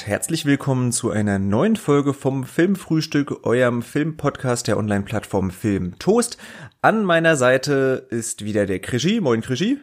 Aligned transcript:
Und 0.00 0.06
herzlich 0.06 0.46
willkommen 0.46 0.92
zu 0.92 1.10
einer 1.10 1.38
neuen 1.38 1.76
Folge 1.76 2.14
vom 2.14 2.44
Filmfrühstück, 2.44 3.44
eurem 3.44 3.82
Filmpodcast 3.82 4.66
der 4.66 4.78
Online-Plattform 4.78 5.50
Film 5.50 5.98
Toast. 5.98 6.38
An 6.80 7.04
meiner 7.04 7.36
Seite 7.36 8.06
ist 8.08 8.44
wieder 8.44 8.64
der 8.64 8.78
Krischi. 8.78 9.20
Moin 9.20 9.42
Krischi. 9.42 9.78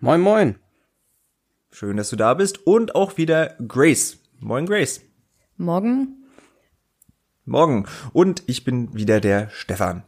Moin 0.00 0.22
moin. 0.22 0.56
Schön, 1.70 1.98
dass 1.98 2.08
du 2.08 2.16
da 2.16 2.32
bist. 2.34 2.66
Und 2.66 2.94
auch 2.94 3.18
wieder 3.18 3.56
Grace. 3.68 4.18
Moin 4.40 4.64
Grace. 4.64 5.02
Morgen. 5.58 6.24
Morgen. 7.44 7.86
Und 8.12 8.44
ich 8.46 8.64
bin 8.64 8.94
wieder 8.94 9.20
der 9.20 9.50
Stefan. 9.50 10.04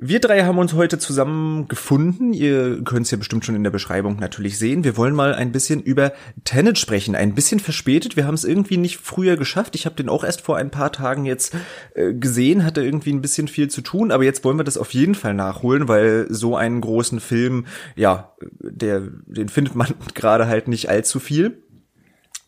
Wir 0.00 0.20
drei 0.20 0.44
haben 0.44 0.58
uns 0.58 0.74
heute 0.74 1.00
zusammen 1.00 1.66
gefunden. 1.66 2.32
Ihr 2.32 2.84
könnt 2.84 3.06
es 3.06 3.10
ja 3.10 3.18
bestimmt 3.18 3.44
schon 3.44 3.56
in 3.56 3.64
der 3.64 3.72
Beschreibung 3.72 4.20
natürlich 4.20 4.56
sehen. 4.56 4.84
Wir 4.84 4.96
wollen 4.96 5.12
mal 5.12 5.34
ein 5.34 5.50
bisschen 5.50 5.82
über 5.82 6.12
Tenet 6.44 6.78
sprechen. 6.78 7.16
Ein 7.16 7.34
bisschen 7.34 7.58
verspätet. 7.58 8.14
Wir 8.14 8.24
haben 8.24 8.34
es 8.34 8.44
irgendwie 8.44 8.76
nicht 8.76 8.98
früher 8.98 9.36
geschafft. 9.36 9.74
Ich 9.74 9.86
habe 9.86 9.96
den 9.96 10.08
auch 10.08 10.22
erst 10.22 10.42
vor 10.42 10.56
ein 10.56 10.70
paar 10.70 10.92
Tagen 10.92 11.24
jetzt 11.24 11.52
äh, 11.96 12.14
gesehen, 12.14 12.64
hatte 12.64 12.80
irgendwie 12.80 13.12
ein 13.12 13.22
bisschen 13.22 13.48
viel 13.48 13.70
zu 13.70 13.80
tun. 13.80 14.12
Aber 14.12 14.22
jetzt 14.22 14.44
wollen 14.44 14.56
wir 14.56 14.62
das 14.62 14.78
auf 14.78 14.94
jeden 14.94 15.16
Fall 15.16 15.34
nachholen, 15.34 15.88
weil 15.88 16.28
so 16.30 16.54
einen 16.54 16.80
großen 16.80 17.18
Film, 17.18 17.66
ja, 17.96 18.36
der, 18.60 19.02
den 19.26 19.48
findet 19.48 19.74
man 19.74 19.94
gerade 20.14 20.46
halt 20.46 20.68
nicht 20.68 20.88
allzu 20.88 21.18
viel. 21.18 21.64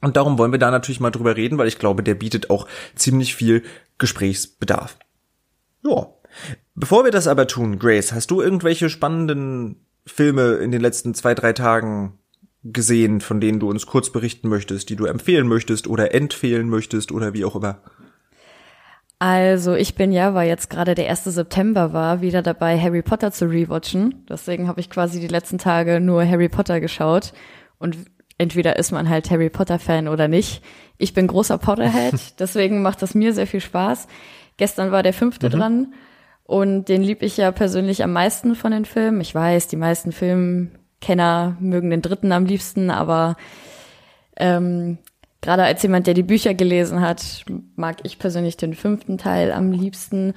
Und 0.01 0.17
darum 0.17 0.39
wollen 0.39 0.53
wir 0.53 0.61
da 0.61 0.71
natürlich 0.71 1.01
mal 1.01 1.11
drüber 1.11 1.37
reden, 1.37 1.59
weil 1.59 1.67
ich 1.67 1.81
glaube, 1.81 2.05
der 2.05 2.15
bietet 2.15 2.49
auch 2.49 2.69
ziemlich 2.95 3.35
viel 3.35 3.65
Gesprächsbedarf. 3.99 4.97
Ja. 5.83 6.15
Bevor 6.81 7.05
wir 7.05 7.11
das 7.11 7.27
aber 7.27 7.47
tun, 7.47 7.79
Grace, 7.79 8.15
hast 8.15 8.31
du 8.31 8.41
irgendwelche 8.41 8.89
spannenden 8.89 9.77
Filme 10.07 10.55
in 10.55 10.73
den 10.73 10.81
letzten 10.81 11.13
zwei, 11.13 11.35
drei 11.35 11.53
Tagen 11.53 12.19
gesehen, 12.65 13.21
von 13.21 13.39
denen 13.39 13.61
du 13.61 13.69
uns 13.69 13.85
kurz 13.85 14.11
berichten 14.11 14.49
möchtest, 14.49 14.89
die 14.89 14.97
du 14.97 15.05
empfehlen 15.05 15.47
möchtest 15.47 15.87
oder 15.87 16.15
empfehlen 16.15 16.71
möchtest 16.71 17.13
oder 17.13 17.35
wie 17.35 17.45
auch 17.45 17.55
immer? 17.55 17.83
Also 19.19 19.75
ich 19.75 19.95
bin 19.95 20.11
ja, 20.11 20.33
weil 20.33 20.49
jetzt 20.49 20.71
gerade 20.71 20.95
der 20.95 21.11
1. 21.11 21.25
September 21.25 21.93
war, 21.93 22.23
wieder 22.23 22.41
dabei, 22.41 22.81
Harry 22.81 23.03
Potter 23.03 23.31
zu 23.31 23.45
rewatchen. 23.45 24.25
Deswegen 24.27 24.67
habe 24.67 24.81
ich 24.81 24.89
quasi 24.89 25.21
die 25.21 25.29
letzten 25.29 25.59
Tage 25.59 26.01
nur 26.01 26.27
Harry 26.27 26.49
Potter 26.49 26.81
geschaut. 26.81 27.35
Und 27.79 27.99
entweder 28.39 28.79
ist 28.79 28.91
man 28.91 29.11
halt 29.11 29.31
Harry 29.31 29.51
Potter-Fan 29.51 30.09
oder 30.09 30.29
nicht. 30.29 30.63
Ich 30.97 31.13
bin 31.13 31.27
großer 31.27 31.59
Potterhead, 31.59 32.15
deswegen 32.39 32.81
macht 32.81 33.03
das 33.03 33.15
mir 33.15 33.35
sehr 33.35 33.47
viel 33.47 33.61
Spaß. 33.61 34.09
Gestern 34.57 34.91
war 34.93 35.03
der 35.03 35.13
fünfte 35.13 35.49
mhm. 35.49 35.53
dran 35.53 35.95
und 36.51 36.87
den 36.87 37.01
lieb 37.01 37.23
ich 37.23 37.37
ja 37.37 37.53
persönlich 37.53 38.03
am 38.03 38.13
meisten 38.13 38.57
von 38.57 38.73
den 38.73 38.85
Filmen. 38.85 39.21
Ich 39.21 39.33
weiß, 39.33 39.69
die 39.69 39.77
meisten 39.77 40.11
Filmkenner 40.11 41.57
mögen 41.61 41.91
den 41.91 42.03
dritten 42.03 42.33
am 42.33 42.45
liebsten, 42.45 42.91
aber 42.91 43.37
ähm, 44.37 44.99
gerade 45.43 45.63
als 45.63 45.81
jemand, 45.85 46.09
der 46.09 46.15
die 46.15 46.25
Bücher 46.25 46.55
gelesen 46.55 47.03
hat, 47.03 47.45
mag 47.77 47.99
ich 48.03 48.19
persönlich 48.19 48.57
den 48.57 48.75
fünften 48.75 49.17
Teil 49.17 49.53
am 49.53 49.71
liebsten. 49.71 50.35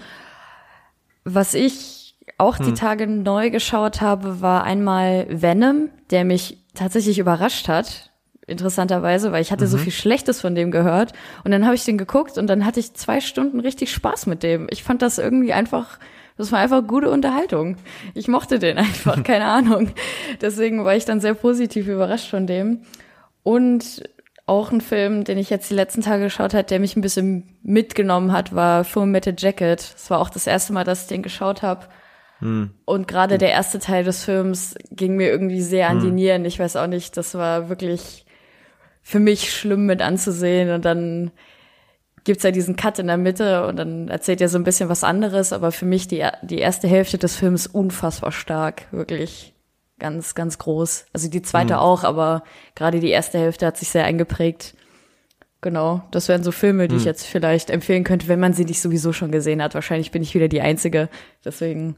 Was 1.24 1.56
ich 1.56 2.16
auch 2.38 2.60
hm. 2.60 2.66
die 2.68 2.74
Tage 2.74 3.08
neu 3.08 3.50
geschaut 3.50 4.00
habe, 4.00 4.40
war 4.40 4.66
einmal 4.66 5.26
Venom, 5.32 5.90
der 6.12 6.26
mich 6.26 6.64
tatsächlich 6.76 7.18
überrascht 7.18 7.68
hat 7.68 8.13
interessanterweise, 8.48 9.32
weil 9.32 9.42
ich 9.42 9.52
hatte 9.52 9.66
mhm. 9.66 9.70
so 9.70 9.78
viel 9.78 9.92
Schlechtes 9.92 10.42
von 10.42 10.56
dem 10.56 10.72
gehört. 10.72 11.14
Und 11.44 11.52
dann 11.52 11.66
habe 11.66 11.76
ich 11.76 11.86
den 11.86 11.98
geguckt 11.98 12.38
und 12.38 12.48
dann 12.48 12.66
hatte 12.66 12.80
ich 12.80 12.94
zwei 12.94 13.22
Stunden 13.22 13.60
richtig 13.60 13.92
Spaß 13.92 14.26
mit 14.26 14.44
dem. 14.44 14.68
Ich 14.70 14.84
fand 14.84 15.02
das 15.02 15.18
irgendwie 15.18 15.54
einfach, 15.54 16.00
das 16.38 16.52
war 16.52 16.60
einfach 16.60 16.86
gute 16.86 17.10
Unterhaltung. 17.10 17.78
Ich 18.14 18.28
mochte 18.28 18.60
den 18.60 18.78
einfach, 18.80 19.24
keine 19.24 19.46
Ahnung. 19.46 19.92
Deswegen 20.42 20.84
war 20.86 20.96
ich 20.96 21.06
dann 21.06 21.22
sehr 21.22 21.34
positiv 21.34 21.88
überrascht 21.88 22.30
von 22.30 22.48
dem. 22.48 22.82
Und 23.44 24.04
auch 24.46 24.72
ein 24.72 24.82
Film, 24.82 25.24
den 25.24 25.38
ich 25.38 25.50
jetzt 25.50 25.70
die 25.70 25.76
letzten 25.76 26.02
Tage 26.02 26.26
geschaut 26.26 26.54
hat, 26.54 26.70
der 26.70 26.80
mich 26.80 26.98
ein 26.98 27.02
bisschen 27.02 27.58
mitgenommen 27.64 28.34
hat, 28.34 28.54
war 28.54 28.84
Full 28.84 29.06
Metal 29.06 29.34
Jacket. 29.38 29.94
Das 29.94 30.10
war 30.10 30.20
auch 30.20 30.30
das 30.30 30.48
erste 30.48 30.74
Mal, 30.74 30.84
dass 30.84 31.04
ich 31.04 31.08
den 31.08 31.24
geschaut 31.24 31.62
habe. 31.62 31.88
Hm. 32.40 32.72
Und 32.84 33.08
gerade 33.08 33.38
der 33.38 33.52
erste 33.52 33.80
Teil 33.80 34.04
des 34.04 34.26
Films 34.26 34.76
ging 34.92 35.16
mir 35.16 35.30
irgendwie 35.30 35.62
sehr 35.62 35.90
an 35.90 36.00
die 36.00 36.08
hm. 36.08 36.16
Nieren. 36.16 36.46
Ich 36.46 36.60
weiß 36.60 36.76
auch 36.76 36.88
nicht, 36.88 37.16
das 37.16 37.36
war 37.36 37.70
wirklich 37.70 38.23
für 39.04 39.20
mich 39.20 39.54
schlimm 39.54 39.86
mit 39.86 40.02
anzusehen 40.02 40.72
und 40.72 40.86
dann 40.86 41.32
gibt's 42.24 42.44
ja 42.44 42.52
diesen 42.52 42.76
Cut 42.76 43.00
in 43.00 43.08
der 43.08 43.18
Mitte 43.18 43.68
und 43.68 43.76
dann 43.76 44.08
erzählt 44.08 44.42
er 44.42 44.48
so 44.48 44.58
ein 44.58 44.64
bisschen 44.64 44.90
was 44.90 45.04
anderes, 45.04 45.52
aber 45.52 45.72
für 45.72 45.86
mich 45.86 46.08
die, 46.08 46.26
die 46.42 46.60
erste 46.60 46.88
Hälfte 46.88 47.18
des 47.18 47.36
Films 47.36 47.68
unfassbar 47.68 48.32
stark, 48.32 48.88
wirklich 48.92 49.54
ganz, 50.00 50.34
ganz 50.34 50.58
groß. 50.58 51.06
Also 51.14 51.30
die 51.30 51.42
zweite 51.42 51.74
mhm. 51.74 51.80
auch, 51.80 52.04
aber 52.04 52.44
gerade 52.76 53.02
die 53.02 53.10
erste 53.10 53.38
Hälfte 53.38 53.66
hat 53.66 53.78
sich 53.78 53.90
sehr 53.90 54.06
eingeprägt. 54.06 54.74
Genau, 55.62 56.02
das 56.12 56.28
wären 56.28 56.44
so 56.44 56.52
Filme, 56.52 56.88
die 56.88 56.96
mhm. 56.96 57.02
ich 57.02 57.06
jetzt 57.06 57.26
vielleicht 57.26 57.70
empfehlen 57.70 58.04
könnte, 58.04 58.28
wenn 58.28 58.40
man 58.40 58.54
sie 58.54 58.66
nicht 58.66 58.82
sowieso 58.82 59.14
schon 59.14 59.32
gesehen 59.32 59.62
hat. 59.62 59.76
Wahrscheinlich 59.76 60.12
bin 60.12 60.24
ich 60.24 60.34
wieder 60.34 60.48
die 60.48 60.62
Einzige, 60.62 61.10
deswegen 61.44 61.96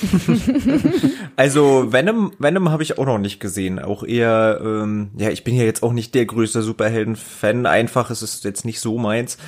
also 1.36 1.92
Venom, 1.92 2.32
Venom 2.38 2.70
habe 2.70 2.82
ich 2.82 2.98
auch 2.98 3.06
noch 3.06 3.18
nicht 3.18 3.40
gesehen. 3.40 3.78
Auch 3.78 4.04
eher, 4.04 4.60
ähm, 4.62 5.10
ja, 5.16 5.30
ich 5.30 5.44
bin 5.44 5.54
ja 5.54 5.64
jetzt 5.64 5.82
auch 5.82 5.92
nicht 5.92 6.14
der 6.14 6.26
größte 6.26 6.62
Superhelden-Fan. 6.62 7.66
Einfach, 7.66 8.10
es 8.10 8.22
ist 8.22 8.44
jetzt 8.44 8.64
nicht 8.64 8.80
so 8.80 8.98
meins. 8.98 9.38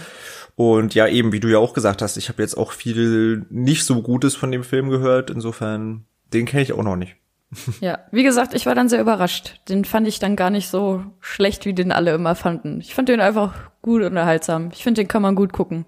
Und 0.57 0.95
ja, 0.95 1.09
eben, 1.09 1.33
wie 1.33 1.41
du 1.41 1.49
ja 1.49 1.59
auch 1.59 1.75
gesagt 1.75 2.03
hast, 2.03 2.17
ich 2.17 2.29
habe 2.29 2.43
jetzt 2.43 2.57
auch 2.57 2.73
viel 2.73 3.45
nicht 3.51 3.85
so 3.85 4.03
Gutes 4.03 4.37
von 4.37 4.53
dem 4.53 4.65
Film 4.65 4.91
gehört. 4.91 5.31
Insofern, 5.31 6.05
den 6.33 6.47
kenne 6.47 6.63
ich 6.63 6.73
auch 6.73 6.85
noch 6.85 6.97
nicht. 6.97 7.17
Ja, 7.81 8.01
wie 8.11 8.23
gesagt, 8.23 8.55
ich 8.55 8.67
war 8.67 8.75
dann 8.75 8.89
sehr 8.89 9.01
überrascht. 9.01 9.61
Den 9.69 9.85
fand 9.85 10.09
ich 10.09 10.19
dann 10.19 10.37
gar 10.37 10.51
nicht 10.51 10.69
so 10.69 11.05
schlecht, 11.21 11.67
wie 11.67 11.75
den 11.75 11.93
alle 11.93 12.15
immer 12.15 12.35
fanden. 12.35 12.81
Ich 12.81 12.95
fand 12.95 13.09
den 13.09 13.21
einfach 13.21 13.55
gut 13.83 14.03
unterhaltsam. 14.03 14.71
Ich 14.73 14.83
finde, 14.83 15.03
den 15.03 15.09
kann 15.09 15.23
man 15.23 15.35
gut 15.35 15.53
gucken. 15.53 15.87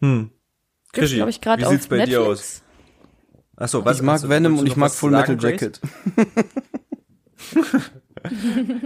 Hm. 0.00 0.30
Gibt's, 0.92 1.12
glaube 1.12 1.30
ich, 1.30 1.40
gerade 1.40 1.66
auf 1.66 1.72
sieht's 1.72 1.88
bei 1.88 1.96
Netflix. 1.96 2.62
Achso, 3.58 3.84
was 3.84 3.98
ich 3.98 4.02
mag 4.02 4.20
du, 4.20 4.28
Venom 4.28 4.58
und 4.58 4.66
ich 4.66 4.76
mag 4.76 4.92
Full 4.92 5.10
Metal 5.10 5.36
Jacket. 5.38 5.80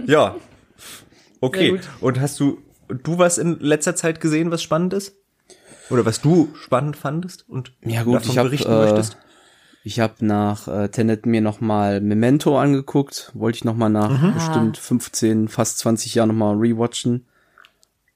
ja. 0.07 0.35
Okay. 1.41 1.79
Und 2.01 2.19
hast 2.19 2.39
du 2.39 2.59
du 2.87 3.17
was 3.17 3.37
in 3.37 3.59
letzter 3.59 3.95
Zeit 3.95 4.19
gesehen, 4.19 4.51
was 4.51 4.63
spannend 4.63 4.93
ist? 4.93 5.15
Oder 5.89 6.05
was 6.05 6.21
du 6.21 6.49
spannend 6.55 6.97
fandest 6.97 7.47
und 7.47 7.73
ja, 7.81 8.03
gut, 8.03 8.15
davon 8.15 8.31
ich 8.31 8.37
hab, 8.37 8.45
berichten 8.45 8.71
äh, 8.71 8.85
möchtest? 8.85 9.17
Ich 9.83 9.99
habe 9.99 10.25
nach 10.25 10.67
äh, 10.67 10.89
Tenet 10.89 11.25
mir 11.25 11.41
noch 11.41 11.61
mal 11.61 12.01
Memento 12.01 12.59
angeguckt. 12.59 13.31
Wollte 13.35 13.57
ich 13.57 13.65
noch 13.65 13.75
mal 13.75 13.89
nach 13.89 14.21
mhm. 14.21 14.33
bestimmt 14.33 14.77
15, 14.77 15.49
fast 15.49 15.77
20 15.79 16.15
Jahren 16.15 16.29
noch 16.29 16.35
mal 16.35 16.55
rewatchen. 16.55 17.27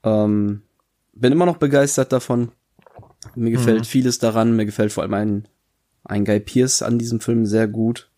Ähm, 0.03 0.63
bin 1.13 1.33
immer 1.33 1.45
noch 1.45 1.57
begeistert 1.57 2.13
davon. 2.13 2.51
Mir 3.35 3.51
gefällt 3.51 3.81
mhm. 3.81 3.85
vieles 3.85 4.17
daran. 4.17 4.55
Mir 4.55 4.65
gefällt 4.65 4.93
vor 4.93 5.03
allem 5.03 5.13
ein 5.13 5.47
ein 6.07 6.25
Guy 6.25 6.39
Pierce 6.39 6.81
an 6.81 6.97
diesem 6.97 7.19
Film 7.19 7.45
sehr 7.45 7.67
gut. 7.67 8.09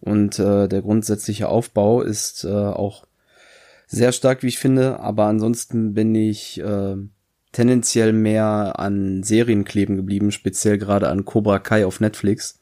Und 0.00 0.38
äh, 0.38 0.68
der 0.68 0.82
grundsätzliche 0.82 1.48
Aufbau 1.48 2.02
ist 2.02 2.44
äh, 2.44 2.48
auch 2.48 3.04
sehr 3.86 4.12
stark, 4.12 4.42
wie 4.42 4.48
ich 4.48 4.58
finde. 4.58 5.00
Aber 5.00 5.24
ansonsten 5.24 5.94
bin 5.94 6.14
ich 6.14 6.60
äh, 6.60 6.96
tendenziell 7.52 8.12
mehr 8.12 8.78
an 8.78 9.22
Serien 9.22 9.64
kleben 9.64 9.96
geblieben, 9.96 10.30
speziell 10.30 10.78
gerade 10.78 11.08
an 11.08 11.24
Cobra 11.24 11.58
Kai 11.58 11.86
auf 11.86 12.00
Netflix. 12.00 12.60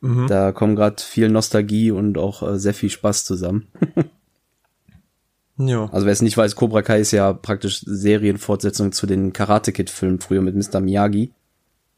Mhm. 0.00 0.26
Da 0.28 0.52
kommen 0.52 0.76
gerade 0.76 1.02
viel 1.02 1.28
Nostalgie 1.28 1.90
und 1.90 2.16
auch 2.16 2.42
äh, 2.42 2.58
sehr 2.58 2.74
viel 2.74 2.90
Spaß 2.90 3.24
zusammen. 3.24 3.66
ja. 5.58 5.90
Also 5.92 6.06
wer 6.06 6.12
es 6.12 6.22
nicht 6.22 6.36
weiß, 6.36 6.56
Cobra 6.56 6.82
Kai 6.82 7.00
ist 7.00 7.12
ja 7.12 7.32
praktisch 7.34 7.82
Serienfortsetzung 7.84 8.92
zu 8.92 9.06
den 9.06 9.34
Karate 9.34 9.72
Kid 9.72 9.90
Filmen 9.90 10.20
früher 10.20 10.40
mit 10.40 10.54
Mr. 10.54 10.80
Miyagi. 10.80 11.32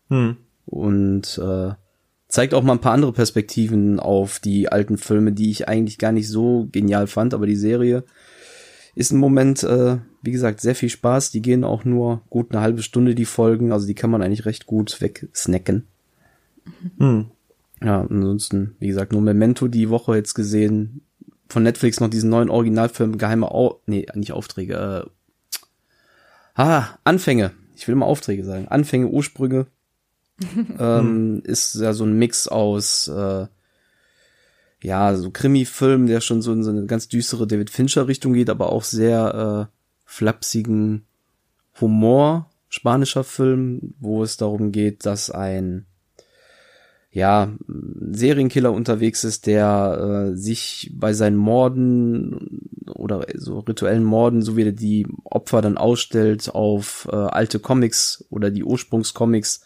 Mhm 0.09 0.37
und 0.69 1.39
äh, 1.43 1.73
zeigt 2.29 2.53
auch 2.53 2.63
mal 2.63 2.75
ein 2.75 2.81
paar 2.81 2.93
andere 2.93 3.13
Perspektiven 3.13 3.99
auf 3.99 4.39
die 4.39 4.71
alten 4.71 4.99
Filme, 4.99 5.33
die 5.33 5.51
ich 5.51 5.67
eigentlich 5.67 5.97
gar 5.99 6.13
nicht 6.13 6.29
so 6.29 6.69
genial 6.71 7.07
fand, 7.07 7.33
aber 7.33 7.47
die 7.47 7.57
Serie 7.57 8.05
ist 8.95 9.13
im 9.13 9.19
Moment, 9.19 9.63
äh, 9.63 9.97
wie 10.23 10.33
gesagt, 10.33 10.61
sehr 10.61 10.75
viel 10.75 10.91
Spaß. 10.91 11.31
Die 11.31 11.41
gehen 11.41 11.65
auch 11.65 11.85
nur 11.85 12.23
gut 12.29 12.51
eine 12.51 12.61
halbe 12.61 12.83
Stunde, 12.83 13.15
die 13.15 13.25
Folgen, 13.25 13.73
also 13.73 13.87
die 13.87 13.95
kann 13.95 14.11
man 14.11 14.23
eigentlich 14.23 14.45
recht 14.45 14.67
gut 14.67 15.01
wegsnacken. 15.01 15.87
Hm. 16.99 17.31
Ja, 17.83 18.03
ansonsten, 18.03 18.75
wie 18.81 18.89
gesagt, 18.89 19.13
nur 19.13 19.23
Memento 19.23 19.69
die 19.69 19.89
Woche 19.89 20.17
jetzt 20.17 20.35
gesehen. 20.35 21.03
Von 21.49 21.63
Netflix 21.63 22.01
noch 22.01 22.11
diesen 22.11 22.29
neuen 22.29 22.51
Originalfilm, 22.51 23.17
geheime 23.17 23.51
Au 23.53 23.81
nee, 23.87 24.07
nicht 24.15 24.33
Aufträge, 24.33 25.07
äh, 25.07 25.61
ah, 26.57 26.99
Anfänge 27.05 27.53
ich 27.79 27.87
will 27.87 27.95
mal 27.95 28.07
Aufträge 28.07 28.45
sagen, 28.45 28.67
Anfänge, 28.69 29.07
Ursprünge, 29.07 29.67
ähm, 30.79 31.43
ist 31.45 31.75
ja 31.77 31.93
so 31.93 32.05
ein 32.05 32.19
Mix 32.19 32.49
aus, 32.49 33.09
äh, 33.09 33.47
ja, 34.81 35.15
so 35.17 35.31
Krimi-Film, 35.31 36.07
der 36.07 36.21
schon 36.21 36.43
so 36.43 36.53
in 36.53 36.63
so 36.63 36.71
eine 36.71 36.87
ganz 36.87 37.09
düstere 37.09 37.47
David 37.47 37.71
Fincher-Richtung 37.71 38.33
geht, 38.33 38.51
aber 38.51 38.73
auch 38.73 38.85
sehr 38.85 39.69
äh, 39.71 39.75
flapsigen 40.05 41.07
Humor, 41.81 42.51
spanischer 42.69 43.25
Film, 43.25 43.95
wo 43.99 44.23
es 44.23 44.37
darum 44.37 44.73
geht, 44.73 45.07
dass 45.07 45.31
ein 45.31 45.87
ja, 47.11 47.53
Serienkiller 48.11 48.73
unterwegs 48.73 49.25
ist, 49.25 49.47
der 49.47 50.31
äh, 50.31 50.37
sich 50.37 50.93
bei 50.95 51.15
seinen 51.15 51.37
Morden 51.37 52.69
oder 52.95 53.27
so 53.35 53.61
rituellen 53.61 54.05
Morden, 54.05 54.43
so 54.43 54.57
wie 54.57 54.65
er 54.65 54.73
die 54.73 55.07
Opfer 55.25 55.63
dann 55.63 55.79
ausstellt, 55.79 56.55
auf 56.55 57.09
äh, 57.11 57.17
alte 57.17 57.59
Comics 57.59 58.25
oder 58.31 58.51
die 58.51 58.63
Ursprungscomics 58.63 59.63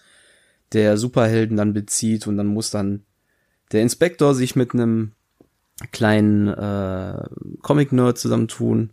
der 0.73 0.97
Superhelden 0.97 1.57
dann 1.57 1.73
bezieht 1.73 2.27
und 2.27 2.37
dann 2.37 2.47
muss 2.47 2.71
dann 2.71 3.03
der 3.73 3.83
Inspektor 3.83 4.35
sich 4.35 4.57
mit 4.57 4.75
einem 4.75 5.13
kleinen 5.91 6.49
äh, 6.49 7.25
Comic-Nerd 7.63 8.19
zusammentun. 8.19 8.91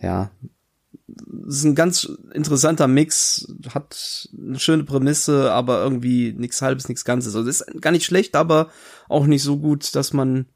Ja, 0.00 0.30
das 1.06 1.56
ist 1.56 1.64
ein 1.64 1.74
ganz 1.74 2.10
interessanter 2.32 2.88
Mix, 2.88 3.52
hat 3.74 4.28
eine 4.36 4.58
schöne 4.58 4.84
Prämisse, 4.84 5.52
aber 5.52 5.82
irgendwie 5.82 6.32
nichts 6.32 6.62
halbes, 6.62 6.88
nichts 6.88 7.04
Ganzes. 7.04 7.34
Also 7.36 7.48
ist 7.48 7.64
gar 7.80 7.90
nicht 7.90 8.04
schlecht, 8.04 8.36
aber 8.36 8.70
auch 9.08 9.26
nicht 9.26 9.42
so 9.42 9.58
gut, 9.58 9.94
dass 9.94 10.12
man 10.12 10.46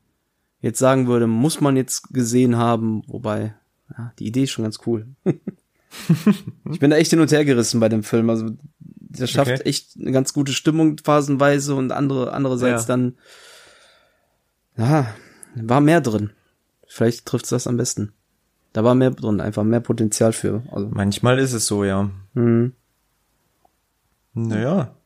jetzt 0.60 0.78
sagen 0.78 1.06
würde, 1.06 1.26
muss 1.26 1.60
man 1.60 1.76
jetzt 1.76 2.12
gesehen 2.14 2.56
haben, 2.56 3.02
wobei, 3.06 3.54
ja, 3.96 4.12
die 4.18 4.26
Idee 4.26 4.44
ist 4.44 4.52
schon 4.52 4.64
ganz 4.64 4.78
cool. 4.86 5.06
ich 6.70 6.80
bin 6.80 6.90
da 6.90 6.96
echt 6.96 7.10
hin 7.10 7.20
und 7.20 7.32
her 7.32 7.44
gerissen 7.44 7.80
bei 7.80 7.88
dem 7.88 8.02
Film. 8.02 8.30
Also 8.30 8.46
der 9.18 9.26
schafft 9.26 9.50
okay. 9.50 9.62
echt 9.68 9.96
eine 9.98 10.12
ganz 10.12 10.32
gute 10.32 10.52
Stimmung 10.52 10.98
phasenweise 10.98 11.74
und 11.74 11.92
andere 11.92 12.32
andererseits 12.32 12.82
ja. 12.82 12.88
dann 12.88 13.16
ja, 14.76 15.14
war 15.54 15.80
mehr 15.80 16.00
drin. 16.00 16.30
Vielleicht 16.86 17.26
trifft's 17.26 17.48
das 17.50 17.66
am 17.66 17.76
besten. 17.76 18.12
Da 18.72 18.82
war 18.82 18.94
mehr 18.94 19.10
drin, 19.10 19.40
einfach 19.40 19.62
mehr 19.62 19.80
Potenzial 19.80 20.32
für. 20.32 20.62
Also. 20.72 20.88
Manchmal 20.90 21.38
ist 21.38 21.52
es 21.52 21.66
so, 21.66 21.84
ja. 21.84 22.10
Mhm. 22.34 22.72
Naja. 24.34 24.96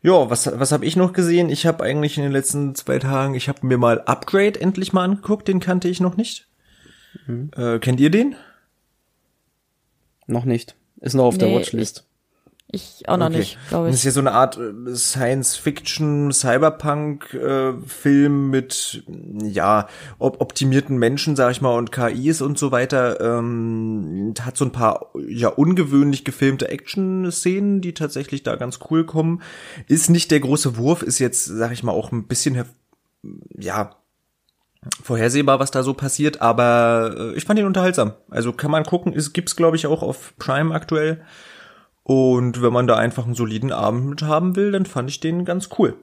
Ja, 0.00 0.30
was, 0.30 0.46
was 0.46 0.70
habe 0.70 0.84
ich 0.84 0.96
noch 0.96 1.12
gesehen? 1.12 1.48
Ich 1.48 1.66
habe 1.66 1.82
eigentlich 1.82 2.16
in 2.18 2.22
den 2.22 2.32
letzten 2.32 2.74
zwei 2.74 2.98
Tagen, 2.98 3.34
ich 3.34 3.48
habe 3.48 3.66
mir 3.66 3.78
mal 3.78 4.02
Upgrade 4.02 4.60
endlich 4.60 4.92
mal 4.92 5.04
angeguckt, 5.04 5.48
den 5.48 5.60
kannte 5.60 5.88
ich 5.88 6.00
noch 6.00 6.16
nicht. 6.16 6.46
Mhm. 7.26 7.50
Äh, 7.56 7.78
kennt 7.78 8.00
ihr 8.00 8.10
den? 8.10 8.36
Noch 10.26 10.44
nicht. 10.44 10.76
Ist 11.00 11.14
noch 11.14 11.24
auf 11.24 11.36
nee, 11.36 11.46
der 11.46 11.54
Watchlist. 11.54 12.06
Ich 12.74 13.08
auch 13.08 13.16
noch 13.16 13.26
okay. 13.26 13.38
nicht, 13.38 13.58
glaube 13.68 13.86
ich. 13.86 13.92
Das 13.92 14.00
ist 14.00 14.04
ja 14.04 14.10
so 14.10 14.18
eine 14.20 14.32
Art 14.32 14.58
äh, 14.58 14.94
Science-Fiction, 14.94 16.32
Cyberpunk-Film 16.32 17.84
äh, 18.46 18.56
mit 18.56 19.04
ja 19.42 19.86
op 20.18 20.40
optimierten 20.40 20.96
Menschen, 20.96 21.36
sag 21.36 21.52
ich 21.52 21.60
mal, 21.60 21.76
und 21.76 21.92
KIs 21.92 22.42
und 22.42 22.58
so 22.58 22.72
weiter. 22.72 23.20
Ähm, 23.20 24.34
hat 24.40 24.56
so 24.56 24.64
ein 24.64 24.72
paar 24.72 25.12
ja 25.28 25.48
ungewöhnlich 25.48 26.24
gefilmte 26.24 26.68
Action-Szenen, 26.68 27.80
die 27.80 27.94
tatsächlich 27.94 28.42
da 28.42 28.56
ganz 28.56 28.80
cool 28.90 29.06
kommen. 29.06 29.40
Ist 29.86 30.10
nicht 30.10 30.32
der 30.32 30.40
große 30.40 30.76
Wurf, 30.76 31.02
ist 31.02 31.20
jetzt, 31.20 31.44
sag 31.44 31.70
ich 31.70 31.84
mal, 31.84 31.92
auch 31.92 32.10
ein 32.10 32.26
bisschen 32.26 32.64
ja 33.56 33.94
vorhersehbar, 35.02 35.60
was 35.60 35.70
da 35.70 35.82
so 35.82 35.94
passiert, 35.94 36.42
aber 36.42 37.14
äh, 37.16 37.36
ich 37.36 37.44
fand 37.44 37.58
ihn 37.58 37.66
unterhaltsam. 37.66 38.12
Also 38.30 38.52
kann 38.52 38.70
man 38.70 38.84
gucken, 38.84 39.14
es 39.14 39.32
gibt's 39.32 39.56
glaube 39.56 39.76
ich 39.76 39.86
auch 39.86 40.02
auf 40.02 40.34
Prime 40.38 40.74
aktuell. 40.74 41.22
Und 42.04 42.62
wenn 42.62 42.72
man 42.72 42.86
da 42.86 42.96
einfach 42.96 43.24
einen 43.24 43.34
soliden 43.34 43.72
Abend 43.72 44.06
mit 44.06 44.22
haben 44.22 44.56
will, 44.56 44.72
dann 44.72 44.86
fand 44.86 45.10
ich 45.10 45.20
den 45.20 45.44
ganz 45.44 45.70
cool. 45.78 45.96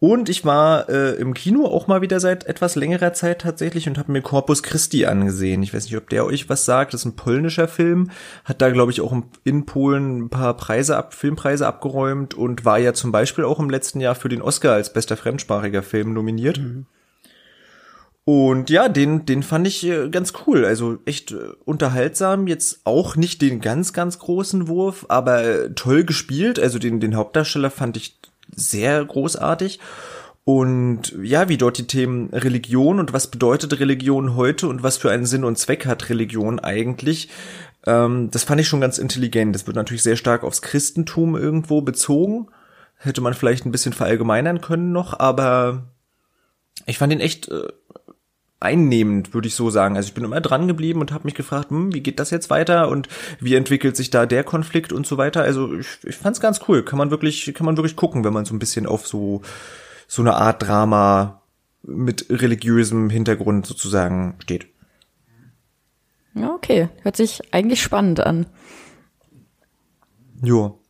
Und 0.00 0.28
ich 0.28 0.44
war 0.44 0.88
äh, 0.88 1.16
im 1.16 1.34
Kino 1.34 1.66
auch 1.66 1.88
mal 1.88 2.02
wieder 2.02 2.20
seit 2.20 2.46
etwas 2.46 2.76
längerer 2.76 3.14
Zeit 3.14 3.40
tatsächlich 3.40 3.88
und 3.88 3.98
habe 3.98 4.12
mir 4.12 4.22
Corpus 4.22 4.62
Christi 4.62 5.06
angesehen. 5.06 5.62
Ich 5.64 5.74
weiß 5.74 5.86
nicht, 5.86 5.96
ob 5.96 6.08
der 6.08 6.24
euch 6.24 6.48
was 6.48 6.64
sagt. 6.64 6.94
Das 6.94 7.00
ist 7.00 7.04
ein 7.06 7.16
polnischer 7.16 7.66
Film, 7.66 8.10
hat 8.44 8.62
da 8.62 8.70
glaube 8.70 8.92
ich 8.92 9.00
auch 9.00 9.12
in 9.42 9.66
Polen 9.66 10.18
ein 10.20 10.28
paar 10.28 10.56
Preise 10.56 10.96
ab, 10.96 11.14
Filmpreise 11.14 11.66
abgeräumt 11.66 12.34
und 12.34 12.64
war 12.64 12.78
ja 12.78 12.94
zum 12.94 13.10
Beispiel 13.10 13.44
auch 13.44 13.58
im 13.58 13.70
letzten 13.70 13.98
Jahr 13.98 14.14
für 14.14 14.28
den 14.28 14.40
Oscar 14.40 14.74
als 14.74 14.92
bester 14.92 15.16
fremdsprachiger 15.16 15.82
Film 15.82 16.12
nominiert. 16.12 16.58
Mhm. 16.58 16.86
Und 18.28 18.68
ja, 18.68 18.90
den, 18.90 19.24
den 19.24 19.42
fand 19.42 19.66
ich 19.66 19.86
äh, 19.86 20.10
ganz 20.10 20.34
cool. 20.46 20.66
Also 20.66 20.98
echt 21.06 21.32
äh, 21.32 21.48
unterhaltsam. 21.64 22.46
Jetzt 22.46 22.82
auch 22.84 23.16
nicht 23.16 23.40
den 23.40 23.62
ganz, 23.62 23.94
ganz 23.94 24.18
großen 24.18 24.68
Wurf, 24.68 25.06
aber 25.08 25.44
äh, 25.44 25.70
toll 25.74 26.04
gespielt. 26.04 26.60
Also 26.60 26.78
den, 26.78 27.00
den 27.00 27.16
Hauptdarsteller 27.16 27.70
fand 27.70 27.96
ich 27.96 28.18
sehr 28.54 29.02
großartig. 29.02 29.80
Und 30.44 31.16
ja, 31.22 31.48
wie 31.48 31.56
dort 31.56 31.78
die 31.78 31.86
Themen 31.86 32.28
Religion 32.28 33.00
und 33.00 33.14
was 33.14 33.28
bedeutet 33.28 33.80
Religion 33.80 34.36
heute 34.36 34.68
und 34.68 34.82
was 34.82 34.98
für 34.98 35.10
einen 35.10 35.24
Sinn 35.24 35.44
und 35.44 35.56
Zweck 35.56 35.86
hat 35.86 36.10
Religion 36.10 36.60
eigentlich, 36.60 37.30
ähm, 37.86 38.30
das 38.30 38.44
fand 38.44 38.60
ich 38.60 38.68
schon 38.68 38.82
ganz 38.82 38.98
intelligent. 38.98 39.54
Das 39.54 39.66
wird 39.66 39.76
natürlich 39.76 40.02
sehr 40.02 40.16
stark 40.16 40.44
aufs 40.44 40.60
Christentum 40.60 41.34
irgendwo 41.34 41.80
bezogen. 41.80 42.48
Hätte 42.98 43.22
man 43.22 43.32
vielleicht 43.32 43.64
ein 43.64 43.72
bisschen 43.72 43.94
verallgemeinern 43.94 44.60
können 44.60 44.92
noch, 44.92 45.18
aber 45.18 45.84
ich 46.84 46.98
fand 46.98 47.14
ihn 47.14 47.20
echt 47.20 47.48
äh, 47.48 47.68
einnehmend, 48.60 49.34
würde 49.34 49.48
ich 49.48 49.54
so 49.54 49.70
sagen. 49.70 49.96
Also 49.96 50.08
ich 50.08 50.14
bin 50.14 50.24
immer 50.24 50.40
dran 50.40 50.66
geblieben 50.66 51.00
und 51.00 51.12
habe 51.12 51.24
mich 51.24 51.34
gefragt, 51.34 51.70
hm, 51.70 51.94
wie 51.94 52.00
geht 52.00 52.18
das 52.18 52.30
jetzt 52.30 52.50
weiter 52.50 52.88
und 52.88 53.08
wie 53.40 53.54
entwickelt 53.54 53.96
sich 53.96 54.10
da 54.10 54.26
der 54.26 54.44
Konflikt 54.44 54.92
und 54.92 55.06
so 55.06 55.16
weiter. 55.16 55.42
Also 55.42 55.74
ich, 55.74 55.86
ich 56.02 56.16
fand's 56.16 56.40
ganz 56.40 56.60
cool. 56.68 56.84
Kann 56.84 56.98
man 56.98 57.10
wirklich, 57.10 57.52
kann 57.54 57.66
man 57.66 57.76
wirklich 57.76 57.96
gucken, 57.96 58.24
wenn 58.24 58.32
man 58.32 58.44
so 58.44 58.54
ein 58.54 58.58
bisschen 58.58 58.86
auf 58.86 59.06
so 59.06 59.42
so 60.08 60.22
eine 60.22 60.34
Art 60.34 60.62
Drama 60.62 61.42
mit 61.82 62.26
religiösem 62.30 63.10
Hintergrund 63.10 63.66
sozusagen 63.66 64.36
steht. 64.40 64.66
Ja, 66.34 66.50
okay. 66.50 66.88
Hört 67.02 67.16
sich 67.16 67.42
eigentlich 67.52 67.82
spannend 67.82 68.20
an. 68.20 68.46
Jo. 70.42 70.80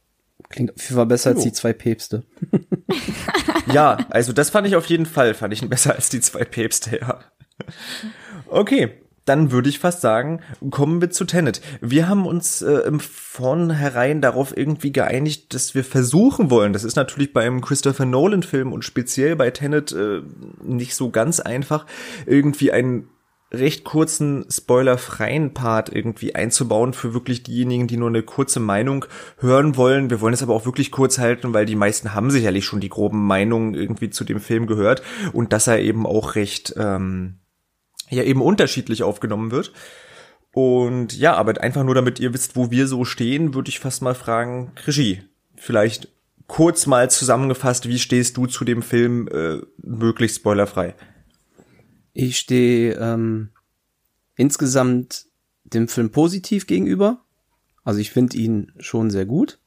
Klingt 0.48 0.74
auf 0.74 0.82
jeden 0.82 0.96
Fall 0.96 1.06
besser 1.06 1.30
jo. 1.30 1.36
als 1.36 1.44
die 1.44 1.52
zwei 1.52 1.72
Päpste. 1.72 2.22
ja, 3.72 3.98
also 4.08 4.32
das 4.32 4.50
fand 4.50 4.66
ich 4.66 4.76
auf 4.76 4.86
jeden 4.86 5.06
Fall, 5.06 5.34
fand 5.34 5.52
ich 5.52 5.68
besser 5.68 5.94
als 5.94 6.08
die 6.08 6.20
zwei 6.20 6.44
Päpste, 6.44 6.98
ja. 7.00 7.20
Okay, 8.48 8.90
dann 9.28 9.52
würde 9.52 9.68
ich 9.68 9.78
fast 9.78 10.00
sagen, 10.00 10.40
kommen 10.70 11.00
wir 11.00 11.10
zu 11.10 11.24
Tenet. 11.24 11.60
Wir 11.80 12.08
haben 12.08 12.26
uns 12.26 12.62
äh, 12.62 12.72
im 12.86 12.98
Vornherein 12.98 14.22
darauf 14.22 14.56
irgendwie 14.56 14.92
geeinigt, 14.92 15.52
dass 15.52 15.74
wir 15.74 15.84
versuchen 15.84 16.50
wollen. 16.50 16.72
Das 16.72 16.84
ist 16.84 16.96
natürlich 16.96 17.32
beim 17.32 17.60
Christopher 17.60 18.06
Nolan 18.06 18.42
Film 18.42 18.72
und 18.72 18.84
speziell 18.84 19.36
bei 19.36 19.50
Tenet 19.50 19.92
äh, 19.92 20.22
nicht 20.62 20.94
so 20.94 21.10
ganz 21.10 21.40
einfach, 21.40 21.84
irgendwie 22.26 22.72
einen 22.72 23.08
recht 23.50 23.84
kurzen, 23.84 24.44
spoilerfreien 24.50 25.54
Part 25.54 25.94
irgendwie 25.94 26.34
einzubauen 26.34 26.92
für 26.92 27.14
wirklich 27.14 27.42
diejenigen, 27.42 27.86
die 27.86 27.96
nur 27.96 28.08
eine 28.08 28.22
kurze 28.22 28.60
Meinung 28.60 29.06
hören 29.38 29.76
wollen. 29.76 30.10
Wir 30.10 30.20
wollen 30.20 30.34
es 30.34 30.42
aber 30.42 30.54
auch 30.54 30.66
wirklich 30.66 30.90
kurz 30.90 31.18
halten, 31.18 31.54
weil 31.54 31.64
die 31.64 31.76
meisten 31.76 32.14
haben 32.14 32.30
sicherlich 32.30 32.66
schon 32.66 32.80
die 32.80 32.90
groben 32.90 33.26
Meinungen 33.26 33.74
irgendwie 33.74 34.10
zu 34.10 34.24
dem 34.24 34.40
Film 34.40 34.66
gehört 34.66 35.02
und 35.32 35.52
dass 35.52 35.66
er 35.66 35.80
eben 35.80 36.06
auch 36.06 36.34
recht 36.34 36.74
ähm, 36.76 37.38
ja 38.10 38.22
eben 38.22 38.42
unterschiedlich 38.42 39.02
aufgenommen 39.02 39.50
wird. 39.50 39.72
Und 40.52 41.16
ja, 41.16 41.34
aber 41.34 41.60
einfach 41.60 41.84
nur 41.84 41.94
damit 41.94 42.20
ihr 42.20 42.32
wisst, 42.34 42.56
wo 42.56 42.70
wir 42.70 42.86
so 42.86 43.04
stehen, 43.04 43.54
würde 43.54 43.68
ich 43.68 43.80
fast 43.80 44.02
mal 44.02 44.14
fragen, 44.14 44.72
Regie, 44.86 45.22
vielleicht 45.56 46.08
kurz 46.46 46.86
mal 46.86 47.10
zusammengefasst, 47.10 47.86
wie 47.88 47.98
stehst 47.98 48.36
du 48.36 48.46
zu 48.46 48.64
dem 48.64 48.82
Film, 48.82 49.28
äh, 49.28 49.58
möglichst 49.76 50.38
spoilerfrei? 50.38 50.94
Ich 52.12 52.38
stehe 52.38 52.94
ähm, 52.94 53.50
insgesamt 54.34 55.26
dem 55.64 55.88
Film 55.88 56.10
positiv 56.10 56.66
gegenüber. 56.66 57.20
Also 57.84 58.00
ich 58.00 58.10
finde 58.10 58.36
ihn 58.36 58.72
schon 58.80 59.10
sehr 59.10 59.26
gut. 59.26 59.58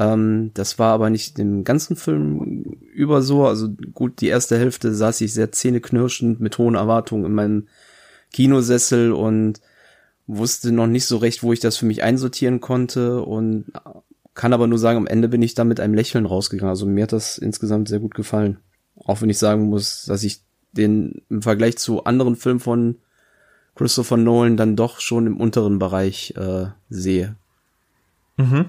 Ähm, 0.00 0.50
das 0.54 0.78
war 0.78 0.94
aber 0.94 1.10
nicht 1.10 1.36
dem 1.36 1.62
ganzen 1.62 1.94
Film 1.94 2.62
über 2.94 3.20
so. 3.20 3.46
Also 3.46 3.68
gut, 3.92 4.22
die 4.22 4.28
erste 4.28 4.58
Hälfte 4.58 4.94
saß 4.94 5.20
ich 5.20 5.34
sehr 5.34 5.52
zähneknirschend 5.52 6.40
mit 6.40 6.56
hohen 6.56 6.74
Erwartungen 6.74 7.26
in 7.26 7.34
meinem 7.34 7.68
Kinosessel 8.32 9.12
und 9.12 9.60
wusste 10.26 10.72
noch 10.72 10.86
nicht 10.86 11.04
so 11.04 11.18
recht, 11.18 11.42
wo 11.42 11.52
ich 11.52 11.60
das 11.60 11.76
für 11.76 11.86
mich 11.86 12.02
einsortieren 12.02 12.60
konnte 12.60 13.22
und 13.22 13.66
kann 14.34 14.54
aber 14.54 14.66
nur 14.66 14.78
sagen, 14.78 14.96
am 14.96 15.06
Ende 15.06 15.28
bin 15.28 15.42
ich 15.42 15.54
da 15.54 15.64
mit 15.64 15.80
einem 15.80 15.94
Lächeln 15.94 16.24
rausgegangen. 16.24 16.70
Also 16.70 16.86
mir 16.86 17.02
hat 17.02 17.12
das 17.12 17.36
insgesamt 17.36 17.88
sehr 17.88 17.98
gut 17.98 18.14
gefallen. 18.14 18.58
Auch 19.04 19.20
wenn 19.20 19.28
ich 19.28 19.38
sagen 19.38 19.68
muss, 19.68 20.04
dass 20.06 20.22
ich 20.22 20.40
den 20.72 21.22
im 21.28 21.42
Vergleich 21.42 21.76
zu 21.76 22.04
anderen 22.04 22.36
Filmen 22.36 22.60
von 22.60 22.96
Christopher 23.74 24.16
Nolan 24.16 24.56
dann 24.56 24.76
doch 24.76 25.00
schon 25.00 25.26
im 25.26 25.36
unteren 25.36 25.78
Bereich 25.78 26.34
äh, 26.38 26.66
sehe. 26.88 27.36
Mhm. 28.36 28.66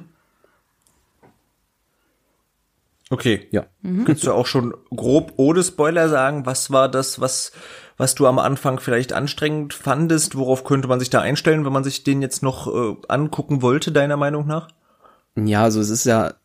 Okay. 3.12 3.48
Ja. 3.51 3.65
Mhm. 3.82 4.06
Kannst 4.06 4.25
du 4.25 4.32
auch 4.32 4.48
schon 4.48 4.74
grob 4.89 5.34
ohne 5.36 5.62
Spoiler 5.63 6.08
sagen, 6.08 6.46
was 6.46 6.72
war 6.72 6.89
das, 6.89 7.20
was, 7.20 7.51
was 7.98 8.15
du 8.15 8.25
am 8.25 8.39
Anfang 8.39 8.80
vielleicht 8.80 9.12
anstrengend 9.12 9.74
fandest? 9.74 10.36
Worauf 10.36 10.63
könnte 10.63 10.88
man 10.88 11.00
sich 11.00 11.10
da 11.10 11.20
einstellen, 11.20 11.65
wenn 11.65 11.74
man 11.74 11.84
sich 11.84 12.06
den 12.06 12.22
jetzt 12.22 12.41
noch 12.41 12.74
äh, 12.74 12.96
angucken 13.10 13.62
wollte, 13.62 13.91
deiner 13.91 14.15
Meinung 14.15 14.48
nach? 14.48 14.70
Ja, 15.36 15.63
also 15.63 15.82
es 15.82 15.89
ist 15.89 16.06
ja, 16.06 16.36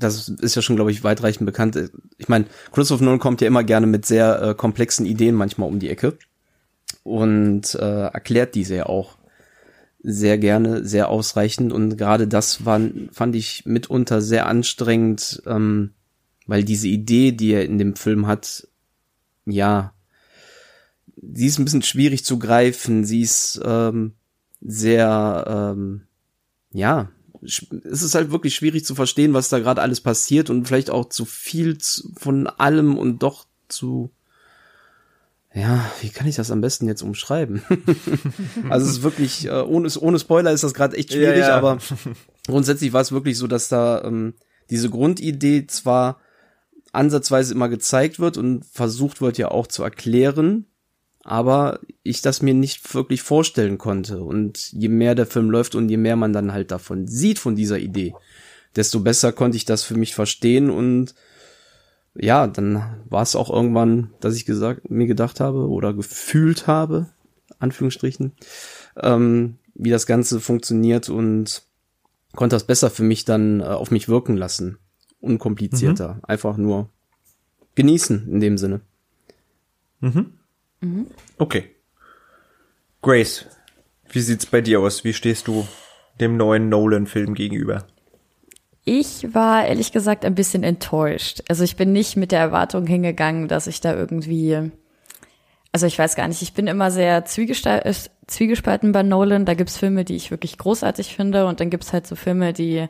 das 0.00 0.28
ist 0.28 0.56
ja 0.56 0.62
schon, 0.62 0.74
glaube 0.74 0.90
ich, 0.90 1.04
weitreichend 1.04 1.46
bekannt. 1.46 1.78
Ich 2.18 2.28
meine, 2.28 2.46
Christopher 2.72 3.04
Nolan 3.04 3.20
kommt 3.20 3.40
ja 3.40 3.46
immer 3.46 3.62
gerne 3.62 3.86
mit 3.86 4.04
sehr 4.04 4.42
äh, 4.42 4.54
komplexen 4.54 5.06
Ideen 5.06 5.36
manchmal 5.36 5.68
um 5.68 5.78
die 5.78 5.90
Ecke 5.90 6.18
und 7.04 7.76
äh, 7.76 8.06
erklärt 8.08 8.56
diese 8.56 8.74
ja 8.74 8.86
auch 8.86 9.17
sehr 10.02 10.38
gerne, 10.38 10.84
sehr 10.84 11.08
ausreichend. 11.08 11.72
Und 11.72 11.96
gerade 11.96 12.28
das 12.28 12.64
war, 12.64 12.80
fand 13.12 13.36
ich 13.36 13.66
mitunter 13.66 14.22
sehr 14.22 14.46
anstrengend, 14.46 15.42
ähm, 15.46 15.92
weil 16.46 16.64
diese 16.64 16.88
Idee, 16.88 17.32
die 17.32 17.52
er 17.52 17.64
in 17.64 17.78
dem 17.78 17.96
Film 17.96 18.26
hat, 18.26 18.68
ja, 19.44 19.92
sie 21.16 21.46
ist 21.46 21.58
ein 21.58 21.64
bisschen 21.64 21.82
schwierig 21.82 22.24
zu 22.24 22.38
greifen, 22.38 23.04
sie 23.04 23.22
ist 23.22 23.60
ähm, 23.64 24.12
sehr, 24.60 25.74
ähm, 25.76 26.02
ja, 26.72 27.10
es 27.42 28.02
ist 28.02 28.14
halt 28.14 28.30
wirklich 28.32 28.54
schwierig 28.54 28.84
zu 28.84 28.94
verstehen, 28.94 29.32
was 29.32 29.48
da 29.48 29.58
gerade 29.58 29.80
alles 29.80 30.00
passiert 30.00 30.50
und 30.50 30.66
vielleicht 30.66 30.90
auch 30.90 31.08
zu 31.08 31.24
viel 31.24 31.78
von 32.16 32.46
allem 32.46 32.98
und 32.98 33.22
doch 33.22 33.46
zu 33.68 34.10
ja, 35.54 35.90
wie 36.02 36.10
kann 36.10 36.26
ich 36.26 36.36
das 36.36 36.50
am 36.50 36.60
besten 36.60 36.86
jetzt 36.86 37.02
umschreiben? 37.02 37.62
also 38.68 38.86
es 38.86 38.98
ist 38.98 39.02
wirklich, 39.02 39.46
äh, 39.46 39.62
ohne, 39.62 39.88
ohne 39.98 40.18
Spoiler 40.18 40.52
ist 40.52 40.64
das 40.64 40.74
gerade 40.74 40.96
echt 40.96 41.12
schwierig, 41.12 41.40
ja, 41.40 41.48
ja. 41.48 41.56
aber 41.56 41.78
grundsätzlich 42.46 42.92
war 42.92 43.00
es 43.00 43.12
wirklich 43.12 43.38
so, 43.38 43.46
dass 43.46 43.68
da 43.68 44.02
ähm, 44.04 44.34
diese 44.70 44.90
Grundidee 44.90 45.66
zwar 45.66 46.20
ansatzweise 46.92 47.54
immer 47.54 47.68
gezeigt 47.68 48.18
wird 48.18 48.36
und 48.36 48.64
versucht 48.64 49.20
wird 49.20 49.38
ja 49.38 49.50
auch 49.50 49.66
zu 49.66 49.82
erklären, 49.82 50.66
aber 51.22 51.80
ich 52.02 52.22
das 52.22 52.42
mir 52.42 52.54
nicht 52.54 52.94
wirklich 52.94 53.22
vorstellen 53.22 53.78
konnte. 53.78 54.22
Und 54.22 54.72
je 54.72 54.88
mehr 54.88 55.14
der 55.14 55.26
Film 55.26 55.50
läuft 55.50 55.74
und 55.74 55.88
je 55.88 55.96
mehr 55.96 56.16
man 56.16 56.32
dann 56.32 56.52
halt 56.52 56.70
davon 56.70 57.06
sieht, 57.06 57.38
von 57.38 57.56
dieser 57.56 57.78
Idee, 57.78 58.14
desto 58.76 59.00
besser 59.00 59.32
konnte 59.32 59.56
ich 59.56 59.64
das 59.64 59.82
für 59.82 59.94
mich 59.94 60.14
verstehen 60.14 60.70
und 60.70 61.14
ja, 62.18 62.46
dann 62.46 62.82
war 63.08 63.22
es 63.22 63.36
auch 63.36 63.50
irgendwann, 63.50 64.10
dass 64.20 64.34
ich 64.36 64.44
gesagt, 64.44 64.90
mir 64.90 65.06
gedacht 65.06 65.40
habe 65.40 65.68
oder 65.68 65.94
gefühlt 65.94 66.66
habe, 66.66 67.08
Anführungsstrichen, 67.58 68.32
ähm, 68.96 69.58
wie 69.74 69.90
das 69.90 70.06
Ganze 70.06 70.40
funktioniert 70.40 71.08
und 71.08 71.62
konnte 72.34 72.56
das 72.56 72.64
besser 72.64 72.90
für 72.90 73.04
mich 73.04 73.24
dann 73.24 73.60
äh, 73.60 73.64
auf 73.64 73.90
mich 73.90 74.08
wirken 74.08 74.36
lassen. 74.36 74.78
Unkomplizierter. 75.20 76.14
Mhm. 76.14 76.20
Einfach 76.24 76.56
nur 76.56 76.90
genießen 77.74 78.28
in 78.30 78.40
dem 78.40 78.58
Sinne. 78.58 78.80
Mhm. 80.00 80.34
Mhm. 80.80 81.06
Okay. 81.38 81.70
Grace, 83.02 83.46
wie 84.10 84.20
sieht's 84.20 84.46
bei 84.46 84.60
dir 84.60 84.80
aus? 84.80 85.04
Wie 85.04 85.12
stehst 85.12 85.46
du 85.46 85.66
dem 86.20 86.36
neuen 86.36 86.68
Nolan-Film 86.68 87.34
gegenüber? 87.34 87.86
Ich 88.90 89.34
war 89.34 89.66
ehrlich 89.66 89.92
gesagt 89.92 90.24
ein 90.24 90.34
bisschen 90.34 90.62
enttäuscht. 90.62 91.42
Also 91.50 91.62
ich 91.62 91.76
bin 91.76 91.92
nicht 91.92 92.16
mit 92.16 92.32
der 92.32 92.40
Erwartung 92.40 92.86
hingegangen, 92.86 93.46
dass 93.46 93.66
ich 93.66 93.82
da 93.82 93.94
irgendwie, 93.94 94.70
also 95.72 95.84
ich 95.84 95.98
weiß 95.98 96.16
gar 96.16 96.26
nicht, 96.26 96.40
ich 96.40 96.54
bin 96.54 96.66
immer 96.66 96.90
sehr 96.90 97.18
äh, 97.18 97.94
zwiegespalten 98.26 98.92
bei 98.92 99.02
Nolan. 99.02 99.44
Da 99.44 99.52
gibt's 99.52 99.76
Filme, 99.76 100.06
die 100.06 100.16
ich 100.16 100.30
wirklich 100.30 100.56
großartig 100.56 101.14
finde 101.14 101.44
und 101.44 101.60
dann 101.60 101.68
gibt's 101.68 101.92
halt 101.92 102.06
so 102.06 102.16
Filme, 102.16 102.54
die 102.54 102.88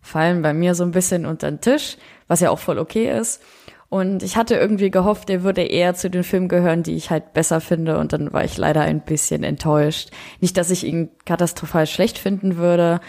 fallen 0.00 0.40
bei 0.40 0.54
mir 0.54 0.76
so 0.76 0.84
ein 0.84 0.92
bisschen 0.92 1.26
unter 1.26 1.50
den 1.50 1.60
Tisch, 1.60 1.96
was 2.28 2.38
ja 2.38 2.50
auch 2.50 2.60
voll 2.60 2.78
okay 2.78 3.10
ist. 3.10 3.42
Und 3.88 4.22
ich 4.22 4.36
hatte 4.36 4.54
irgendwie 4.54 4.92
gehofft, 4.92 5.30
er 5.30 5.42
würde 5.42 5.62
eher 5.62 5.96
zu 5.96 6.10
den 6.10 6.22
Filmen 6.22 6.46
gehören, 6.46 6.84
die 6.84 6.94
ich 6.94 7.10
halt 7.10 7.32
besser 7.32 7.60
finde. 7.60 7.98
Und 7.98 8.12
dann 8.12 8.32
war 8.32 8.44
ich 8.44 8.56
leider 8.56 8.82
ein 8.82 9.00
bisschen 9.00 9.42
enttäuscht. 9.42 10.10
Nicht, 10.38 10.56
dass 10.56 10.70
ich 10.70 10.84
ihn 10.84 11.10
katastrophal 11.24 11.88
schlecht 11.88 12.18
finden 12.18 12.56
würde, 12.56 13.00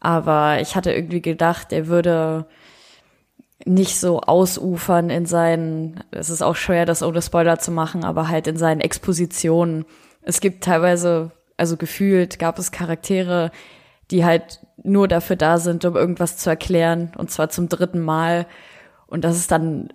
aber 0.00 0.60
ich 0.60 0.76
hatte 0.76 0.92
irgendwie 0.92 1.22
gedacht, 1.22 1.72
er 1.72 1.86
würde 1.88 2.46
nicht 3.64 3.98
so 3.98 4.20
ausufern 4.20 5.10
in 5.10 5.26
seinen, 5.26 6.02
es 6.10 6.30
ist 6.30 6.42
auch 6.42 6.56
schwer, 6.56 6.86
das 6.86 7.02
ohne 7.02 7.22
Spoiler 7.22 7.58
zu 7.58 7.70
machen, 7.70 8.04
aber 8.04 8.28
halt 8.28 8.46
in 8.46 8.56
seinen 8.56 8.80
Expositionen. 8.80 9.84
Es 10.22 10.40
gibt 10.40 10.64
teilweise, 10.64 11.32
also 11.56 11.76
gefühlt 11.76 12.38
gab 12.38 12.58
es 12.58 12.70
Charaktere, 12.70 13.50
die 14.10 14.24
halt 14.24 14.60
nur 14.82 15.08
dafür 15.08 15.36
da 15.36 15.58
sind, 15.58 15.84
um 15.84 15.96
irgendwas 15.96 16.36
zu 16.36 16.48
erklären, 16.48 17.12
und 17.18 17.30
zwar 17.30 17.50
zum 17.50 17.68
dritten 17.68 18.00
Mal. 18.00 18.46
Und 19.06 19.24
das 19.24 19.36
ist 19.36 19.50
dann 19.50 19.88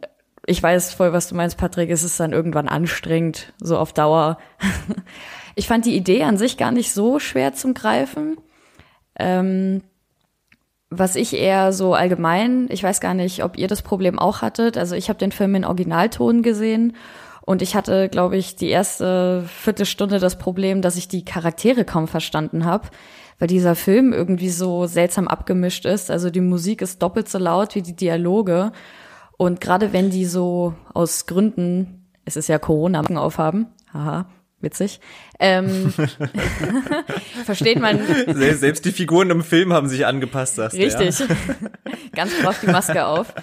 ich 0.45 0.61
weiß 0.61 0.93
voll, 0.93 1.13
was 1.13 1.29
du 1.29 1.35
meinst, 1.35 1.57
Patrick. 1.57 1.89
Es 1.89 2.03
ist 2.03 2.19
dann 2.19 2.33
irgendwann 2.33 2.67
anstrengend, 2.67 3.53
so 3.59 3.77
auf 3.77 3.93
Dauer. 3.93 4.37
ich 5.55 5.67
fand 5.67 5.85
die 5.85 5.95
Idee 5.95 6.23
an 6.23 6.37
sich 6.37 6.57
gar 6.57 6.71
nicht 6.71 6.91
so 6.91 7.19
schwer 7.19 7.53
zum 7.53 7.73
Greifen. 7.73 8.37
Ähm, 9.17 9.83
was 10.97 11.15
ich 11.15 11.35
eher 11.35 11.73
so 11.73 11.93
allgemein, 11.93 12.67
ich 12.69 12.83
weiß 12.83 12.99
gar 13.01 13.13
nicht, 13.13 13.43
ob 13.43 13.57
ihr 13.57 13.67
das 13.67 13.81
Problem 13.81 14.19
auch 14.19 14.41
hattet. 14.41 14.77
Also 14.77 14.95
ich 14.95 15.09
habe 15.09 15.19
den 15.19 15.31
Film 15.31 15.55
in 15.55 15.65
Originalton 15.65 16.41
gesehen 16.41 16.95
und 17.41 17.61
ich 17.61 17.75
hatte, 17.75 18.09
glaube 18.09 18.37
ich, 18.37 18.55
die 18.55 18.69
erste 18.69 19.43
Viertelstunde 19.47 20.19
das 20.19 20.37
Problem, 20.37 20.81
dass 20.81 20.95
ich 20.95 21.07
die 21.07 21.25
Charaktere 21.25 21.85
kaum 21.85 22.07
verstanden 22.07 22.65
habe, 22.65 22.87
weil 23.39 23.47
dieser 23.47 23.75
Film 23.75 24.13
irgendwie 24.13 24.49
so 24.49 24.85
seltsam 24.85 25.27
abgemischt 25.27 25.85
ist. 25.85 26.09
Also 26.09 26.29
die 26.29 26.41
Musik 26.41 26.81
ist 26.81 27.01
doppelt 27.01 27.27
so 27.27 27.37
laut 27.37 27.75
wie 27.75 27.81
die 27.81 27.95
Dialoge 27.95 28.71
und 29.37 29.59
gerade 29.59 29.93
wenn 29.93 30.09
die 30.09 30.25
so 30.25 30.73
aus 30.93 31.25
Gründen, 31.25 32.07
es 32.25 32.37
ist 32.37 32.47
ja 32.47 32.59
Corona, 32.59 33.01
aufhaben, 33.01 33.67
haha, 33.93 34.25
witzig, 34.63 34.99
ähm, 35.39 35.93
versteht 37.45 37.79
man. 37.79 37.99
Selbst 38.33 38.85
die 38.85 38.91
Figuren 38.91 39.29
im 39.29 39.43
Film 39.43 39.73
haben 39.73 39.87
sich 39.87 40.05
angepasst, 40.05 40.55
sagst 40.55 40.77
du. 40.77 40.81
Richtig. 40.81 41.19
Ja? 41.19 41.27
Ganz 42.15 42.31
brav 42.41 42.59
die 42.61 42.67
Maske 42.67 43.05
auf. 43.05 43.33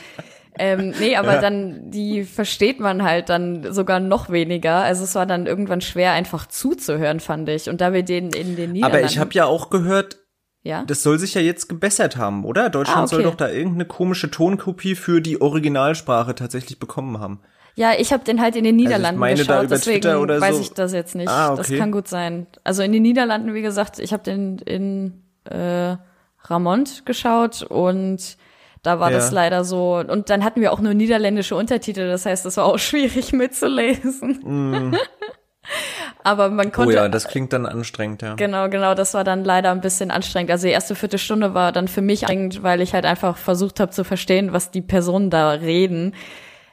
Ähm, 0.59 0.93
nee, 0.99 1.17
aber 1.17 1.35
ja. 1.35 1.41
dann, 1.41 1.91
die 1.91 2.25
versteht 2.25 2.81
man 2.81 3.03
halt 3.03 3.29
dann 3.29 3.73
sogar 3.73 4.01
noch 4.01 4.31
weniger. 4.31 4.77
Also 4.77 5.05
es 5.05 5.15
war 5.15 5.25
dann 5.25 5.47
irgendwann 5.47 5.81
schwer, 5.81 6.13
einfach 6.13 6.47
zuzuhören, 6.47 7.21
fand 7.21 7.49
ich. 7.49 7.71
Und 7.71 7.81
da 7.81 7.93
wir 7.93 8.03
den 8.03 8.31
in 8.31 8.57
den 8.57 8.73
Niederlanden... 8.73 8.85
Aber 8.85 9.03
ich 9.03 9.19
habe 9.19 9.33
ja 9.33 9.47
auch 9.47 9.71
gehört, 9.71 10.19
ja? 10.63 10.85
Das 10.85 11.03
soll 11.03 11.19
sich 11.19 11.35
ja 11.35 11.41
jetzt 11.41 11.69
gebessert 11.69 12.17
haben, 12.17 12.45
oder? 12.45 12.69
Deutschland 12.69 12.99
ah, 12.99 13.05
okay. 13.05 13.15
soll 13.15 13.23
doch 13.23 13.35
da 13.35 13.49
irgendeine 13.49 13.87
komische 13.87 14.31
Tonkopie 14.31 14.95
für 14.95 15.23
die 15.23 15.41
Originalsprache 15.41 16.35
tatsächlich 16.35 16.79
bekommen 16.79 17.19
haben. 17.19 17.41
Ja, 17.75 17.93
ich 17.99 18.13
habe 18.13 18.25
den 18.25 18.41
halt 18.41 18.57
in 18.57 18.65
den 18.65 18.75
also 18.75 18.85
Niederlanden 18.85 19.23
also 19.23 19.43
geschaut, 19.43 19.71
deswegen 19.71 20.29
weiß 20.29 20.57
so. 20.57 20.61
ich 20.61 20.73
das 20.73 20.93
jetzt 20.93 21.15
nicht. 21.15 21.29
Ah, 21.29 21.53
okay. 21.53 21.57
Das 21.57 21.79
kann 21.79 21.93
gut 21.93 22.09
sein. 22.09 22.47
Also 22.65 22.83
in 22.83 22.93
den 22.93 23.03
Niederlanden, 23.03 23.55
wie 23.55 23.63
gesagt, 23.63 23.99
ich 23.99 24.13
habe 24.13 24.23
den 24.23 24.59
in 24.59 25.23
äh, 25.45 25.97
Ramont 26.45 27.07
geschaut 27.07 27.63
und 27.63 28.37
da 28.83 28.99
war 28.99 29.11
ja. 29.11 29.19
das 29.19 29.31
leider 29.31 29.65
so. 29.65 29.97
Und 29.97 30.31
dann 30.31 30.45
hatten 30.45 30.61
wir 30.61 30.73
auch 30.73 30.81
nur 30.81 30.95
niederländische 30.95 31.55
Untertitel, 31.55 32.09
das 32.09 32.27
heißt, 32.27 32.47
es 32.47 32.57
war 32.57 32.65
auch 32.65 32.79
schwierig 32.81 33.33
mitzulesen. 33.33 34.91
Mm. 34.91 34.97
Aber 36.25 36.51
man 36.51 36.73
konnte. 36.73 36.95
Oh 36.95 36.97
ja, 36.97 37.09
das 37.09 37.29
klingt 37.29 37.53
dann 37.53 37.65
anstrengend, 37.65 38.23
ja. 38.23 38.35
Genau, 38.35 38.69
genau, 38.69 38.95
das 38.95 39.15
war 39.15 39.25
dann 39.25 39.45
leider 39.45 39.71
ein 39.71 39.81
bisschen 39.81 40.11
anstrengend. 40.11 40.51
Also 40.51 40.67
die 40.67 40.73
erste 40.73 40.95
Viertelstunde 40.95 41.55
war 41.55 41.73
dann 41.73 41.89
für 41.89 42.03
mich 42.03 42.25
anstrengend, 42.25 42.63
weil 42.63 42.81
ich 42.81 42.93
halt 42.93 43.05
einfach 43.05 43.37
versucht 43.37 43.81
habe 43.81 43.91
zu 43.91 44.05
verstehen, 44.05 44.53
was 44.53 44.71
die 44.71 44.83
Personen 44.83 45.31
da 45.31 45.51
reden. 45.51 46.15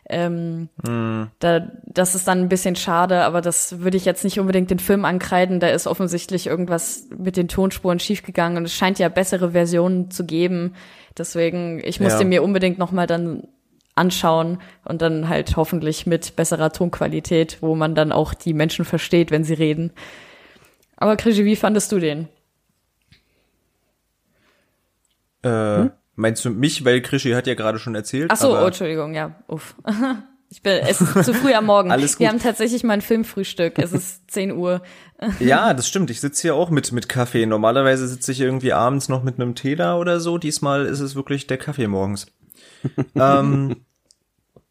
Ähm, 0.10 0.70
mm. 0.84 1.24
da, 1.40 1.68
das 1.84 2.16
ist 2.16 2.28
dann 2.28 2.40
ein 2.40 2.50
bisschen 2.50 2.76
schade, 2.76 3.24
aber 3.24 3.42
das 3.42 3.80
würde 3.80 3.98
ich 3.98 4.06
jetzt 4.06 4.24
nicht 4.24 4.40
unbedingt 4.40 4.72
den 4.72 4.80
Film 4.80 5.04
ankreiden. 5.04 5.60
Da 5.60 5.68
ist 5.68 5.86
offensichtlich 5.86 6.48
irgendwas 6.48 7.08
mit 7.18 7.36
den 7.36 7.50
Tonspuren 7.50 8.00
schiefgegangen 8.00 8.58
und 8.58 8.66
es 8.66 8.74
scheint 8.74 9.00
ja 9.00 9.10
bessere 9.10 9.52
Versionen 9.52 10.10
zu 10.10 10.26
geben. 10.26 10.76
Deswegen, 11.18 11.82
ich 11.84 12.00
musste 12.00 12.24
ja. 12.24 12.30
mir 12.30 12.44
unbedingt 12.44 12.78
noch 12.78 12.92
mal 12.92 13.08
dann 13.08 13.48
anschauen 13.96 14.60
und 14.86 15.02
dann 15.02 15.28
halt 15.28 15.58
hoffentlich 15.58 16.06
mit 16.06 16.36
besserer 16.36 16.72
Tonqualität, 16.72 17.58
wo 17.62 17.76
man 17.76 17.96
dann 17.96 18.12
auch 18.12 18.34
die 18.34 18.54
Menschen 18.54 18.86
versteht, 18.86 19.32
wenn 19.32 19.44
sie 19.44 19.56
reden. 19.56 19.92
Aber 20.96 21.18
Krischi, 21.18 21.46
wie 21.46 21.56
fandest 21.56 21.92
du 21.92 22.00
den? 22.00 22.28
Äh, 25.44 25.50
hm? 25.50 25.92
Meinst 26.18 26.44
du 26.44 26.50
mich, 26.50 26.84
weil 26.84 27.02
Krischi 27.02 27.32
hat 27.32 27.46
ja 27.46 27.54
gerade 27.54 27.78
schon 27.78 27.94
erzählt? 27.94 28.32
Ach 28.32 28.38
so, 28.38 28.58
oh, 28.58 28.66
Entschuldigung, 28.66 29.14
ja, 29.14 29.36
uff. 29.48 29.76
Ich 30.50 30.62
bin, 30.62 30.80
es 30.88 31.02
ist 31.02 31.26
zu 31.26 31.34
früh 31.34 31.54
am 31.54 31.66
Morgen. 31.66 31.92
Alles 31.92 32.14
gut. 32.14 32.22
Wir 32.22 32.30
haben 32.30 32.40
tatsächlich 32.40 32.82
mal 32.86 32.94
ein 32.94 33.02
Filmfrühstück. 33.02 33.78
Es 33.80 33.92
ist 33.92 34.32
10 34.32 34.54
Uhr. 34.54 34.82
ja, 35.42 35.74
das 35.74 35.90
stimmt. 35.90 36.10
Ich 36.10 36.22
sitze 36.22 36.44
hier 36.44 36.56
auch 36.56 36.70
mit, 36.70 36.94
mit 36.94 37.10
Kaffee. 37.10 37.46
Normalerweise 37.46 38.08
sitze 38.08 38.32
ich 38.32 38.40
irgendwie 38.40 38.72
abends 38.72 39.10
noch 39.10 39.24
mit 39.24 39.36
einem 39.36 39.56
Tee 39.56 39.76
da 39.76 39.98
oder 39.98 40.22
so. 40.22 40.38
Diesmal 40.38 40.86
ist 40.86 41.02
es 41.02 41.18
wirklich 41.18 41.48
der 41.48 41.58
Kaffee 41.58 41.88
morgens. 41.88 42.28
ähm, 43.16 43.76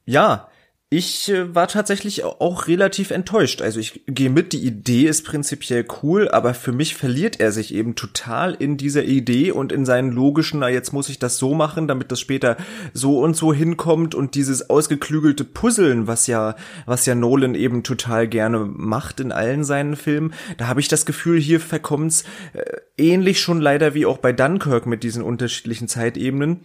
ja, 0.06 0.48
Ich 0.88 1.28
äh, 1.32 1.52
war 1.52 1.66
tatsächlich 1.66 2.22
auch 2.22 2.68
relativ 2.68 3.10
enttäuscht. 3.10 3.60
Also 3.60 3.80
ich 3.80 4.02
gehe 4.06 4.30
mit, 4.30 4.52
die 4.52 4.64
Idee 4.64 5.08
ist 5.08 5.24
prinzipiell 5.24 5.84
cool, 6.00 6.28
aber 6.28 6.54
für 6.54 6.70
mich 6.70 6.94
verliert 6.94 7.40
er 7.40 7.50
sich 7.50 7.74
eben 7.74 7.96
total 7.96 8.54
in 8.54 8.76
dieser 8.76 9.02
Idee 9.02 9.50
und 9.50 9.72
in 9.72 9.84
seinen 9.84 10.12
logischen, 10.12 10.60
na 10.60 10.68
jetzt 10.68 10.92
muss 10.92 11.08
ich 11.08 11.18
das 11.18 11.38
so 11.38 11.54
machen, 11.54 11.88
damit 11.88 12.12
das 12.12 12.20
später 12.20 12.56
so 12.92 13.18
und 13.18 13.34
so 13.34 13.52
hinkommt 13.52 14.14
und 14.14 14.36
dieses 14.36 14.70
ausgeklügelte 14.70 15.42
Puzzeln, 15.42 16.06
was 16.06 16.28
ja, 16.28 16.54
was 16.84 17.04
ja 17.04 17.16
Nolan 17.16 17.56
eben 17.56 17.82
total 17.82 18.28
gerne 18.28 18.60
macht 18.60 19.18
in 19.18 19.32
allen 19.32 19.64
seinen 19.64 19.96
Filmen. 19.96 20.34
Da 20.56 20.68
habe 20.68 20.78
ich 20.78 20.86
das 20.86 21.04
Gefühl, 21.04 21.40
hier 21.40 21.58
verkommt's 21.58 22.22
äh, 22.52 22.62
ähnlich 22.96 23.40
schon 23.40 23.60
leider 23.60 23.94
wie 23.94 24.06
auch 24.06 24.18
bei 24.18 24.32
Dunkirk 24.32 24.86
mit 24.86 25.02
diesen 25.02 25.24
unterschiedlichen 25.24 25.88
Zeitebenen 25.88 26.60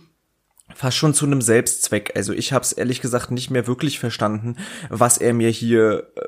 fast 0.81 0.97
schon 0.97 1.13
zu 1.13 1.27
einem 1.27 1.41
Selbstzweck. 1.41 2.13
Also 2.15 2.33
ich 2.33 2.53
habe 2.53 2.63
es 2.63 2.73
ehrlich 2.73 3.01
gesagt 3.01 3.29
nicht 3.29 3.51
mehr 3.51 3.67
wirklich 3.67 3.99
verstanden, 3.99 4.55
was 4.89 5.19
er 5.19 5.35
mir 5.35 5.49
hier 5.49 6.07
äh, 6.15 6.21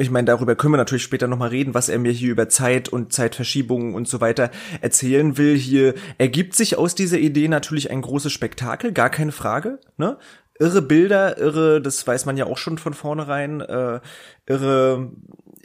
ich 0.00 0.10
meine, 0.10 0.26
darüber 0.26 0.54
können 0.54 0.74
wir 0.74 0.78
natürlich 0.78 1.02
später 1.02 1.26
nochmal 1.26 1.48
reden, 1.48 1.74
was 1.74 1.88
er 1.88 1.98
mir 1.98 2.12
hier 2.12 2.30
über 2.30 2.48
Zeit 2.48 2.88
und 2.88 3.12
Zeitverschiebungen 3.12 3.94
und 3.94 4.06
so 4.06 4.20
weiter 4.20 4.52
erzählen 4.80 5.36
will. 5.38 5.56
Hier 5.56 5.94
ergibt 6.18 6.54
sich 6.54 6.78
aus 6.78 6.94
dieser 6.94 7.18
Idee 7.18 7.48
natürlich 7.48 7.90
ein 7.90 8.02
großes 8.02 8.30
Spektakel, 8.30 8.92
gar 8.92 9.10
keine 9.10 9.32
Frage. 9.32 9.80
Ne? 9.96 10.16
Irre 10.60 10.82
Bilder, 10.82 11.38
irre, 11.38 11.80
das 11.80 12.06
weiß 12.06 12.26
man 12.26 12.36
ja 12.36 12.46
auch 12.46 12.58
schon 12.58 12.78
von 12.78 12.94
vornherein, 12.94 13.60
äh, 13.60 13.98
irre, 14.46 15.10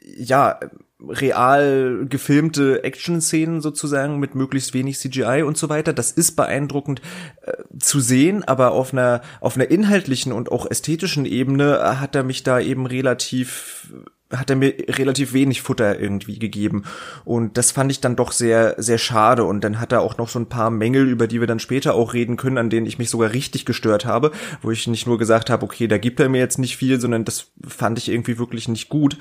ja, 0.01 0.60
real 1.08 2.06
gefilmte 2.10 2.84
Action-Szenen 2.84 3.62
sozusagen 3.62 4.20
mit 4.20 4.36
möglichst 4.36 4.74
wenig 4.74 5.00
CGI 5.00 5.44
und 5.44 5.58
so 5.58 5.70
weiter. 5.70 5.94
Das 5.94 6.12
ist 6.12 6.36
beeindruckend 6.36 7.02
äh, 7.42 7.54
zu 7.80 8.00
sehen, 8.00 8.44
aber 8.44 8.72
auf 8.72 8.94
einer 8.94 9.22
auf 9.42 9.56
einer 9.56 9.70
inhaltlichen 9.70 10.32
und 10.32 10.52
auch 10.52 10.70
ästhetischen 10.70 11.26
Ebene 11.26 11.78
äh, 11.78 11.96
hat 11.96 12.16
er 12.16 12.24
mich 12.24 12.44
da 12.44 12.60
eben 12.60 12.86
relativ 12.86 13.94
hat 14.32 14.50
er 14.50 14.56
mir 14.56 14.74
relativ 14.90 15.34
wenig 15.34 15.62
Futter 15.62 16.00
irgendwie 16.00 16.40
gegeben 16.40 16.86
und 17.24 17.56
das 17.58 17.72
fand 17.72 17.92
ich 17.92 18.02
dann 18.02 18.16
doch 18.16 18.32
sehr 18.32 18.76
sehr 18.78 18.98
schade 18.98 19.44
und 19.44 19.64
dann 19.64 19.80
hat 19.80 19.92
er 19.92 20.02
auch 20.02 20.18
noch 20.18 20.30
so 20.30 20.40
ein 20.40 20.50
paar 20.50 20.72
Mängel, 20.72 21.08
über 21.08 21.28
die 21.28 21.40
wir 21.40 21.48
dann 21.48 21.60
später 21.60 21.94
auch 21.94 22.14
reden 22.14 22.36
können, 22.36 22.58
an 22.58 22.72
denen 22.72 22.88
ich 22.88 22.98
mich 22.98 23.12
sogar 23.12 23.34
richtig 23.34 23.66
gestört 23.66 24.06
habe, 24.06 24.32
wo 24.62 24.72
ich 24.72 24.88
nicht 24.88 25.06
nur 25.06 25.20
gesagt 25.20 25.52
habe, 25.52 25.64
okay, 25.64 25.88
da 25.88 26.00
gibt 26.00 26.20
er 26.20 26.30
mir 26.30 26.40
jetzt 26.40 26.58
nicht 26.58 26.78
viel, 26.78 27.00
sondern 27.00 27.26
das 27.26 27.52
fand 27.68 28.00
ich 28.00 28.10
irgendwie 28.10 28.40
wirklich 28.40 28.68
nicht 28.68 28.90
gut. 28.90 29.18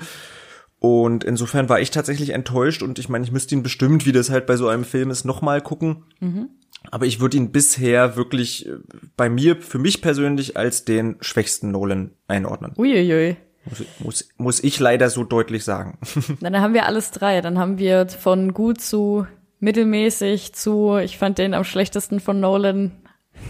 Und 0.85 1.23
insofern 1.23 1.69
war 1.69 1.79
ich 1.79 1.91
tatsächlich 1.91 2.31
enttäuscht 2.31 2.83
und 2.83 2.99
ich 2.99 3.07
meine, 3.07 3.23
ich 3.23 3.31
müsste 3.31 3.55
ihn 3.55 3.63
bestimmt, 3.63 4.05
wie 4.05 4.11
das 4.11 4.29
halt 4.29 4.45
bei 4.45 4.57
so 4.57 4.67
einem 4.67 4.83
Film 4.83 5.11
ist, 5.11 5.23
nochmal 5.23 5.61
gucken. 5.61 6.03
Mhm. 6.19 6.49
Aber 6.91 7.05
ich 7.05 7.21
würde 7.21 7.37
ihn 7.37 7.53
bisher 7.53 8.17
wirklich 8.17 8.67
äh, 8.67 8.73
bei 9.15 9.29
mir, 9.29 9.55
für 9.61 9.79
mich 9.79 10.01
persönlich, 10.01 10.57
als 10.57 10.83
den 10.83 11.15
schwächsten 11.21 11.71
Nolan 11.71 12.11
einordnen. 12.27 12.73
Uiuiui. 12.77 13.37
Muss, 13.63 13.85
muss, 13.99 14.29
muss 14.35 14.61
ich 14.61 14.77
leider 14.77 15.09
so 15.09 15.23
deutlich 15.23 15.63
sagen. 15.63 15.99
Dann 16.41 16.59
haben 16.59 16.73
wir 16.73 16.85
alles 16.85 17.11
drei. 17.11 17.39
Dann 17.39 17.59
haben 17.59 17.77
wir 17.77 18.09
von 18.09 18.53
gut 18.53 18.81
zu 18.81 19.25
mittelmäßig 19.61 20.51
zu, 20.51 20.97
ich 20.97 21.17
fand 21.17 21.37
den 21.37 21.53
am 21.53 21.63
schlechtesten 21.63 22.19
von 22.19 22.41
Nolan, 22.41 22.91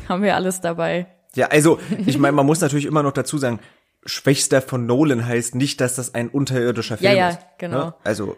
haben 0.07 0.21
wir 0.21 0.35
alles 0.35 0.61
dabei. 0.61 1.07
Ja, 1.33 1.47
also 1.47 1.79
ich 2.05 2.19
meine, 2.19 2.33
man 2.33 2.45
muss 2.45 2.61
natürlich 2.61 2.85
immer 2.85 3.01
noch 3.01 3.13
dazu 3.13 3.39
sagen, 3.39 3.59
Schwächster 4.05 4.61
von 4.61 4.85
Nolan 4.85 5.25
heißt 5.25 5.55
nicht, 5.55 5.81
dass 5.81 5.95
das 5.95 6.13
ein 6.13 6.29
unterirdischer 6.29 6.97
Film 6.97 7.15
ja, 7.15 7.29
ist. 7.29 7.39
Ja, 7.39 7.47
genau. 7.57 7.85
Ne? 7.85 7.93
Also 8.03 8.37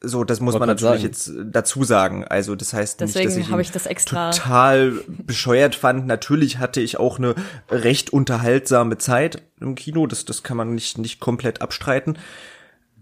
so, 0.00 0.22
das 0.22 0.38
muss 0.38 0.56
man 0.56 0.68
natürlich 0.68 1.02
sagen. 1.02 1.02
jetzt 1.02 1.32
dazu 1.52 1.82
sagen. 1.82 2.24
Also 2.24 2.54
das 2.54 2.72
heißt 2.72 3.00
Deswegen 3.00 3.34
nicht, 3.34 3.50
dass 3.50 3.60
ich, 3.60 3.66
ich 3.66 3.72
das 3.72 3.86
extra 3.86 4.30
total 4.30 4.92
bescheuert 5.08 5.74
fand. 5.74 6.06
Natürlich 6.06 6.58
hatte 6.58 6.80
ich 6.80 6.98
auch 6.98 7.18
eine 7.18 7.34
recht 7.68 8.12
unterhaltsame 8.12 8.98
Zeit 8.98 9.42
im 9.60 9.74
Kino. 9.74 10.06
Das, 10.06 10.24
das 10.24 10.44
kann 10.44 10.56
man 10.56 10.74
nicht, 10.74 10.98
nicht 10.98 11.18
komplett 11.18 11.62
abstreiten. 11.62 12.16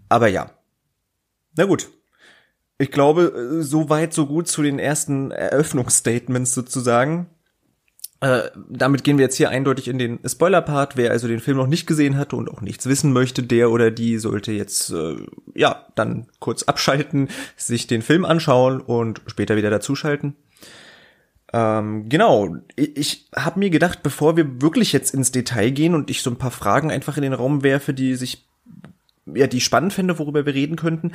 Aber 0.09 0.27
ja. 0.27 0.49
Na 1.55 1.65
gut. 1.65 1.87
Ich 2.79 2.91
glaube, 2.91 3.59
so 3.61 3.89
weit, 3.89 4.13
so 4.13 4.25
gut 4.25 4.47
zu 4.47 4.63
den 4.63 4.79
ersten 4.79 5.31
Eröffnungsstatements 5.31 6.53
sozusagen. 6.53 7.27
Äh, 8.19 8.49
damit 8.69 9.03
gehen 9.03 9.17
wir 9.17 9.25
jetzt 9.25 9.35
hier 9.35 9.49
eindeutig 9.49 9.87
in 9.87 9.99
den 9.99 10.19
Spoiler-Part. 10.25 10.97
Wer 10.97 11.11
also 11.11 11.27
den 11.27 11.39
Film 11.39 11.57
noch 11.57 11.67
nicht 11.67 11.85
gesehen 11.85 12.17
hatte 12.17 12.35
und 12.35 12.49
auch 12.49 12.61
nichts 12.61 12.87
wissen 12.87 13.13
möchte, 13.13 13.43
der 13.43 13.69
oder 13.69 13.91
die 13.91 14.17
sollte 14.17 14.51
jetzt 14.51 14.89
äh, 14.89 15.17
ja 15.53 15.85
dann 15.95 16.27
kurz 16.39 16.63
abschalten, 16.63 17.29
sich 17.55 17.85
den 17.85 18.01
Film 18.01 18.25
anschauen 18.25 18.81
und 18.81 19.21
später 19.27 19.55
wieder 19.55 19.69
dazuschalten. 19.69 20.35
Ähm, 21.53 22.09
genau, 22.09 22.57
ich, 22.75 22.97
ich 22.97 23.29
habe 23.35 23.59
mir 23.59 23.69
gedacht, 23.69 24.01
bevor 24.01 24.35
wir 24.35 24.61
wirklich 24.61 24.93
jetzt 24.93 25.13
ins 25.13 25.31
Detail 25.31 25.69
gehen 25.69 25.93
und 25.93 26.09
ich 26.09 26.23
so 26.23 26.31
ein 26.31 26.37
paar 26.37 26.51
Fragen 26.51 26.91
einfach 26.91 27.17
in 27.17 27.23
den 27.23 27.33
Raum 27.33 27.63
werfe, 27.63 27.93
die 27.93 28.15
sich 28.15 28.47
ja, 29.33 29.47
die 29.47 29.61
spannend 29.61 29.93
fände, 29.93 30.19
worüber 30.19 30.45
wir 30.45 30.53
reden 30.53 30.75
könnten, 30.75 31.11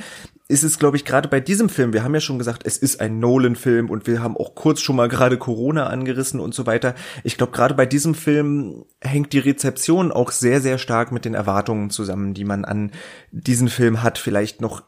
ist 0.48 0.64
es, 0.64 0.78
glaube 0.78 0.96
ich, 0.96 1.04
gerade 1.04 1.28
bei 1.28 1.40
diesem 1.40 1.68
Film, 1.68 1.92
wir 1.92 2.04
haben 2.04 2.14
ja 2.14 2.20
schon 2.20 2.38
gesagt, 2.38 2.62
es 2.66 2.76
ist 2.76 3.00
ein 3.00 3.18
Nolan-Film 3.18 3.90
und 3.90 4.06
wir 4.06 4.22
haben 4.22 4.36
auch 4.36 4.54
kurz 4.54 4.80
schon 4.80 4.96
mal 4.96 5.08
gerade 5.08 5.38
Corona 5.38 5.86
angerissen 5.86 6.40
und 6.40 6.54
so 6.54 6.66
weiter. 6.66 6.94
Ich 7.24 7.36
glaube, 7.36 7.52
gerade 7.52 7.74
bei 7.74 7.86
diesem 7.86 8.14
Film 8.14 8.84
hängt 9.00 9.32
die 9.32 9.38
Rezeption 9.38 10.12
auch 10.12 10.30
sehr, 10.30 10.60
sehr 10.60 10.78
stark 10.78 11.12
mit 11.12 11.24
den 11.24 11.34
Erwartungen 11.34 11.90
zusammen, 11.90 12.34
die 12.34 12.44
man 12.44 12.64
an 12.64 12.90
diesen 13.30 13.68
Film 13.68 14.02
hat, 14.02 14.18
vielleicht 14.18 14.60
noch 14.60 14.82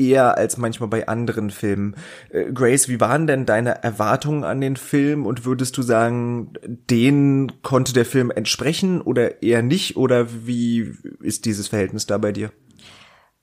eher 0.00 0.36
als 0.38 0.56
manchmal 0.56 0.88
bei 0.88 1.06
anderen 1.06 1.50
Filmen. 1.50 1.94
Äh, 2.30 2.52
Grace, 2.52 2.88
wie 2.88 3.00
waren 3.00 3.26
denn 3.26 3.46
deine 3.46 3.82
Erwartungen 3.82 4.44
an 4.44 4.60
den 4.60 4.76
Film 4.76 5.26
und 5.26 5.44
würdest 5.44 5.76
du 5.76 5.82
sagen, 5.82 6.54
denen 6.62 7.62
konnte 7.62 7.92
der 7.92 8.06
Film 8.06 8.30
entsprechen 8.30 9.00
oder 9.00 9.42
eher 9.42 9.62
nicht 9.62 9.96
oder 9.96 10.28
wie 10.46 10.92
ist 11.20 11.44
dieses 11.44 11.68
Verhältnis 11.68 12.06
da 12.06 12.18
bei 12.18 12.32
dir? 12.32 12.50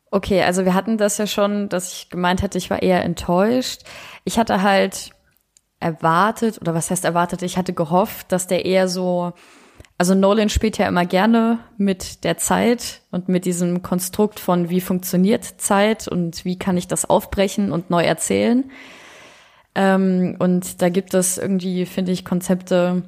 Okay, 0.09 0.41
also 0.41 0.63
wir 0.63 0.73
hatten 0.73 0.97
das 0.97 1.17
ja 1.17 1.27
schon, 1.27 1.69
dass 1.69 1.91
ich 1.91 2.09
gemeint 2.09 2.41
hätte, 2.41 2.57
ich 2.57 2.69
war 2.69 2.81
eher 2.81 3.03
enttäuscht. 3.03 3.81
Ich 4.23 4.39
hatte 4.39 4.61
halt 4.61 5.11
erwartet, 5.79 6.59
oder 6.61 6.73
was 6.73 6.89
heißt 6.89 7.05
erwartet, 7.05 7.41
ich 7.41 7.57
hatte 7.57 7.73
gehofft, 7.73 8.31
dass 8.31 8.47
der 8.47 8.65
eher 8.65 8.87
so, 8.87 9.33
also 9.97 10.15
Nolan 10.15 10.49
spielt 10.49 10.77
ja 10.77 10.87
immer 10.87 11.05
gerne 11.05 11.59
mit 11.77 12.23
der 12.23 12.37
Zeit 12.37 13.01
und 13.11 13.27
mit 13.29 13.45
diesem 13.45 13.81
Konstrukt 13.83 14.39
von 14.39 14.69
wie 14.69 14.81
funktioniert 14.81 15.43
Zeit 15.43 16.07
und 16.07 16.45
wie 16.45 16.57
kann 16.57 16.77
ich 16.77 16.87
das 16.87 17.05
aufbrechen 17.09 17.71
und 17.71 17.89
neu 17.89 18.03
erzählen. 18.03 18.71
Ähm, 19.75 20.35
und 20.39 20.81
da 20.81 20.89
gibt 20.89 21.13
es 21.13 21.37
irgendwie, 21.37 21.85
finde 21.85 22.11
ich, 22.11 22.25
Konzepte, 22.25 23.03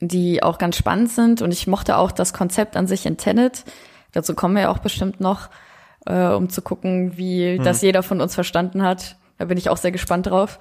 die 0.00 0.42
auch 0.42 0.58
ganz 0.58 0.76
spannend 0.76 1.10
sind. 1.10 1.42
Und 1.42 1.52
ich 1.52 1.66
mochte 1.66 1.96
auch 1.96 2.12
das 2.12 2.32
Konzept 2.32 2.76
an 2.76 2.86
sich 2.86 3.06
in 3.06 3.16
Tenet. 3.16 3.64
Dazu 4.12 4.34
kommen 4.34 4.54
wir 4.54 4.62
ja 4.62 4.68
auch 4.70 4.78
bestimmt 4.78 5.20
noch 5.20 5.48
äh, 6.06 6.28
um 6.28 6.48
zu 6.48 6.62
gucken, 6.62 7.16
wie 7.16 7.58
mhm. 7.58 7.64
das 7.64 7.82
jeder 7.82 8.02
von 8.02 8.20
uns 8.20 8.34
verstanden 8.34 8.82
hat. 8.82 9.16
Da 9.38 9.46
bin 9.46 9.58
ich 9.58 9.68
auch 9.70 9.76
sehr 9.76 9.92
gespannt 9.92 10.26
drauf. 10.26 10.58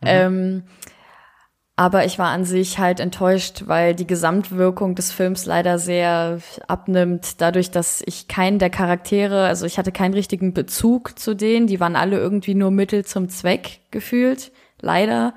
Mhm. 0.00 0.06
Ähm, 0.06 0.62
aber 1.78 2.06
ich 2.06 2.18
war 2.18 2.28
an 2.28 2.46
sich 2.46 2.78
halt 2.78 3.00
enttäuscht, 3.00 3.64
weil 3.66 3.94
die 3.94 4.06
Gesamtwirkung 4.06 4.94
des 4.94 5.12
Films 5.12 5.44
leider 5.44 5.78
sehr 5.78 6.38
abnimmt, 6.66 7.42
dadurch, 7.42 7.70
dass 7.70 8.02
ich 8.06 8.28
keinen 8.28 8.58
der 8.58 8.70
Charaktere, 8.70 9.46
also 9.46 9.66
ich 9.66 9.76
hatte 9.76 9.92
keinen 9.92 10.14
richtigen 10.14 10.54
Bezug 10.54 11.18
zu 11.18 11.34
denen, 11.34 11.66
die 11.66 11.78
waren 11.78 11.94
alle 11.94 12.18
irgendwie 12.18 12.54
nur 12.54 12.70
Mittel 12.70 13.04
zum 13.04 13.28
Zweck 13.28 13.80
gefühlt, 13.90 14.52
leider. 14.80 15.34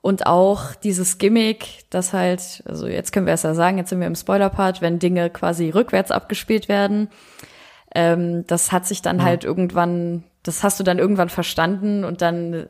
Und 0.00 0.26
auch 0.26 0.74
dieses 0.74 1.18
Gimmick, 1.18 1.84
das 1.90 2.12
halt, 2.12 2.64
also 2.66 2.88
jetzt 2.88 3.12
können 3.12 3.26
wir 3.26 3.34
es 3.34 3.44
ja 3.44 3.54
sagen, 3.54 3.78
jetzt 3.78 3.90
sind 3.90 4.00
wir 4.00 4.08
im 4.08 4.16
Spoiler-Part, 4.16 4.82
wenn 4.82 4.98
Dinge 4.98 5.30
quasi 5.30 5.70
rückwärts 5.70 6.10
abgespielt 6.10 6.68
werden, 6.68 7.08
ähm, 7.94 8.46
das 8.46 8.72
hat 8.72 8.86
sich 8.86 9.02
dann 9.02 9.18
ja. 9.18 9.24
halt 9.24 9.44
irgendwann, 9.44 10.24
das 10.42 10.62
hast 10.62 10.80
du 10.80 10.84
dann 10.84 10.98
irgendwann 10.98 11.28
verstanden 11.28 12.04
und 12.04 12.22
dann 12.22 12.66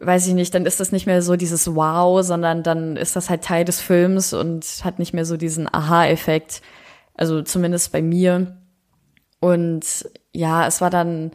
weiß 0.00 0.28
ich 0.28 0.34
nicht, 0.34 0.54
dann 0.54 0.66
ist 0.66 0.80
das 0.80 0.92
nicht 0.92 1.06
mehr 1.06 1.22
so 1.22 1.36
dieses 1.36 1.74
Wow, 1.74 2.24
sondern 2.24 2.62
dann 2.62 2.96
ist 2.96 3.16
das 3.16 3.30
halt 3.30 3.42
Teil 3.42 3.64
des 3.64 3.80
Films 3.80 4.32
und 4.32 4.64
hat 4.84 4.98
nicht 4.98 5.12
mehr 5.12 5.24
so 5.24 5.36
diesen 5.36 5.72
Aha-Effekt. 5.72 6.62
Also 7.14 7.42
zumindest 7.42 7.90
bei 7.92 8.00
mir. 8.00 8.58
Und 9.40 10.08
ja, 10.32 10.66
es 10.66 10.80
war 10.80 10.90
dann, 10.90 11.32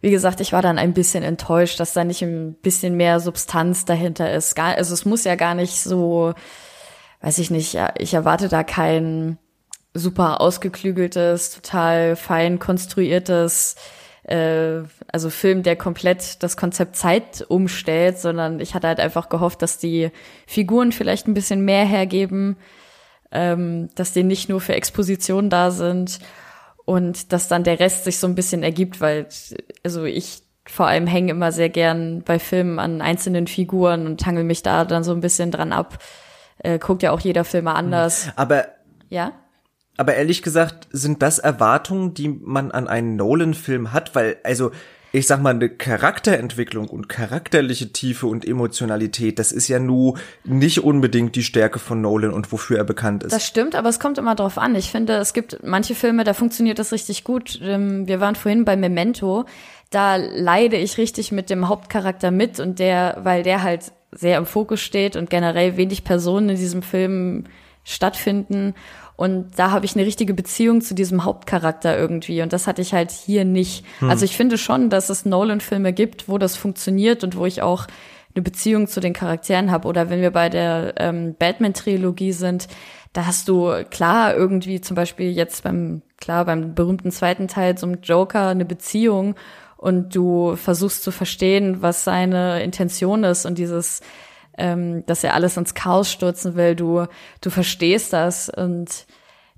wie 0.00 0.10
gesagt, 0.10 0.40
ich 0.40 0.52
war 0.52 0.62
dann 0.62 0.78
ein 0.78 0.94
bisschen 0.94 1.24
enttäuscht, 1.24 1.80
dass 1.80 1.94
da 1.94 2.04
nicht 2.04 2.22
ein 2.22 2.54
bisschen 2.54 2.96
mehr 2.96 3.18
Substanz 3.18 3.84
dahinter 3.84 4.32
ist. 4.32 4.54
Gar, 4.54 4.76
also 4.76 4.94
es 4.94 5.04
muss 5.04 5.24
ja 5.24 5.34
gar 5.34 5.54
nicht 5.54 5.80
so, 5.80 6.32
weiß 7.22 7.38
ich 7.38 7.50
nicht, 7.50 7.76
ich 7.98 8.14
erwarte 8.14 8.48
da 8.48 8.62
kein 8.62 9.38
super 9.96 10.40
ausgeklügeltes, 10.40 11.50
total 11.50 12.16
fein 12.16 12.58
konstruiertes, 12.58 13.76
äh, 14.24 14.82
also 15.12 15.30
Film, 15.30 15.62
der 15.62 15.76
komplett 15.76 16.42
das 16.42 16.56
Konzept 16.56 16.96
Zeit 16.96 17.44
umstellt, 17.48 18.18
sondern 18.18 18.60
ich 18.60 18.74
hatte 18.74 18.88
halt 18.88 19.00
einfach 19.00 19.28
gehofft, 19.28 19.62
dass 19.62 19.78
die 19.78 20.10
Figuren 20.46 20.92
vielleicht 20.92 21.28
ein 21.28 21.34
bisschen 21.34 21.64
mehr 21.64 21.84
hergeben, 21.84 22.56
ähm, 23.30 23.88
dass 23.94 24.12
die 24.12 24.24
nicht 24.24 24.48
nur 24.48 24.60
für 24.60 24.74
Exposition 24.74 25.50
da 25.50 25.70
sind 25.70 26.18
und 26.84 27.32
dass 27.32 27.48
dann 27.48 27.64
der 27.64 27.80
Rest 27.80 28.04
sich 28.04 28.18
so 28.18 28.26
ein 28.26 28.34
bisschen 28.34 28.62
ergibt, 28.62 29.00
weil 29.00 29.26
also 29.84 30.04
ich 30.04 30.42
vor 30.68 30.88
allem 30.88 31.06
hänge 31.06 31.30
immer 31.30 31.52
sehr 31.52 31.68
gern 31.68 32.22
bei 32.24 32.40
Filmen 32.40 32.80
an 32.80 33.00
einzelnen 33.00 33.46
Figuren 33.46 34.06
und 34.06 34.26
hangel 34.26 34.42
mich 34.42 34.62
da 34.64 34.84
dann 34.84 35.04
so 35.04 35.12
ein 35.12 35.20
bisschen 35.20 35.52
dran 35.52 35.72
ab. 35.72 35.98
Äh, 36.58 36.80
guckt 36.80 37.04
ja 37.04 37.12
auch 37.12 37.20
jeder 37.20 37.44
Film 37.44 37.64
mal 37.64 37.74
anders. 37.74 38.30
Aber 38.34 38.66
ja 39.08 39.32
aber 39.96 40.14
ehrlich 40.14 40.42
gesagt, 40.42 40.88
sind 40.90 41.22
das 41.22 41.38
Erwartungen, 41.38 42.14
die 42.14 42.28
man 42.28 42.70
an 42.70 42.88
einen 42.88 43.16
Nolan-Film 43.16 43.92
hat? 43.92 44.14
Weil, 44.14 44.36
also, 44.42 44.72
ich 45.12 45.26
sag 45.26 45.40
mal, 45.40 45.54
eine 45.54 45.70
Charakterentwicklung 45.70 46.88
und 46.88 47.08
charakterliche 47.08 47.92
Tiefe 47.92 48.26
und 48.26 48.46
Emotionalität, 48.46 49.38
das 49.38 49.52
ist 49.52 49.68
ja 49.68 49.78
nur 49.78 50.18
nicht 50.44 50.84
unbedingt 50.84 51.36
die 51.36 51.42
Stärke 51.42 51.78
von 51.78 52.02
Nolan 52.02 52.32
und 52.32 52.52
wofür 52.52 52.76
er 52.76 52.84
bekannt 52.84 53.24
ist. 53.24 53.32
Das 53.32 53.46
stimmt, 53.46 53.74
aber 53.74 53.88
es 53.88 53.98
kommt 53.98 54.18
immer 54.18 54.34
drauf 54.34 54.58
an. 54.58 54.74
Ich 54.74 54.90
finde, 54.90 55.14
es 55.14 55.32
gibt 55.32 55.60
manche 55.62 55.94
Filme, 55.94 56.24
da 56.24 56.34
funktioniert 56.34 56.78
das 56.78 56.92
richtig 56.92 57.24
gut. 57.24 57.58
Ähm, 57.62 58.06
wir 58.06 58.20
waren 58.20 58.34
vorhin 58.34 58.66
bei 58.66 58.76
Memento. 58.76 59.46
Da 59.90 60.16
leide 60.16 60.76
ich 60.76 60.98
richtig 60.98 61.32
mit 61.32 61.48
dem 61.48 61.68
Hauptcharakter 61.68 62.30
mit 62.30 62.60
und 62.60 62.78
der, 62.78 63.18
weil 63.22 63.42
der 63.42 63.62
halt 63.62 63.92
sehr 64.12 64.36
im 64.36 64.46
Fokus 64.46 64.80
steht 64.80 65.16
und 65.16 65.30
generell 65.30 65.76
wenig 65.76 66.04
Personen 66.04 66.50
in 66.50 66.56
diesem 66.56 66.82
Film 66.82 67.44
stattfinden. 67.84 68.74
Und 69.16 69.58
da 69.58 69.70
habe 69.70 69.86
ich 69.86 69.96
eine 69.96 70.04
richtige 70.04 70.34
Beziehung 70.34 70.82
zu 70.82 70.94
diesem 70.94 71.24
Hauptcharakter 71.24 71.96
irgendwie. 71.98 72.42
Und 72.42 72.52
das 72.52 72.66
hatte 72.66 72.82
ich 72.82 72.92
halt 72.92 73.10
hier 73.10 73.44
nicht. 73.44 73.84
Hm. 74.00 74.10
Also 74.10 74.24
ich 74.24 74.36
finde 74.36 74.58
schon, 74.58 74.90
dass 74.90 75.08
es 75.08 75.24
Nolan-Filme 75.24 75.92
gibt, 75.92 76.28
wo 76.28 76.36
das 76.36 76.56
funktioniert 76.56 77.24
und 77.24 77.36
wo 77.36 77.46
ich 77.46 77.62
auch 77.62 77.86
eine 78.34 78.42
Beziehung 78.42 78.86
zu 78.86 79.00
den 79.00 79.14
Charakteren 79.14 79.70
habe. 79.70 79.88
Oder 79.88 80.10
wenn 80.10 80.20
wir 80.20 80.30
bei 80.30 80.50
der 80.50 80.94
ähm, 80.98 81.34
Batman-Trilogie 81.38 82.32
sind, 82.32 82.68
da 83.14 83.26
hast 83.26 83.48
du 83.48 83.72
klar 83.90 84.36
irgendwie 84.36 84.82
zum 84.82 84.94
Beispiel 84.94 85.30
jetzt 85.30 85.64
beim, 85.64 86.02
klar, 86.18 86.44
beim 86.44 86.74
berühmten 86.74 87.10
zweiten 87.10 87.48
Teil 87.48 87.78
zum 87.78 88.02
Joker 88.02 88.48
eine 88.48 88.66
Beziehung 88.66 89.34
und 89.78 90.14
du 90.14 90.56
versuchst 90.56 91.02
zu 91.02 91.10
verstehen, 91.10 91.80
was 91.80 92.04
seine 92.04 92.62
Intention 92.62 93.24
ist 93.24 93.46
und 93.46 93.56
dieses 93.56 94.02
ähm, 94.58 95.04
dass 95.06 95.24
er 95.24 95.34
alles 95.34 95.56
ins 95.56 95.74
Chaos 95.74 96.10
stürzen 96.10 96.56
will. 96.56 96.74
Du, 96.74 97.06
du 97.40 97.50
verstehst 97.50 98.12
das 98.12 98.48
und 98.48 99.06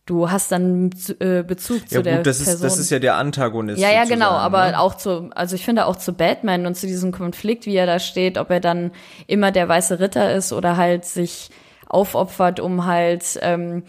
du 0.07 0.31
hast 0.31 0.51
dann 0.53 0.91
äh, 1.21 1.43
Bezug 1.43 1.83
ja, 1.83 1.87
zu 1.89 1.97
gut, 1.97 2.07
der 2.07 2.23
das 2.23 2.39
Person. 2.39 2.55
Ist, 2.55 2.63
das 2.65 2.79
ist 2.79 2.91
ja 2.91 2.99
der 2.99 3.17
Antagonist. 3.17 3.81
Ja, 3.81 3.91
ja, 3.91 4.05
genau, 4.05 4.31
aber 4.31 4.71
ne? 4.71 4.81
auch 4.81 4.97
zu, 4.97 5.31
also 5.35 5.55
ich 5.55 5.65
finde 5.65 5.87
auch 5.87 5.97
zu 5.97 6.13
Batman 6.13 6.67
und 6.67 6.77
zu 6.77 6.87
diesem 6.87 7.13
Konflikt, 7.13 7.67
wie 7.67 7.77
er 7.77 7.87
da 7.87 7.99
steht, 7.99 8.39
ob 8.39 8.51
er 8.51 8.61
dann 8.61 8.93
immer 9.27 9.53
der 9.53 9.69
weiße 9.69 10.01
Ritter 10.01 10.35
ist 10.35 10.53
oder 10.53 10.77
halt 10.77 11.05
sich 11.05 11.51
aufopfert, 11.87 12.61
um 12.61 12.87
halt 12.87 13.39
ähm, 13.43 13.85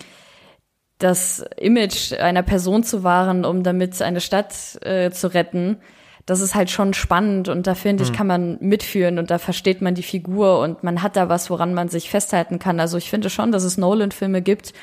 das 0.98 1.46
Image 1.58 2.14
einer 2.14 2.44
Person 2.44 2.84
zu 2.84 3.04
wahren, 3.04 3.46
um 3.46 3.64
damit 3.64 4.02
eine 4.02 4.20
Stadt 4.20 4.54
äh, 4.84 5.12
zu 5.12 5.34
retten 5.34 5.78
das 6.30 6.42
ist 6.42 6.54
halt 6.54 6.70
schon 6.70 6.94
spannend 6.94 7.50
und 7.50 7.66
da 7.66 7.76
finde 7.76 8.04
ich, 8.04 8.12
mhm. 8.12 8.16
kann 8.16 8.28
man 8.28 8.58
mitführen 8.60 9.18
und 9.18 9.32
da 9.32 9.40
versteht 9.40 9.82
man 9.82 9.96
die 9.96 10.04
Figur 10.04 10.60
und 10.60 10.84
man 10.84 11.02
hat 11.02 11.16
da 11.16 11.30
was, 11.30 11.50
woran 11.50 11.74
man 11.74 11.90
sich 11.90 12.10
festhalten 12.10 12.60
kann. 12.60 12.80
Also 12.80 12.98
ich 12.98 13.10
finde 13.10 13.30
schon, 13.30 13.52
dass 13.52 13.64
es 13.64 13.78
Nolan-Filme 13.78 14.42
gibt, 14.42 14.74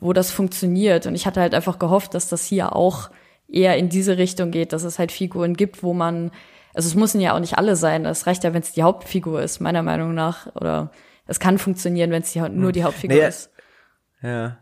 wo 0.00 0.12
das 0.12 0.30
funktioniert 0.30 1.06
und 1.06 1.14
ich 1.14 1.26
hatte 1.26 1.40
halt 1.40 1.54
einfach 1.54 1.78
gehofft, 1.78 2.14
dass 2.14 2.28
das 2.28 2.44
hier 2.46 2.74
auch 2.74 3.10
eher 3.48 3.76
in 3.76 3.88
diese 3.88 4.16
Richtung 4.16 4.50
geht, 4.50 4.72
dass 4.72 4.84
es 4.84 4.98
halt 4.98 5.12
Figuren 5.12 5.54
gibt, 5.54 5.82
wo 5.82 5.92
man, 5.92 6.30
also 6.74 6.88
es 6.88 6.94
müssen 6.94 7.20
ja 7.20 7.34
auch 7.34 7.40
nicht 7.40 7.58
alle 7.58 7.76
sein, 7.76 8.06
es 8.06 8.26
reicht 8.26 8.44
ja, 8.44 8.54
wenn 8.54 8.62
es 8.62 8.72
die 8.72 8.82
Hauptfigur 8.82 9.42
ist, 9.42 9.60
meiner 9.60 9.82
Meinung 9.82 10.14
nach, 10.14 10.54
oder 10.56 10.90
es 11.26 11.40
kann 11.40 11.58
funktionieren, 11.58 12.10
wenn 12.10 12.22
es 12.22 12.34
nur 12.34 12.72
die 12.72 12.84
Hauptfigur 12.84 13.16
naja, 13.16 13.28
ist. 13.28 13.50
Ja. 14.22 14.58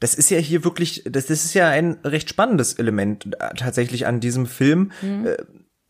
Das 0.00 0.14
ist 0.14 0.30
ja 0.30 0.38
hier 0.38 0.64
wirklich, 0.64 1.04
das, 1.08 1.26
das 1.26 1.44
ist 1.44 1.54
ja 1.54 1.68
ein 1.68 1.98
recht 2.04 2.28
spannendes 2.28 2.74
Element 2.74 3.26
äh, 3.38 3.54
tatsächlich 3.56 4.06
an 4.06 4.20
diesem 4.20 4.46
Film. 4.46 4.92
Mhm. 5.00 5.28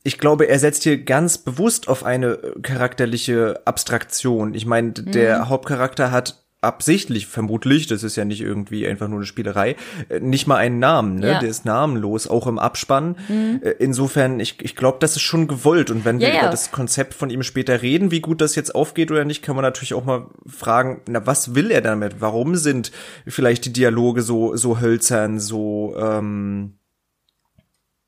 Ich 0.06 0.18
glaube, 0.18 0.48
er 0.48 0.60
setzt 0.60 0.84
hier 0.84 0.98
ganz 1.02 1.36
bewusst 1.36 1.88
auf 1.88 2.04
eine 2.04 2.34
äh, 2.34 2.60
charakterliche 2.62 3.60
Abstraktion. 3.64 4.54
Ich 4.54 4.64
meine, 4.64 4.94
mhm. 4.96 5.10
der 5.10 5.48
Hauptcharakter 5.48 6.12
hat 6.12 6.44
absichtlich, 6.60 7.26
vermutlich, 7.26 7.88
das 7.88 8.04
ist 8.04 8.14
ja 8.14 8.24
nicht 8.24 8.40
irgendwie 8.40 8.86
einfach 8.86 9.08
nur 9.08 9.18
eine 9.18 9.26
Spielerei, 9.26 9.74
äh, 10.08 10.20
nicht 10.20 10.46
mal 10.46 10.58
einen 10.58 10.78
Namen, 10.78 11.16
ne? 11.16 11.32
Ja. 11.32 11.40
Der 11.40 11.48
ist 11.48 11.64
namenlos, 11.64 12.28
auch 12.28 12.46
im 12.46 12.60
Abspann. 12.60 13.16
Mhm. 13.28 13.60
Äh, 13.64 13.70
insofern, 13.80 14.38
ich, 14.38 14.62
ich 14.62 14.76
glaube, 14.76 14.98
das 15.00 15.16
ist 15.16 15.22
schon 15.22 15.48
gewollt. 15.48 15.90
Und 15.90 16.04
wenn 16.04 16.20
wir 16.20 16.28
ja, 16.28 16.38
über 16.42 16.50
das 16.50 16.70
Konzept 16.70 17.12
von 17.12 17.28
ihm 17.28 17.42
später 17.42 17.82
reden, 17.82 18.12
wie 18.12 18.20
gut 18.20 18.40
das 18.40 18.54
jetzt 18.54 18.76
aufgeht 18.76 19.10
oder 19.10 19.24
nicht, 19.24 19.42
kann 19.42 19.56
man 19.56 19.64
natürlich 19.64 19.94
auch 19.94 20.04
mal 20.04 20.28
fragen, 20.46 21.00
na, 21.08 21.26
was 21.26 21.56
will 21.56 21.72
er 21.72 21.80
damit? 21.80 22.20
Warum 22.20 22.54
sind 22.54 22.92
vielleicht 23.26 23.64
die 23.64 23.72
Dialoge 23.72 24.22
so, 24.22 24.54
so 24.54 24.80
hölzern, 24.80 25.40
so, 25.40 25.96
ähm, 25.98 26.74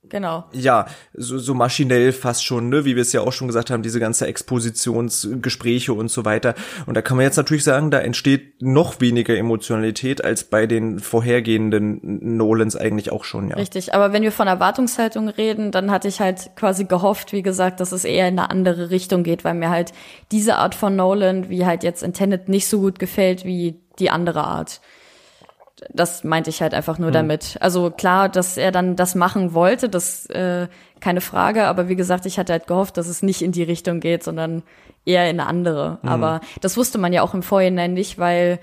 Genau. 0.09 0.45
Ja, 0.53 0.87
so, 1.15 1.39
so 1.39 1.55
maschinell 1.55 2.13
fast 2.13 2.45
schon, 2.45 2.69
ne, 2.69 2.85
wie 2.85 2.97
wir 2.97 3.03
es 3.03 3.13
ja 3.13 3.21
auch 3.21 3.33
schon 3.33 3.47
gesagt 3.49 3.71
haben, 3.71 3.83
diese 3.83 4.01
ganze 4.01 4.27
Expositionsgespräche 4.27 5.93
und 5.93 6.11
so 6.11 6.25
weiter. 6.25 6.55
Und 6.87 6.97
da 6.97 7.03
kann 7.03 7.17
man 7.17 7.25
jetzt 7.25 7.37
natürlich 7.37 7.65
sagen, 7.65 7.91
da 7.91 8.01
entsteht 8.01 8.63
noch 8.63 9.01
weniger 9.01 9.37
Emotionalität 9.37 10.25
als 10.25 10.45
bei 10.45 10.67
den 10.67 10.99
vorhergehenden 10.99 12.01
Nolans 12.37 12.77
eigentlich 12.77 13.13
auch 13.13 13.25
schon, 13.25 13.49
ja. 13.49 13.57
Richtig, 13.57 13.95
aber 13.95 14.13
wenn 14.13 14.23
wir 14.23 14.33
von 14.33 14.49
Erwartungshaltung 14.49 15.29
reden, 15.29 15.71
dann 15.71 15.91
hatte 15.91 16.09
ich 16.09 16.21
halt 16.21 16.51
quasi 16.57 16.85
gehofft, 16.85 17.33
wie 17.33 17.43
gesagt, 17.43 17.81
dass 17.81 17.93
es 17.93 18.05
eher 18.05 18.29
in 18.29 18.39
eine 18.39 18.51
andere 18.51 18.91
Richtung 18.91 19.23
geht, 19.23 19.45
weil 19.45 19.55
mir 19.55 19.71
halt 19.71 19.93
diese 20.33 20.57
Art 20.57 20.75
von 20.75 20.97
Nolan, 20.97 21.49
wie 21.49 21.67
halt 21.67 21.85
jetzt 21.85 22.03
Intended, 22.03 22.49
nicht 22.49 22.69
so 22.69 22.81
gut 22.81 22.99
gefällt 22.99 23.45
wie 23.45 23.77
die 23.99 24.11
andere 24.11 24.45
Art 24.45 24.81
das 25.91 26.25
meinte 26.25 26.51
ich 26.51 26.63
halt 26.63 26.75
einfach 26.75 26.99
nur 26.99 27.11
mhm. 27.11 27.15
damit. 27.15 27.57
Also 27.61 27.91
klar, 27.91 28.29
dass 28.29 28.57
er 28.57 28.73
dann 28.73 28.97
das 28.97 29.15
machen 29.15 29.55
wollte, 29.55 29.89
das 29.89 30.27
äh, 30.27 30.69
keine 31.01 31.21
Frage, 31.21 31.67
aber 31.67 31.89
wie 31.89 31.97
gesagt, 31.97 32.27
ich 32.27 32.39
hatte 32.39 32.53
halt 32.53 32.67
gehofft, 32.67 32.97
dass 32.97 33.09
es 33.09 33.23
nicht 33.23 33.43
in 33.43 33.53
die 33.53 33.63
Richtung 33.63 34.01
geht, 34.01 34.23
sondern 34.23 34.63
eher 35.05 35.29
in 35.31 35.41
eine 35.41 35.49
andere. 35.49 35.99
Mhm. 36.03 36.09
Aber 36.09 36.41
das 36.61 36.77
wusste 36.77 36.99
man 36.99 37.13
ja 37.13 37.23
auch 37.23 37.35
im 37.35 37.43
Vorhinein 37.43 37.95
nicht, 37.95 38.19
weil 38.19 38.59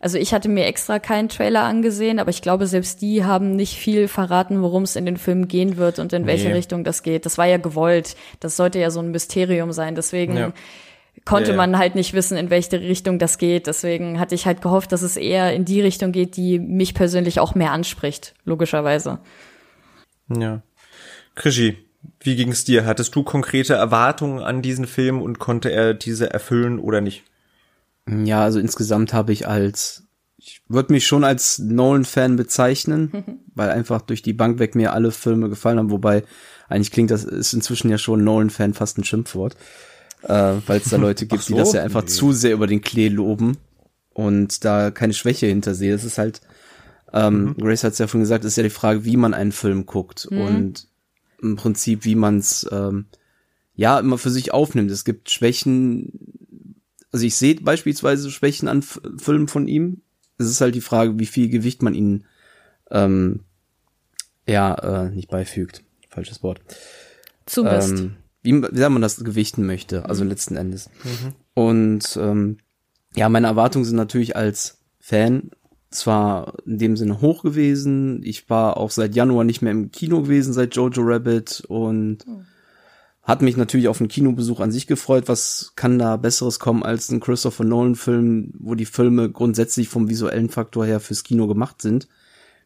also 0.00 0.16
ich 0.16 0.32
hatte 0.32 0.48
mir 0.48 0.66
extra 0.66 1.00
keinen 1.00 1.28
Trailer 1.28 1.64
angesehen, 1.64 2.20
aber 2.20 2.30
ich 2.30 2.40
glaube, 2.40 2.68
selbst 2.68 3.02
die 3.02 3.24
haben 3.24 3.56
nicht 3.56 3.76
viel 3.76 4.06
verraten, 4.06 4.62
worum 4.62 4.84
es 4.84 4.94
in 4.94 5.04
den 5.04 5.16
Film 5.16 5.48
gehen 5.48 5.76
wird 5.76 5.98
und 5.98 6.12
in 6.12 6.24
welche 6.24 6.54
Richtung 6.54 6.84
das 6.84 7.02
geht. 7.02 7.26
Das 7.26 7.36
war 7.36 7.46
ja 7.46 7.56
gewollt. 7.56 8.14
Das 8.38 8.56
sollte 8.56 8.78
ja 8.78 8.90
so 8.90 9.00
ein 9.00 9.10
Mysterium 9.10 9.72
sein. 9.72 9.96
Deswegen 9.96 10.36
ja 10.36 10.52
konnte 11.28 11.50
yeah. 11.50 11.56
man 11.58 11.76
halt 11.76 11.94
nicht 11.94 12.14
wissen, 12.14 12.38
in 12.38 12.48
welche 12.48 12.80
Richtung 12.80 13.18
das 13.18 13.36
geht. 13.36 13.66
Deswegen 13.66 14.18
hatte 14.18 14.34
ich 14.34 14.46
halt 14.46 14.62
gehofft, 14.62 14.92
dass 14.92 15.02
es 15.02 15.18
eher 15.18 15.52
in 15.52 15.66
die 15.66 15.82
Richtung 15.82 16.10
geht, 16.10 16.36
die 16.36 16.58
mich 16.58 16.94
persönlich 16.94 17.38
auch 17.38 17.54
mehr 17.54 17.72
anspricht, 17.72 18.34
logischerweise. 18.44 19.18
Ja. 20.34 20.62
Krischi, 21.34 21.76
wie 22.20 22.34
ging's 22.34 22.64
dir? 22.64 22.86
Hattest 22.86 23.14
du 23.14 23.24
konkrete 23.24 23.74
Erwartungen 23.74 24.42
an 24.42 24.62
diesen 24.62 24.86
Film 24.86 25.20
und 25.20 25.38
konnte 25.38 25.70
er 25.70 25.92
diese 25.92 26.30
erfüllen 26.30 26.78
oder 26.78 27.02
nicht? 27.02 27.24
Ja, 28.08 28.42
also 28.42 28.58
insgesamt 28.58 29.12
habe 29.12 29.34
ich 29.34 29.46
als, 29.46 30.04
ich 30.38 30.62
würde 30.66 30.94
mich 30.94 31.06
schon 31.06 31.24
als 31.24 31.58
Nolan-Fan 31.58 32.36
bezeichnen, 32.36 33.42
weil 33.54 33.68
einfach 33.68 34.00
durch 34.00 34.22
die 34.22 34.32
Bank 34.32 34.58
weg 34.60 34.74
mir 34.74 34.94
alle 34.94 35.10
Filme 35.10 35.50
gefallen 35.50 35.78
haben, 35.78 35.90
wobei 35.90 36.22
eigentlich 36.70 36.90
klingt 36.90 37.10
das 37.10 37.24
ist 37.24 37.52
inzwischen 37.52 37.90
ja 37.90 37.98
schon 37.98 38.24
Nolan-Fan 38.24 38.72
fast 38.72 38.96
ein 38.96 39.04
Schimpfwort 39.04 39.56
äh, 40.22 40.54
weil 40.66 40.80
es 40.80 40.90
da 40.90 40.96
Leute 40.96 41.26
gibt, 41.26 41.42
so, 41.42 41.54
die 41.54 41.58
das 41.58 41.72
ja 41.72 41.82
einfach 41.82 42.02
nee. 42.02 42.08
zu 42.08 42.32
sehr 42.32 42.52
über 42.52 42.66
den 42.66 42.80
Klee 42.80 43.08
loben 43.08 43.56
und 44.12 44.64
da 44.64 44.90
keine 44.90 45.14
Schwäche 45.14 45.46
hintersehen. 45.46 45.92
Das 45.92 46.04
ist 46.04 46.18
halt, 46.18 46.40
ähm, 47.12 47.44
mhm. 47.44 47.56
Grace 47.56 47.84
hat 47.84 47.92
es 47.92 47.98
ja 47.98 48.06
vorhin 48.06 48.22
gesagt, 48.22 48.44
ist 48.44 48.56
ja 48.56 48.62
die 48.62 48.70
Frage, 48.70 49.04
wie 49.04 49.16
man 49.16 49.34
einen 49.34 49.52
Film 49.52 49.86
guckt 49.86 50.28
mhm. 50.30 50.40
und 50.40 50.88
im 51.40 51.56
Prinzip, 51.56 52.04
wie 52.04 52.16
man 52.16 52.38
es 52.38 52.66
ähm, 52.72 53.06
ja 53.76 53.98
immer 54.00 54.18
für 54.18 54.30
sich 54.30 54.52
aufnimmt. 54.52 54.90
Es 54.90 55.04
gibt 55.04 55.30
Schwächen, 55.30 56.52
also 57.12 57.24
ich 57.24 57.36
sehe 57.36 57.54
beispielsweise 57.54 58.30
Schwächen 58.30 58.68
an 58.68 58.80
F 58.80 59.00
Filmen 59.18 59.48
von 59.48 59.68
ihm. 59.68 60.02
Es 60.36 60.46
ist 60.46 60.60
halt 60.60 60.74
die 60.74 60.80
Frage, 60.80 61.18
wie 61.18 61.26
viel 61.26 61.48
Gewicht 61.48 61.82
man 61.82 61.94
ihnen 61.94 62.24
ähm, 62.90 63.44
ja 64.48 64.74
äh, 64.74 65.10
nicht 65.10 65.30
beifügt. 65.30 65.84
Falsches 66.08 66.42
Wort. 66.42 66.60
Zumisst. 67.46 67.98
Ähm, 67.98 68.16
wie, 68.42 68.62
wie 68.62 68.88
man 68.88 69.02
das 69.02 69.22
gewichten 69.22 69.66
möchte, 69.66 70.06
also 70.06 70.24
mhm. 70.24 70.30
letzten 70.30 70.56
Endes. 70.56 70.90
Mhm. 71.04 71.34
Und 71.54 72.18
ähm, 72.20 72.58
ja, 73.16 73.28
meine 73.28 73.48
Erwartungen 73.48 73.84
sind 73.84 73.96
natürlich 73.96 74.36
als 74.36 74.78
Fan 75.00 75.50
zwar 75.90 76.54
in 76.66 76.78
dem 76.78 76.96
Sinne 76.96 77.20
hoch 77.20 77.42
gewesen. 77.42 78.22
Ich 78.22 78.48
war 78.50 78.76
auch 78.76 78.90
seit 78.90 79.14
Januar 79.14 79.44
nicht 79.44 79.62
mehr 79.62 79.72
im 79.72 79.90
Kino 79.90 80.22
gewesen, 80.22 80.52
seit 80.52 80.76
Jojo 80.76 81.02
Rabbit 81.02 81.64
und 81.66 82.26
mhm. 82.26 82.44
hat 83.22 83.42
mich 83.42 83.56
natürlich 83.56 83.88
auf 83.88 84.00
einen 84.00 84.08
Kinobesuch 84.08 84.60
an 84.60 84.70
sich 84.70 84.86
gefreut. 84.86 85.24
Was 85.28 85.72
kann 85.76 85.98
da 85.98 86.16
Besseres 86.16 86.58
kommen 86.58 86.82
als 86.82 87.10
ein 87.10 87.20
Christopher 87.20 87.64
Nolan-Film, 87.64 88.52
wo 88.58 88.74
die 88.74 88.84
Filme 88.84 89.30
grundsätzlich 89.30 89.88
vom 89.88 90.08
visuellen 90.08 90.50
Faktor 90.50 90.84
her 90.84 91.00
fürs 91.00 91.24
Kino 91.24 91.46
gemacht 91.46 91.80
sind? 91.80 92.06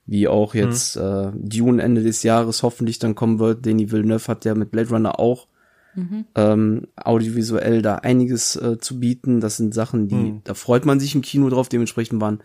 Wie 0.05 0.27
auch 0.27 0.55
jetzt 0.55 0.97
mhm. 0.97 1.03
äh, 1.03 1.33
Dune 1.35 1.81
Ende 1.81 2.03
des 2.03 2.25
Jahres 2.25 2.65
hoffentlich 2.65 2.99
dann 2.99 3.15
kommen 3.15 3.39
wird. 3.39 3.65
Denis 3.65 3.93
Villeneuve 3.93 4.27
hat 4.27 4.45
ja 4.45 4.57
mit 4.57 4.73
Blade 4.73 4.91
Runner 4.91 5.21
auch 5.21 5.47
mhm. 5.95 6.25
ähm, 6.35 6.89
audiovisuell 6.97 7.83
da 7.83 7.97
einiges 7.97 8.57
äh, 8.57 8.79
zu 8.79 9.01
bieten. 9.01 9.41
Das 9.41 9.57
sind 9.57 9.75
Sachen, 9.75 10.09
die, 10.09 10.15
mhm. 10.15 10.41
da 10.45 10.55
freut 10.55 10.85
man 10.85 11.01
sich 11.01 11.15
im 11.15 11.23
Kino 11.23 11.49
drauf. 11.49 11.69
Dementsprechend 11.69 12.21
waren 12.21 12.43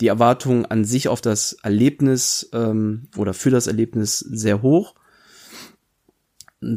die 0.00 0.08
Erwartungen 0.08 0.66
an 0.66 0.84
sich 0.84 1.08
auf 1.08 1.20
das 1.20 1.54
Erlebnis 1.62 2.48
ähm, 2.52 3.08
oder 3.16 3.34
für 3.34 3.50
das 3.50 3.66
Erlebnis 3.66 4.18
sehr 4.18 4.62
hoch. 4.62 4.94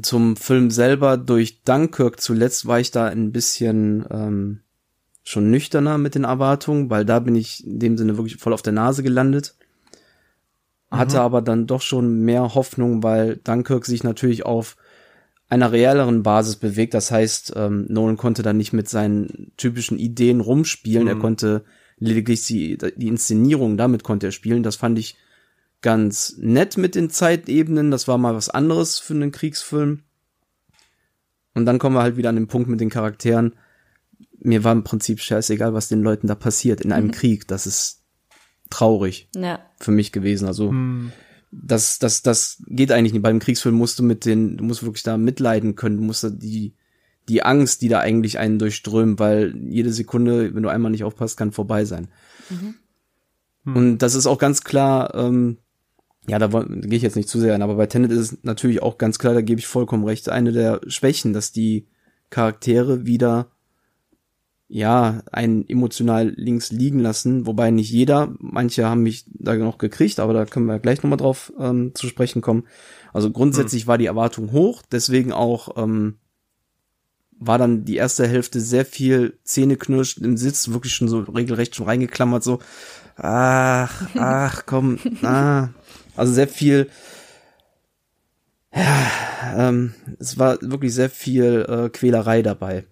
Zum 0.01 0.35
Film 0.35 0.71
selber 0.71 1.17
durch 1.17 1.63
Dunkirk 1.63 2.19
zuletzt 2.19 2.67
war 2.67 2.79
ich 2.79 2.91
da 2.91 3.07
ein 3.07 3.31
bisschen 3.31 4.05
ähm, 4.09 4.59
schon 5.23 5.49
nüchterner 5.51 5.97
mit 5.97 6.15
den 6.15 6.23
Erwartungen, 6.23 6.89
weil 6.89 7.05
da 7.05 7.19
bin 7.19 7.35
ich 7.35 7.65
in 7.65 7.79
dem 7.79 7.97
Sinne 7.97 8.17
wirklich 8.17 8.37
voll 8.37 8.53
auf 8.53 8.61
der 8.61 8.73
Nase 8.73 9.03
gelandet. 9.03 9.55
hatte 10.91 11.17
mhm. 11.17 11.21
aber 11.21 11.41
dann 11.41 11.67
doch 11.67 11.81
schon 11.81 12.21
mehr 12.21 12.55
Hoffnung, 12.55 13.03
weil 13.03 13.37
Dunkirk 13.37 13.85
sich 13.85 14.03
natürlich 14.03 14.45
auf 14.45 14.75
einer 15.49 15.71
reelleren 15.71 16.23
Basis 16.23 16.55
bewegt. 16.55 16.93
Das 16.93 17.11
heißt, 17.11 17.53
ähm, 17.55 17.85
Nolan 17.89 18.17
konnte 18.17 18.43
dann 18.43 18.57
nicht 18.57 18.71
mit 18.71 18.87
seinen 18.87 19.51
typischen 19.57 19.97
Ideen 19.97 20.39
rumspielen. 20.39 21.03
Mhm. 21.03 21.09
Er 21.09 21.15
konnte 21.15 21.65
lediglich 21.97 22.45
die, 22.45 22.77
die 22.77 23.07
Inszenierung, 23.07 23.75
damit 23.75 24.03
konnte 24.03 24.27
er 24.27 24.31
spielen. 24.31 24.63
Das 24.63 24.75
fand 24.75 24.99
ich 24.99 25.17
ganz 25.81 26.35
nett 26.37 26.77
mit 26.77 26.95
den 26.95 27.09
Zeitebenen. 27.09 27.89
Das 27.89 28.07
war 28.07 28.17
mal 28.17 28.35
was 28.35 28.49
anderes 28.49 28.99
für 28.99 29.15
einen 29.15 29.31
Kriegsfilm. 29.31 30.03
Und 31.55 31.65
dann 31.65 31.79
kommen 31.79 31.95
wir 31.95 32.03
halt 32.03 32.15
wieder 32.15 32.29
an 32.29 32.35
den 32.35 32.47
Punkt 32.47 32.69
mit 32.69 32.79
den 32.79 32.89
Charakteren. 32.89 33.55
Mir 34.37 34.63
war 34.63 34.71
im 34.71 34.83
Prinzip 34.83 35.19
scheißegal, 35.19 35.73
was 35.73 35.89
den 35.89 36.03
Leuten 36.03 36.27
da 36.27 36.35
passiert 36.35 36.81
in 36.81 36.91
einem 36.91 37.07
mhm. 37.07 37.11
Krieg. 37.11 37.47
Das 37.47 37.65
ist 37.65 38.03
traurig 38.69 39.29
ja. 39.35 39.59
für 39.79 39.91
mich 39.91 40.11
gewesen. 40.11 40.47
Also 40.47 40.71
mhm 40.71 41.11
das, 41.51 41.99
das, 41.99 42.21
das 42.21 42.61
geht 42.67 42.91
eigentlich 42.91 43.13
nicht. 43.13 43.23
Beim 43.23 43.39
Kriegsfilm 43.39 43.75
musst 43.75 43.99
du 43.99 44.03
mit 44.03 44.25
den, 44.25 44.57
du 44.57 44.63
musst 44.63 44.83
wirklich 44.83 45.03
da 45.03 45.17
mitleiden 45.17 45.75
können, 45.75 45.97
du 45.97 46.03
musst 46.03 46.23
da 46.23 46.29
die, 46.29 46.75
die 47.27 47.43
Angst, 47.43 47.81
die 47.81 47.89
da 47.89 47.99
eigentlich 47.99 48.39
einen 48.39 48.59
durchströmt, 48.59 49.19
weil 49.19 49.55
jede 49.69 49.91
Sekunde, 49.91 50.53
wenn 50.53 50.63
du 50.63 50.69
einmal 50.69 50.91
nicht 50.91 51.03
aufpasst, 51.03 51.37
kann 51.37 51.51
vorbei 51.51 51.85
sein. 51.85 52.07
Mhm. 52.49 52.75
Hm. 53.65 53.75
Und 53.75 53.97
das 53.99 54.15
ist 54.15 54.27
auch 54.27 54.37
ganz 54.37 54.63
klar, 54.63 55.13
ähm, 55.15 55.57
ja, 56.27 56.37
da, 56.39 56.47
da 56.47 56.63
gehe 56.63 56.97
ich 56.97 57.03
jetzt 57.03 57.15
nicht 57.15 57.29
zu 57.29 57.39
sehr 57.39 57.55
an, 57.55 57.61
aber 57.61 57.75
bei 57.75 57.87
Tenet 57.87 58.11
ist 58.11 58.19
es 58.19 58.43
natürlich 58.43 58.81
auch 58.81 58.97
ganz 58.97 59.19
klar, 59.19 59.33
da 59.33 59.41
gebe 59.41 59.59
ich 59.59 59.67
vollkommen 59.67 60.05
recht, 60.05 60.29
eine 60.29 60.51
der 60.51 60.81
Schwächen, 60.87 61.33
dass 61.33 61.51
die 61.51 61.87
Charaktere 62.29 63.05
wieder 63.05 63.51
ja, 64.71 65.23
einen 65.31 65.67
emotional 65.67 66.31
links 66.37 66.71
liegen 66.71 66.99
lassen, 66.99 67.47
wobei 67.47 67.71
nicht 67.71 67.89
jeder, 67.89 68.35
manche 68.37 68.87
haben 68.87 69.01
mich 69.01 69.25
da 69.27 69.55
noch 69.55 69.79
gekriegt, 69.79 70.19
aber 70.19 70.33
da 70.33 70.45
können 70.45 70.67
wir 70.67 70.77
gleich 70.77 71.01
nochmal 71.01 71.17
drauf 71.17 71.51
ähm, 71.59 71.95
zu 71.95 72.07
sprechen 72.07 72.43
kommen. 72.43 72.67
Also 73.11 73.31
grundsätzlich 73.31 73.83
hm. 73.83 73.87
war 73.87 73.97
die 73.97 74.05
Erwartung 74.05 74.51
hoch, 74.51 74.83
deswegen 74.89 75.33
auch 75.33 75.75
ähm, 75.83 76.19
war 77.39 77.57
dann 77.57 77.83
die 77.83 77.95
erste 77.95 78.27
Hälfte 78.27 78.61
sehr 78.61 78.85
viel 78.85 79.39
Zähneknirscht 79.43 80.19
im 80.19 80.37
Sitz, 80.37 80.69
wirklich 80.69 80.93
schon 80.93 81.07
so 81.07 81.21
regelrecht 81.21 81.75
schon 81.75 81.87
reingeklammert, 81.87 82.43
so, 82.43 82.59
ach, 83.15 84.07
ach, 84.15 84.63
komm, 84.67 84.99
ah. 85.23 85.69
Also 86.15 86.33
sehr 86.33 86.47
viel, 86.47 86.89
ja, 88.75 89.11
ähm, 89.57 89.95
es 90.19 90.37
war 90.37 90.61
wirklich 90.61 90.93
sehr 90.93 91.09
viel 91.09 91.65
äh, 91.67 91.89
Quälerei 91.89 92.43
dabei 92.43 92.85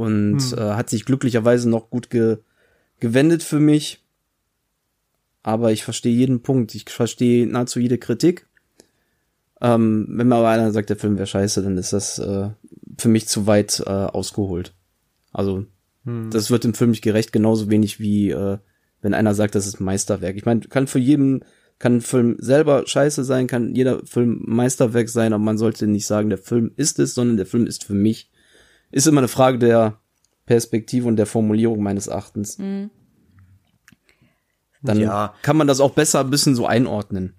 und 0.00 0.40
hm. 0.40 0.58
äh, 0.58 0.72
hat 0.72 0.88
sich 0.90 1.04
glücklicherweise 1.04 1.68
noch 1.68 1.90
gut 1.90 2.10
ge 2.10 2.38
gewendet 2.98 3.42
für 3.42 3.60
mich. 3.60 4.02
Aber 5.42 5.72
ich 5.72 5.84
verstehe 5.84 6.14
jeden 6.14 6.42
Punkt. 6.42 6.74
Ich 6.74 6.88
verstehe 6.90 7.46
nahezu 7.46 7.80
jede 7.80 7.96
Kritik. 7.96 8.46
Ähm, 9.60 10.06
wenn 10.10 10.28
mir 10.28 10.36
aber 10.36 10.48
einer 10.48 10.72
sagt, 10.72 10.90
der 10.90 10.96
Film 10.96 11.16
wäre 11.16 11.26
scheiße, 11.26 11.62
dann 11.62 11.78
ist 11.78 11.92
das 11.92 12.18
äh, 12.18 12.50
für 12.98 13.08
mich 13.08 13.26
zu 13.26 13.46
weit 13.46 13.82
äh, 13.86 13.90
ausgeholt. 13.90 14.74
Also 15.32 15.64
hm. 16.04 16.30
das 16.30 16.50
wird 16.50 16.64
dem 16.64 16.74
Film 16.74 16.90
nicht 16.90 17.02
gerecht, 17.02 17.32
genauso 17.32 17.70
wenig 17.70 18.00
wie 18.00 18.30
äh, 18.30 18.58
wenn 19.02 19.14
einer 19.14 19.34
sagt, 19.34 19.54
das 19.54 19.66
ist 19.66 19.80
Meisterwerk. 19.80 20.36
Ich 20.36 20.44
meine, 20.44 20.60
kann 20.60 20.86
für 20.86 20.98
jeden 20.98 21.44
kann 21.78 21.96
ein 21.96 22.00
Film 22.02 22.36
selber 22.38 22.86
scheiße 22.86 23.24
sein, 23.24 23.46
kann 23.46 23.74
jeder 23.74 24.04
Film 24.04 24.42
Meisterwerk 24.44 25.08
sein, 25.08 25.32
aber 25.32 25.42
man 25.42 25.56
sollte 25.56 25.86
nicht 25.86 26.06
sagen, 26.06 26.28
der 26.28 26.38
Film 26.38 26.72
ist 26.76 26.98
es, 26.98 27.14
sondern 27.14 27.38
der 27.38 27.46
Film 27.46 27.66
ist 27.66 27.84
für 27.84 27.94
mich 27.94 28.30
ist 28.90 29.06
immer 29.06 29.20
eine 29.20 29.28
Frage 29.28 29.58
der 29.58 29.98
Perspektive 30.46 31.06
und 31.06 31.16
der 31.16 31.26
Formulierung 31.26 31.82
meines 31.82 32.06
Erachtens. 32.06 32.58
Mhm. 32.58 32.90
Dann 34.82 35.00
ja. 35.00 35.34
kann 35.42 35.56
man 35.56 35.66
das 35.66 35.80
auch 35.80 35.92
besser 35.92 36.20
ein 36.20 36.30
bisschen 36.30 36.54
so 36.54 36.66
einordnen. 36.66 37.34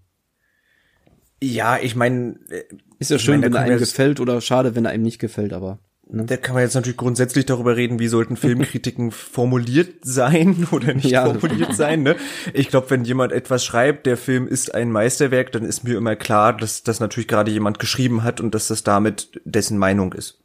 Ja, 1.44 1.80
ich 1.80 1.96
meine, 1.96 2.40
äh, 2.50 2.64
ist 3.00 3.10
ja 3.10 3.18
schön, 3.18 3.42
mein, 3.42 3.54
wenn 3.54 3.56
er 3.56 3.62
einem 3.62 3.80
gefällt 3.80 4.20
oder 4.20 4.40
schade, 4.42 4.76
wenn 4.76 4.86
er 4.86 4.92
einem 4.92 5.04
nicht 5.04 5.20
gefällt, 5.20 5.54
aber. 5.54 5.80
Ne? 6.08 6.26
Da 6.26 6.38
kann 6.38 6.54
man 6.54 6.64
jetzt 6.64 6.76
natürlich 6.76 6.98
grundsätzlich 6.98 7.46
darüber 7.46 7.78
reden, 7.78 7.98
wie 7.98 8.10
sollten 8.10 8.36
Filmkritiken 8.36 9.12
formuliert 9.12 10.04
sein 10.04 10.68
oder 10.72 10.94
nicht 10.94 11.10
ja. 11.10 11.26
formuliert 11.26 11.74
sein. 11.74 12.04
Ne? 12.04 12.16
Ich 12.54 12.68
glaube, 12.68 12.90
wenn 12.92 13.06
jemand 13.06 13.32
etwas 13.32 13.66
schreibt, 13.66 14.06
der 14.06 14.18
Film 14.18 14.48
ist 14.48 14.76
ein 14.76 14.92
Meisterwerk, 14.92 15.52
dann 15.52 15.64
ist 15.64 15.84
mir 15.84 15.98
immer 15.98 16.16
klar, 16.16 16.56
dass 16.56 16.84
das 16.84 17.00
natürlich 17.00 17.28
gerade 17.28 17.50
jemand 17.50 17.80
geschrieben 17.80 18.24
hat 18.24 18.40
und 18.40 18.54
dass 18.54 18.68
das 18.68 18.84
damit 18.84 19.42
dessen 19.46 19.78
Meinung 19.78 20.14
ist. 20.14 20.41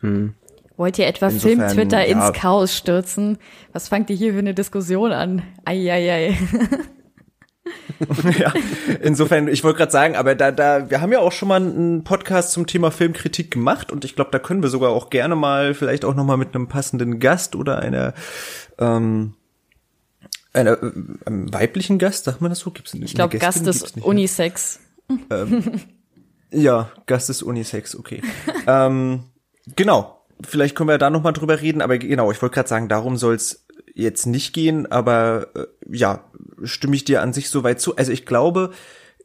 Hm. 0.00 0.34
Wollt 0.76 0.98
ihr 0.98 1.06
etwa 1.06 1.28
Film-Twitter 1.28 2.06
ja. 2.06 2.16
ins 2.16 2.32
Chaos 2.32 2.74
stürzen? 2.74 3.38
Was 3.72 3.88
fangt 3.88 4.08
ihr 4.08 4.16
hier 4.16 4.32
für 4.32 4.38
eine 4.38 4.54
Diskussion 4.54 5.12
an? 5.12 5.42
Eieiei. 5.64 6.38
ja, 8.38 8.52
insofern, 9.02 9.48
ich 9.48 9.62
wollte 9.62 9.78
gerade 9.78 9.92
sagen, 9.92 10.16
aber 10.16 10.34
da, 10.34 10.50
da, 10.50 10.88
wir 10.90 11.00
haben 11.00 11.12
ja 11.12 11.18
auch 11.18 11.32
schon 11.32 11.48
mal 11.48 11.60
einen 11.60 12.04
Podcast 12.04 12.52
zum 12.52 12.66
Thema 12.66 12.90
Filmkritik 12.90 13.50
gemacht 13.50 13.92
und 13.92 14.04
ich 14.04 14.16
glaube, 14.16 14.30
da 14.30 14.38
können 14.38 14.62
wir 14.62 14.70
sogar 14.70 14.90
auch 14.90 15.10
gerne 15.10 15.36
mal, 15.36 15.74
vielleicht 15.74 16.04
auch 16.04 16.14
noch 16.14 16.24
mal 16.24 16.38
mit 16.38 16.54
einem 16.54 16.68
passenden 16.68 17.20
Gast 17.20 17.56
oder 17.56 17.80
einer, 17.80 18.14
ähm, 18.78 19.34
einer 20.52 20.78
einem 21.26 21.52
weiblichen 21.52 21.98
Gast, 21.98 22.24
sagt 22.24 22.40
man 22.40 22.50
das 22.50 22.60
so? 22.60 22.70
Gibt's 22.70 22.94
Ich 22.94 23.14
glaube, 23.14 23.38
Gast 23.38 23.66
ist 23.66 23.98
Unisex. 23.98 24.80
Ähm, 25.30 25.64
ja, 26.50 26.90
Gast 27.06 27.28
ist 27.28 27.42
Unisex, 27.42 27.94
okay. 27.94 28.22
ähm, 28.66 29.24
genau 29.76 30.20
vielleicht 30.46 30.74
können 30.74 30.88
wir 30.88 30.98
da 30.98 31.10
noch 31.10 31.22
mal 31.22 31.32
drüber 31.32 31.60
reden, 31.60 31.82
aber 31.82 31.98
genau, 31.98 32.30
ich 32.30 32.40
wollte 32.40 32.54
gerade 32.54 32.68
sagen, 32.68 32.88
darum 32.88 33.16
soll 33.16 33.34
es 33.34 33.66
jetzt 33.94 34.26
nicht 34.26 34.52
gehen, 34.52 34.90
aber 34.90 35.48
äh, 35.54 35.66
ja, 35.90 36.24
stimme 36.62 36.96
ich 36.96 37.04
dir 37.04 37.22
an 37.22 37.32
sich 37.32 37.50
soweit 37.50 37.80
zu. 37.80 37.96
Also 37.96 38.12
ich 38.12 38.24
glaube, 38.24 38.70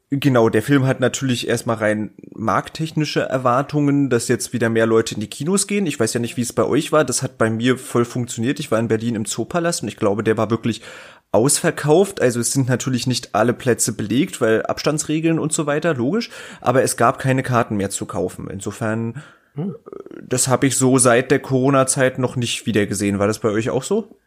genau, 0.09 0.49
der 0.49 0.63
Film 0.63 0.85
hat 0.85 0.99
natürlich 0.99 1.47
erstmal 1.47 1.77
rein 1.77 2.11
markttechnische 2.33 3.21
Erwartungen, 3.21 4.09
dass 4.09 4.27
jetzt 4.27 4.53
wieder 4.53 4.69
mehr 4.69 4.85
Leute 4.85 5.15
in 5.15 5.21
die 5.21 5.29
Kinos 5.29 5.67
gehen. 5.67 5.85
Ich 5.85 5.99
weiß 5.99 6.13
ja 6.13 6.19
nicht, 6.19 6.37
wie 6.37 6.41
es 6.41 6.53
bei 6.53 6.63
euch 6.63 6.91
war. 6.91 7.05
Das 7.05 7.21
hat 7.21 7.37
bei 7.37 7.49
mir 7.49 7.77
voll 7.77 8.05
funktioniert. 8.05 8.59
Ich 8.59 8.71
war 8.71 8.79
in 8.79 8.87
Berlin 8.87 9.15
im 9.15 9.25
Zoopalast 9.25 9.83
und 9.83 9.87
ich 9.87 9.97
glaube, 9.97 10.23
der 10.23 10.37
war 10.37 10.49
wirklich 10.49 10.81
ausverkauft. 11.31 12.21
Also 12.21 12.39
es 12.39 12.51
sind 12.51 12.67
natürlich 12.67 13.07
nicht 13.07 13.35
alle 13.35 13.53
Plätze 13.53 13.93
belegt, 13.93 14.41
weil 14.41 14.65
Abstandsregeln 14.65 15.39
und 15.39 15.53
so 15.53 15.65
weiter, 15.65 15.93
logisch. 15.93 16.29
Aber 16.61 16.81
es 16.81 16.97
gab 16.97 17.19
keine 17.19 17.43
Karten 17.43 17.77
mehr 17.77 17.89
zu 17.89 18.05
kaufen. 18.05 18.49
Insofern 18.49 19.21
das 20.27 20.47
habe 20.47 20.67
ich 20.67 20.77
so 20.77 20.97
seit 20.97 21.31
der 21.31 21.39
Corona-Zeit 21.39 22.19
noch 22.19 22.35
nicht 22.35 22.65
wieder 22.65 22.85
gesehen. 22.85 23.19
War 23.19 23.27
das 23.27 23.39
bei 23.39 23.49
euch 23.49 23.69
auch 23.69 23.83
so? 23.83 24.17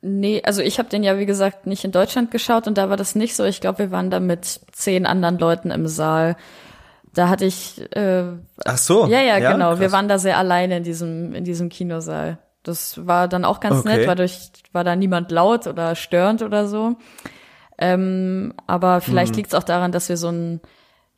Nee, 0.00 0.42
also 0.44 0.62
ich 0.62 0.78
habe 0.78 0.88
den 0.88 1.02
ja 1.02 1.18
wie 1.18 1.26
gesagt 1.26 1.66
nicht 1.66 1.84
in 1.84 1.90
Deutschland 1.90 2.30
geschaut 2.30 2.68
und 2.68 2.78
da 2.78 2.88
war 2.88 2.96
das 2.96 3.14
nicht 3.14 3.34
so. 3.34 3.44
Ich 3.44 3.60
glaube, 3.60 3.78
wir 3.78 3.90
waren 3.90 4.10
da 4.10 4.20
mit 4.20 4.60
zehn 4.72 5.06
anderen 5.06 5.38
Leuten 5.38 5.70
im 5.70 5.88
Saal. 5.88 6.36
Da 7.12 7.28
hatte 7.28 7.46
ich 7.46 7.80
äh, 7.96 8.24
Ach 8.64 8.78
so. 8.78 9.06
Ja, 9.06 9.20
ja, 9.20 9.38
ja 9.38 9.52
genau. 9.52 9.70
Krass. 9.70 9.80
Wir 9.80 9.92
waren 9.92 10.08
da 10.08 10.18
sehr 10.18 10.38
alleine 10.38 10.76
in 10.76 10.84
diesem 10.84 11.34
in 11.34 11.44
diesem 11.44 11.68
Kinosaal. 11.68 12.38
Das 12.62 13.06
war 13.06 13.28
dann 13.28 13.44
auch 13.44 13.60
ganz 13.60 13.80
okay. 13.80 13.96
nett, 13.96 14.06
weil 14.06 14.16
durch 14.16 14.50
war 14.72 14.84
da 14.84 14.94
niemand 14.94 15.32
laut 15.32 15.66
oder 15.66 15.96
störend 15.96 16.42
oder 16.42 16.68
so. 16.68 16.96
Ähm, 17.78 18.52
aber 18.66 19.00
vielleicht 19.00 19.30
hm. 19.30 19.36
liegt 19.36 19.48
es 19.48 19.54
auch 19.54 19.64
daran, 19.64 19.90
dass 19.90 20.08
wir 20.08 20.16
so 20.16 20.28
ein 20.28 20.60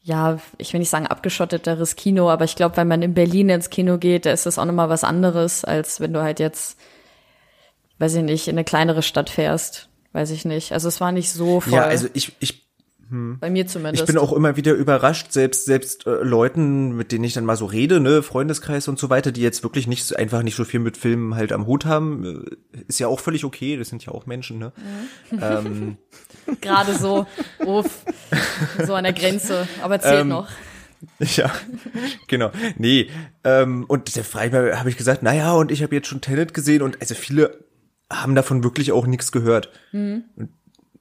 ja, 0.02 0.38
ich 0.56 0.72
will 0.72 0.80
nicht 0.80 0.90
sagen 0.90 1.06
abgeschotteteres 1.06 1.96
Kino, 1.96 2.30
aber 2.30 2.44
ich 2.44 2.56
glaube, 2.56 2.76
wenn 2.76 2.88
man 2.88 3.02
in 3.02 3.14
Berlin 3.14 3.50
ins 3.50 3.70
Kino 3.70 3.98
geht, 3.98 4.26
da 4.26 4.32
ist 4.32 4.46
das 4.46 4.58
auch 4.58 4.64
nochmal 4.64 4.88
was 4.88 5.04
anderes, 5.04 5.64
als 5.64 6.00
wenn 6.00 6.12
du 6.12 6.22
halt 6.22 6.40
jetzt, 6.40 6.78
weiß 7.98 8.14
ich 8.14 8.22
nicht, 8.22 8.48
in 8.48 8.54
eine 8.54 8.64
kleinere 8.64 9.02
Stadt 9.02 9.28
fährst. 9.28 9.88
Weiß 10.12 10.30
ich 10.30 10.44
nicht. 10.44 10.72
Also 10.72 10.88
es 10.88 11.00
war 11.00 11.12
nicht 11.12 11.30
so 11.30 11.60
voll. 11.60 11.74
Ja, 11.74 11.84
also 11.84 12.08
ich, 12.14 12.32
ich 12.40 12.69
hm. 13.10 13.38
Bei 13.40 13.50
mir 13.50 13.66
zumindest. 13.66 14.02
Ich 14.02 14.06
bin 14.06 14.16
auch 14.16 14.32
immer 14.32 14.56
wieder 14.56 14.72
überrascht, 14.72 15.32
selbst 15.32 15.64
selbst 15.64 16.06
äh, 16.06 16.22
Leuten, 16.22 16.96
mit 16.96 17.10
denen 17.10 17.24
ich 17.24 17.32
dann 17.32 17.44
mal 17.44 17.56
so 17.56 17.66
rede, 17.66 17.98
ne, 17.98 18.22
Freundeskreis 18.22 18.86
und 18.86 18.98
so 18.98 19.10
weiter, 19.10 19.32
die 19.32 19.42
jetzt 19.42 19.64
wirklich 19.64 19.88
nicht 19.88 20.16
einfach 20.16 20.42
nicht 20.42 20.54
so 20.54 20.64
viel 20.64 20.78
mit 20.78 20.96
Filmen 20.96 21.34
halt 21.34 21.52
am 21.52 21.66
Hut 21.66 21.84
haben, 21.84 22.46
äh, 22.72 22.82
ist 22.86 23.00
ja 23.00 23.08
auch 23.08 23.18
völlig 23.18 23.44
okay. 23.44 23.76
Das 23.76 23.88
sind 23.88 24.04
ja 24.06 24.12
auch 24.12 24.26
Menschen, 24.26 24.58
ne? 24.58 24.72
Mhm. 25.30 25.38
Ähm, 25.42 25.96
Gerade 26.60 26.94
so, 26.94 27.26
uff, 27.64 28.04
so 28.86 28.94
an 28.94 29.04
der 29.04 29.12
Grenze, 29.12 29.66
aber 29.82 30.00
zählt 30.00 30.22
ähm, 30.22 30.28
noch. 30.28 30.48
Ja, 31.18 31.50
genau. 32.28 32.50
Nee, 32.76 33.08
ähm, 33.42 33.86
und 33.88 34.14
der 34.16 34.24
Freiburg 34.24 34.78
habe 34.78 34.90
ich 34.90 34.98
gesagt, 34.98 35.22
naja, 35.22 35.54
und 35.54 35.72
ich 35.72 35.82
habe 35.82 35.94
jetzt 35.94 36.08
schon 36.08 36.20
Tenet 36.20 36.52
gesehen 36.52 36.82
und 36.82 37.00
also 37.00 37.14
viele 37.14 37.64
haben 38.12 38.34
davon 38.34 38.64
wirklich 38.64 38.92
auch 38.92 39.06
nichts 39.06 39.32
gehört. 39.32 39.70
Mhm. 39.92 40.24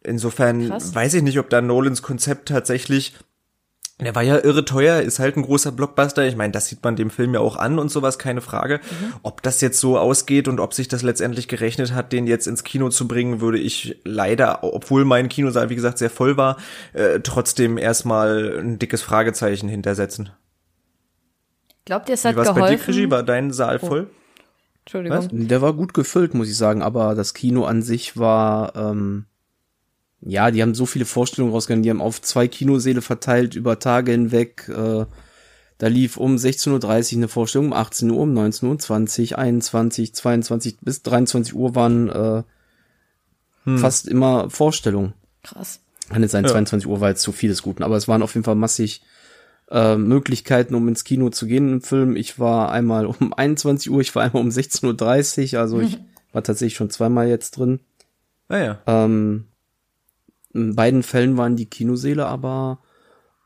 Insofern 0.03 0.69
Krass. 0.69 0.95
weiß 0.95 1.13
ich 1.15 1.23
nicht, 1.23 1.39
ob 1.39 1.49
da 1.49 1.61
Nolans 1.61 2.01
Konzept 2.01 2.49
tatsächlich 2.49 3.15
der 4.01 4.15
war 4.15 4.23
ja 4.23 4.37
irre 4.37 4.63
teuer, 4.63 5.01
ist 5.01 5.19
halt 5.19 5.35
ein 5.35 5.41
großer 5.41 5.73
Blockbuster. 5.73 6.25
Ich 6.25 6.37
meine, 6.37 6.53
das 6.53 6.67
sieht 6.67 6.81
man 6.83 6.95
dem 6.95 7.09
Film 7.09 7.33
ja 7.33 7.41
auch 7.41 7.57
an 7.57 7.79
und 7.79 7.91
sowas, 7.91 8.17
keine 8.17 8.39
Frage. 8.39 8.77
Mhm. 8.77 9.13
Ob 9.23 9.41
das 9.43 9.59
jetzt 9.59 9.79
so 9.79 9.97
ausgeht 9.97 10.47
und 10.47 10.61
ob 10.61 10.73
sich 10.73 10.87
das 10.87 11.03
letztendlich 11.03 11.49
gerechnet 11.49 11.93
hat, 11.93 12.13
den 12.13 12.25
jetzt 12.25 12.47
ins 12.47 12.63
Kino 12.63 12.89
zu 12.89 13.09
bringen, 13.09 13.41
würde 13.41 13.59
ich 13.59 13.99
leider, 14.05 14.63
obwohl 14.63 15.03
mein 15.03 15.27
Kinosaal, 15.27 15.69
wie 15.69 15.75
gesagt, 15.75 15.97
sehr 15.97 16.09
voll 16.09 16.37
war, 16.37 16.55
äh, 16.93 17.19
trotzdem 17.19 17.77
erstmal 17.77 18.57
ein 18.59 18.79
dickes 18.79 19.01
Fragezeichen 19.01 19.67
hintersetzen. 19.67 20.29
Glaubt 21.83 22.07
ihr, 22.07 22.13
es 22.13 22.23
hat 22.23 22.37
wie 22.37 22.41
geholfen? 22.41 22.61
bei 22.61 22.69
dir, 22.69 22.77
Krischi? 22.77 23.11
War 23.11 23.23
dein 23.23 23.51
Saal 23.51 23.79
oh. 23.81 23.85
voll? 23.85 24.09
Entschuldigung. 24.85 25.17
Was? 25.17 25.27
Der 25.29 25.61
war 25.61 25.73
gut 25.73 25.93
gefüllt, 25.93 26.33
muss 26.33 26.47
ich 26.47 26.55
sagen, 26.55 26.81
aber 26.81 27.15
das 27.15 27.33
Kino 27.33 27.65
an 27.65 27.81
sich 27.81 28.15
war, 28.15 28.75
ähm, 28.77 29.25
ja, 30.21 30.51
die 30.51 30.61
haben 30.61 30.75
so 30.75 30.85
viele 30.85 31.05
Vorstellungen 31.05 31.53
rausgegangen, 31.53 31.83
die 31.83 31.89
haben 31.89 32.01
auf 32.01 32.21
zwei 32.21 32.47
Kinoseele 32.47 33.01
verteilt 33.01 33.55
über 33.55 33.79
Tage 33.79 34.11
hinweg. 34.11 34.69
Äh, 34.69 35.05
da 35.77 35.87
lief 35.87 36.17
um 36.17 36.35
16.30 36.35 37.13
Uhr 37.13 37.17
eine 37.17 37.27
Vorstellung, 37.29 37.67
um 37.67 37.73
18 37.73 38.11
Uhr, 38.11 38.19
um 38.19 38.33
19 38.33 38.69
Uhr, 38.69 38.77
20, 38.77 39.37
21, 39.37 40.13
22 40.13 40.77
bis 40.81 41.03
23 41.03 41.55
Uhr 41.55 41.73
waren 41.73 42.09
äh, 42.09 42.43
hm. 43.63 43.77
fast 43.77 44.07
immer 44.07 44.49
Vorstellungen. 44.49 45.13
Krass. 45.43 45.79
Kann 46.09 46.21
jetzt 46.21 46.31
sein, 46.31 46.43
ja. 46.43 46.51
22 46.51 46.89
Uhr 46.89 46.99
war 46.99 47.09
jetzt 47.09 47.21
zu 47.21 47.31
viel 47.31 47.49
des 47.49 47.61
Guten, 47.61 47.83
aber 47.83 47.95
es 47.95 48.09
waren 48.09 48.23
auf 48.23 48.33
jeden 48.33 48.43
Fall 48.43 48.55
massig 48.55 49.01
äh, 49.71 49.95
Möglichkeiten, 49.95 50.75
um 50.75 50.87
ins 50.89 51.05
Kino 51.05 51.29
zu 51.29 51.45
gehen 51.45 51.71
im 51.71 51.81
Film. 51.81 52.17
Ich 52.17 52.39
war 52.39 52.71
einmal 52.71 53.05
um 53.05 53.33
21 53.37 53.89
Uhr, 53.89 54.01
ich 54.01 54.13
war 54.15 54.23
einmal 54.23 54.43
um 54.43 54.49
16.30 54.49 55.53
Uhr, 55.53 55.61
also 55.61 55.79
ich 55.79 55.97
war 56.33 56.43
tatsächlich 56.43 56.75
schon 56.75 56.89
zweimal 56.89 57.29
jetzt 57.29 57.51
drin. 57.51 57.79
Ah 58.49 58.57
ja. 58.57 58.79
Ähm, 58.85 59.45
in 60.53 60.75
beiden 60.75 61.03
Fällen 61.03 61.37
waren 61.37 61.55
die 61.55 61.67
Kinoseele 61.67 62.25
aber 62.25 62.79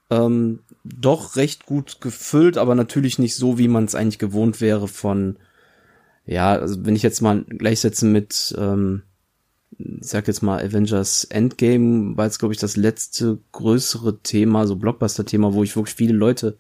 ähm, 0.10 0.60
doch 0.84 1.36
recht 1.36 1.66
gut 1.66 2.02
gefüllt, 2.02 2.58
aber 2.58 2.76
natürlich 2.76 3.20
nicht 3.20 3.36
so, 3.36 3.58
wie 3.58 3.68
man 3.68 3.86
es 3.86 3.96
eigentlich 3.96 4.20
gewohnt 4.20 4.62
wäre 4.62 4.88
von, 4.88 5.38
ja, 6.26 6.54
also 6.54 6.86
wenn 6.86 6.96
ich 6.96 7.04
jetzt 7.04 7.22
mal 7.22 7.44
gleichsetze 7.44 8.06
mit, 8.06 8.56
ähm, 8.58 9.04
ich 9.78 10.08
sag 10.08 10.28
jetzt 10.28 10.44
mal 10.44 10.64
Avengers 10.64 11.24
Endgame, 11.26 12.16
war 12.16 12.26
jetzt 12.26 12.40
glaube 12.40 12.54
ich 12.54 12.60
das 12.60 12.78
letzte 12.78 13.40
größere 13.54 14.20
Thema, 14.20 14.68
so 14.68 14.76
Blockbuster-Thema, 14.76 15.54
wo 15.54 15.64
ich 15.64 15.76
wirklich 15.76 15.96
viele 15.96 16.14
Leute 16.14 16.58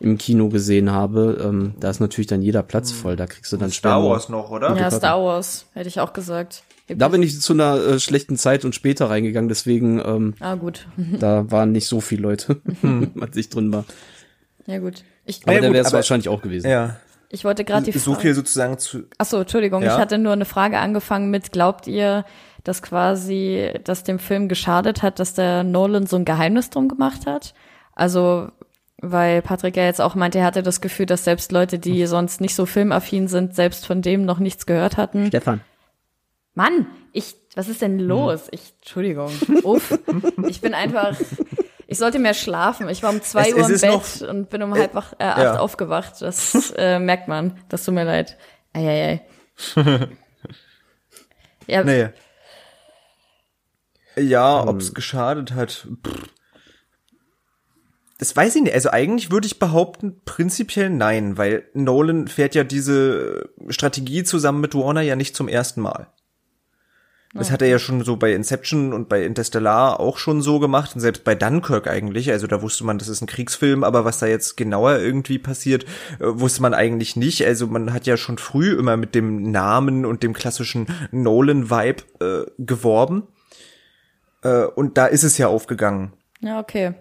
im 0.00 0.18
Kino 0.18 0.48
gesehen 0.48 0.90
habe. 0.90 1.40
Ähm, 1.42 1.74
da 1.78 1.90
ist 1.90 2.00
natürlich 2.00 2.26
dann 2.26 2.42
jeder 2.42 2.62
Platz 2.62 2.90
voll, 2.90 3.16
da 3.16 3.26
kriegst 3.26 3.52
du 3.52 3.56
dann 3.56 3.70
Star 3.70 4.02
Wars 4.02 4.28
noch, 4.28 4.50
oder? 4.50 4.76
Ja, 4.76 4.90
Star 4.90 5.22
Wars, 5.22 5.66
hätte 5.74 5.88
ich 5.88 6.00
auch 6.00 6.12
gesagt. 6.12 6.64
Da 6.96 7.08
bin 7.08 7.22
ich 7.22 7.40
zu 7.40 7.52
einer 7.52 7.76
äh, 7.76 8.00
schlechten 8.00 8.36
Zeit 8.36 8.64
und 8.64 8.74
später 8.74 9.10
reingegangen, 9.10 9.48
deswegen 9.48 10.00
ähm, 10.04 10.34
ah, 10.40 10.54
gut. 10.54 10.86
da 11.18 11.50
waren 11.50 11.72
nicht 11.72 11.86
so 11.86 12.00
viele 12.00 12.22
Leute, 12.22 12.60
als 13.20 13.36
ich 13.36 13.48
drin 13.48 13.72
war. 13.72 13.84
Ja, 14.66 14.78
gut. 14.78 15.04
Ich, 15.24 15.42
aber 15.44 15.54
ja, 15.54 15.60
der 15.60 15.72
wäre 15.72 15.86
es 15.86 15.92
wahrscheinlich 15.92 16.28
auch 16.28 16.42
gewesen. 16.42 16.68
Ja. 16.68 16.96
Ich 17.32 17.44
wollte 17.44 17.64
gerade 17.64 17.84
die 17.84 17.92
Frage. 17.92 18.02
So 18.02 18.14
viel 18.14 18.34
sozusagen 18.34 18.78
zu. 18.78 19.04
Ach 19.18 19.24
so, 19.24 19.38
Entschuldigung, 19.38 19.82
ja? 19.82 19.94
ich 19.94 20.00
hatte 20.00 20.18
nur 20.18 20.32
eine 20.32 20.44
Frage 20.44 20.78
angefangen 20.78 21.30
mit, 21.30 21.52
glaubt 21.52 21.86
ihr, 21.86 22.24
dass 22.64 22.82
quasi 22.82 23.70
das 23.84 24.02
dem 24.02 24.18
Film 24.18 24.48
geschadet 24.48 25.02
hat, 25.02 25.20
dass 25.20 25.34
der 25.34 25.62
Nolan 25.62 26.06
so 26.06 26.16
ein 26.16 26.24
Geheimnis 26.24 26.70
drum 26.70 26.88
gemacht 26.88 27.26
hat? 27.26 27.54
Also, 27.94 28.48
weil 29.00 29.42
Patrick 29.42 29.76
ja 29.76 29.84
jetzt 29.84 30.00
auch 30.00 30.16
meinte, 30.16 30.38
er 30.38 30.44
hatte 30.44 30.64
das 30.64 30.80
Gefühl, 30.80 31.06
dass 31.06 31.24
selbst 31.24 31.52
Leute, 31.52 31.78
die 31.78 32.04
sonst 32.06 32.40
nicht 32.40 32.54
so 32.56 32.66
filmaffin 32.66 33.28
sind, 33.28 33.54
selbst 33.54 33.86
von 33.86 34.02
dem 34.02 34.24
noch 34.24 34.40
nichts 34.40 34.66
gehört 34.66 34.96
hatten. 34.96 35.28
Stefan. 35.28 35.60
Mann, 36.54 36.86
ich, 37.12 37.36
was 37.54 37.68
ist 37.68 37.82
denn 37.82 37.98
los? 37.98 38.48
Ich, 38.50 38.74
Entschuldigung. 38.80 39.30
Uff. 39.62 39.98
Ich 40.48 40.60
bin 40.60 40.74
einfach, 40.74 41.16
ich 41.86 41.98
sollte 41.98 42.18
mehr 42.18 42.34
schlafen. 42.34 42.88
Ich 42.88 43.02
war 43.02 43.10
um 43.10 43.22
zwei 43.22 43.50
es, 43.50 43.54
Uhr 43.54 43.70
im 43.70 43.80
Bett 43.80 44.22
und 44.28 44.50
bin 44.50 44.62
um 44.62 44.74
halb 44.74 44.94
wach, 44.94 45.12
äh, 45.18 45.24
acht 45.24 45.42
ja. 45.42 45.58
aufgewacht. 45.58 46.20
Das 46.20 46.72
äh, 46.76 46.98
merkt 46.98 47.28
man. 47.28 47.58
Das 47.68 47.84
tut 47.84 47.94
mir 47.94 48.04
leid. 48.04 48.36
Eieiei. 48.72 49.22
ja. 51.66 51.84
Nee. 51.84 52.08
Ja, 54.16 54.66
ob 54.66 54.80
es 54.80 54.92
geschadet 54.92 55.52
hat. 55.52 55.86
Pff. 56.06 56.30
Das 58.20 58.36
weiß 58.36 58.56
ich 58.56 58.62
nicht. 58.62 58.74
Also 58.74 58.90
eigentlich 58.90 59.30
würde 59.30 59.46
ich 59.46 59.58
behaupten, 59.58 60.20
prinzipiell 60.26 60.90
nein, 60.90 61.38
weil 61.38 61.64
Nolan 61.72 62.28
fährt 62.28 62.54
ja 62.54 62.64
diese 62.64 63.48
Strategie 63.70 64.24
zusammen 64.24 64.60
mit 64.60 64.74
Warner 64.74 65.00
ja 65.00 65.16
nicht 65.16 65.34
zum 65.34 65.48
ersten 65.48 65.80
Mal. 65.80 66.06
Das 67.32 67.52
hat 67.52 67.62
er 67.62 67.68
ja 67.68 67.78
schon 67.78 68.02
so 68.02 68.16
bei 68.16 68.32
Inception 68.32 68.92
und 68.92 69.08
bei 69.08 69.22
Interstellar 69.22 70.00
auch 70.00 70.18
schon 70.18 70.42
so 70.42 70.58
gemacht 70.58 70.96
und 70.96 71.00
selbst 71.00 71.22
bei 71.22 71.36
Dunkirk 71.36 71.86
eigentlich. 71.86 72.32
Also 72.32 72.48
da 72.48 72.60
wusste 72.60 72.84
man, 72.84 72.98
das 72.98 73.06
ist 73.06 73.20
ein 73.20 73.28
Kriegsfilm, 73.28 73.84
aber 73.84 74.04
was 74.04 74.18
da 74.18 74.26
jetzt 74.26 74.56
genauer 74.56 74.98
irgendwie 74.98 75.38
passiert, 75.38 75.84
äh, 76.18 76.24
wusste 76.26 76.60
man 76.60 76.74
eigentlich 76.74 77.14
nicht. 77.14 77.46
Also 77.46 77.68
man 77.68 77.92
hat 77.92 78.06
ja 78.06 78.16
schon 78.16 78.36
früh 78.36 78.72
immer 78.76 78.96
mit 78.96 79.14
dem 79.14 79.52
Namen 79.52 80.04
und 80.06 80.24
dem 80.24 80.32
klassischen 80.32 80.88
Nolan-Vibe 81.12 82.02
äh, 82.20 82.50
geworben. 82.58 83.28
Äh, 84.42 84.64
und 84.64 84.98
da 84.98 85.06
ist 85.06 85.22
es 85.22 85.38
ja 85.38 85.46
aufgegangen. 85.46 86.12
Ja, 86.40 86.58
okay. 86.58 86.94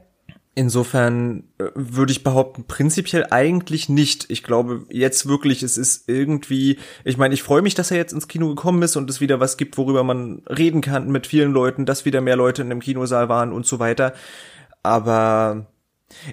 Insofern 0.55 1.43
äh, 1.57 1.65
würde 1.75 2.11
ich 2.11 2.23
behaupten, 2.23 2.65
prinzipiell 2.65 3.27
eigentlich 3.29 3.87
nicht. 3.87 4.29
Ich 4.29 4.43
glaube 4.43 4.85
jetzt 4.89 5.27
wirklich, 5.27 5.63
es 5.63 5.77
ist 5.77 6.09
irgendwie, 6.09 6.79
ich 7.05 7.17
meine, 7.17 7.33
ich 7.33 7.43
freue 7.43 7.61
mich, 7.61 7.75
dass 7.75 7.91
er 7.91 7.97
jetzt 7.97 8.13
ins 8.13 8.27
Kino 8.27 8.49
gekommen 8.49 8.81
ist 8.81 8.95
und 8.95 9.09
es 9.09 9.21
wieder 9.21 9.39
was 9.39 9.57
gibt, 9.57 9.77
worüber 9.77 10.03
man 10.03 10.41
reden 10.47 10.81
kann 10.81 11.11
mit 11.11 11.27
vielen 11.27 11.51
Leuten, 11.51 11.85
dass 11.85 12.05
wieder 12.05 12.21
mehr 12.21 12.35
Leute 12.35 12.61
in 12.61 12.69
dem 12.69 12.81
Kinosaal 12.81 13.29
waren 13.29 13.53
und 13.53 13.65
so 13.65 13.79
weiter. 13.79 14.13
Aber 14.83 15.67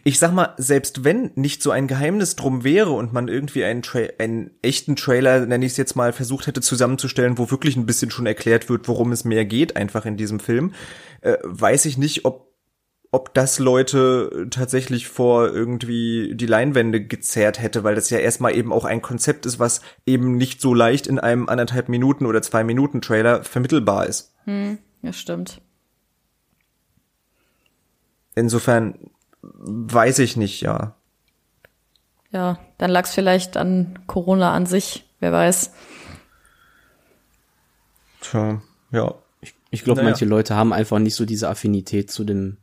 ich 0.04 0.18
sag 0.18 0.32
mal, 0.32 0.54
selbst 0.56 1.04
wenn 1.04 1.32
nicht 1.34 1.62
so 1.62 1.70
ein 1.70 1.86
Geheimnis 1.86 2.36
drum 2.36 2.64
wäre 2.64 2.92
und 2.92 3.12
man 3.12 3.28
irgendwie 3.28 3.64
einen, 3.64 3.82
Tra 3.82 4.00
einen 4.18 4.50
echten 4.62 4.96
Trailer, 4.96 5.44
nenne 5.46 5.66
ich 5.66 5.72
es 5.72 5.78
jetzt 5.78 5.96
mal, 5.96 6.12
versucht 6.12 6.46
hätte 6.46 6.62
zusammenzustellen, 6.62 7.38
wo 7.38 7.50
wirklich 7.50 7.76
ein 7.76 7.86
bisschen 7.86 8.10
schon 8.10 8.26
erklärt 8.26 8.68
wird, 8.68 8.88
worum 8.88 9.12
es 9.12 9.24
mehr 9.24 9.44
geht, 9.44 9.76
einfach 9.76 10.06
in 10.06 10.16
diesem 10.16 10.40
Film, 10.40 10.72
äh, 11.20 11.36
weiß 11.42 11.84
ich 11.84 11.98
nicht, 11.98 12.24
ob 12.24 12.45
ob 13.12 13.34
das 13.34 13.58
Leute 13.58 14.48
tatsächlich 14.50 15.08
vor 15.08 15.48
irgendwie 15.48 16.34
die 16.34 16.46
Leinwände 16.46 17.04
gezerrt 17.04 17.60
hätte, 17.60 17.84
weil 17.84 17.94
das 17.94 18.10
ja 18.10 18.18
erstmal 18.18 18.54
eben 18.54 18.72
auch 18.72 18.84
ein 18.84 19.02
Konzept 19.02 19.46
ist, 19.46 19.58
was 19.58 19.80
eben 20.04 20.36
nicht 20.36 20.60
so 20.60 20.74
leicht 20.74 21.06
in 21.06 21.18
einem 21.18 21.48
anderthalb 21.48 21.88
Minuten 21.88 22.26
oder 22.26 22.42
zwei 22.42 22.64
Minuten 22.64 23.00
Trailer 23.00 23.44
vermittelbar 23.44 24.06
ist. 24.06 24.34
Hm, 24.44 24.78
ja, 25.02 25.12
stimmt. 25.12 25.60
Insofern 28.34 28.98
weiß 29.42 30.18
ich 30.18 30.36
nicht, 30.36 30.60
ja. 30.60 30.94
Ja, 32.30 32.58
dann 32.76 32.90
lag 32.90 33.04
es 33.04 33.14
vielleicht 33.14 33.56
an 33.56 33.98
Corona 34.06 34.52
an 34.52 34.66
sich, 34.66 35.08
wer 35.20 35.32
weiß. 35.32 35.72
Tja, 38.20 38.60
ja. 38.90 39.14
Ich, 39.40 39.54
ich 39.70 39.84
glaube, 39.84 40.00
naja. 40.00 40.10
manche 40.10 40.24
Leute 40.24 40.56
haben 40.56 40.72
einfach 40.72 40.98
nicht 40.98 41.14
so 41.14 41.24
diese 41.24 41.48
Affinität 41.48 42.10
zu 42.10 42.24
dem 42.24 42.58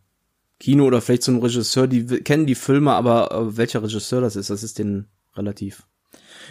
Kino 0.63 0.85
oder 0.85 1.01
vielleicht 1.01 1.23
zum 1.23 1.39
Regisseur, 1.39 1.87
die 1.87 2.05
kennen 2.05 2.45
die 2.45 2.55
Filme, 2.55 2.93
aber 2.93 3.33
äh, 3.33 3.57
welcher 3.57 3.83
Regisseur 3.83 4.21
das 4.21 4.37
ist, 4.37 4.49
das 4.49 4.63
ist 4.63 4.79
denen 4.79 5.09
relativ. 5.35 5.83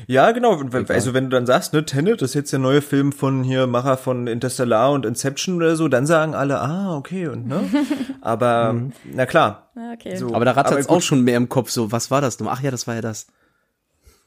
Ja, 0.06 0.32
genau. 0.32 0.60
Egal. 0.60 0.84
Also 0.90 1.14
wenn 1.14 1.24
du 1.24 1.30
dann 1.30 1.46
sagst, 1.46 1.72
ne, 1.72 1.86
Tenet 1.86 2.20
das 2.20 2.30
ist 2.30 2.34
jetzt 2.34 2.52
der 2.52 2.58
neue 2.58 2.82
Film 2.82 3.12
von 3.12 3.42
hier 3.42 3.66
Macher 3.66 3.96
von 3.96 4.26
Interstellar 4.26 4.92
und 4.92 5.06
Inception 5.06 5.56
oder 5.56 5.76
so, 5.76 5.88
dann 5.88 6.06
sagen 6.06 6.34
alle, 6.34 6.60
ah, 6.60 6.94
okay 6.94 7.28
und 7.28 7.46
ne. 7.46 7.62
Aber 8.20 8.74
mhm. 8.74 8.92
na 9.14 9.24
klar. 9.24 9.70
Okay. 9.94 10.16
So, 10.16 10.34
aber 10.34 10.44
da 10.44 10.52
rattert 10.52 10.90
auch 10.90 11.00
schon 11.00 11.22
mehr 11.22 11.38
im 11.38 11.48
Kopf. 11.48 11.70
So, 11.70 11.90
was 11.90 12.10
war 12.10 12.20
das? 12.20 12.36
Ach 12.42 12.62
ja, 12.62 12.70
das 12.70 12.86
war 12.86 12.94
ja 12.94 13.00
das. 13.00 13.28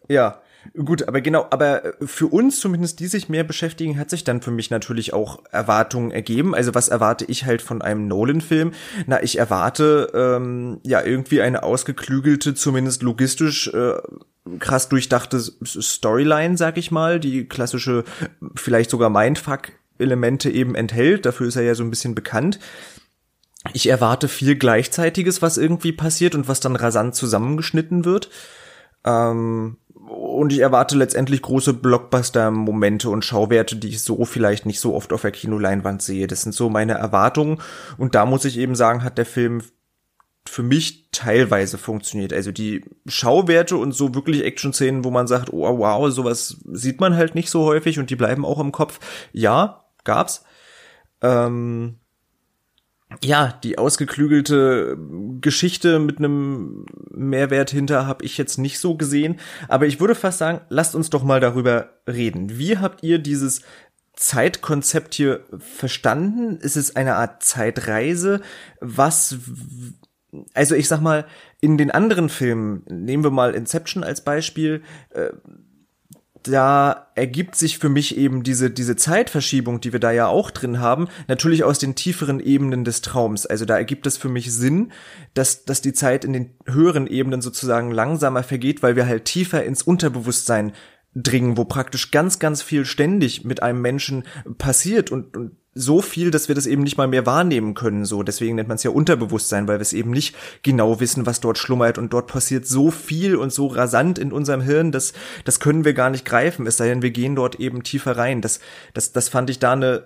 Ja. 0.07 0.41
Gut, 0.73 1.07
aber 1.07 1.21
genau, 1.21 1.47
aber 1.49 1.85
äh, 1.85 2.07
für 2.07 2.27
uns 2.27 2.59
zumindest, 2.59 2.99
die 2.99 3.07
sich 3.07 3.29
mehr 3.29 3.43
beschäftigen, 3.43 3.97
hat 3.97 4.09
sich 4.09 4.23
dann 4.23 4.41
für 4.41 4.51
mich 4.51 4.69
natürlich 4.69 5.13
auch 5.13 5.43
Erwartungen 5.51 6.11
ergeben. 6.11 6.55
Also 6.55 6.73
was 6.73 6.89
erwarte 6.89 7.25
ich 7.25 7.45
halt 7.45 7.61
von 7.61 7.81
einem 7.81 8.07
Nolan-Film? 8.07 8.71
Na, 9.05 9.21
ich 9.21 9.37
erwarte 9.37 10.11
ähm, 10.13 10.79
ja 10.83 11.03
irgendwie 11.03 11.41
eine 11.41 11.63
ausgeklügelte, 11.63 12.55
zumindest 12.55 13.03
logistisch 13.03 13.67
äh, 13.67 13.95
krass 14.59 14.89
durchdachte 14.89 15.39
Storyline, 15.39 16.57
sag 16.57 16.77
ich 16.77 16.91
mal, 16.91 17.19
die 17.19 17.45
klassische, 17.45 18.03
vielleicht 18.55 18.89
sogar 18.89 19.09
Mindfuck-Elemente 19.09 20.49
eben 20.49 20.75
enthält. 20.75 21.25
Dafür 21.25 21.47
ist 21.47 21.55
er 21.55 21.63
ja 21.63 21.75
so 21.75 21.83
ein 21.83 21.89
bisschen 21.89 22.15
bekannt. 22.15 22.59
Ich 23.73 23.89
erwarte 23.89 24.27
viel 24.27 24.55
Gleichzeitiges, 24.55 25.41
was 25.41 25.57
irgendwie 25.57 25.91
passiert 25.91 26.35
und 26.35 26.47
was 26.47 26.59
dann 26.59 26.75
rasant 26.75 27.15
zusammengeschnitten 27.15 28.05
wird. 28.05 28.29
Ähm, 29.03 29.77
und 30.35 30.53
ich 30.53 30.59
erwarte 30.59 30.97
letztendlich 30.97 31.41
große 31.41 31.73
Blockbuster-Momente 31.73 33.09
und 33.09 33.25
Schauwerte, 33.25 33.75
die 33.75 33.89
ich 33.89 34.03
so 34.03 34.25
vielleicht 34.25 34.65
nicht 34.65 34.79
so 34.79 34.93
oft 34.93 35.13
auf 35.13 35.21
der 35.21 35.31
Kinoleinwand 35.31 36.01
sehe. 36.01 36.27
Das 36.27 36.43
sind 36.43 36.53
so 36.53 36.69
meine 36.69 36.93
Erwartungen. 36.93 37.61
Und 37.97 38.15
da 38.15 38.25
muss 38.25 38.45
ich 38.45 38.57
eben 38.57 38.75
sagen, 38.75 39.03
hat 39.03 39.17
der 39.17 39.25
Film 39.25 39.61
für 40.47 40.63
mich 40.63 41.09
teilweise 41.11 41.77
funktioniert. 41.77 42.31
Also 42.31 42.51
die 42.51 42.85
Schauwerte 43.07 43.77
und 43.77 43.93
so 43.93 44.13
wirklich 44.13 44.43
Action-Szenen, 44.43 45.03
wo 45.03 45.11
man 45.11 45.27
sagt, 45.27 45.51
oh 45.51 45.79
wow, 45.79 46.11
sowas 46.11 46.57
sieht 46.71 46.99
man 46.99 47.15
halt 47.15 47.35
nicht 47.35 47.49
so 47.49 47.65
häufig 47.65 47.99
und 47.99 48.09
die 48.09 48.15
bleiben 48.15 48.45
auch 48.45 48.59
im 48.59 48.71
Kopf. 48.71 48.99
Ja, 49.31 49.85
gab's. 50.03 50.43
Ähm, 51.21 51.99
ja, 53.23 53.59
die 53.63 53.77
ausgeklügelte 53.77 54.97
Geschichte 55.41 55.99
mit 55.99 56.17
einem 56.19 56.85
Mehrwert 57.11 57.69
hinter 57.69 58.07
habe 58.07 58.25
ich 58.25 58.37
jetzt 58.37 58.57
nicht 58.57 58.79
so 58.79 58.95
gesehen. 58.95 59.39
Aber 59.67 59.85
ich 59.85 59.99
würde 59.99 60.15
fast 60.15 60.39
sagen, 60.39 60.61
lasst 60.69 60.95
uns 60.95 61.09
doch 61.09 61.23
mal 61.23 61.39
darüber 61.39 61.89
reden. 62.07 62.57
Wie 62.57 62.77
habt 62.77 63.03
ihr 63.03 63.19
dieses 63.19 63.61
Zeitkonzept 64.15 65.13
hier 65.13 65.41
verstanden? 65.59 66.57
Ist 66.57 66.77
es 66.77 66.95
eine 66.95 67.15
Art 67.15 67.43
Zeitreise? 67.43 68.41
Was, 68.79 69.37
also 70.53 70.75
ich 70.75 70.87
sag 70.87 71.01
mal, 71.01 71.25
in 71.61 71.77
den 71.77 71.91
anderen 71.91 72.29
Filmen, 72.29 72.83
nehmen 72.89 73.23
wir 73.23 73.31
mal 73.31 73.53
Inception 73.53 74.03
als 74.03 74.23
Beispiel, 74.23 74.83
äh, 75.09 75.29
da 76.47 77.07
ergibt 77.15 77.55
sich 77.55 77.77
für 77.79 77.89
mich 77.89 78.17
eben 78.17 78.43
diese, 78.43 78.69
diese 78.69 78.95
Zeitverschiebung, 78.95 79.81
die 79.81 79.93
wir 79.93 79.99
da 79.99 80.11
ja 80.11 80.27
auch 80.27 80.51
drin 80.51 80.79
haben, 80.79 81.07
natürlich 81.27 81.63
aus 81.63 81.79
den 81.79 81.95
tieferen 81.95 82.39
Ebenen 82.39 82.83
des 82.83 83.01
Traums. 83.01 83.45
Also 83.45 83.65
da 83.65 83.77
ergibt 83.77 84.05
es 84.05 84.17
für 84.17 84.29
mich 84.29 84.53
Sinn, 84.53 84.91
dass, 85.33 85.65
dass 85.65 85.81
die 85.81 85.93
Zeit 85.93 86.23
in 86.23 86.33
den 86.33 86.51
höheren 86.65 87.07
Ebenen 87.07 87.41
sozusagen 87.41 87.91
langsamer 87.91 88.43
vergeht, 88.43 88.83
weil 88.83 88.95
wir 88.95 89.07
halt 89.07 89.25
tiefer 89.25 89.63
ins 89.63 89.81
Unterbewusstsein 89.81 90.73
dringen, 91.15 91.57
wo 91.57 91.65
praktisch 91.65 92.11
ganz, 92.11 92.39
ganz 92.39 92.61
viel 92.61 92.85
ständig 92.85 93.45
mit 93.45 93.63
einem 93.63 93.81
Menschen 93.81 94.23
passiert 94.57 95.11
und, 95.11 95.35
und 95.35 95.57
so 95.77 96.01
viel, 96.01 96.31
dass 96.31 96.47
wir 96.47 96.55
das 96.55 96.67
eben 96.67 96.83
nicht 96.83 96.97
mal 96.97 97.07
mehr 97.07 97.25
wahrnehmen 97.25 97.73
können. 97.73 98.05
So, 98.05 98.23
deswegen 98.23 98.55
nennt 98.55 98.69
man 98.69 98.75
es 98.75 98.83
ja 98.83 98.91
Unterbewusstsein, 98.91 99.67
weil 99.67 99.77
wir 99.77 99.81
es 99.81 99.91
eben 99.91 100.11
nicht 100.11 100.33
genau 100.63 101.01
wissen, 101.01 101.25
was 101.25 101.41
dort 101.41 101.57
schlummert 101.57 101.97
und 101.97 102.13
dort 102.13 102.27
passiert 102.27 102.65
so 102.65 102.91
viel 102.91 103.35
und 103.35 103.51
so 103.51 103.67
rasant 103.67 104.17
in 104.17 104.31
unserem 104.31 104.61
Hirn, 104.61 104.93
dass 104.93 105.11
das 105.43 105.59
können 105.59 105.83
wir 105.83 105.93
gar 105.93 106.09
nicht 106.09 106.23
greifen. 106.23 106.65
Es 106.65 106.77
sei 106.77 106.87
denn, 106.87 107.01
wir 107.01 107.11
gehen 107.11 107.35
dort 107.35 107.59
eben 107.59 107.83
tiefer 107.83 108.15
rein. 108.15 108.41
Das, 108.41 108.61
das, 108.93 109.11
das 109.11 109.27
fand 109.27 109.49
ich 109.49 109.59
da 109.59 109.73
eine 109.73 110.03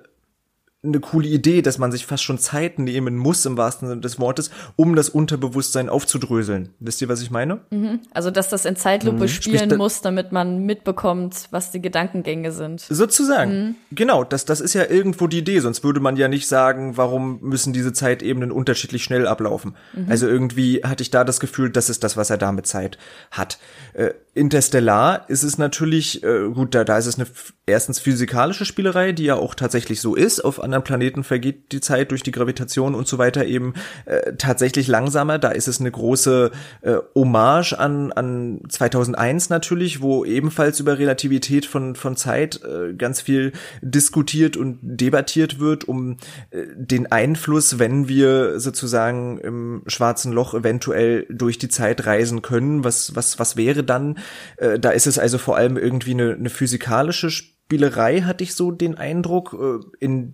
eine 0.82 1.02
coole 1.02 1.28
Idee, 1.28 1.62
dass 1.62 1.78
man 1.78 1.92
sich 1.92 2.06
fast 2.06 2.24
schon 2.24 2.38
Zeit 2.38 2.80
nehmen 2.80 3.18
muss, 3.18 3.46
im 3.46 3.58
wahrsten 3.58 3.90
Sinne 3.90 4.00
des 4.00 4.18
Wortes, 4.18 4.50
um 4.78 4.96
das 4.96 5.10
Unterbewusstsein 5.10 5.90
aufzudröseln. 5.90 6.70
Wisst 6.80 7.02
ihr, 7.02 7.10
was 7.10 7.22
ich 7.22 7.32
meine? 7.32 7.60
Mhm. 7.70 8.00
Also, 8.12 8.32
dass 8.32 8.48
das 8.48 8.64
in 8.64 8.78
Zeitlupe 8.78 9.24
mhm. 9.24 9.28
spielen 9.28 9.78
muss, 9.78 10.02
damit 10.02 10.32
man 10.32 10.66
mitbekommt, 10.66 11.48
was 11.52 11.72
die 11.72 11.82
Gedankengänge 11.82 12.54
sind. 12.54 12.80
Sozusagen. 12.80 13.52
Mhm. 13.52 13.76
Genau, 13.92 14.24
das, 14.24 14.46
das 14.46 14.62
ist 14.62 14.74
ja 14.74 14.86
irgendwo 14.86 15.28
die 15.28 15.40
Idee, 15.40 15.60
sonst 15.60 15.84
würde 15.84 16.00
man 16.00 16.16
ja 16.16 16.30
nicht 16.30 16.48
sagen, 16.48 16.96
warum 16.96 17.42
müssen 17.42 17.74
diese 17.74 17.92
Zeitebenen 17.92 18.52
unterschiedlich 18.52 19.04
schnell 19.04 19.28
ablaufen. 19.28 19.76
Mhm. 19.94 20.06
Also 20.10 20.28
irgendwie 20.28 20.84
hatte 20.86 21.04
ich 21.04 21.12
da 21.12 21.26
das 21.26 21.42
Gefühl, 21.42 21.72
das 21.72 21.90
ist 21.90 22.06
das, 22.06 22.16
was 22.16 22.30
er 22.30 22.38
da 22.38 22.54
mit 22.54 22.68
Zeit 22.68 22.98
hat. 23.32 23.60
Äh, 23.94 24.12
Interstellar 24.34 25.30
ist 25.30 25.44
es 25.44 25.58
natürlich, 25.58 26.24
äh, 26.24 26.50
gut, 26.54 26.74
da, 26.74 26.86
da 26.86 26.98
ist 26.98 27.08
es 27.08 27.16
eine 27.16 27.28
erstens 27.70 28.00
physikalische 28.00 28.66
Spielerei, 28.66 29.12
die 29.12 29.26
ja 29.26 29.36
auch 29.36 29.56
tatsächlich 29.56 30.02
so 30.02 30.16
ist. 30.16 30.44
Auf 30.44 30.62
anderen 30.62 30.84
Planeten 30.84 31.24
vergeht 31.24 31.72
die 31.72 31.82
Zeit 31.82 32.12
durch 32.12 32.24
die 32.24 32.32
Gravitation 32.32 32.96
und 32.96 33.08
so 33.08 33.18
weiter 33.18 33.46
eben 33.46 33.74
äh, 34.06 34.34
tatsächlich 34.38 34.88
langsamer. 34.88 35.40
Da 35.40 35.50
ist 35.50 35.68
es 35.68 35.80
eine 35.80 35.92
große 35.92 36.52
äh, 36.82 36.96
Hommage 37.16 37.74
an, 37.74 38.12
an 38.12 38.62
2001 38.68 39.50
natürlich, 39.50 40.02
wo 40.02 40.26
ebenfalls 40.26 40.80
über 40.80 40.98
Relativität 41.00 41.66
von, 41.66 41.96
von 41.96 42.16
Zeit 42.16 42.62
äh, 42.64 42.94
ganz 42.94 43.22
viel 43.22 43.54
diskutiert 43.82 44.58
und 44.58 44.80
debattiert 44.82 45.60
wird, 45.60 45.88
um 45.88 46.18
äh, 46.52 46.66
den 46.76 47.12
Einfluss, 47.12 47.80
wenn 47.80 48.08
wir 48.08 48.60
sozusagen 48.60 49.38
im 49.40 49.84
schwarzen 49.88 50.32
Loch 50.32 50.54
eventuell 50.54 51.26
durch 51.30 51.58
die 51.58 51.70
Zeit 51.70 52.06
reisen 52.06 52.42
können. 52.42 52.84
Was, 52.84 53.16
was, 53.16 53.40
was 53.40 53.56
wäre 53.56 53.84
dann? 53.84 54.18
Äh, 54.58 54.80
da 54.80 54.92
ist 54.92 55.08
es 55.08 55.20
also 55.20 55.38
vor 55.38 55.58
allem 55.58 55.78
irgendwie 55.78 56.12
eine, 56.12 56.34
eine 56.34 56.50
physikalische 56.50 57.30
Spielerei, 57.70 58.22
hatte 58.22 58.44
ich 58.44 58.56
so 58.56 58.72
den 58.72 58.98
Eindruck, 58.98 59.54
äh, 59.54 59.80
in 60.04 60.34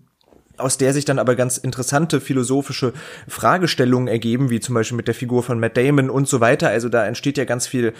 aus 0.58 0.78
der 0.78 0.94
sich 0.94 1.04
dann 1.04 1.20
aber 1.20 1.36
ganz 1.36 1.58
interessante 1.58 2.22
philosophische 2.22 2.94
Fragestellungen 3.28 4.08
ergeben, 4.08 4.50
wie 4.50 4.62
zum 4.62 4.74
Beispiel 4.74 4.96
mit 4.96 5.10
der 5.10 5.14
Figur 5.14 5.44
von 5.44 5.60
Matt 5.60 5.76
Damon 5.76 6.10
und 6.10 6.30
so 6.30 6.40
weiter. 6.40 6.70
Also 6.70 6.88
da 6.88 7.06
entsteht 7.06 7.38
ja 7.38 7.44
ganz 7.44 7.68
viel 7.68 7.92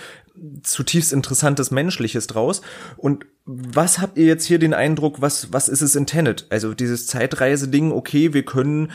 zutiefst 0.64 1.12
interessantes 1.12 1.70
Menschliches 1.72 2.28
draus. 2.28 2.62
Und 2.96 3.26
was 3.44 4.00
habt 4.00 4.18
ihr 4.18 4.26
jetzt 4.26 4.46
hier 4.46 4.58
den 4.58 4.74
Eindruck, 4.74 5.22
was, 5.22 5.52
was 5.52 5.68
ist 5.68 5.82
es 5.82 5.98
in 5.98 6.06
Tenet? 6.06 6.48
Also 6.50 6.74
dieses 6.74 7.08
Zeitreise-Ding, 7.08 7.92
okay, 7.92 8.34
wir 8.34 8.44
können 8.44 8.92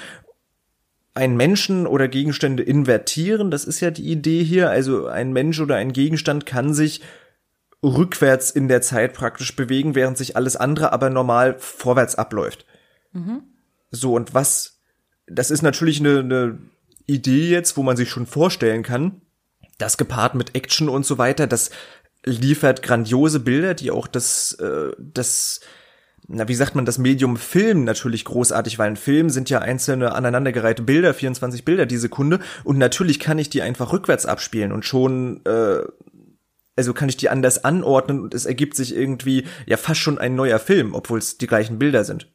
einen 1.12 1.36
Menschen 1.36 1.86
oder 1.86 2.08
Gegenstände 2.08 2.62
invertieren, 2.62 3.50
das 3.50 3.64
ist 3.64 3.80
ja 3.80 3.90
die 3.90 4.10
Idee 4.10 4.42
hier. 4.42 4.70
Also 4.70 5.06
ein 5.06 5.34
Mensch 5.34 5.60
oder 5.60 5.76
ein 5.76 5.92
Gegenstand 5.92 6.46
kann 6.46 6.72
sich 6.72 7.02
rückwärts 7.82 8.50
in 8.50 8.68
der 8.68 8.82
Zeit 8.82 9.14
praktisch 9.14 9.56
bewegen, 9.56 9.94
während 9.94 10.18
sich 10.18 10.36
alles 10.36 10.56
andere 10.56 10.92
aber 10.92 11.10
normal 11.10 11.56
vorwärts 11.58 12.14
abläuft. 12.14 12.66
Mhm. 13.12 13.42
So, 13.90 14.14
und 14.14 14.34
was, 14.34 14.80
das 15.26 15.50
ist 15.50 15.62
natürlich 15.62 16.00
eine, 16.00 16.20
eine 16.20 16.58
Idee 17.06 17.48
jetzt, 17.48 17.76
wo 17.76 17.82
man 17.82 17.96
sich 17.96 18.10
schon 18.10 18.26
vorstellen 18.26 18.82
kann, 18.82 19.22
das 19.78 19.96
gepaart 19.96 20.34
mit 20.34 20.54
Action 20.54 20.88
und 20.88 21.06
so 21.06 21.18
weiter, 21.18 21.46
das 21.46 21.70
liefert 22.24 22.82
grandiose 22.82 23.40
Bilder, 23.40 23.74
die 23.74 23.90
auch 23.90 24.06
das, 24.06 24.52
äh, 24.54 24.90
das, 24.98 25.60
na, 26.28 26.48
wie 26.48 26.54
sagt 26.54 26.74
man, 26.74 26.84
das 26.84 26.98
Medium 26.98 27.38
Film 27.38 27.84
natürlich 27.84 28.26
großartig, 28.26 28.78
weil 28.78 28.90
ein 28.90 28.96
Film 28.96 29.30
sind 29.30 29.48
ja 29.48 29.60
einzelne 29.60 30.14
aneinandergereihte 30.14 30.82
Bilder, 30.82 31.14
24 31.14 31.64
Bilder 31.64 31.86
die 31.86 31.96
Sekunde, 31.96 32.40
und 32.62 32.76
natürlich 32.76 33.18
kann 33.20 33.38
ich 33.38 33.48
die 33.48 33.62
einfach 33.62 33.92
rückwärts 33.92 34.26
abspielen 34.26 34.70
und 34.70 34.84
schon 34.84 35.44
äh, 35.46 35.80
also 36.76 36.94
kann 36.94 37.08
ich 37.08 37.16
die 37.16 37.28
anders 37.28 37.64
anordnen 37.64 38.20
und 38.20 38.34
es 38.34 38.46
ergibt 38.46 38.76
sich 38.76 38.94
irgendwie 38.94 39.44
ja 39.66 39.76
fast 39.76 40.00
schon 40.00 40.18
ein 40.18 40.34
neuer 40.34 40.58
Film, 40.58 40.94
obwohl 40.94 41.18
es 41.18 41.38
die 41.38 41.46
gleichen 41.46 41.78
Bilder 41.78 42.04
sind. 42.04 42.28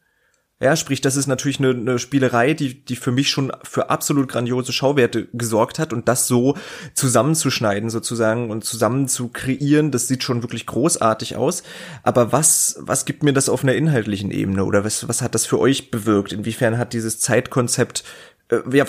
Ja, 0.61 0.77
sprich, 0.77 1.01
das 1.01 1.17
ist 1.17 1.27
natürlich 1.27 1.59
eine, 1.59 1.71
eine 1.71 1.99
Spielerei, 1.99 2.53
die, 2.53 2.85
die 2.85 2.95
für 2.95 3.11
mich 3.11 3.29
schon 3.29 3.51
für 3.63 3.89
absolut 3.89 4.29
grandiose 4.29 4.71
Schauwerte 4.71 5.27
gesorgt 5.33 5.79
hat 5.79 5.91
und 5.91 6.07
das 6.07 6.27
so 6.27 6.55
zusammenzuschneiden 6.93 7.89
sozusagen 7.89 8.49
und 8.49 8.63
zusammen 8.63 9.09
zu 9.09 9.27
kreieren, 9.27 9.91
das 9.91 10.07
sieht 10.07 10.23
schon 10.23 10.43
wirklich 10.43 10.65
großartig 10.65 11.35
aus. 11.35 11.63
Aber 12.03 12.31
was, 12.31 12.77
was 12.79 13.03
gibt 13.03 13.21
mir 13.21 13.33
das 13.33 13.49
auf 13.49 13.63
einer 13.63 13.75
inhaltlichen 13.75 14.31
Ebene 14.31 14.63
oder 14.63 14.85
was, 14.85 15.09
was 15.09 15.21
hat 15.21 15.35
das 15.35 15.45
für 15.45 15.59
euch 15.59 15.91
bewirkt? 15.91 16.31
Inwiefern 16.31 16.77
hat 16.77 16.93
dieses 16.93 17.19
Zeitkonzept, 17.19 18.05
äh, 18.47 18.59
ja, 18.71 18.85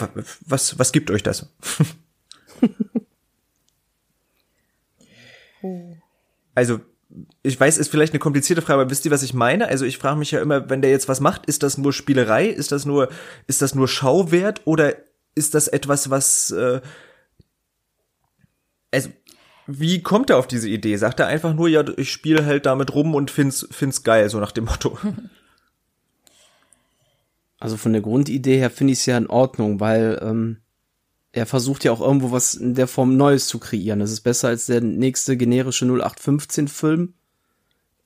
was, 0.46 0.78
was 0.78 0.92
gibt 0.92 1.10
euch 1.10 1.24
das? 1.24 1.52
Also, 6.54 6.80
ich 7.42 7.58
weiß, 7.58 7.78
ist 7.78 7.88
vielleicht 7.88 8.12
eine 8.12 8.20
komplizierte 8.20 8.62
Frage, 8.62 8.80
aber 8.80 8.90
wisst 8.90 9.04
ihr, 9.04 9.10
was 9.10 9.22
ich 9.22 9.32
meine? 9.32 9.68
Also 9.68 9.84
ich 9.84 9.98
frage 9.98 10.18
mich 10.18 10.32
ja 10.32 10.40
immer, 10.40 10.68
wenn 10.68 10.82
der 10.82 10.90
jetzt 10.90 11.08
was 11.08 11.20
macht, 11.20 11.46
ist 11.46 11.62
das 11.62 11.78
nur 11.78 11.92
Spielerei? 11.92 12.46
Ist 12.46 12.72
das 12.72 12.84
nur, 12.84 13.08
ist 13.46 13.62
das 13.62 13.74
nur 13.74 13.86
Schauwert 13.86 14.62
oder 14.64 14.96
ist 15.36 15.54
das 15.54 15.68
etwas, 15.68 16.10
was 16.10 16.50
äh, 16.50 16.80
also 18.90 19.10
wie 19.66 20.02
kommt 20.02 20.30
er 20.30 20.38
auf 20.38 20.46
diese 20.46 20.68
Idee? 20.68 20.96
Sagt 20.96 21.20
er 21.20 21.26
einfach 21.26 21.54
nur, 21.54 21.68
ja, 21.68 21.84
ich 21.96 22.10
spiele 22.10 22.44
halt 22.46 22.66
damit 22.66 22.94
rum 22.94 23.14
und 23.14 23.30
find's, 23.30 23.66
find's 23.70 24.02
geil, 24.02 24.28
so 24.30 24.38
nach 24.40 24.52
dem 24.52 24.64
Motto. 24.64 24.98
Also 27.58 27.78
von 27.78 27.94
der 27.94 28.02
Grundidee 28.02 28.58
her 28.58 28.68
finde 28.68 28.92
ich 28.92 28.98
es 28.98 29.06
ja 29.06 29.16
in 29.16 29.28
Ordnung, 29.28 29.80
weil 29.80 30.20
ähm, 30.22 30.58
er 31.36 31.44
versucht 31.44 31.84
ja 31.84 31.92
auch 31.92 32.00
irgendwo 32.00 32.32
was 32.32 32.54
in 32.54 32.74
der 32.74 32.86
Form 32.86 33.18
Neues 33.18 33.46
zu 33.46 33.58
kreieren. 33.58 33.98
Das 34.00 34.10
ist 34.10 34.22
besser 34.22 34.48
als 34.48 34.64
der 34.66 34.80
nächste 34.80 35.36
generische 35.36 35.84
0815-Film, 35.84 37.12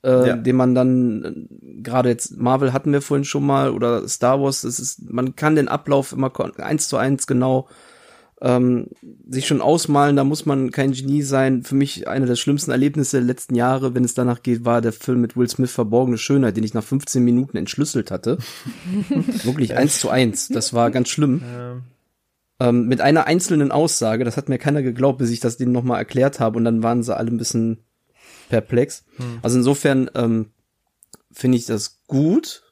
äh, 0.02 0.28
ja. 0.28 0.36
den 0.36 0.56
man 0.56 0.74
dann, 0.74 1.24
äh, 1.24 1.80
gerade 1.80 2.08
jetzt 2.08 2.36
Marvel 2.36 2.72
hatten 2.72 2.92
wir 2.92 3.00
vorhin 3.00 3.24
schon 3.24 3.46
mal 3.46 3.70
oder 3.70 4.08
Star 4.08 4.42
Wars, 4.42 4.64
es 4.64 4.80
ist, 4.80 5.08
man 5.08 5.36
kann 5.36 5.54
den 5.54 5.68
Ablauf 5.68 6.12
immer 6.12 6.32
eins 6.58 6.88
zu 6.88 6.96
eins 6.96 7.28
genau 7.28 7.68
ähm, 8.42 8.88
sich 9.28 9.46
schon 9.46 9.60
ausmalen, 9.60 10.16
da 10.16 10.24
muss 10.24 10.44
man 10.44 10.72
kein 10.72 10.90
Genie 10.90 11.22
sein. 11.22 11.62
Für 11.62 11.76
mich 11.76 12.08
eine 12.08 12.26
der 12.26 12.36
schlimmsten 12.36 12.72
Erlebnisse 12.72 13.18
der 13.18 13.26
letzten 13.26 13.54
Jahre, 13.54 13.94
wenn 13.94 14.02
es 14.02 14.14
danach 14.14 14.42
geht, 14.42 14.64
war 14.64 14.80
der 14.80 14.92
Film 14.92 15.20
mit 15.20 15.36
Will 15.36 15.48
Smith 15.48 15.70
Verborgene 15.70 16.18
Schönheit, 16.18 16.56
den 16.56 16.64
ich 16.64 16.74
nach 16.74 16.82
15 16.82 17.24
Minuten 17.24 17.56
entschlüsselt 17.56 18.10
hatte. 18.10 18.38
Wirklich 19.44 19.76
eins 19.76 20.00
zu 20.00 20.10
eins. 20.10 20.48
Das 20.48 20.74
war 20.74 20.90
ganz 20.90 21.10
schlimm. 21.10 21.42
Ja 21.44 21.80
ähm, 22.60 22.86
mit 22.86 23.00
einer 23.00 23.26
einzelnen 23.26 23.72
Aussage. 23.72 24.24
Das 24.24 24.36
hat 24.36 24.48
mir 24.48 24.58
keiner 24.58 24.82
geglaubt, 24.82 25.18
bis 25.18 25.30
ich 25.30 25.40
das 25.40 25.56
denen 25.56 25.72
nochmal 25.72 25.98
erklärt 25.98 26.38
habe 26.38 26.58
und 26.58 26.64
dann 26.64 26.82
waren 26.82 27.02
sie 27.02 27.16
alle 27.16 27.30
ein 27.30 27.38
bisschen 27.38 27.78
perplex. 28.48 29.04
Hm. 29.16 29.38
Also 29.42 29.58
insofern 29.58 30.10
ähm, 30.14 30.50
finde 31.32 31.56
ich 31.56 31.66
das 31.66 32.02
gut, 32.06 32.62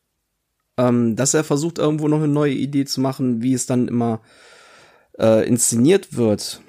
ähm, 0.76 1.16
dass 1.16 1.34
er 1.34 1.42
versucht, 1.42 1.78
irgendwo 1.78 2.06
noch 2.06 2.18
eine 2.18 2.28
neue 2.28 2.52
Idee 2.52 2.84
zu 2.84 3.00
machen, 3.00 3.42
wie 3.42 3.54
es 3.54 3.66
dann 3.66 3.88
immer 3.88 4.20
äh, 5.18 5.46
inszeniert 5.48 6.16
wird. 6.16 6.60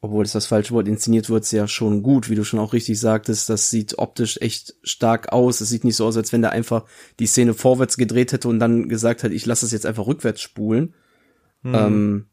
Obwohl 0.00 0.24
es 0.24 0.32
das 0.32 0.46
falsche 0.46 0.74
Wort, 0.74 0.88
inszeniert 0.88 1.30
wird 1.30 1.44
es 1.44 1.50
ja 1.52 1.66
schon 1.66 2.02
gut, 2.02 2.28
wie 2.28 2.34
du 2.34 2.44
schon 2.44 2.60
auch 2.60 2.72
richtig 2.72 3.00
sagtest. 3.00 3.48
Das 3.48 3.70
sieht 3.70 3.98
optisch 3.98 4.38
echt 4.40 4.74
stark 4.82 5.32
aus. 5.32 5.60
Es 5.60 5.68
sieht 5.68 5.84
nicht 5.84 5.96
so 5.96 6.06
aus, 6.06 6.16
als 6.16 6.32
wenn 6.32 6.42
der 6.42 6.52
einfach 6.52 6.84
die 7.18 7.26
Szene 7.26 7.54
vorwärts 7.54 7.96
gedreht 7.96 8.32
hätte 8.32 8.48
und 8.48 8.60
dann 8.60 8.88
gesagt 8.88 9.24
hat, 9.24 9.32
ich 9.32 9.46
lasse 9.46 9.66
es 9.66 9.72
jetzt 9.72 9.86
einfach 9.86 10.06
rückwärts 10.06 10.42
spulen. 10.42 10.94
Hm. 11.72 11.74
Ähm, 11.74 12.26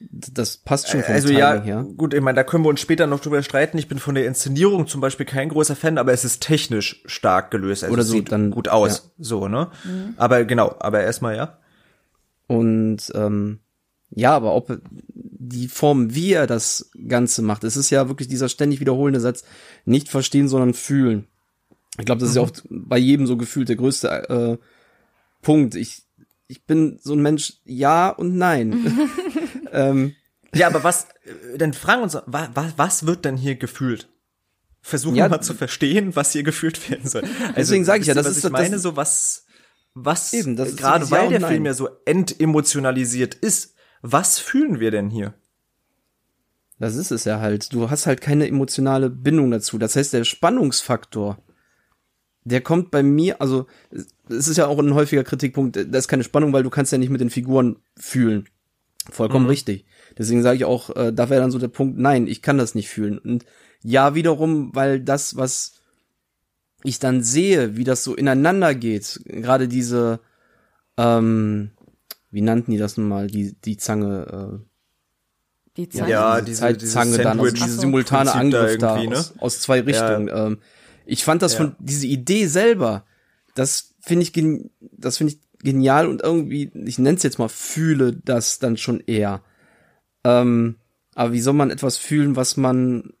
das 0.00 0.56
passt 0.58 0.88
schon 0.88 1.02
vom 1.02 1.12
Also 1.12 1.28
Timing 1.28 1.40
ja, 1.40 1.60
her. 1.60 1.86
gut, 1.96 2.14
ich 2.14 2.20
meine, 2.20 2.36
da 2.36 2.44
können 2.44 2.64
wir 2.64 2.68
uns 2.68 2.80
später 2.80 3.08
noch 3.08 3.18
drüber 3.18 3.42
streiten. 3.42 3.78
Ich 3.78 3.88
bin 3.88 3.98
von 3.98 4.14
der 4.14 4.26
Inszenierung 4.26 4.86
zum 4.86 5.00
Beispiel 5.00 5.26
kein 5.26 5.48
großer 5.48 5.74
Fan, 5.74 5.98
aber 5.98 6.12
es 6.12 6.24
ist 6.24 6.40
technisch 6.40 7.02
stark 7.06 7.50
gelöst. 7.50 7.82
Also 7.82 7.94
Oder 7.94 8.04
so, 8.04 8.12
sieht 8.12 8.30
dann 8.30 8.52
gut 8.52 8.68
aus, 8.68 9.12
ja. 9.18 9.24
so 9.24 9.48
ne. 9.48 9.70
Mhm. 9.84 10.14
Aber 10.16 10.44
genau, 10.44 10.76
aber 10.78 11.02
erstmal 11.02 11.36
ja. 11.36 11.58
Und 12.46 13.10
ähm, 13.14 13.58
ja, 14.10 14.34
aber 14.34 14.54
ob 14.54 14.80
die 15.14 15.68
Form, 15.68 16.14
wie 16.14 16.32
er 16.32 16.46
das 16.46 16.90
Ganze 17.08 17.42
macht, 17.42 17.64
es 17.64 17.76
ist 17.76 17.90
ja 17.90 18.08
wirklich 18.08 18.28
dieser 18.28 18.48
ständig 18.48 18.78
wiederholende 18.78 19.20
Satz: 19.20 19.42
nicht 19.84 20.08
verstehen, 20.08 20.48
sondern 20.48 20.74
fühlen. 20.74 21.26
Ich 21.98 22.06
glaube, 22.06 22.20
das 22.20 22.28
mhm. 22.28 22.30
ist 22.30 22.36
ja 22.36 22.42
mhm. 22.42 22.48
auch 22.48 22.86
bei 22.88 22.98
jedem 22.98 23.26
so 23.26 23.36
gefühlt 23.36 23.68
der 23.68 23.76
größte 23.76 24.08
äh, 24.08 24.58
Punkt. 25.42 25.74
Ich 25.74 26.02
ich 26.48 26.64
bin 26.64 26.98
so 27.02 27.14
ein 27.14 27.22
Mensch, 27.22 27.54
ja 27.64 28.08
und 28.08 28.36
nein. 28.36 28.98
ähm, 29.72 30.16
ja, 30.54 30.66
aber 30.66 30.82
was, 30.82 31.08
dann 31.56 31.72
fragen 31.72 32.02
uns, 32.02 32.18
was, 32.26 32.48
was 32.76 33.06
wird 33.06 33.24
denn 33.24 33.36
hier 33.36 33.56
gefühlt? 33.56 34.08
versuchen 34.88 35.16
ja, 35.16 35.28
mal 35.28 35.40
zu 35.40 35.54
verstehen, 35.54 36.16
was 36.16 36.32
hier 36.32 36.42
gefühlt 36.42 36.90
werden 36.90 37.08
soll. 37.08 37.22
Also, 37.22 37.54
Deswegen 37.56 37.84
sage 37.84 38.00
ich 38.00 38.06
ja, 38.06 38.14
das 38.14 38.26
ist 38.26 38.44
ich 38.44 38.50
meine, 38.50 38.70
das, 38.70 38.82
so 38.82 38.96
was, 38.96 39.44
was 39.94 40.32
eben, 40.32 40.56
das 40.56 40.76
gerade 40.76 41.10
weil 41.10 41.28
der 41.28 41.40
Film 41.40 41.66
ja 41.66 41.74
so 41.74 41.88
entemotionalisiert 42.04 43.34
ist, 43.34 43.74
was 44.02 44.38
fühlen 44.38 44.80
wir 44.80 44.90
denn 44.90 45.10
hier? 45.10 45.34
Das 46.78 46.94
ist 46.94 47.10
es 47.10 47.24
ja 47.24 47.40
halt. 47.40 47.72
Du 47.72 47.90
hast 47.90 48.06
halt 48.06 48.20
keine 48.20 48.46
emotionale 48.46 49.10
Bindung 49.10 49.50
dazu. 49.50 49.78
Das 49.78 49.96
heißt, 49.96 50.12
der 50.12 50.22
Spannungsfaktor, 50.22 51.38
der 52.48 52.60
kommt 52.60 52.90
bei 52.90 53.02
mir, 53.02 53.40
also 53.40 53.66
es 54.28 54.48
ist 54.48 54.56
ja 54.56 54.66
auch 54.66 54.78
ein 54.78 54.94
häufiger 54.94 55.24
Kritikpunkt, 55.24 55.76
da 55.76 55.98
ist 55.98 56.08
keine 56.08 56.24
Spannung, 56.24 56.52
weil 56.52 56.62
du 56.62 56.70
kannst 56.70 56.92
ja 56.92 56.98
nicht 56.98 57.10
mit 57.10 57.20
den 57.20 57.30
Figuren 57.30 57.76
fühlen. 57.96 58.48
Vollkommen 59.10 59.44
mhm. 59.44 59.50
richtig. 59.50 59.84
Deswegen 60.16 60.42
sage 60.42 60.56
ich 60.56 60.64
auch, 60.64 60.94
äh, 60.96 61.12
da 61.12 61.30
wäre 61.30 61.40
dann 61.40 61.50
so 61.50 61.58
der 61.58 61.68
Punkt, 61.68 61.98
nein, 61.98 62.26
ich 62.26 62.42
kann 62.42 62.58
das 62.58 62.74
nicht 62.74 62.88
fühlen. 62.88 63.18
Und 63.18 63.44
ja, 63.82 64.14
wiederum, 64.14 64.74
weil 64.74 65.00
das, 65.00 65.36
was 65.36 65.74
ich 66.84 66.98
dann 66.98 67.22
sehe, 67.22 67.76
wie 67.76 67.84
das 67.84 68.04
so 68.04 68.14
ineinander 68.14 68.74
geht, 68.74 69.20
gerade 69.24 69.68
diese, 69.68 70.20
ähm, 70.96 71.70
wie 72.30 72.42
nannten 72.42 72.72
die 72.72 72.78
das 72.78 72.96
nun 72.96 73.08
mal, 73.08 73.28
die, 73.28 73.54
die 73.64 73.76
Zange, 73.76 74.60
äh, 74.60 74.68
die 75.76 75.88
Zange, 75.88 76.10
ja, 76.10 76.40
diese, 76.40 76.60
Zeitzange 76.60 77.12
diese 77.12 77.22
dann, 77.22 77.40
also 77.40 77.54
diese 77.54 77.80
simultane 77.80 78.32
Angriff 78.32 78.78
da, 78.78 79.02
ne? 79.02 79.16
aus, 79.16 79.34
aus, 79.38 79.60
zwei 79.60 79.80
Richtungen. 79.80 80.28
Ja. 80.28 80.46
Ähm, 80.46 80.58
ich 81.08 81.24
fand 81.24 81.40
das 81.40 81.54
ja. 81.54 81.60
von, 81.60 81.76
diese 81.78 82.06
Idee 82.06 82.46
selber, 82.46 83.04
das 83.54 83.94
finde 84.00 84.24
ich, 84.24 84.32
das 84.80 85.16
finde 85.16 85.32
ich 85.32 85.40
genial 85.64 86.06
und 86.06 86.22
irgendwie, 86.22 86.70
ich 86.84 86.98
nenne 86.98 87.16
es 87.16 87.22
jetzt 87.22 87.38
mal, 87.38 87.48
fühle 87.48 88.12
das 88.12 88.58
dann 88.58 88.76
schon 88.76 89.00
eher. 89.00 89.42
Ähm, 90.22 90.76
aber 91.14 91.32
wie 91.32 91.40
soll 91.40 91.54
man 91.54 91.70
etwas 91.70 91.96
fühlen, 91.96 92.36
was 92.36 92.58
man, 92.58 93.14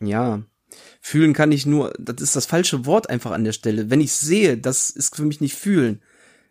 ja, 0.00 0.42
fühlen 1.00 1.32
kann 1.32 1.50
ich 1.50 1.66
nur, 1.66 1.92
das 1.98 2.22
ist 2.22 2.36
das 2.36 2.46
falsche 2.46 2.86
Wort 2.86 3.10
einfach 3.10 3.32
an 3.32 3.44
der 3.44 3.52
Stelle. 3.52 3.90
Wenn 3.90 4.00
ich 4.00 4.12
sehe, 4.12 4.56
das 4.56 4.88
ist 4.88 5.16
für 5.16 5.24
mich 5.24 5.40
nicht 5.40 5.56
fühlen. 5.56 6.00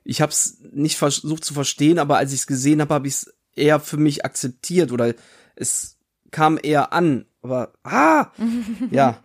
Ich 0.04 0.22
habe 0.22 0.34
es 0.34 0.58
nicht 0.74 0.98
versucht 0.98 1.46
zu 1.46 1.54
verstehen, 1.54 1.98
aber 1.98 2.18
als 2.18 2.34
ich 2.34 2.42
es 2.42 2.48
gesehen 2.48 2.82
habe, 2.82 2.94
habe 2.94 3.08
ich 3.08 3.14
es 3.14 3.34
eher 3.56 3.80
für 3.80 3.98
mich 3.98 4.26
akzeptiert 4.26 4.92
oder 4.92 5.14
es 5.56 5.98
kam 6.30 6.60
eher 6.62 6.92
an. 6.92 7.26
Aber 7.42 7.72
ah, 7.84 8.32
ja. 8.92 9.24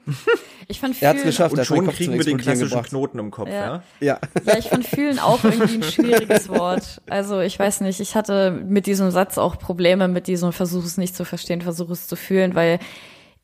Ich 0.69 0.81
fand 0.81 1.01
er 1.01 1.11
hat's 1.11 1.23
geschafft. 1.23 1.57
Und 1.57 1.65
schon 1.65 1.87
kriegen 1.89 2.15
wir 2.15 2.25
den 2.25 2.39
klassischen 2.39 2.71
gebracht. 2.71 2.89
Knoten 2.89 3.19
im 3.19 3.31
Kopf, 3.31 3.49
ja. 3.49 3.83
ja. 4.01 4.19
Ja, 4.45 4.59
ich 4.59 4.67
fand 4.67 4.87
fühlen 4.87 5.19
auch 5.19 5.45
irgendwie 5.45 5.77
ein 5.77 5.83
schwieriges 5.83 6.49
Wort. 6.49 7.01
Also 7.09 7.41
ich 7.41 7.59
weiß 7.59 7.83
nicht, 7.83 8.01
ich 8.01 8.17
hatte 8.17 8.51
mit 8.51 8.87
diesem 8.87 9.11
Satz 9.11 9.39
auch 9.39 9.59
Probleme 9.59 10.09
mit 10.09 10.27
diesem 10.27 10.53
Versuch 10.53 10.85
es 10.85 10.99
nicht 10.99 11.15
zu 11.15 11.25
verstehen, 11.25 11.63
Versuch 11.63 11.91
es 11.91 12.09
zu 12.09 12.17
fühlen, 12.17 12.55
weil 12.55 12.81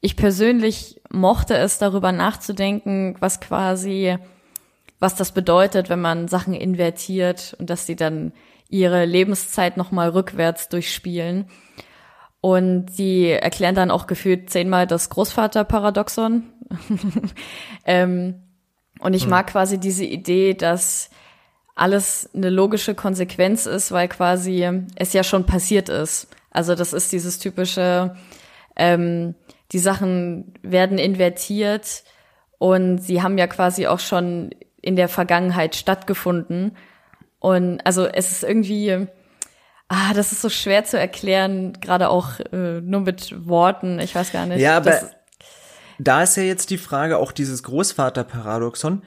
ich 0.00 0.16
persönlich 0.16 1.00
mochte 1.10 1.56
es 1.56 1.78
darüber 1.78 2.10
nachzudenken, 2.10 3.16
was 3.20 3.40
quasi, 3.40 4.16
was 4.98 5.14
das 5.14 5.30
bedeutet, 5.30 5.88
wenn 5.88 6.00
man 6.00 6.26
Sachen 6.26 6.54
invertiert 6.54 7.54
und 7.60 7.70
dass 7.70 7.86
sie 7.86 7.94
dann 7.94 8.32
ihre 8.68 9.04
Lebenszeit 9.04 9.76
nochmal 9.76 10.08
rückwärts 10.08 10.68
durchspielen. 10.68 11.46
Und 12.42 12.90
sie 12.90 13.30
erklären 13.30 13.76
dann 13.76 13.90
auch 13.90 14.06
gefühlt 14.06 14.50
zehnmal 14.50 14.86
das 14.86 15.08
Großvaterparadoxon. 15.10 16.42
ähm, 17.86 18.42
und 18.98 19.14
ich 19.14 19.22
hm. 19.22 19.30
mag 19.30 19.46
quasi 19.46 19.78
diese 19.78 20.04
Idee, 20.04 20.52
dass 20.52 21.08
alles 21.74 22.28
eine 22.34 22.50
logische 22.50 22.94
Konsequenz 22.94 23.66
ist, 23.66 23.92
weil 23.92 24.08
quasi 24.08 24.68
es 24.96 25.12
ja 25.12 25.22
schon 25.22 25.46
passiert 25.46 25.88
ist. 25.88 26.28
Also 26.50 26.74
das 26.74 26.92
ist 26.92 27.12
dieses 27.12 27.38
typische, 27.38 28.16
ähm, 28.76 29.34
die 29.70 29.78
Sachen 29.78 30.52
werden 30.62 30.98
invertiert 30.98 32.02
und 32.58 32.98
sie 32.98 33.22
haben 33.22 33.38
ja 33.38 33.46
quasi 33.46 33.86
auch 33.86 34.00
schon 34.00 34.50
in 34.82 34.96
der 34.96 35.08
Vergangenheit 35.08 35.76
stattgefunden. 35.76 36.76
Und 37.38 37.80
also 37.86 38.04
es 38.04 38.32
ist 38.32 38.42
irgendwie, 38.42 39.06
ah, 39.92 40.14
das 40.14 40.32
ist 40.32 40.40
so 40.40 40.48
schwer 40.48 40.84
zu 40.84 40.98
erklären, 40.98 41.74
gerade 41.74 42.08
auch 42.08 42.40
äh, 42.52 42.80
nur 42.80 43.00
mit 43.00 43.46
Worten. 43.46 43.98
Ich 44.00 44.14
weiß 44.14 44.32
gar 44.32 44.46
nicht. 44.46 44.60
Ja, 44.60 44.78
aber 44.78 45.10
da 45.98 46.22
ist 46.22 46.36
ja 46.36 46.42
jetzt 46.42 46.70
die 46.70 46.78
Frage, 46.78 47.18
auch 47.18 47.30
dieses 47.30 47.62
Großvaterparadoxon. 47.62 49.02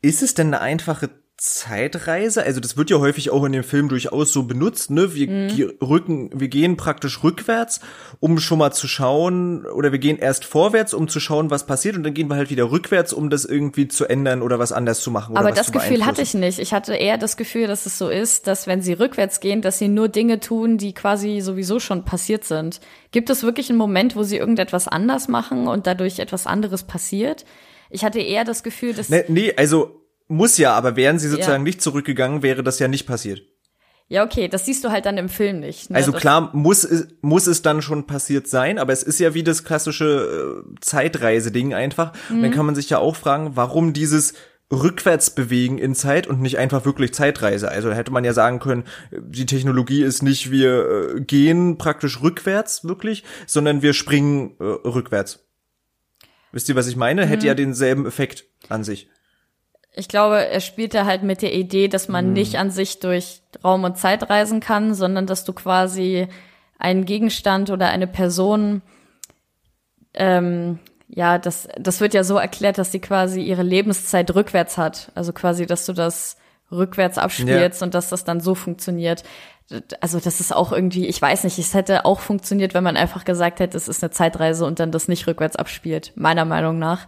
Ist 0.00 0.22
es 0.22 0.34
denn 0.34 0.48
eine 0.48 0.60
einfache 0.60 1.10
Zeitreise. 1.42 2.44
Also 2.44 2.60
das 2.60 2.76
wird 2.76 2.88
ja 2.88 3.00
häufig 3.00 3.30
auch 3.30 3.42
in 3.42 3.50
dem 3.50 3.64
Film 3.64 3.88
durchaus 3.88 4.32
so 4.32 4.44
benutzt, 4.44 4.92
ne? 4.92 5.12
Wir 5.12 5.28
mhm. 5.28 5.72
rücken, 5.82 6.30
wir 6.32 6.46
gehen 6.46 6.76
praktisch 6.76 7.24
rückwärts, 7.24 7.80
um 8.20 8.38
schon 8.38 8.58
mal 8.58 8.70
zu 8.70 8.86
schauen, 8.86 9.66
oder 9.66 9.90
wir 9.90 9.98
gehen 9.98 10.18
erst 10.18 10.44
vorwärts, 10.44 10.94
um 10.94 11.08
zu 11.08 11.18
schauen, 11.18 11.50
was 11.50 11.66
passiert, 11.66 11.96
und 11.96 12.04
dann 12.04 12.14
gehen 12.14 12.28
wir 12.28 12.36
halt 12.36 12.50
wieder 12.50 12.70
rückwärts, 12.70 13.12
um 13.12 13.28
das 13.28 13.44
irgendwie 13.44 13.88
zu 13.88 14.04
ändern 14.04 14.40
oder 14.40 14.60
was 14.60 14.70
anders 14.70 15.00
zu 15.00 15.10
machen. 15.10 15.36
Aber 15.36 15.50
das 15.50 15.72
Gefühl 15.72 16.06
hatte 16.06 16.22
ich 16.22 16.32
nicht. 16.34 16.60
Ich 16.60 16.72
hatte 16.72 16.94
eher 16.94 17.18
das 17.18 17.36
Gefühl, 17.36 17.66
dass 17.66 17.86
es 17.86 17.98
so 17.98 18.08
ist, 18.08 18.46
dass 18.46 18.68
wenn 18.68 18.80
sie 18.80 18.92
rückwärts 18.92 19.40
gehen, 19.40 19.62
dass 19.62 19.78
sie 19.78 19.88
nur 19.88 20.08
Dinge 20.08 20.38
tun, 20.38 20.78
die 20.78 20.92
quasi 20.92 21.40
sowieso 21.40 21.80
schon 21.80 22.04
passiert 22.04 22.44
sind. 22.44 22.80
Gibt 23.10 23.30
es 23.30 23.42
wirklich 23.42 23.68
einen 23.68 23.78
Moment, 23.78 24.14
wo 24.14 24.22
sie 24.22 24.36
irgendetwas 24.36 24.86
anders 24.86 25.26
machen 25.26 25.66
und 25.66 25.88
dadurch 25.88 26.20
etwas 26.20 26.46
anderes 26.46 26.84
passiert? 26.84 27.44
Ich 27.90 28.04
hatte 28.04 28.20
eher 28.20 28.44
das 28.44 28.62
Gefühl, 28.62 28.94
dass. 28.94 29.08
Nee, 29.08 29.24
nee 29.26 29.52
also 29.56 30.01
muss 30.32 30.58
ja, 30.58 30.72
aber 30.72 30.96
wären 30.96 31.18
sie 31.18 31.28
sozusagen 31.28 31.64
ja. 31.64 31.70
nicht 31.70 31.82
zurückgegangen, 31.82 32.42
wäre 32.42 32.62
das 32.62 32.78
ja 32.78 32.88
nicht 32.88 33.06
passiert. 33.06 33.42
Ja, 34.08 34.24
okay, 34.24 34.48
das 34.48 34.66
siehst 34.66 34.84
du 34.84 34.90
halt 34.90 35.06
dann 35.06 35.16
im 35.16 35.28
Film 35.28 35.60
nicht. 35.60 35.88
Ne? 35.88 35.96
Also 35.96 36.12
klar, 36.12 36.50
muss 36.52 36.84
es, 36.84 37.08
muss 37.22 37.46
es 37.46 37.62
dann 37.62 37.80
schon 37.80 38.06
passiert 38.06 38.46
sein, 38.46 38.78
aber 38.78 38.92
es 38.92 39.02
ist 39.02 39.20
ja 39.20 39.32
wie 39.32 39.42
das 39.42 39.64
klassische 39.64 40.64
äh, 40.66 40.80
Zeitreise-Ding 40.80 41.72
einfach. 41.72 42.12
Mhm. 42.28 42.36
Und 42.36 42.42
dann 42.42 42.50
mhm. 42.50 42.54
kann 42.54 42.66
man 42.66 42.74
sich 42.74 42.90
ja 42.90 42.98
auch 42.98 43.16
fragen, 43.16 43.52
warum 43.54 43.92
dieses 43.92 44.34
rückwärts 44.70 45.30
bewegen 45.30 45.78
in 45.78 45.94
Zeit 45.94 46.26
und 46.26 46.40
nicht 46.40 46.58
einfach 46.58 46.84
wirklich 46.84 47.12
Zeitreise. 47.14 47.70
Also 47.70 47.92
hätte 47.92 48.10
man 48.10 48.24
ja 48.24 48.32
sagen 48.32 48.58
können, 48.58 48.84
die 49.10 49.46
Technologie 49.46 50.02
ist 50.02 50.22
nicht, 50.22 50.50
wir 50.50 51.14
äh, 51.16 51.20
gehen 51.20 51.78
praktisch 51.78 52.22
rückwärts 52.22 52.84
wirklich, 52.84 53.24
sondern 53.46 53.82
wir 53.82 53.92
springen 53.92 54.56
äh, 54.60 54.64
rückwärts. 54.64 55.46
Wisst 56.52 56.68
ihr, 56.68 56.76
was 56.76 56.86
ich 56.86 56.96
meine? 56.96 57.24
Mhm. 57.24 57.28
Hätte 57.28 57.46
ja 57.46 57.54
denselben 57.54 58.06
Effekt 58.06 58.44
an 58.68 58.84
sich. 58.84 59.08
Ich 59.94 60.08
glaube, 60.08 60.46
er 60.46 60.60
spielte 60.60 61.04
halt 61.04 61.22
mit 61.22 61.42
der 61.42 61.54
Idee, 61.54 61.88
dass 61.88 62.08
man 62.08 62.28
mhm. 62.28 62.32
nicht 62.32 62.56
an 62.56 62.70
sich 62.70 63.00
durch 63.00 63.42
Raum 63.62 63.84
und 63.84 63.98
Zeit 63.98 64.28
reisen 64.30 64.60
kann, 64.60 64.94
sondern 64.94 65.26
dass 65.26 65.44
du 65.44 65.52
quasi 65.52 66.28
einen 66.78 67.04
Gegenstand 67.04 67.70
oder 67.70 67.88
eine 67.88 68.06
Person, 68.06 68.82
ähm, 70.14 70.78
ja, 71.08 71.38
das, 71.38 71.68
das 71.78 72.00
wird 72.00 72.14
ja 72.14 72.24
so 72.24 72.38
erklärt, 72.38 72.78
dass 72.78 72.90
sie 72.90 73.00
quasi 73.00 73.42
ihre 73.42 73.62
Lebenszeit 73.62 74.34
rückwärts 74.34 74.78
hat. 74.78 75.12
Also 75.14 75.32
quasi, 75.32 75.66
dass 75.66 75.84
du 75.84 75.92
das 75.92 76.36
rückwärts 76.72 77.18
abspielst 77.18 77.80
ja. 77.80 77.84
und 77.84 77.94
dass 77.94 78.08
das 78.08 78.24
dann 78.24 78.40
so 78.40 78.54
funktioniert. 78.54 79.22
Also 80.00 80.18
das 80.18 80.40
ist 80.40 80.54
auch 80.54 80.72
irgendwie, 80.72 81.06
ich 81.06 81.20
weiß 81.20 81.44
nicht, 81.44 81.58
es 81.58 81.74
hätte 81.74 82.04
auch 82.04 82.20
funktioniert, 82.20 82.74
wenn 82.74 82.82
man 82.82 82.96
einfach 82.96 83.24
gesagt 83.24 83.60
hätte, 83.60 83.76
es 83.76 83.88
ist 83.88 84.02
eine 84.02 84.10
Zeitreise 84.10 84.64
und 84.64 84.80
dann 84.80 84.90
das 84.90 85.06
nicht 85.06 85.26
rückwärts 85.26 85.56
abspielt, 85.56 86.12
meiner 86.14 86.46
Meinung 86.46 86.78
nach. 86.78 87.06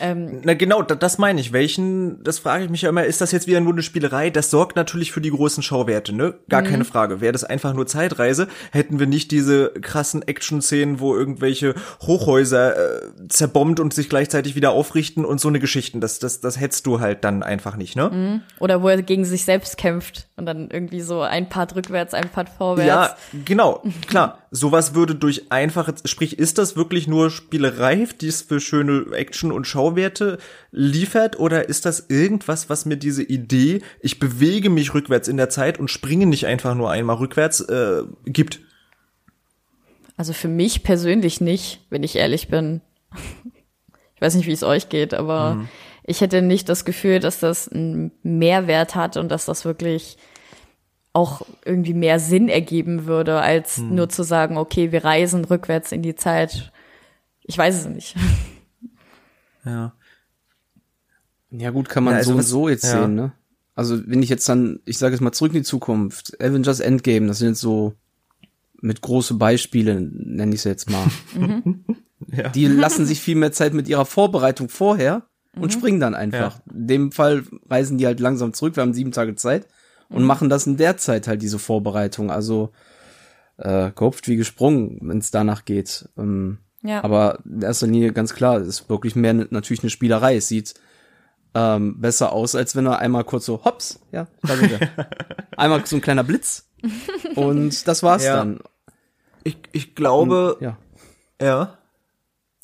Ähm, 0.00 0.40
Na 0.44 0.54
genau, 0.54 0.82
das 0.82 1.18
meine 1.18 1.40
ich. 1.40 1.52
Welchen, 1.52 2.22
das 2.24 2.38
frage 2.38 2.64
ich 2.64 2.70
mich 2.70 2.82
ja 2.82 2.88
immer, 2.88 3.04
ist 3.04 3.20
das 3.20 3.32
jetzt 3.32 3.46
wieder 3.46 3.60
nur 3.60 3.72
eine 3.72 3.82
Spielerei? 3.82 4.30
Das 4.30 4.50
sorgt 4.50 4.76
natürlich 4.76 5.12
für 5.12 5.20
die 5.20 5.30
großen 5.30 5.62
Schauwerte, 5.62 6.14
ne? 6.14 6.34
Gar 6.48 6.62
mhm. 6.62 6.66
keine 6.66 6.84
Frage. 6.84 7.20
Wäre 7.20 7.32
das 7.32 7.44
einfach 7.44 7.74
nur 7.74 7.86
Zeitreise, 7.86 8.48
hätten 8.72 8.98
wir 8.98 9.06
nicht 9.06 9.30
diese 9.30 9.70
krassen 9.80 10.22
Action-Szenen, 10.26 11.00
wo 11.00 11.14
irgendwelche 11.14 11.74
Hochhäuser 12.02 12.76
äh, 12.76 13.28
zerbombt 13.28 13.80
und 13.80 13.94
sich 13.94 14.08
gleichzeitig 14.08 14.54
wieder 14.54 14.72
aufrichten 14.72 15.24
und 15.24 15.40
so 15.40 15.48
eine 15.48 15.60
Geschichten. 15.60 16.00
Das, 16.00 16.18
das, 16.18 16.40
das 16.40 16.58
hättest 16.58 16.86
du 16.86 17.00
halt 17.00 17.24
dann 17.24 17.42
einfach 17.42 17.76
nicht, 17.76 17.96
ne? 17.96 18.10
Mhm. 18.10 18.42
Oder 18.60 18.82
wo 18.82 18.88
er 18.88 19.02
gegen 19.02 19.24
sich 19.24 19.44
selbst 19.44 19.76
kämpft 19.76 20.28
und 20.36 20.46
dann 20.46 20.70
irgendwie 20.70 21.00
so 21.00 21.20
ein 21.20 21.48
Part 21.48 21.76
rückwärts, 21.76 22.14
ein 22.14 22.28
Part 22.28 22.48
vorwärts. 22.48 22.86
Ja, 23.32 23.40
genau, 23.44 23.82
klar. 24.06 24.38
Sowas 24.56 24.94
würde 24.94 25.16
durch 25.16 25.50
einfache, 25.50 25.94
sprich, 26.04 26.38
ist 26.38 26.58
das 26.58 26.76
wirklich 26.76 27.08
nur 27.08 27.30
Spielerei, 27.30 28.06
die 28.20 28.28
es 28.28 28.42
für 28.42 28.60
schöne 28.60 29.06
Action 29.12 29.50
und 29.50 29.66
Schau 29.66 29.84
Schauwerte 29.84 30.38
liefert 30.70 31.40
oder 31.40 31.68
ist 31.68 31.86
das 31.86 32.06
irgendwas, 32.08 32.70
was 32.70 32.86
mir 32.86 32.96
diese 32.96 33.24
Idee, 33.24 33.82
ich 33.98 34.20
bewege 34.20 34.70
mich 34.70 34.94
rückwärts 34.94 35.26
in 35.26 35.38
der 35.38 35.50
Zeit 35.50 35.80
und 35.80 35.90
springe 35.90 36.26
nicht 36.26 36.46
einfach 36.46 36.76
nur 36.76 36.88
einmal 36.88 37.16
rückwärts, 37.16 37.62
äh, 37.62 38.04
gibt? 38.26 38.60
Also 40.16 40.32
für 40.32 40.46
mich 40.46 40.84
persönlich 40.84 41.40
nicht, 41.40 41.80
wenn 41.90 42.04
ich 42.04 42.14
ehrlich 42.14 42.46
bin. 42.46 42.80
Ich 44.14 44.22
weiß 44.22 44.36
nicht, 44.36 44.46
wie 44.46 44.52
es 44.52 44.62
euch 44.62 44.88
geht, 44.88 45.14
aber 45.14 45.54
mhm. 45.54 45.68
ich 46.04 46.20
hätte 46.20 46.42
nicht 46.42 46.68
das 46.68 46.84
Gefühl, 46.84 47.18
dass 47.18 47.40
das 47.40 47.68
einen 47.68 48.12
Mehrwert 48.22 48.94
hat 48.94 49.16
und 49.16 49.30
dass 49.30 49.46
das 49.46 49.64
wirklich 49.64 50.16
auch 51.14 51.42
irgendwie 51.64 51.94
mehr 51.94 52.18
Sinn 52.18 52.48
ergeben 52.48 53.06
würde, 53.06 53.40
als 53.40 53.78
mhm. 53.78 53.94
nur 53.94 54.08
zu 54.10 54.24
sagen, 54.24 54.58
okay, 54.58 54.92
wir 54.92 55.04
reisen 55.04 55.44
rückwärts 55.44 55.92
in 55.92 56.02
die 56.02 56.16
Zeit. 56.16 56.72
Ich 57.42 57.56
weiß 57.56 57.74
es 57.74 57.86
nicht. 57.86 58.14
Ja. 59.66 59.94
Ja, 61.50 61.70
gut, 61.70 61.88
kann 61.88 62.04
man 62.04 62.12
ja, 62.12 62.18
also 62.18 62.32
so 62.32 62.36
und 62.36 62.42
so 62.42 62.68
jetzt 62.68 62.84
ja. 62.84 63.00
sehen, 63.00 63.14
ne? 63.14 63.32
Also, 63.74 63.98
wenn 64.06 64.22
ich 64.22 64.28
jetzt 64.28 64.46
dann, 64.46 64.80
ich 64.84 64.98
sage 64.98 65.14
jetzt 65.14 65.22
mal 65.22 65.32
zurück 65.32 65.52
in 65.52 65.60
die 65.60 65.64
Zukunft, 65.64 66.38
Avengers 66.38 66.80
Endgame, 66.80 67.28
das 67.28 67.38
sind 67.38 67.48
jetzt 67.48 67.62
so 67.62 67.94
mit 68.82 69.00
große 69.00 69.32
Beispiele, 69.34 70.02
nenne 70.02 70.52
ich 70.52 70.60
es 70.60 70.64
jetzt 70.64 70.90
mal. 70.90 71.06
Mhm. 71.34 71.84
Ja. 72.30 72.50
Die 72.50 72.66
lassen 72.66 73.06
sich 73.06 73.20
viel 73.20 73.36
mehr 73.36 73.52
Zeit 73.52 73.72
mit 73.72 73.88
ihrer 73.88 74.04
Vorbereitung 74.04 74.68
vorher 74.68 75.22
und 75.56 75.62
mhm. 75.62 75.70
springen 75.70 76.00
dann 76.00 76.14
einfach. 76.14 76.58
Ja. 76.58 76.72
In 76.74 76.86
dem 76.86 77.12
Fall 77.12 77.44
reisen 77.70 77.96
die 77.96 78.04
halt 78.04 78.20
langsam 78.20 78.52
zurück, 78.52 78.76
wir 78.76 78.82
haben 78.82 78.92
sieben 78.92 79.12
Tage 79.12 79.34
Zeit 79.34 79.66
und 80.14 80.24
machen 80.24 80.48
das 80.48 80.66
in 80.66 80.76
der 80.76 80.96
Zeit 80.96 81.26
halt 81.28 81.42
diese 81.42 81.58
Vorbereitung. 81.58 82.30
Also 82.30 82.70
äh, 83.56 83.90
gehopft 83.90 84.28
wie 84.28 84.36
gesprungen, 84.36 84.98
wenn 85.02 85.18
es 85.18 85.30
danach 85.30 85.64
geht. 85.64 86.08
Ähm, 86.16 86.58
ja. 86.82 87.02
Aber 87.02 87.38
in 87.44 87.62
erster 87.62 87.86
Linie 87.86 88.12
ganz 88.12 88.34
klar, 88.34 88.60
ist 88.60 88.88
wirklich 88.88 89.16
mehr 89.16 89.34
natürlich 89.34 89.82
eine 89.82 89.90
Spielerei. 89.90 90.36
Es 90.36 90.48
sieht 90.48 90.74
ähm, 91.54 92.00
besser 92.00 92.32
aus, 92.32 92.54
als 92.54 92.76
wenn 92.76 92.86
er 92.86 92.98
einmal 92.98 93.24
kurz 93.24 93.46
so 93.46 93.64
hops, 93.64 94.00
ja, 94.12 94.26
da 94.42 94.56
sind 94.56 94.70
wir. 94.70 94.80
einmal 95.56 95.86
so 95.86 95.96
ein 95.96 96.02
kleiner 96.02 96.24
Blitz 96.24 96.68
und 97.36 97.86
das 97.86 98.02
war's 98.02 98.24
ja. 98.24 98.36
dann. 98.36 98.60
Ich, 99.44 99.58
ich 99.72 99.94
glaube, 99.94 100.54
und, 100.54 100.62
ja. 100.62 100.78
Ja. 101.40 101.78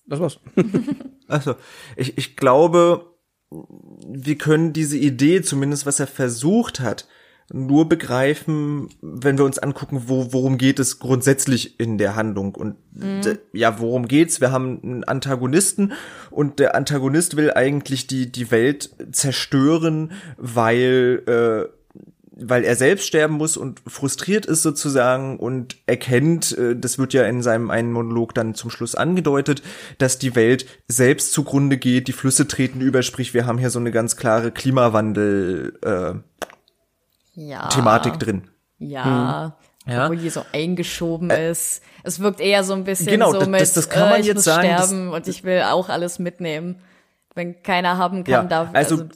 Das 0.07 0.21
war's. 0.21 0.41
also, 1.29 1.55
ich, 1.97 2.19
ich 2.19 2.37
glaube, 2.37 3.07
wir 3.51 4.39
können 4.39 4.73
diese 4.73 4.99
Idee, 4.99 5.43
zumindest 5.43 5.87
was 5.87 6.01
er 6.01 6.07
versucht 6.07 6.81
hat, 6.81 7.07
nur 7.53 7.89
begreifen, 7.89 8.89
wenn 9.01 9.37
wir 9.37 9.45
uns 9.45 9.59
angucken, 9.59 10.05
wo, 10.07 10.33
worum 10.33 10.57
geht 10.57 10.79
es 10.79 11.01
grundsätzlich 11.01 11.81
in 11.81 11.99
der 11.99 12.15
Handlung. 12.15 12.55
Und 12.55 12.77
mhm. 12.93 13.39
ja, 13.53 13.81
worum 13.81 14.07
geht's? 14.07 14.41
Wir 14.41 14.53
haben 14.53 14.81
einen 14.83 15.05
Antagonisten 15.05 15.93
und 16.31 16.59
der 16.59 16.75
Antagonist 16.75 17.37
will 17.37 17.53
eigentlich 17.53 18.07
die, 18.07 18.31
die 18.31 18.51
Welt 18.51 18.91
zerstören, 19.13 20.13
weil 20.37 21.23
äh, 21.27 21.81
weil 22.43 22.65
er 22.65 22.75
selbst 22.75 23.07
sterben 23.07 23.35
muss 23.35 23.57
und 23.57 23.83
frustriert 23.87 24.47
ist 24.47 24.63
sozusagen 24.63 25.39
und 25.39 25.77
erkennt, 25.87 26.57
äh, 26.57 26.75
das 26.75 26.99
wird 26.99 27.13
ja 27.13 27.25
in 27.25 27.43
seinem 27.43 27.71
einen 27.71 27.93
Monolog 27.93 28.35
dann 28.35 28.55
zum 28.55 28.71
Schluss 28.71 28.95
angedeutet, 28.95 29.63
dass 29.99 30.19
die 30.19 30.35
Welt 30.35 30.67
selbst 30.89 31.33
zugrunde 31.33 31.77
geht, 31.77 32.09
die 32.09 32.13
Flüsse 32.13 32.49
treten 32.49 32.81
über, 32.81 33.03
sprich 33.03 33.35
wir 33.35 33.47
haben 33.47 33.59
hier 33.59 33.71
so 33.71 33.79
eine 33.79 33.91
ganz 33.91 34.17
klare 34.17 34.53
Klimawandel 34.53 35.79
äh, 35.83 36.15
ja. 37.49 37.68
Thematik 37.68 38.18
drin. 38.18 38.49
Ja. 38.78 39.05
Hm. 39.05 39.53
Ja. 39.86 40.05
Obwohl 40.05 40.18
die 40.18 40.30
so 40.30 40.45
eingeschoben 40.53 41.30
äh, 41.30 41.51
ist. 41.51 41.82
Es 42.03 42.20
wirkt 42.20 42.41
eher 42.41 42.64
so 42.64 42.74
ein 42.74 42.84
bisschen 42.84 43.07
genau, 43.07 43.32
so 43.32 43.41
das, 43.41 43.49
mit, 43.49 43.61
das, 43.61 43.72
das 43.72 43.88
kann 43.88 44.11
man 44.11 44.18
äh, 44.18 44.20
ich 44.20 44.26
jetzt 44.26 44.36
muss 44.36 44.45
sagen, 44.45 44.68
sterben 44.68 45.12
und 45.12 45.26
ich 45.26 45.43
will 45.43 45.62
auch 45.62 45.88
alles 45.88 46.18
mitnehmen. 46.18 46.82
Wenn 47.34 47.62
keiner 47.62 47.97
haben 47.97 48.24
kann, 48.24 48.32
ja, 48.32 48.43
darf 48.45 48.68
also, 48.72 48.97
also 48.97 49.09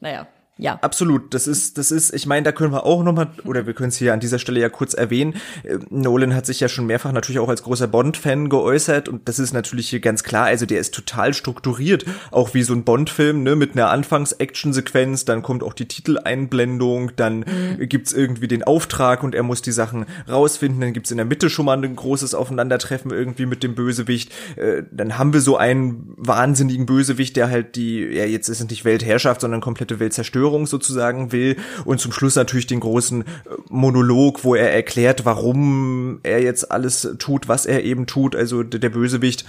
naja. 0.00 0.26
Ja. 0.58 0.78
Absolut. 0.82 1.32
Das 1.32 1.46
ist, 1.46 1.78
das 1.78 1.90
ist, 1.90 2.12
ich 2.12 2.26
meine, 2.26 2.44
da 2.44 2.52
können 2.52 2.72
wir 2.72 2.84
auch 2.84 3.02
nochmal, 3.02 3.28
oder 3.44 3.66
wir 3.66 3.72
können 3.72 3.88
es 3.88 3.96
hier 3.96 4.12
an 4.12 4.20
dieser 4.20 4.38
Stelle 4.38 4.60
ja 4.60 4.68
kurz 4.68 4.92
erwähnen. 4.92 5.34
Äh, 5.64 5.78
Nolan 5.88 6.34
hat 6.34 6.44
sich 6.44 6.60
ja 6.60 6.68
schon 6.68 6.86
mehrfach 6.86 7.10
natürlich 7.10 7.38
auch 7.38 7.48
als 7.48 7.62
großer 7.62 7.88
Bond-Fan 7.88 8.50
geäußert 8.50 9.08
und 9.08 9.28
das 9.28 9.38
ist 9.38 9.54
natürlich 9.54 9.88
hier 9.88 10.00
ganz 10.00 10.22
klar. 10.22 10.44
Also 10.44 10.66
der 10.66 10.78
ist 10.78 10.92
total 10.94 11.32
strukturiert, 11.32 12.04
auch 12.30 12.52
wie 12.52 12.62
so 12.62 12.74
ein 12.74 12.84
Bond-Film, 12.84 13.42
ne, 13.42 13.56
mit 13.56 13.72
einer 13.72 13.88
Anfangs-Action-Sequenz, 13.90 15.24
dann 15.24 15.42
kommt 15.42 15.62
auch 15.62 15.72
die 15.72 15.88
Titeleinblendung, 15.88 17.16
dann 17.16 17.38
mhm. 17.38 17.88
gibt's 17.88 18.12
irgendwie 18.12 18.46
den 18.46 18.62
Auftrag 18.62 19.22
und 19.22 19.34
er 19.34 19.42
muss 19.42 19.62
die 19.62 19.72
Sachen 19.72 20.04
rausfinden, 20.28 20.82
dann 20.82 20.92
gibt's 20.92 21.10
in 21.10 21.16
der 21.16 21.26
Mitte 21.26 21.48
schon 21.48 21.64
mal 21.64 21.82
ein 21.82 21.96
großes 21.96 22.34
Aufeinandertreffen 22.34 23.10
irgendwie 23.10 23.46
mit 23.46 23.62
dem 23.62 23.74
Bösewicht. 23.74 24.32
Äh, 24.56 24.82
dann 24.92 25.16
haben 25.16 25.32
wir 25.32 25.40
so 25.40 25.56
einen 25.56 26.12
wahnsinnigen 26.18 26.84
Bösewicht, 26.84 27.36
der 27.36 27.50
halt 27.50 27.74
die, 27.74 28.00
ja, 28.04 28.26
jetzt 28.26 28.50
ist 28.50 28.60
es 28.60 28.68
nicht 28.68 28.84
Weltherrschaft, 28.84 29.40
sondern 29.40 29.62
komplette 29.62 29.98
Weltzerstörung 29.98 30.41
Verschwörung 30.42 30.66
sozusagen 30.66 31.32
will 31.32 31.56
und 31.84 32.00
zum 32.00 32.12
Schluss 32.12 32.34
natürlich 32.34 32.66
den 32.66 32.80
großen 32.80 33.22
äh, 33.22 33.24
Monolog, 33.68 34.44
wo 34.44 34.54
er 34.54 34.72
erklärt, 34.72 35.24
warum 35.24 36.20
er 36.22 36.42
jetzt 36.42 36.70
alles 36.70 37.08
tut, 37.18 37.48
was 37.48 37.66
er 37.66 37.84
eben 37.84 38.06
tut, 38.06 38.34
also 38.34 38.62
der 38.62 38.90
Bösewicht. 38.90 39.44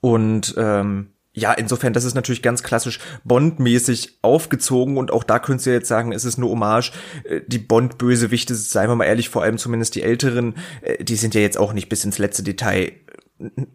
Und 0.00 0.54
ähm, 0.58 1.08
ja, 1.32 1.52
insofern, 1.52 1.92
das 1.92 2.04
ist 2.04 2.14
natürlich 2.14 2.42
ganz 2.42 2.62
klassisch 2.62 2.98
Bond-mäßig 3.24 4.18
aufgezogen 4.20 4.98
und 4.98 5.12
auch 5.12 5.24
da 5.24 5.38
könntest 5.38 5.66
du 5.66 5.70
jetzt 5.70 5.88
sagen, 5.88 6.12
es 6.12 6.24
ist 6.24 6.38
eine 6.38 6.48
Hommage. 6.48 6.92
Äh, 7.24 7.40
die 7.46 7.58
Bond-Bösewichte, 7.58 8.54
seien 8.54 8.90
wir 8.90 8.96
mal 8.96 9.04
ehrlich, 9.04 9.30
vor 9.30 9.42
allem 9.42 9.56
zumindest 9.56 9.94
die 9.94 10.02
älteren, 10.02 10.56
äh, 10.82 11.02
die 11.02 11.16
sind 11.16 11.34
ja 11.34 11.40
jetzt 11.40 11.58
auch 11.58 11.72
nicht 11.72 11.88
bis 11.88 12.04
ins 12.04 12.18
letzte 12.18 12.42
Detail 12.42 12.92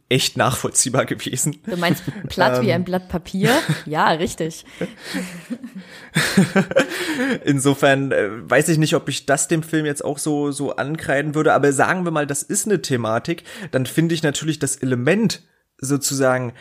echt 0.09 0.37
nachvollziehbar 0.37 1.05
gewesen. 1.05 1.57
Du 1.65 1.77
meinst 1.77 2.03
platt 2.29 2.61
wie 2.61 2.71
ein 2.71 2.81
ähm. 2.81 2.85
Blatt 2.85 3.09
Papier? 3.09 3.55
Ja, 3.85 4.09
richtig. 4.11 4.65
Insofern 7.45 8.11
äh, 8.11 8.29
weiß 8.49 8.69
ich 8.69 8.77
nicht, 8.77 8.95
ob 8.95 9.09
ich 9.09 9.25
das 9.25 9.47
dem 9.47 9.63
Film 9.63 9.85
jetzt 9.85 10.03
auch 10.03 10.17
so 10.17 10.51
so 10.51 10.75
ankreiden 10.75 11.35
würde, 11.35 11.53
aber 11.53 11.73
sagen 11.73 12.05
wir 12.05 12.11
mal, 12.11 12.27
das 12.27 12.43
ist 12.43 12.67
eine 12.67 12.81
Thematik, 12.81 13.43
dann 13.71 13.85
finde 13.85 14.15
ich 14.15 14.23
natürlich 14.23 14.59
das 14.59 14.75
Element 14.75 15.43
sozusagen 15.77 16.53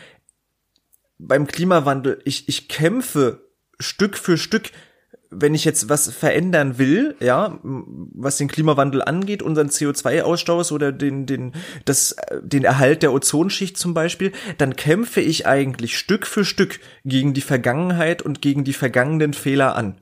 beim 1.17 1.47
Klimawandel, 1.47 2.21
ich 2.25 2.49
ich 2.49 2.67
kämpfe 2.67 3.49
Stück 3.79 4.17
für 4.17 4.37
Stück 4.37 4.71
wenn 5.37 5.53
ich 5.53 5.65
jetzt 5.65 5.89
was 5.89 6.09
verändern 6.11 6.77
will, 6.77 7.15
ja, 7.19 7.59
was 7.63 8.37
den 8.37 8.47
Klimawandel 8.47 9.01
angeht, 9.01 9.43
unseren 9.43 9.69
CO2-Ausstoß 9.69 10.71
oder 10.71 10.91
den, 10.91 11.25
den, 11.25 11.53
das, 11.85 12.15
den 12.41 12.63
Erhalt 12.63 13.03
der 13.03 13.13
Ozonschicht 13.13 13.77
zum 13.77 13.93
Beispiel, 13.93 14.31
dann 14.57 14.75
kämpfe 14.75 15.21
ich 15.21 15.45
eigentlich 15.45 15.97
Stück 15.97 16.25
für 16.25 16.45
Stück 16.45 16.79
gegen 17.03 17.33
die 17.33 17.41
Vergangenheit 17.41 18.21
und 18.21 18.41
gegen 18.41 18.63
die 18.63 18.73
vergangenen 18.73 19.33
Fehler 19.33 19.75
an. 19.75 19.99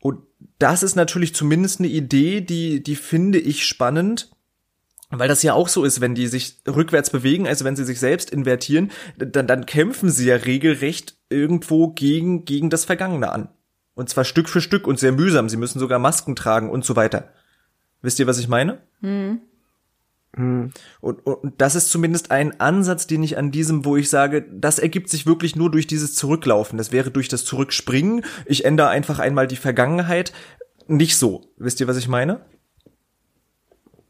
Und 0.00 0.20
das 0.58 0.82
ist 0.82 0.96
natürlich 0.96 1.34
zumindest 1.34 1.80
eine 1.80 1.88
Idee, 1.88 2.40
die, 2.40 2.82
die 2.82 2.96
finde 2.96 3.38
ich 3.38 3.66
spannend, 3.66 4.30
weil 5.10 5.28
das 5.28 5.42
ja 5.42 5.54
auch 5.54 5.68
so 5.68 5.84
ist, 5.84 6.00
wenn 6.00 6.14
die 6.14 6.26
sich 6.26 6.58
rückwärts 6.66 7.10
bewegen, 7.10 7.46
also 7.46 7.64
wenn 7.64 7.76
sie 7.76 7.84
sich 7.84 7.98
selbst 7.98 8.30
invertieren, 8.30 8.90
dann, 9.16 9.46
dann 9.46 9.66
kämpfen 9.66 10.10
sie 10.10 10.26
ja 10.26 10.36
regelrecht 10.36 11.16
irgendwo 11.30 11.88
gegen, 11.88 12.44
gegen 12.44 12.68
das 12.68 12.84
Vergangene 12.84 13.32
an. 13.32 13.48
Und 13.94 14.08
zwar 14.10 14.24
Stück 14.24 14.48
für 14.48 14.60
Stück 14.60 14.86
und 14.86 14.98
sehr 14.98 15.12
mühsam. 15.12 15.48
Sie 15.48 15.56
müssen 15.56 15.78
sogar 15.78 15.98
Masken 15.98 16.36
tragen 16.36 16.70
und 16.70 16.84
so 16.84 16.94
weiter. 16.94 17.32
Wisst 18.02 18.18
ihr, 18.20 18.26
was 18.26 18.38
ich 18.38 18.48
meine? 18.48 18.80
Mhm. 19.00 19.40
Und, 20.36 21.26
und, 21.26 21.26
und 21.26 21.60
das 21.60 21.74
ist 21.74 21.90
zumindest 21.90 22.30
ein 22.30 22.60
Ansatz, 22.60 23.06
den 23.06 23.22
ich 23.22 23.38
an 23.38 23.50
diesem, 23.50 23.84
wo 23.84 23.96
ich 23.96 24.08
sage, 24.08 24.46
das 24.52 24.78
ergibt 24.78 25.08
sich 25.08 25.26
wirklich 25.26 25.56
nur 25.56 25.70
durch 25.70 25.86
dieses 25.86 26.14
Zurücklaufen. 26.14 26.78
Das 26.78 26.92
wäre 26.92 27.10
durch 27.10 27.28
das 27.28 27.44
Zurückspringen. 27.44 28.24
Ich 28.46 28.64
ändere 28.64 28.88
einfach 28.88 29.18
einmal 29.18 29.46
die 29.46 29.56
Vergangenheit. 29.56 30.32
Nicht 30.86 31.16
so. 31.16 31.52
Wisst 31.56 31.80
ihr, 31.80 31.88
was 31.88 31.96
ich 31.96 32.08
meine? 32.08 32.44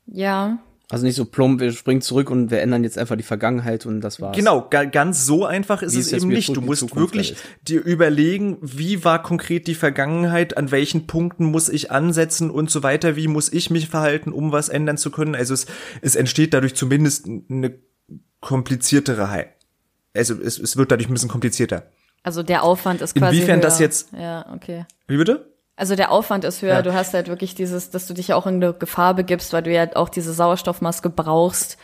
Ja. 0.07 0.59
Also 0.91 1.05
nicht 1.05 1.17
so 1.17 1.27
plump, 1.27 1.61
wir 1.61 1.71
springen 1.73 2.01
zurück 2.01 2.31
und 2.31 2.51
wir 2.51 2.63
ändern 2.63 2.83
jetzt 2.83 2.97
einfach 2.97 3.17
die 3.17 3.23
Vergangenheit 3.23 3.85
und 3.85 4.01
das 4.01 4.23
war's. 4.23 4.35
Genau, 4.35 4.71
ganz 4.71 5.27
so 5.27 5.45
einfach 5.45 5.83
ist 5.83 5.95
wie 5.95 6.01
es 6.01 6.13
eben 6.13 6.29
nicht. 6.29 6.57
Du 6.57 6.63
musst 6.63 6.97
wirklich 6.97 7.37
dir 7.63 7.85
überlegen, 7.85 8.57
wie 8.63 9.05
war 9.05 9.23
konkret 9.23 9.67
die 9.67 9.75
Vergangenheit, 9.75 10.57
an 10.57 10.71
welchen 10.71 11.07
Punkten 11.07 11.45
muss 11.45 11.69
ich 11.69 11.91
ansetzen 11.91 12.51
und 12.51 12.71
so 12.71 12.83
weiter, 12.83 13.17
wie 13.17 13.29
muss 13.29 13.53
ich 13.53 13.69
mich 13.69 13.89
verhalten, 13.89 14.33
um 14.33 14.51
was 14.51 14.71
ändern 14.71 14.97
zu 14.97 15.11
können. 15.11 15.35
Also 15.35 15.53
es, 15.53 15.67
es 16.01 16.17
entsteht 16.17 16.55
dadurch 16.55 16.75
zumindest 16.75 17.27
eine 17.27 17.79
kompliziertere 18.41 19.31
Heil. 19.31 19.49
Also 20.15 20.41
es, 20.41 20.59
es 20.59 20.79
wird 20.79 20.91
dadurch 20.91 21.11
ein 21.11 21.13
bisschen 21.13 21.29
komplizierter. 21.29 21.91
Also 22.23 22.43
der 22.43 22.63
Aufwand 22.63 23.03
ist 23.03 23.15
quasi 23.15 23.37
Inwiefern 23.37 23.57
höher. 23.57 23.63
das 23.63 23.79
jetzt 23.79 24.09
Ja, 24.13 24.47
okay. 24.55 24.87
Wie 25.07 25.19
bitte? 25.19 25.53
Also 25.79 25.95
der 25.95 26.11
Aufwand 26.11 26.45
ist 26.45 26.61
höher. 26.61 26.75
Ja. 26.75 26.83
Du 26.83 26.93
hast 26.93 27.15
halt 27.15 27.29
wirklich 27.29 27.55
dieses, 27.55 27.91
dass 27.91 28.09
du 28.09 28.13
dich 28.13 28.35
auch 28.35 28.49
in 28.49 28.57
eine 28.57 28.73
Gefahr 28.73 29.15
begibst, 29.15 29.53
weil 29.53 29.63
du 29.63 29.73
ja 29.73 29.87
auch 29.95 30.09
diese 30.09 30.33
Sauerstoffmaske 30.33 31.09
brauchst. 31.09 31.79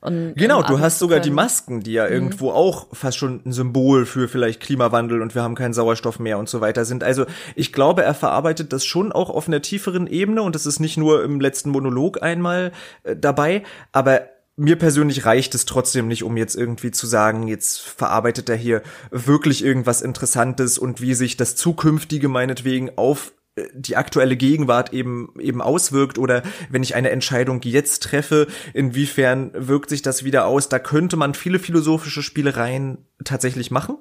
Und 0.00 0.34
genau, 0.36 0.62
du 0.62 0.78
hast 0.78 1.00
sogar 1.00 1.16
können. 1.18 1.24
die 1.24 1.34
Masken, 1.34 1.80
die 1.82 1.94
ja 1.94 2.06
mhm. 2.06 2.12
irgendwo 2.12 2.52
auch 2.52 2.86
fast 2.92 3.18
schon 3.18 3.42
ein 3.44 3.52
Symbol 3.52 4.06
für 4.06 4.28
vielleicht 4.28 4.60
Klimawandel 4.60 5.20
und 5.20 5.34
wir 5.34 5.42
haben 5.42 5.56
keinen 5.56 5.74
Sauerstoff 5.74 6.20
mehr 6.20 6.38
und 6.38 6.48
so 6.48 6.60
weiter 6.60 6.84
sind. 6.84 7.02
Also 7.02 7.26
ich 7.56 7.72
glaube, 7.72 8.04
er 8.04 8.14
verarbeitet 8.14 8.72
das 8.72 8.84
schon 8.84 9.10
auch 9.10 9.30
auf 9.30 9.48
einer 9.48 9.62
tieferen 9.62 10.06
Ebene 10.06 10.42
und 10.42 10.54
das 10.54 10.66
ist 10.66 10.78
nicht 10.78 10.96
nur 10.96 11.24
im 11.24 11.40
letzten 11.40 11.70
Monolog 11.70 12.22
einmal 12.22 12.70
äh, 13.02 13.16
dabei, 13.16 13.64
aber 13.90 14.20
mir 14.58 14.76
persönlich 14.76 15.24
reicht 15.24 15.54
es 15.54 15.64
trotzdem 15.64 16.08
nicht, 16.08 16.24
um 16.24 16.36
jetzt 16.36 16.56
irgendwie 16.56 16.90
zu 16.90 17.06
sagen, 17.06 17.46
jetzt 17.46 17.80
verarbeitet 17.80 18.48
er 18.48 18.56
hier 18.56 18.82
wirklich 19.10 19.64
irgendwas 19.64 20.02
Interessantes 20.02 20.78
und 20.78 21.00
wie 21.00 21.14
sich 21.14 21.36
das 21.36 21.54
zukünftige 21.54 22.28
meinetwegen 22.28 22.90
auf 22.96 23.32
äh, 23.54 23.68
die 23.72 23.96
aktuelle 23.96 24.36
Gegenwart 24.36 24.92
eben 24.92 25.32
eben 25.38 25.62
auswirkt 25.62 26.18
oder 26.18 26.42
wenn 26.70 26.82
ich 26.82 26.96
eine 26.96 27.10
Entscheidung 27.10 27.60
jetzt 27.62 28.02
treffe, 28.02 28.48
inwiefern 28.74 29.52
wirkt 29.54 29.90
sich 29.90 30.02
das 30.02 30.24
wieder 30.24 30.46
aus? 30.46 30.68
Da 30.68 30.80
könnte 30.80 31.16
man 31.16 31.34
viele 31.34 31.60
philosophische 31.60 32.22
Spielereien 32.22 33.06
tatsächlich 33.24 33.70
machen. 33.70 33.96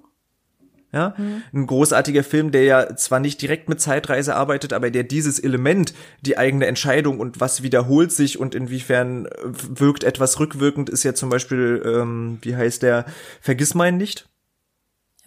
Ja, 0.93 1.15
mhm. 1.17 1.43
ein 1.53 1.67
großartiger 1.67 2.23
Film, 2.23 2.51
der 2.51 2.63
ja 2.63 2.95
zwar 2.95 3.19
nicht 3.19 3.41
direkt 3.41 3.67
mit 3.67 3.81
Zeitreise 3.81 4.35
arbeitet, 4.35 4.71
aber 4.71 4.89
der 4.89 5.03
dieses 5.03 5.37
Element, 5.37 5.93
die 6.21 6.37
eigene 6.37 6.65
Entscheidung 6.65 7.19
und 7.19 7.41
was 7.41 7.61
wiederholt 7.61 8.13
sich 8.13 8.39
und 8.39 8.55
inwiefern 8.55 9.27
wirkt 9.43 10.05
etwas 10.05 10.39
rückwirkend, 10.39 10.89
ist 10.89 11.03
ja 11.03 11.13
zum 11.13 11.29
Beispiel, 11.29 11.81
ähm, 11.85 12.37
wie 12.41 12.55
heißt 12.55 12.83
der, 12.83 13.05
Vergiss 13.41 13.75
meinen 13.75 13.97
nicht. 13.97 14.29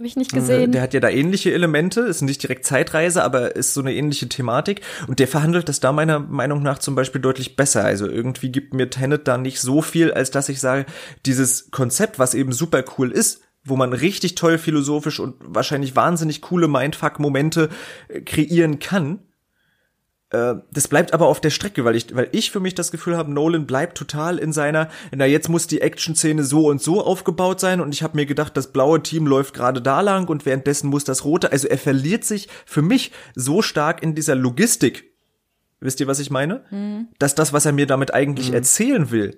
Habe 0.01 0.07
ich 0.07 0.17
nicht 0.17 0.33
gesehen. 0.33 0.73
Der 0.73 0.81
hat 0.81 0.95
ja 0.95 1.01
da 1.01 1.11
ähnliche 1.11 1.53
Elemente, 1.53 2.01
ist 2.01 2.23
nicht 2.23 2.43
direkt 2.43 2.65
Zeitreise, 2.65 3.23
aber 3.23 3.55
ist 3.55 3.75
so 3.75 3.83
eine 3.83 3.93
ähnliche 3.93 4.31
Thematik. 4.31 4.81
Und 5.09 5.19
der 5.19 5.29
verhandelt 5.29 5.69
das 5.69 5.79
da 5.79 5.93
meiner 5.93 6.21
Meinung 6.21 6.63
nach 6.63 6.79
zum 6.79 6.95
Beispiel 6.95 7.21
deutlich 7.21 7.55
besser. 7.55 7.85
Also 7.85 8.09
irgendwie 8.09 8.51
gibt 8.51 8.73
mir 8.73 8.89
Tenet 8.89 9.29
da 9.29 9.37
nicht 9.37 9.61
so 9.61 9.83
viel, 9.83 10.11
als 10.11 10.31
dass 10.31 10.49
ich 10.49 10.59
sage, 10.59 10.87
dieses 11.27 11.71
Konzept, 11.71 12.19
was 12.19 12.33
eben 12.33 12.53
super 12.53 12.83
cool 12.97 13.11
ist, 13.11 13.43
wo 13.65 13.77
man 13.77 13.93
richtig 13.93 14.35
toll 14.35 14.59
philosophisch 14.59 15.21
und 15.21 15.37
wahrscheinlich 15.41 15.97
wahnsinnig 15.97 16.41
coole 16.41 16.69
Mindfuck-Momente 16.69 17.69
äh, 18.09 18.21
kreieren 18.21 18.79
kann, 18.79 19.21
äh, 20.31 20.55
das 20.73 20.89
bleibt 20.89 21.13
aber 21.13 21.27
auf 21.27 21.41
der 21.41 21.51
Strecke, 21.51 21.85
weil 21.85 21.97
ich, 21.97 22.15
weil 22.15 22.29
ich 22.33 22.51
für 22.51 22.61
mich 22.61 22.75
das 22.75 22.91
Gefühl 22.91 23.17
habe, 23.17 23.33
Nolan 23.33 23.67
bleibt 23.67 23.99
total 23.99 24.39
in 24.39 24.53
seiner, 24.53 24.89
na 25.15 25.27
jetzt 25.27 25.49
muss 25.49 25.67
die 25.67 25.81
Action-Szene 25.81 26.45
so 26.45 26.69
und 26.69 26.81
so 26.81 27.05
aufgebaut 27.05 27.61
sein 27.61 27.81
und 27.81 27.95
ich 27.95 28.03
habe 28.03 28.17
mir 28.17 28.27
gedacht, 28.27 28.57
das 28.57 28.73
blaue 28.73 29.03
Team 29.03 29.27
läuft 29.27 29.55
gerade 29.55 29.83
da 29.83 30.01
lang 30.01 30.29
und 30.29 30.47
währenddessen 30.47 30.89
muss 30.89 31.05
das 31.05 31.25
rote, 31.25 31.53
also 31.53 31.69
er 31.69 31.79
verliert 31.79 32.25
sich 32.25 32.49
für 32.65 32.83
mich 32.83 33.13
so 33.35 33.61
stark 33.61 34.03
in 34.03 34.15
dieser 34.15 34.37
Logistik, 34.37 35.13
wisst 35.81 36.01
ihr, 36.01 36.07
was 36.07 36.21
ich 36.21 36.31
meine? 36.31 36.65
Mhm. 36.71 37.09
Dass 37.19 37.35
das, 37.35 37.53
was 37.53 37.67
er 37.67 37.73
mir 37.73 37.87
damit 37.87 38.15
eigentlich 38.15 38.49
mhm. 38.49 38.55
erzählen 38.55 39.11
will, 39.11 39.37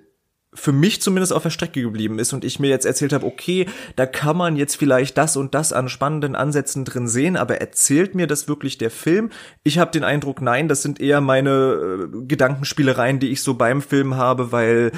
für 0.55 0.71
mich 0.71 1.01
zumindest 1.01 1.33
auf 1.33 1.43
der 1.43 1.49
Strecke 1.49 1.81
geblieben 1.81 2.19
ist 2.19 2.33
und 2.33 2.45
ich 2.45 2.59
mir 2.59 2.69
jetzt 2.69 2.85
erzählt 2.85 3.13
habe, 3.13 3.25
okay, 3.25 3.67
da 3.95 4.05
kann 4.05 4.37
man 4.37 4.55
jetzt 4.55 4.75
vielleicht 4.75 5.17
das 5.17 5.35
und 5.37 5.53
das 5.53 5.73
an 5.73 5.89
spannenden 5.89 6.35
Ansätzen 6.35 6.85
drin 6.85 7.07
sehen, 7.07 7.37
aber 7.37 7.59
erzählt 7.59 8.15
mir 8.15 8.27
das 8.27 8.47
wirklich 8.47 8.77
der 8.77 8.91
Film? 8.91 9.29
Ich 9.63 9.79
habe 9.79 9.91
den 9.91 10.03
Eindruck, 10.03 10.41
nein, 10.41 10.67
das 10.67 10.81
sind 10.81 10.99
eher 10.99 11.21
meine 11.21 12.09
äh, 12.13 12.25
Gedankenspielereien, 12.25 13.19
die 13.19 13.29
ich 13.29 13.41
so 13.41 13.55
beim 13.55 13.81
Film 13.81 14.15
habe, 14.15 14.51
weil 14.51 14.91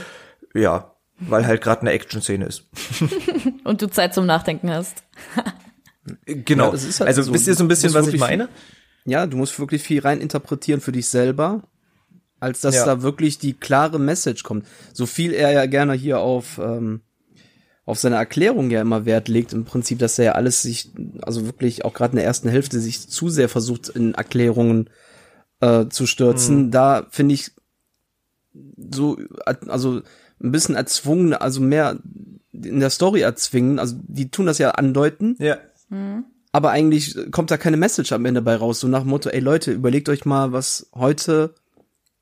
ja, 0.53 0.95
weil 1.19 1.45
halt 1.47 1.61
gerade 1.61 1.81
eine 1.81 1.91
Action-Szene 1.91 2.45
ist. 2.45 2.65
und 3.63 3.81
du 3.81 3.87
Zeit 3.87 4.13
zum 4.13 4.25
Nachdenken 4.25 4.69
hast. 4.69 5.03
genau. 6.25 6.73
Ja, 6.73 6.79
halt 6.79 7.01
also 7.01 7.21
so, 7.21 7.33
wisst 7.33 7.47
ihr 7.47 7.55
so 7.55 7.63
ein 7.63 7.67
bisschen, 7.67 7.93
was 7.93 8.07
ich 8.07 8.19
meine? 8.19 8.49
Ja, 9.05 9.27
du 9.27 9.37
musst 9.37 9.59
wirklich 9.59 9.83
viel 9.83 10.01
rein 10.01 10.19
interpretieren 10.19 10.81
für 10.81 10.91
dich 10.91 11.07
selber 11.07 11.63
als 12.39 12.61
dass 12.61 12.75
ja. 12.75 12.85
da 12.85 13.01
wirklich 13.01 13.39
die 13.39 13.53
klare 13.53 13.99
Message 13.99 14.43
kommt. 14.43 14.65
So 14.93 15.05
viel 15.05 15.33
er 15.33 15.51
ja 15.51 15.65
gerne 15.65 15.93
hier 15.93 16.19
auf 16.19 16.59
ähm, 16.59 17.01
auf 17.85 17.99
seine 17.99 18.15
Erklärung 18.15 18.71
ja 18.71 18.81
immer 18.81 19.05
Wert 19.05 19.27
legt, 19.27 19.53
im 19.53 19.63
Prinzip, 19.63 19.99
dass 19.99 20.17
er 20.17 20.25
ja 20.25 20.31
alles 20.31 20.61
sich, 20.63 20.91
also 21.21 21.45
wirklich 21.45 21.85
auch 21.85 21.93
gerade 21.93 22.13
in 22.13 22.17
der 22.17 22.25
ersten 22.25 22.49
Hälfte 22.49 22.79
sich 22.79 23.07
zu 23.07 23.29
sehr 23.29 23.47
versucht 23.47 23.89
in 23.89 24.15
Erklärungen 24.15 24.89
äh, 25.61 25.85
zu 25.87 26.07
stürzen. 26.07 26.67
Mhm. 26.67 26.71
Da 26.71 27.05
finde 27.11 27.35
ich 27.35 27.51
so, 28.91 29.17
also 29.45 30.01
ein 30.41 30.51
bisschen 30.51 30.75
erzwungen, 30.75 31.33
also 31.33 31.61
mehr 31.61 31.99
in 32.51 32.79
der 32.79 32.89
Story 32.89 33.21
erzwingen. 33.21 33.77
Also 33.77 33.97
die 34.01 34.31
tun 34.31 34.47
das 34.47 34.57
ja 34.57 34.71
andeuten. 34.71 35.35
Ja. 35.39 35.57
Mhm. 35.89 36.25
Aber 36.51 36.71
eigentlich 36.71 37.15
kommt 37.31 37.51
da 37.51 37.57
keine 37.57 37.77
Message 37.77 38.13
am 38.13 38.25
Ende 38.25 38.41
bei 38.41 38.55
raus, 38.55 38.79
so 38.79 38.87
nach 38.87 39.01
dem 39.01 39.09
Motto, 39.09 39.29
ey 39.29 39.41
Leute, 39.41 39.73
überlegt 39.73 40.09
euch 40.09 40.25
mal, 40.25 40.53
was 40.53 40.89
heute 40.95 41.53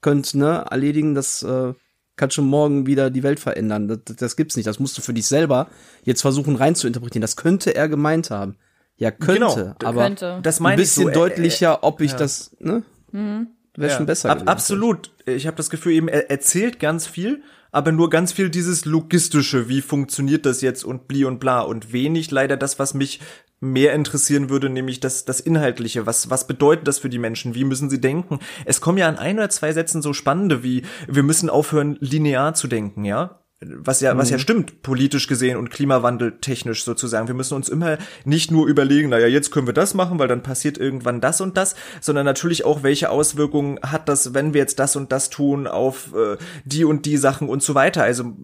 könnt 0.03 0.35
ne, 0.35 0.65
erledigen, 0.69 1.15
das 1.15 1.41
äh, 1.41 1.73
kann 2.15 2.29
schon 2.29 2.45
morgen 2.45 2.85
wieder 2.85 3.09
die 3.09 3.23
Welt 3.23 3.39
verändern. 3.39 3.87
Das, 3.87 4.15
das 4.15 4.35
gibt's 4.35 4.55
nicht. 4.55 4.67
Das 4.67 4.79
musst 4.79 4.97
du 4.97 5.01
für 5.01 5.13
dich 5.13 5.25
selber 5.25 5.67
jetzt 6.03 6.21
versuchen 6.21 6.55
rein 6.55 6.75
zu 6.75 6.85
interpretieren. 6.85 7.21
Das 7.21 7.35
könnte 7.35 7.75
er 7.75 7.89
gemeint 7.89 8.29
haben. 8.29 8.57
Ja, 8.97 9.09
könnte, 9.09 9.33
genau, 9.33 9.75
aber 9.83 10.03
könnte. 10.03 10.39
Das 10.43 10.61
ein 10.61 10.75
bisschen 10.75 11.05
so, 11.05 11.09
äh, 11.09 11.13
deutlicher, 11.13 11.83
ob 11.83 11.99
ich 12.01 12.11
ja. 12.11 12.17
das, 12.17 12.55
ne? 12.59 12.83
Mhm. 13.11 13.47
Wäre 13.75 13.91
ja. 13.91 13.97
schon 13.97 14.05
besser. 14.05 14.29
Ab, 14.29 14.43
absolut. 14.45 15.11
Ich 15.25 15.47
habe 15.47 15.57
das 15.57 15.71
Gefühl, 15.71 15.93
eben 15.93 16.07
er 16.07 16.29
erzählt 16.29 16.79
ganz 16.79 17.07
viel, 17.07 17.41
aber 17.73 17.91
nur 17.91 18.09
ganz 18.09 18.31
viel 18.31 18.49
dieses 18.49 18.85
logistische, 18.85 19.67
wie 19.67 19.81
funktioniert 19.81 20.45
das 20.45 20.61
jetzt 20.61 20.85
und 20.85 21.07
bli 21.07 21.25
und 21.25 21.39
bla 21.39 21.61
und 21.61 21.91
wenig 21.91 22.31
leider 22.31 22.55
das, 22.55 22.79
was 22.79 22.93
mich 22.93 23.19
mehr 23.59 23.93
interessieren 23.93 24.49
würde, 24.49 24.69
nämlich 24.69 24.99
das, 24.99 25.25
das 25.25 25.39
Inhaltliche. 25.39 26.05
Was, 26.05 26.29
was 26.29 26.47
bedeutet 26.47 26.87
das 26.87 26.99
für 26.99 27.09
die 27.09 27.17
Menschen? 27.17 27.55
Wie 27.55 27.63
müssen 27.63 27.89
sie 27.89 27.99
denken? 27.99 28.39
Es 28.65 28.79
kommen 28.79 28.97
ja 28.97 29.07
an 29.07 29.17
ein 29.17 29.37
oder 29.37 29.49
zwei 29.49 29.73
Sätzen 29.73 30.01
so 30.01 30.13
spannende 30.13 30.63
wie, 30.63 30.83
wir 31.07 31.23
müssen 31.23 31.49
aufhören, 31.49 31.97
linear 31.99 32.53
zu 32.53 32.67
denken, 32.67 33.05
ja? 33.05 33.42
Was 33.67 34.01
ja, 34.01 34.17
was 34.17 34.29
ja 34.29 34.37
mhm. 34.37 34.41
stimmt, 34.41 34.81
politisch 34.81 35.27
gesehen 35.27 35.57
und 35.57 35.69
Klimawandel 35.69 36.39
technisch 36.39 36.83
sozusagen. 36.83 37.27
Wir 37.27 37.35
müssen 37.35 37.55
uns 37.55 37.69
immer 37.69 37.97
nicht 38.25 38.51
nur 38.51 38.67
überlegen, 38.67 39.09
naja, 39.09 39.27
jetzt 39.27 39.51
können 39.51 39.67
wir 39.67 39.73
das 39.73 39.93
machen, 39.93 40.19
weil 40.19 40.27
dann 40.27 40.43
passiert 40.43 40.77
irgendwann 40.77 41.21
das 41.21 41.41
und 41.41 41.57
das, 41.57 41.75
sondern 42.01 42.25
natürlich 42.25 42.65
auch, 42.65 42.83
welche 42.83 43.09
Auswirkungen 43.09 43.79
hat 43.81 44.09
das, 44.09 44.33
wenn 44.33 44.53
wir 44.53 44.61
jetzt 44.61 44.79
das 44.79 44.95
und 44.95 45.11
das 45.11 45.29
tun 45.29 45.67
auf 45.67 46.13
äh, 46.13 46.37
die 46.65 46.85
und 46.85 47.05
die 47.05 47.17
Sachen 47.17 47.49
und 47.49 47.63
so 47.63 47.75
weiter. 47.75 48.03
Also, 48.03 48.35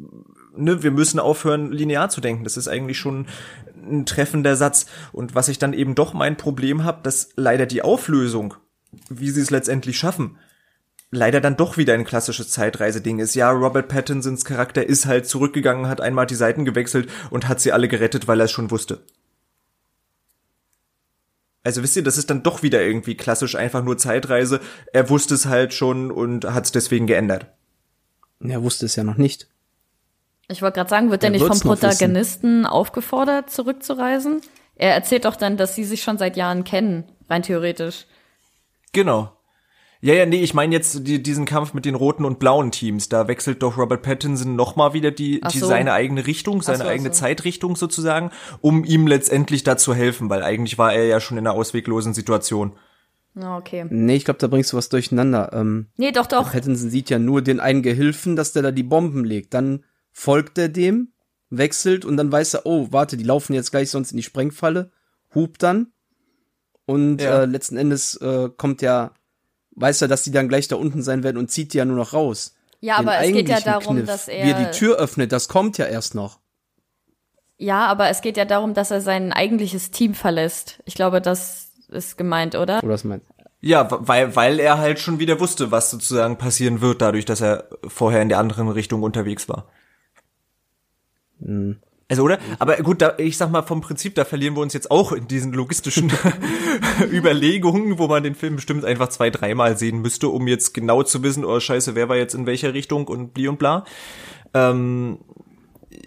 ne, 0.56 0.84
wir 0.84 0.92
müssen 0.92 1.20
aufhören, 1.20 1.72
linear 1.72 2.10
zu 2.10 2.22
denken. 2.22 2.44
Das 2.44 2.58
ist 2.58 2.68
eigentlich 2.68 2.98
schon 2.98 3.28
ein 3.90 4.06
treffender 4.06 4.56
Satz. 4.56 4.86
Und 5.12 5.36
was 5.36 5.48
ich 5.48 5.60
dann 5.60 5.74
eben 5.74 5.96
doch 5.96 6.14
mein 6.14 6.38
Problem 6.38 6.84
habe, 6.84 7.00
dass 7.04 7.30
leider 7.36 7.66
die 7.66 7.82
Auflösung, 7.82 8.56
wie 9.10 9.30
sie 9.30 9.42
es 9.42 9.52
letztendlich 9.52 9.98
schaffen, 9.98 10.38
leider 11.12 11.42
dann 11.42 11.58
doch 11.58 11.78
wieder 11.78 11.94
ein 11.94 12.06
klassisches 12.06 12.50
Zeitreiseding 12.50 13.20
ist. 13.20 13.36
Ja, 13.36 13.52
Robert 13.52 13.88
Pattinsons 13.88 14.46
Charakter 14.46 14.86
ist 14.86 15.06
halt 15.06 15.28
zurückgegangen, 15.28 15.88
hat 15.88 16.02
einmal 16.02 16.26
die 16.26 16.36
Seiten 16.36 16.66
gewechselt 16.66 17.10
und 17.30 17.48
hat 17.48 17.60
sie 17.60 17.72
alle 17.72 17.88
gerettet, 17.88 18.28
weil 18.28 18.40
er 18.40 18.46
es 18.46 18.52
schon 18.52 18.72
wusste. 18.72 19.04
Also 21.64 21.84
wisst 21.84 21.96
ihr, 21.96 22.04
das 22.04 22.18
ist 22.18 22.30
dann 22.30 22.44
doch 22.44 22.64
wieder 22.64 22.82
irgendwie 22.82 23.16
klassisch 23.16 23.56
einfach 23.56 23.84
nur 23.84 23.98
Zeitreise. 23.98 24.62
Er 24.94 25.10
wusste 25.10 25.36
es 25.36 25.46
halt 25.46 25.74
schon 25.74 26.10
und 26.10 26.46
hat 26.46 26.66
es 26.66 26.72
deswegen 26.72 27.06
geändert. 27.06 27.48
Er 28.40 28.64
wusste 28.64 28.86
es 28.86 28.96
ja 28.96 29.04
noch 29.04 29.18
nicht. 29.18 29.48
Ich 30.48 30.62
wollte 30.62 30.76
gerade 30.78 30.90
sagen, 30.90 31.12
wird 31.12 31.24
er 31.24 31.30
nicht 31.30 31.46
vom 31.46 31.60
Protagonisten 31.60 32.66
aufgefordert, 32.66 33.52
zurückzureisen? 33.52 34.42
Er 34.76 34.94
erzählt 34.94 35.26
doch 35.26 35.36
dann, 35.36 35.58
dass 35.58 35.76
sie 35.76 35.84
sich 35.84 36.02
schon 36.02 36.18
seit 36.18 36.38
Jahren 36.38 36.64
kennen, 36.64 37.04
rein 37.30 37.44
theoretisch. 37.44 38.06
Genau. 38.94 39.39
Ja, 40.02 40.14
ja, 40.14 40.26
nee, 40.26 40.42
ich 40.42 40.54
meine 40.54 40.74
jetzt 40.74 41.08
die, 41.08 41.22
diesen 41.22 41.46
Kampf 41.46 41.74
mit 41.74 41.84
den 41.84 41.96
roten 41.96 42.24
und 42.24 42.40
blauen 42.40 42.72
Teams. 42.72 43.10
Da 43.10 43.28
wechselt 43.28 43.62
doch 43.62 43.78
Robert 43.78 44.02
Pattinson 44.02 44.56
nochmal 44.56 44.94
wieder 44.94 45.12
die, 45.12 45.42
die 45.42 45.60
so. 45.60 45.68
seine 45.68 45.92
eigene 45.92 46.26
Richtung, 46.26 46.62
seine 46.62 46.80
so, 46.80 46.84
eigene 46.86 47.10
so. 47.10 47.20
Zeitrichtung 47.20 47.76
sozusagen, 47.76 48.32
um 48.62 48.86
ihm 48.86 49.08
letztendlich 49.08 49.64
da 49.64 49.76
zu 49.76 49.94
helfen, 49.94 50.30
weil 50.30 50.42
eigentlich 50.42 50.78
war 50.78 50.94
er 50.94 51.06
ja 51.06 51.20
schon 51.20 51.38
in 51.38 51.46
einer 51.46 51.56
ausweglosen 51.56 52.14
Situation. 52.14 52.78
Okay. 53.36 53.86
Nee, 53.90 54.16
ich 54.16 54.26
glaube, 54.26 54.40
da 54.40 54.48
bringst 54.48 54.72
du 54.72 54.78
was 54.78 54.90
durcheinander. 54.90 55.52
Ähm, 55.54 55.88
nee, 55.98 56.12
doch, 56.12 56.28
doch. 56.28 56.52
Pattinson 56.52 56.90
sieht 56.90 57.10
ja 57.10 57.20
nur 57.20 57.42
den 57.42 57.60
einen 57.60 57.84
Gehilfen, 57.84 58.36
dass 58.36 58.54
der 58.54 58.64
da 58.64 58.72
die 58.72 58.84
Bomben 58.84 59.26
legt. 59.26 59.54
Dann 59.54 59.84
folgt 60.12 60.58
er 60.58 60.70
dem, 60.70 61.12
wechselt 61.50 62.06
und 62.06 62.18
dann 62.18 62.32
weiß 62.32 62.56
er, 62.56 62.66
oh, 62.66 62.88
warte, 62.92 63.18
die 63.18 63.24
laufen 63.24 63.54
jetzt 63.54 63.72
gleich 63.72 63.90
sonst 63.90 64.12
in 64.12 64.18
die 64.18 64.24
Sprengfalle, 64.24 64.92
hupt 65.36 65.62
dann. 65.62 65.92
Und 66.86 67.22
ja. 67.22 67.44
äh, 67.44 67.46
letzten 67.46 67.78
Endes 67.78 68.16
äh, 68.18 68.50
kommt 68.56 68.82
ja 68.82 69.12
weiß 69.76 70.02
er, 70.02 70.08
dass 70.08 70.24
die 70.24 70.32
dann 70.32 70.50
gleich 70.50 70.68
da 70.68 70.76
unten 70.76 71.02
sein 71.02 71.24
werden 71.24 71.38
und 71.38 71.52
zieht 71.52 71.74
die 71.74 71.78
ja 71.78 71.86
nur 71.86 71.98
noch 71.98 72.14
raus. 72.14 72.56
Ja, 72.82 72.98
Den 72.98 73.08
aber 73.08 73.20
es 73.20 73.34
geht 73.34 73.50
ja 73.50 73.60
darum, 73.60 73.98
Kniff, 73.98 74.08
dass 74.08 74.28
er. 74.28 74.46
Wie 74.46 74.52
er 74.52 74.66
die 74.66 74.78
Tür 74.78 74.98
öffnet, 74.98 75.32
das 75.32 75.48
kommt 75.48 75.78
ja 75.78 75.86
erst 75.86 76.16
noch. 76.16 76.40
Ja, 77.58 77.88
aber 77.88 78.10
es 78.10 78.22
geht 78.22 78.38
ja 78.38 78.46
darum, 78.46 78.74
dass 78.74 78.90
er 78.90 79.02
sein 79.02 79.34
eigentliches 79.34 79.92
Team 79.92 80.14
verlässt. 80.14 80.80
Ich 80.86 80.96
glaube, 80.96 81.22
das 81.22 81.72
ist 81.90 82.18
gemeint, 82.18 82.56
oder? 82.56 82.80
Oder 82.82 82.94
was 82.94 83.04
meint? 83.04 83.24
Ja, 83.62 83.88
weil, 83.90 84.36
weil 84.38 84.60
er 84.60 84.78
halt 84.78 85.00
schon 85.00 85.20
wieder 85.20 85.42
wusste, 85.42 85.70
was 85.70 85.92
sozusagen 85.92 86.38
passieren 86.38 86.80
wird, 86.80 87.02
dadurch, 87.02 87.26
dass 87.26 87.42
er 87.42 87.68
vorher 87.86 88.22
in 88.22 88.30
der 88.30 88.40
anderen 88.40 88.70
Richtung 88.70 89.04
unterwegs 89.04 89.50
war. 89.50 89.68
Hm. 91.42 91.82
Also, 92.10 92.24
oder? 92.24 92.40
Aber 92.58 92.76
gut, 92.78 93.04
da, 93.04 93.14
ich 93.20 93.38
sag 93.38 93.52
mal, 93.52 93.62
vom 93.62 93.82
Prinzip, 93.82 94.16
da 94.16 94.26
verlieren 94.26 94.56
wir 94.56 94.62
uns 94.62 94.74
jetzt 94.74 94.90
auch 94.90 95.12
in 95.12 95.28
diesen 95.28 95.54
logistischen 95.54 96.12
Überlegungen, 97.12 98.00
wo 98.00 98.08
man 98.08 98.24
den 98.24 98.34
Film 98.34 98.56
bestimmt 98.56 98.84
einfach 98.84 99.10
zwei, 99.10 99.30
dreimal 99.30 99.78
sehen 99.78 100.02
müsste, 100.02 100.28
um 100.30 100.48
jetzt 100.48 100.74
genau 100.74 101.04
zu 101.04 101.22
wissen, 101.22 101.46
oh 101.46 101.60
scheiße, 101.60 101.94
wer 101.94 102.10
war 102.10 102.18
jetzt 102.18 102.34
in 102.34 102.48
welcher 102.48 102.74
Richtung 102.74 103.08
und 103.08 103.36
bli 103.36 103.48
und 103.48 103.60
bla. 103.60 103.86
Ähm, 104.56 105.20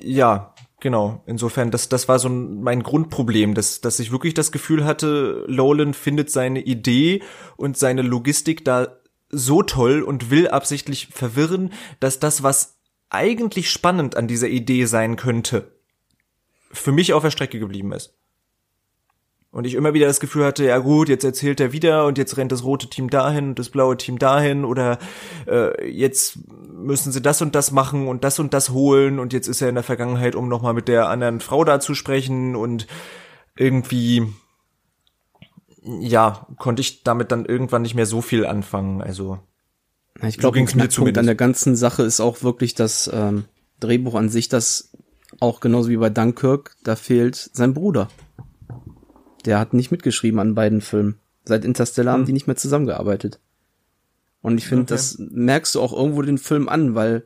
ja, 0.02 0.54
genau. 0.80 1.22
Insofern, 1.26 1.70
das, 1.70 1.88
das 1.88 2.08
war 2.08 2.18
so 2.18 2.28
mein 2.28 2.82
Grundproblem, 2.82 3.54
dass, 3.54 3.80
dass 3.80 4.00
ich 4.00 4.10
wirklich 4.10 4.34
das 4.34 4.50
Gefühl 4.50 4.84
hatte, 4.84 5.44
Nolan 5.48 5.94
findet 5.94 6.30
seine 6.30 6.62
Idee 6.62 7.22
und 7.56 7.76
seine 7.76 8.02
Logistik 8.02 8.64
da 8.64 8.96
so 9.30 9.62
toll 9.62 10.02
und 10.02 10.30
will 10.30 10.48
absichtlich 10.48 11.08
verwirren, 11.12 11.72
dass 12.00 12.18
das, 12.18 12.42
was 12.42 12.80
eigentlich 13.08 13.70
spannend 13.70 14.16
an 14.16 14.26
dieser 14.26 14.48
Idee 14.48 14.86
sein 14.86 15.16
könnte, 15.16 15.71
für 16.72 16.92
mich 16.92 17.12
auf 17.12 17.22
der 17.22 17.30
Strecke 17.30 17.58
geblieben 17.58 17.92
ist. 17.92 18.14
Und 19.52 19.66
ich 19.66 19.74
immer 19.74 19.92
wieder 19.92 20.06
das 20.06 20.18
Gefühl 20.18 20.46
hatte, 20.46 20.64
ja 20.64 20.78
gut, 20.78 21.10
jetzt 21.10 21.24
erzählt 21.24 21.60
er 21.60 21.72
wieder 21.72 22.06
und 22.06 22.16
jetzt 22.16 22.38
rennt 22.38 22.52
das 22.52 22.64
rote 22.64 22.88
Team 22.88 23.10
dahin 23.10 23.50
und 23.50 23.58
das 23.58 23.68
blaue 23.68 23.98
Team 23.98 24.18
dahin 24.18 24.64
oder 24.64 24.98
äh, 25.46 25.90
jetzt 25.90 26.38
müssen 26.72 27.12
sie 27.12 27.20
das 27.20 27.42
und 27.42 27.54
das 27.54 27.70
machen 27.70 28.08
und 28.08 28.24
das 28.24 28.38
und 28.38 28.54
das 28.54 28.70
holen 28.70 29.18
und 29.18 29.34
jetzt 29.34 29.48
ist 29.48 29.60
er 29.60 29.68
in 29.68 29.74
der 29.74 29.84
Vergangenheit, 29.84 30.36
um 30.36 30.48
nochmal 30.48 30.72
mit 30.72 30.88
der 30.88 31.10
anderen 31.10 31.40
Frau 31.40 31.64
da 31.64 31.80
zu 31.80 31.94
sprechen 31.94 32.56
und 32.56 32.86
irgendwie, 33.54 34.26
ja, 35.82 36.46
konnte 36.56 36.80
ich 36.80 37.02
damit 37.02 37.30
dann 37.30 37.44
irgendwann 37.44 37.82
nicht 37.82 37.94
mehr 37.94 38.06
so 38.06 38.22
viel 38.22 38.46
anfangen. 38.46 39.02
Also 39.02 39.38
ich 40.26 40.38
glaube, 40.38 40.56
so 40.56 40.62
ein 40.62 40.66
Knackpunkt 40.66 41.18
an 41.18 41.26
der 41.26 41.34
ganzen 41.34 41.76
Sache 41.76 42.04
ist 42.04 42.20
auch 42.20 42.42
wirklich 42.42 42.74
das 42.74 43.10
ähm, 43.12 43.44
Drehbuch 43.80 44.14
an 44.14 44.30
sich, 44.30 44.48
das 44.48 44.92
auch 45.42 45.60
genauso 45.60 45.90
wie 45.90 45.96
bei 45.96 46.08
Dunkirk, 46.08 46.76
da 46.84 46.96
fehlt 46.96 47.36
sein 47.52 47.74
Bruder. 47.74 48.08
Der 49.44 49.58
hat 49.58 49.74
nicht 49.74 49.90
mitgeschrieben 49.90 50.38
an 50.38 50.54
beiden 50.54 50.80
Filmen. 50.80 51.18
Seit 51.44 51.64
Interstellar 51.64 52.14
hm. 52.14 52.20
haben 52.20 52.26
die 52.26 52.32
nicht 52.32 52.46
mehr 52.46 52.56
zusammengearbeitet. 52.56 53.40
Und 54.40 54.58
ich 54.58 54.66
finde, 54.66 54.82
okay. 54.82 54.94
das 54.94 55.18
merkst 55.18 55.74
du 55.74 55.80
auch 55.80 55.92
irgendwo 55.92 56.22
den 56.22 56.38
Film 56.38 56.68
an, 56.68 56.94
weil 56.94 57.24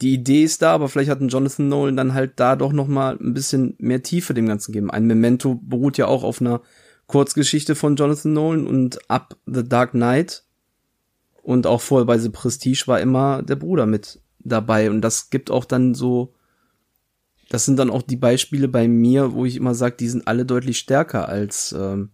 die 0.00 0.14
Idee 0.14 0.42
ist 0.44 0.62
da, 0.62 0.72
aber 0.72 0.88
vielleicht 0.88 1.10
hat 1.10 1.20
ein 1.20 1.28
Jonathan 1.28 1.68
Nolan 1.68 1.96
dann 1.96 2.14
halt 2.14 2.32
da 2.36 2.56
doch 2.56 2.72
noch 2.72 2.88
mal 2.88 3.16
ein 3.20 3.34
bisschen 3.34 3.74
mehr 3.78 4.02
Tiefe 4.02 4.34
dem 4.34 4.46
Ganzen 4.46 4.72
gegeben. 4.72 4.90
Ein 4.90 5.06
Memento 5.06 5.60
beruht 5.62 5.98
ja 5.98 6.06
auch 6.06 6.24
auf 6.24 6.40
einer 6.40 6.60
Kurzgeschichte 7.06 7.74
von 7.74 7.96
Jonathan 7.96 8.32
Nolan 8.32 8.66
und 8.66 9.10
ab 9.10 9.36
The 9.46 9.68
Dark 9.68 9.92
Knight 9.92 10.44
und 11.42 11.66
auch 11.66 11.80
vorher 11.80 12.06
bei 12.06 12.18
The 12.18 12.30
Prestige 12.30 12.84
war 12.86 13.00
immer 13.00 13.42
der 13.42 13.56
Bruder 13.56 13.86
mit 13.86 14.20
dabei 14.40 14.90
und 14.90 15.00
das 15.00 15.30
gibt 15.30 15.50
auch 15.50 15.64
dann 15.64 15.94
so 15.94 16.34
das 17.52 17.66
sind 17.66 17.78
dann 17.78 17.90
auch 17.90 18.00
die 18.00 18.16
Beispiele 18.16 18.66
bei 18.66 18.88
mir, 18.88 19.34
wo 19.34 19.44
ich 19.44 19.56
immer 19.56 19.74
sage, 19.74 19.96
die 20.00 20.08
sind 20.08 20.26
alle 20.26 20.46
deutlich 20.46 20.78
stärker 20.78 21.28
als 21.28 21.72
ähm, 21.78 22.08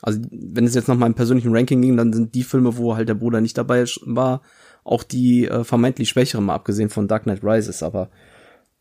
also 0.00 0.20
wenn 0.30 0.64
es 0.64 0.74
jetzt 0.74 0.88
nach 0.88 0.96
meinem 0.96 1.14
persönlichen 1.14 1.54
Ranking 1.54 1.82
ging, 1.82 1.98
dann 1.98 2.14
sind 2.14 2.34
die 2.34 2.44
Filme, 2.44 2.78
wo 2.78 2.96
halt 2.96 3.10
der 3.10 3.14
Bruder 3.14 3.42
nicht 3.42 3.58
dabei 3.58 3.84
war, 4.06 4.40
auch 4.84 5.02
die 5.02 5.46
äh, 5.46 5.64
vermeintlich 5.64 6.08
schwächeren, 6.08 6.46
mal 6.46 6.54
abgesehen 6.54 6.88
von 6.88 7.08
Dark 7.08 7.24
Knight 7.24 7.44
Rises, 7.44 7.82
aber 7.82 8.08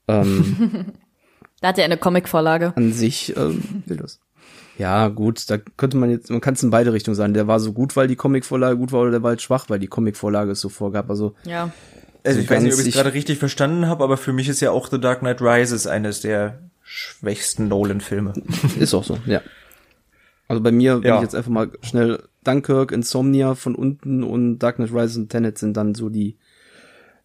ähm, 0.07 0.85
da 1.59 1.67
hat 1.67 1.79
er 1.79 1.85
eine 1.85 1.97
Comicvorlage. 1.97 2.71
An 2.77 2.93
sich 2.93 3.35
ähm, 3.35 3.83
will 3.87 3.97
das. 3.97 4.21
Ja, 4.77 5.09
gut, 5.09 5.49
da 5.49 5.57
könnte 5.57 5.97
man 5.97 6.11
jetzt, 6.11 6.29
man 6.29 6.39
kann 6.39 6.53
es 6.53 6.63
in 6.63 6.69
beide 6.69 6.93
Richtungen 6.93 7.15
sagen. 7.15 7.33
Der 7.33 7.47
war 7.47 7.59
so 7.59 7.73
gut, 7.73 7.97
weil 7.97 8.07
die 8.07 8.15
Comicvorlage 8.15 8.77
gut 8.77 8.93
war, 8.93 9.01
oder 9.01 9.11
der 9.11 9.23
war 9.23 9.31
halt 9.31 9.41
schwach, 9.41 9.65
weil 9.69 9.79
die 9.79 9.87
Comicvorlage 9.87 10.51
es 10.51 10.61
so 10.61 10.69
vorgab. 10.69 11.09
Also 11.09 11.33
ja. 11.43 11.73
Also 12.23 12.39
ich 12.39 12.49
weiß 12.49 12.63
nicht, 12.63 12.73
ob 12.73 12.79
ich 12.79 12.87
es 12.87 12.93
gerade 12.93 13.13
richtig 13.13 13.39
verstanden 13.39 13.87
habe, 13.87 14.03
aber 14.03 14.17
für 14.17 14.33
mich 14.33 14.49
ist 14.49 14.59
ja 14.61 14.71
auch 14.71 14.89
The 14.89 14.99
Dark 14.99 15.19
Knight 15.19 15.41
Rises 15.41 15.87
eines 15.87 16.21
der 16.21 16.59
schwächsten 16.83 17.67
Nolan-Filme. 17.67 18.33
Ist 18.79 18.93
auch 18.93 19.03
so, 19.03 19.17
ja. 19.25 19.41
Also 20.47 20.63
bei 20.63 20.71
mir, 20.71 21.03
wenn 21.03 21.09
ja. 21.09 21.15
ich 21.17 21.23
jetzt 21.23 21.35
einfach 21.35 21.51
mal 21.51 21.71
schnell 21.81 22.23
Dunkirk, 22.43 22.93
Insomnia 22.93 23.55
von 23.55 23.75
unten 23.75 24.23
und 24.23 24.59
Dark 24.59 24.77
Knight 24.77 24.93
Rises 24.93 25.17
und 25.17 25.29
Tenet 25.29 25.57
sind 25.57 25.75
dann 25.75 25.93
so 25.93 26.09
die 26.09 26.37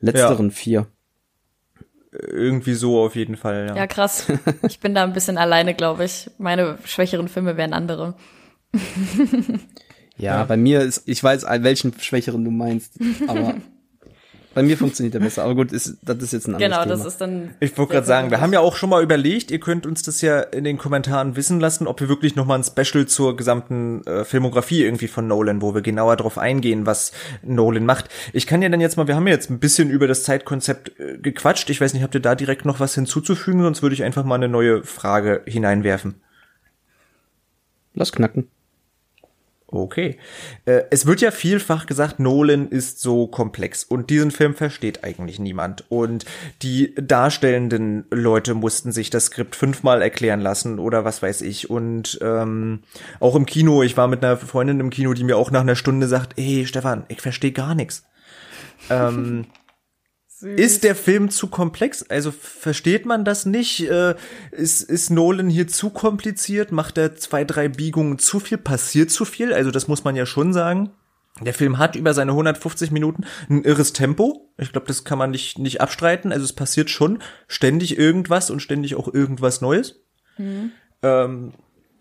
letzteren 0.01 0.49
ja. 0.49 0.55
vier. 0.55 0.87
Irgendwie 2.11 2.75
so 2.75 3.01
auf 3.01 3.15
jeden 3.15 3.37
Fall, 3.37 3.69
ja. 3.69 3.77
Ja, 3.77 3.87
krass. 3.87 4.27
Ich 4.69 4.81
bin 4.81 4.95
da 4.95 5.05
ein 5.05 5.15
bisschen 5.15 5.39
alleine, 5.39 5.75
glaube 5.75 6.05
ich. 6.05 6.31
Meine 6.39 6.77
schwächeren 6.85 7.29
Filme 7.29 7.57
wären 7.57 7.73
andere. 7.73 8.15
ja, 10.19 10.39
ja, 10.39 10.45
bei 10.45 10.57
mir 10.57 10.81
ist, 10.81 11.05
ich 11.07 11.23
weiß, 11.23 11.45
welchen 11.63 11.99
schwächeren 11.99 12.45
du 12.45 12.51
meinst, 12.51 12.95
aber 13.29 13.55
bei 14.55 14.63
mir 14.63 14.77
funktioniert 14.77 15.15
der 15.15 15.21
besser, 15.21 15.45
aber 15.45 15.55
gut, 15.55 15.73
ist, 15.73 15.97
das 16.03 16.19
ist 16.19 16.33
jetzt 16.33 16.47
ein 16.47 16.55
anderes 16.55 16.71
genau, 16.71 16.83
Thema. 16.83 16.97
das 16.97 17.07
ist 17.07 17.21
dann. 17.21 17.55
Ich 17.61 17.77
wollte 17.79 17.93
gerade 17.93 18.07
sagen, 18.07 18.31
wir 18.31 18.41
haben 18.41 18.53
ja 18.53 18.61
auch 18.61 18.77
schon 18.77 18.91
mal 18.91 19.03
überlegt, 19.03 19.51
ihr 19.51 19.61
könnt 19.61 19.87
uns 19.87 20.03
das 20.03 20.21
ja 20.21 20.41
in 20.41 20.65
den 20.65 20.79
Kommentaren 20.79 21.37
wissen 21.37 21.61
lassen, 21.61 21.87
ob 21.87 22.01
wir 22.01 22.09
wirklich 22.09 22.37
noch 22.37 22.47
mal 22.47 22.57
ein 22.57 22.65
Special 22.65 23.07
zur 23.07 23.37
gesamten 23.37 24.05
äh, 24.07 24.25
Filmografie 24.25 24.85
irgendwie 24.85 25.09
von 25.09 25.27
Nolan, 25.27 25.63
wo 25.63 25.75
wir 25.75 25.83
genauer 25.83 26.17
drauf 26.17 26.39
eingehen, 26.39 26.87
was 26.87 27.13
Nolan 27.43 27.87
macht. 27.87 28.09
Ich 28.33 28.47
kann 28.47 28.63
ja 28.63 28.69
dann 28.69 28.81
jetzt 28.81 28.97
mal, 28.97 29.07
wir 29.07 29.17
haben 29.17 29.27
ja 29.27 29.35
jetzt 29.35 29.51
ein 29.51 29.59
bisschen 29.59 29.91
über 29.91 30.07
das 30.07 30.23
Zeitkonzept 30.25 30.99
äh, 31.01 31.19
gequatscht. 31.19 31.71
Ich 31.71 31.81
weiß 31.81 31.95
nicht, 31.95 32.03
habt 32.03 32.15
ihr 32.15 32.21
da 32.21 32.35
direkt 32.35 32.65
noch 32.65 32.81
was 32.81 32.95
hinzuzufügen, 32.95 33.63
sonst 33.63 33.83
würde 33.83 33.95
ich 33.95 34.05
einfach 34.05 34.25
mal 34.25 34.37
eine 34.37 34.49
neue 34.49 34.85
Frage 34.85 35.43
hineinwerfen. 35.47 36.21
Lass 37.95 38.13
knacken. 38.13 38.49
Okay. 39.73 40.19
Äh, 40.67 40.83
es 40.91 41.07
wird 41.07 41.23
ja 41.23 41.31
vielfach 41.31 41.87
gesagt, 41.87 42.21
Nolan 42.21 42.69
ist 42.69 43.01
so 43.01 43.27
komplex 43.27 43.85
und 43.85 44.11
diesen 44.11 44.31
Film 44.31 44.55
versteht 44.55 45.03
eigentlich 45.03 45.39
niemand. 45.39 45.85
Und 45.89 46.27
die 46.61 46.95
darstellenden 46.95 48.05
Leute 48.11 48.53
mussten 48.53 48.93
sich 48.93 49.09
das 49.09 49.27
Skript 49.27 49.57
fünfmal 49.57 50.03
erklären 50.03 50.41
lassen 50.41 50.79
oder 50.79 51.07
was 51.07 51.23
weiß 51.23 51.41
ich. 51.41 51.71
Und 51.71 52.19
ähm, 52.21 52.81
auch 53.19 53.35
im 53.35 53.47
Kino, 53.47 53.83
ich 53.83 53.97
war 53.97 54.09
mit 54.09 54.23
einer 54.23 54.37
Freundin 54.37 54.79
im 54.79 54.91
Kino, 54.91 55.15
die 55.15 55.25
mir 55.25 55.39
auch 55.39 55.51
nach 55.51 55.63
einer 55.63 55.77
Stunde 55.77 56.07
sagt, 56.07 56.35
hey 56.39 56.67
Stefan, 56.67 57.05
ich 57.09 57.23
verstehe 57.23 57.53
gar 57.53 57.75
nichts. 57.75 58.05
Ähm, 58.91 59.47
Süß. 60.43 60.59
Ist 60.59 60.83
der 60.83 60.97
Film 60.97 61.31
zu 61.31 61.47
komplex? 61.47 62.03
Also 62.03 62.33
versteht 62.33 63.07
man 63.07 63.25
das 63.25 63.47
nicht? 63.47 63.89
Äh, 63.89 64.17
ist, 64.51 64.83
ist 64.83 65.09
Nolan 65.09 65.49
hier 65.49 65.69
zu 65.69 65.91
kompliziert? 65.91 66.73
Macht 66.73 66.99
er 66.99 67.15
zwei, 67.15 67.45
drei 67.45 67.69
Biegungen 67.69 68.19
zu 68.19 68.41
viel? 68.41 68.59
Passiert 68.59 69.13
zu 69.13 69.25
viel? 69.25 69.53
Also 69.53 69.71
das 69.71 69.87
muss 69.87 70.03
man 70.03 70.17
ja 70.17 70.27
schon 70.27 70.53
sagen. 70.53 70.91
Der 71.41 71.55
Film 71.55 71.79
hat 71.79 71.95
über 71.95 72.13
seine 72.13 72.33
150 72.33 72.91
Minuten 72.91 73.25
ein 73.49 73.63
irres 73.63 73.93
Tempo. 73.93 74.53
Ich 74.59 74.73
glaube, 74.73 74.89
das 74.89 75.05
kann 75.05 75.17
man 75.17 75.31
nicht, 75.31 75.61
nicht 75.61 75.81
abstreiten. 75.81 76.33
Also 76.33 76.45
es 76.45 76.55
passiert 76.55 76.91
schon 76.91 77.21
ständig 77.47 77.97
irgendwas 77.97 78.51
und 78.51 78.59
ständig 78.59 78.97
auch 78.97 79.15
irgendwas 79.15 79.61
Neues. 79.61 80.01
Mhm. 80.39 80.73
Ähm, 81.03 81.53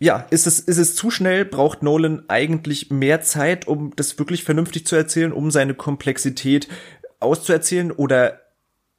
ja, 0.02 0.26
ist 0.30 0.48
es, 0.48 0.58
ist 0.58 0.78
es 0.78 0.96
zu 0.96 1.12
schnell? 1.12 1.44
Braucht 1.44 1.84
Nolan 1.84 2.24
eigentlich 2.26 2.90
mehr 2.90 3.20
Zeit, 3.20 3.68
um 3.68 3.92
das 3.94 4.18
wirklich 4.18 4.42
vernünftig 4.42 4.84
zu 4.84 4.96
erzählen, 4.96 5.30
um 5.30 5.52
seine 5.52 5.74
Komplexität 5.74 6.66
auszuerzählen 7.22 7.92
oder 7.92 8.40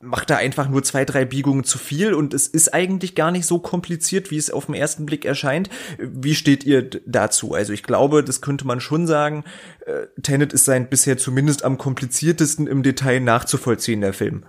macht 0.04 0.30
er 0.30 0.38
einfach 0.38 0.68
nur 0.68 0.84
zwei, 0.84 1.06
drei 1.06 1.24
Biegungen 1.26 1.64
zu 1.64 1.78
viel 1.78 2.14
und 2.14 2.34
es 2.34 2.48
ist 2.48 2.74
eigentlich 2.74 3.16
gar 3.16 3.32
nicht 3.32 3.46
so 3.46 3.60
kompliziert, 3.60 4.32
wie 4.32 4.38
es 4.38 4.52
auf 4.52 4.66
den 4.66 4.76
ersten 4.76 5.06
Blick 5.06 5.24
erscheint. 5.24 5.70
Wie 5.98 6.36
steht 6.36 6.66
ihr 6.66 6.90
dazu? 7.06 7.54
Also 7.54 7.72
ich 7.74 7.84
glaube, 7.84 8.24
das 8.24 8.42
könnte 8.42 8.68
man 8.68 8.82
schon 8.82 9.08
sagen, 9.08 9.46
äh, 9.86 10.08
Tenet 10.22 10.52
ist 10.52 10.66
sein 10.66 10.90
bisher 10.90 11.18
zumindest 11.18 11.64
am 11.64 11.78
kompliziertesten 11.78 12.68
im 12.68 12.84
Detail 12.84 13.22
nachzuvollziehen, 13.22 14.02
der 14.02 14.14
Film. 14.14 14.46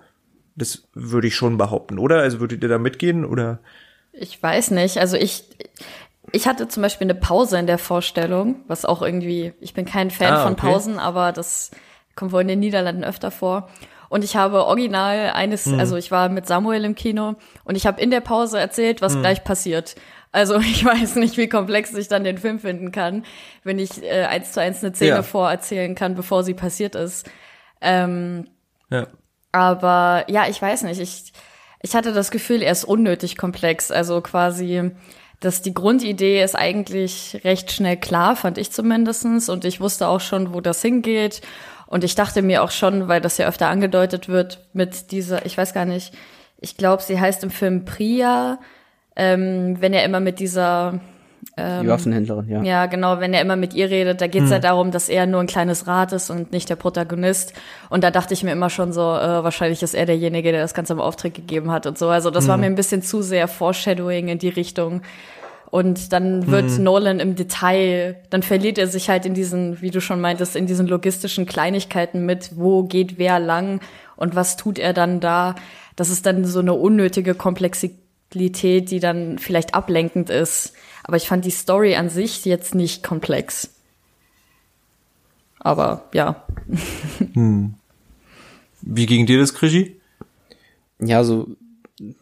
Das 0.56 0.88
würde 0.92 1.28
ich 1.28 1.36
schon 1.36 1.56
behaupten, 1.56 1.98
oder? 1.98 2.18
Also 2.18 2.40
würdet 2.40 2.62
ihr 2.62 2.68
da 2.68 2.78
mitgehen 2.78 3.24
oder? 3.24 3.60
Ich 4.12 4.42
weiß 4.42 4.72
nicht. 4.72 4.98
Also 4.98 5.16
ich, 5.16 5.44
ich 6.32 6.46
hatte 6.46 6.68
zum 6.68 6.82
Beispiel 6.82 7.06
eine 7.06 7.18
Pause 7.18 7.58
in 7.58 7.66
der 7.66 7.78
Vorstellung, 7.78 8.56
was 8.66 8.84
auch 8.84 9.02
irgendwie, 9.02 9.52
ich 9.60 9.74
bin 9.74 9.84
kein 9.84 10.10
Fan 10.10 10.32
ah, 10.32 10.34
okay. 10.34 10.44
von 10.44 10.56
Pausen, 10.56 10.98
aber 10.98 11.32
das 11.32 11.70
kommt 12.16 12.32
wohl 12.32 12.42
in 12.42 12.48
den 12.48 12.60
Niederlanden 12.60 13.04
öfter 13.04 13.30
vor. 13.30 13.68
Und 14.08 14.22
ich 14.22 14.36
habe 14.36 14.66
original 14.66 15.30
eines, 15.30 15.66
mhm. 15.66 15.80
also 15.80 15.96
ich 15.96 16.10
war 16.10 16.28
mit 16.28 16.46
Samuel 16.46 16.84
im 16.84 16.94
Kino 16.94 17.34
und 17.64 17.74
ich 17.74 17.86
habe 17.86 18.00
in 18.00 18.10
der 18.10 18.20
Pause 18.20 18.58
erzählt, 18.58 19.02
was 19.02 19.16
mhm. 19.16 19.20
gleich 19.20 19.44
passiert. 19.44 19.96
Also 20.30 20.56
ich 20.60 20.84
weiß 20.84 21.16
nicht, 21.16 21.36
wie 21.36 21.48
komplex 21.48 21.94
ich 21.94 22.08
dann 22.08 22.24
den 22.24 22.38
Film 22.38 22.58
finden 22.58 22.92
kann, 22.92 23.24
wenn 23.62 23.78
ich 23.78 24.02
äh, 24.02 24.24
eins 24.24 24.52
zu 24.52 24.60
eins 24.60 24.84
eine 24.84 24.94
Szene 24.94 25.10
ja. 25.10 25.22
vorerzählen 25.22 25.94
kann, 25.94 26.14
bevor 26.14 26.44
sie 26.44 26.54
passiert 26.54 26.94
ist. 26.94 27.28
Ähm, 27.80 28.48
ja. 28.90 29.06
Aber 29.52 30.24
ja, 30.28 30.48
ich 30.48 30.60
weiß 30.60 30.82
nicht. 30.82 31.00
Ich, 31.00 31.32
ich 31.80 31.94
hatte 31.94 32.12
das 32.12 32.32
Gefühl, 32.32 32.62
er 32.62 32.72
ist 32.72 32.84
unnötig 32.84 33.36
komplex. 33.36 33.92
Also 33.92 34.20
quasi, 34.20 34.90
dass 35.38 35.62
die 35.62 35.74
Grundidee 35.74 36.42
ist 36.42 36.56
eigentlich 36.56 37.40
recht 37.44 37.70
schnell 37.70 37.96
klar, 37.96 38.34
fand 38.34 38.58
ich 38.58 38.72
zumindestens. 38.72 39.48
Und 39.48 39.64
ich 39.64 39.80
wusste 39.80 40.08
auch 40.08 40.20
schon, 40.20 40.52
wo 40.52 40.60
das 40.60 40.82
hingeht. 40.82 41.40
Und 41.94 42.02
ich 42.02 42.16
dachte 42.16 42.42
mir 42.42 42.64
auch 42.64 42.72
schon, 42.72 43.06
weil 43.06 43.20
das 43.20 43.38
ja 43.38 43.46
öfter 43.46 43.68
angedeutet 43.68 44.28
wird 44.28 44.58
mit 44.72 45.12
dieser, 45.12 45.46
ich 45.46 45.56
weiß 45.56 45.72
gar 45.72 45.84
nicht, 45.84 46.12
ich 46.60 46.76
glaube, 46.76 47.04
sie 47.04 47.20
heißt 47.20 47.44
im 47.44 47.50
Film 47.50 47.84
Priya, 47.84 48.58
ähm, 49.14 49.76
wenn 49.78 49.92
er 49.92 50.04
immer 50.04 50.18
mit 50.18 50.40
dieser 50.40 50.98
ähm, 51.56 51.82
die 51.84 51.88
Waffenhändlerin, 51.88 52.48
ja. 52.48 52.62
Ja, 52.64 52.86
genau, 52.86 53.20
wenn 53.20 53.32
er 53.32 53.42
immer 53.42 53.54
mit 53.54 53.74
ihr 53.74 53.90
redet, 53.90 54.20
da 54.20 54.26
geht 54.26 54.42
es 54.42 54.48
hm. 54.48 54.54
ja 54.54 54.58
darum, 54.58 54.90
dass 54.90 55.08
er 55.08 55.26
nur 55.26 55.40
ein 55.40 55.46
kleines 55.46 55.86
Rad 55.86 56.12
ist 56.12 56.30
und 56.30 56.50
nicht 56.50 56.68
der 56.68 56.74
Protagonist. 56.74 57.52
Und 57.90 58.02
da 58.02 58.10
dachte 58.10 58.34
ich 58.34 58.42
mir 58.42 58.50
immer 58.50 58.70
schon 58.70 58.92
so, 58.92 59.00
äh, 59.00 59.44
wahrscheinlich 59.44 59.80
ist 59.80 59.94
er 59.94 60.04
derjenige, 60.04 60.50
der 60.50 60.62
das 60.62 60.74
Ganze 60.74 60.94
im 60.94 61.00
Auftrag 61.00 61.32
gegeben 61.34 61.70
hat 61.70 61.86
und 61.86 61.96
so. 61.96 62.08
Also 62.08 62.32
das 62.32 62.46
hm. 62.46 62.48
war 62.48 62.56
mir 62.56 62.66
ein 62.66 62.74
bisschen 62.74 63.02
zu 63.02 63.22
sehr 63.22 63.46
Foreshadowing 63.46 64.26
in 64.26 64.38
die 64.38 64.48
Richtung. 64.48 65.02
Und 65.74 66.12
dann 66.12 66.46
wird 66.46 66.70
mhm. 66.70 66.84
Nolan 66.84 67.18
im 67.18 67.34
Detail, 67.34 68.22
dann 68.30 68.44
verliert 68.44 68.78
er 68.78 68.86
sich 68.86 69.08
halt 69.08 69.26
in 69.26 69.34
diesen, 69.34 69.82
wie 69.82 69.90
du 69.90 70.00
schon 70.00 70.20
meintest, 70.20 70.54
in 70.54 70.66
diesen 70.66 70.86
logistischen 70.86 71.46
Kleinigkeiten 71.46 72.24
mit, 72.24 72.52
wo 72.54 72.84
geht 72.84 73.18
wer 73.18 73.40
lang 73.40 73.80
und 74.14 74.36
was 74.36 74.56
tut 74.56 74.78
er 74.78 74.92
dann 74.92 75.18
da. 75.18 75.56
Das 75.96 76.10
ist 76.10 76.26
dann 76.26 76.44
so 76.44 76.60
eine 76.60 76.74
unnötige 76.74 77.34
Komplexität, 77.34 78.92
die 78.92 79.00
dann 79.00 79.40
vielleicht 79.40 79.74
ablenkend 79.74 80.30
ist. 80.30 80.74
Aber 81.02 81.16
ich 81.16 81.26
fand 81.26 81.44
die 81.44 81.50
Story 81.50 81.96
an 81.96 82.08
sich 82.08 82.44
jetzt 82.44 82.76
nicht 82.76 83.02
komplex. 83.02 83.70
Aber 85.58 86.04
ja. 86.14 86.44
Hm. 87.32 87.74
Wie 88.80 89.06
ging 89.06 89.26
dir 89.26 89.40
das, 89.40 89.54
Krischi? 89.54 90.00
Ja, 91.00 91.24
so 91.24 91.48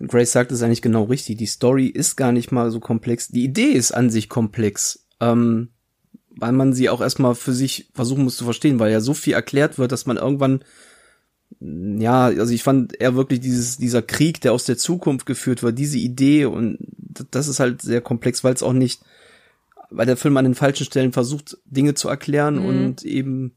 Grace 0.06 0.32
sagt 0.32 0.52
es 0.52 0.62
eigentlich 0.62 0.82
genau 0.82 1.04
richtig. 1.04 1.38
Die 1.38 1.46
Story 1.46 1.86
ist 1.86 2.16
gar 2.16 2.32
nicht 2.32 2.52
mal 2.52 2.70
so 2.70 2.80
komplex. 2.80 3.28
Die 3.28 3.44
Idee 3.44 3.70
ist 3.70 3.92
an 3.92 4.10
sich 4.10 4.28
komplex, 4.28 5.06
ähm, 5.20 5.70
weil 6.28 6.52
man 6.52 6.72
sie 6.72 6.90
auch 6.90 7.00
erstmal 7.00 7.34
für 7.34 7.52
sich 7.52 7.90
versuchen 7.94 8.24
muss 8.24 8.36
zu 8.36 8.44
verstehen, 8.44 8.78
weil 8.78 8.92
ja 8.92 9.00
so 9.00 9.14
viel 9.14 9.32
erklärt 9.34 9.78
wird, 9.78 9.92
dass 9.92 10.06
man 10.06 10.16
irgendwann 10.16 10.62
ja, 11.60 12.24
also 12.24 12.52
ich 12.52 12.62
fand 12.62 13.00
eher 13.00 13.14
wirklich 13.14 13.40
dieses, 13.40 13.76
dieser 13.76 14.02
Krieg, 14.02 14.40
der 14.40 14.52
aus 14.52 14.64
der 14.64 14.78
Zukunft 14.78 15.26
geführt 15.26 15.62
wird, 15.62 15.78
diese 15.78 15.98
Idee 15.98 16.46
und 16.46 16.78
das 17.30 17.48
ist 17.48 17.60
halt 17.60 17.82
sehr 17.82 18.00
komplex, 18.00 18.42
weil 18.42 18.54
es 18.54 18.62
auch 18.62 18.72
nicht, 18.72 19.02
weil 19.90 20.06
der 20.06 20.16
Film 20.16 20.36
an 20.36 20.44
den 20.44 20.54
falschen 20.54 20.86
Stellen 20.86 21.12
versucht, 21.12 21.58
Dinge 21.66 21.94
zu 21.94 22.08
erklären 22.08 22.60
mhm. 22.60 22.66
und 22.66 23.02
eben 23.04 23.56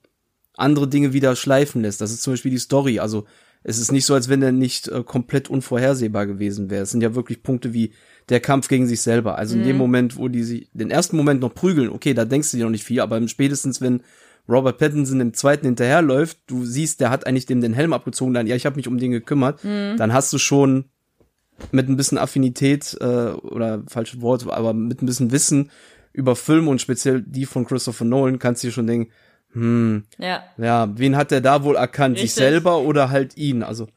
andere 0.57 0.87
Dinge 0.87 1.13
wieder 1.13 1.35
schleifen 1.35 1.81
lässt. 1.81 2.01
Das 2.01 2.11
ist 2.11 2.21
zum 2.21 2.33
Beispiel 2.33 2.51
die 2.51 2.57
Story. 2.57 2.99
Also 2.99 3.25
es 3.67 3.79
ist 3.79 3.91
nicht 3.91 4.05
so, 4.05 4.13
als 4.13 4.29
wenn 4.29 4.43
er 4.43 4.51
nicht 4.51 4.87
äh, 4.89 5.03
komplett 5.03 5.49
unvorhersehbar 5.49 6.27
gewesen 6.27 6.69
wäre. 6.69 6.83
Es 6.83 6.91
sind 6.91 7.01
ja 7.01 7.15
wirklich 7.15 7.41
Punkte 7.41 7.73
wie 7.73 7.93
der 8.29 8.39
Kampf 8.39 8.67
gegen 8.67 8.85
sich 8.85 9.01
selber. 9.01 9.39
Also 9.39 9.55
mhm. 9.55 9.61
in 9.61 9.67
dem 9.67 9.75
mhm. 9.75 9.81
Moment, 9.81 10.17
wo 10.17 10.27
die 10.27 10.43
sich 10.43 10.69
den 10.73 10.91
ersten 10.91 11.17
Moment 11.17 11.41
noch 11.41 11.53
prügeln, 11.53 11.89
okay, 11.89 12.13
da 12.13 12.25
denkst 12.25 12.51
du 12.51 12.57
dir 12.57 12.63
noch 12.63 12.71
nicht 12.71 12.83
viel, 12.83 13.01
aber 13.01 13.27
spätestens 13.27 13.81
wenn 13.81 14.03
Robert 14.47 14.77
Pattinson 14.77 15.19
im 15.19 15.33
zweiten 15.33 15.65
hinterherläuft, 15.65 16.37
du 16.45 16.63
siehst, 16.63 17.01
der 17.01 17.09
hat 17.09 17.25
eigentlich 17.25 17.47
dem 17.47 17.61
den 17.61 17.73
Helm 17.73 17.93
abgezogen, 17.93 18.35
dann 18.35 18.45
ja, 18.45 18.55
ich 18.55 18.67
habe 18.67 18.75
mich 18.75 18.87
um 18.87 18.99
den 18.99 19.09
gekümmert, 19.09 19.63
mhm. 19.63 19.97
dann 19.97 20.13
hast 20.13 20.31
du 20.31 20.37
schon 20.37 20.85
mit 21.71 21.89
ein 21.89 21.97
bisschen 21.97 22.19
Affinität 22.19 22.95
äh, 23.01 23.31
oder 23.31 23.81
falsches 23.87 24.21
Wort, 24.21 24.47
aber 24.47 24.73
mit 24.73 25.01
ein 25.01 25.07
bisschen 25.07 25.31
Wissen 25.31 25.71
über 26.13 26.35
Filme 26.35 26.69
und 26.69 26.81
speziell 26.81 27.23
die 27.23 27.45
von 27.45 27.65
Christopher 27.65 28.05
Nolan 28.05 28.37
kannst 28.37 28.61
du 28.61 28.67
dir 28.67 28.73
schon 28.73 28.85
denken, 28.85 29.11
hm, 29.55 30.03
ja, 30.17 30.43
ja 30.57 30.89
wen 30.97 31.15
hat 31.15 31.31
der 31.31 31.41
da 31.41 31.63
wohl 31.63 31.75
erkannt? 31.75 32.15
Richtig. 32.15 32.33
Sich 32.33 32.43
selber 32.43 32.79
oder 32.79 33.09
halt 33.09 33.37
ihn? 33.37 33.63
Also 33.63 33.87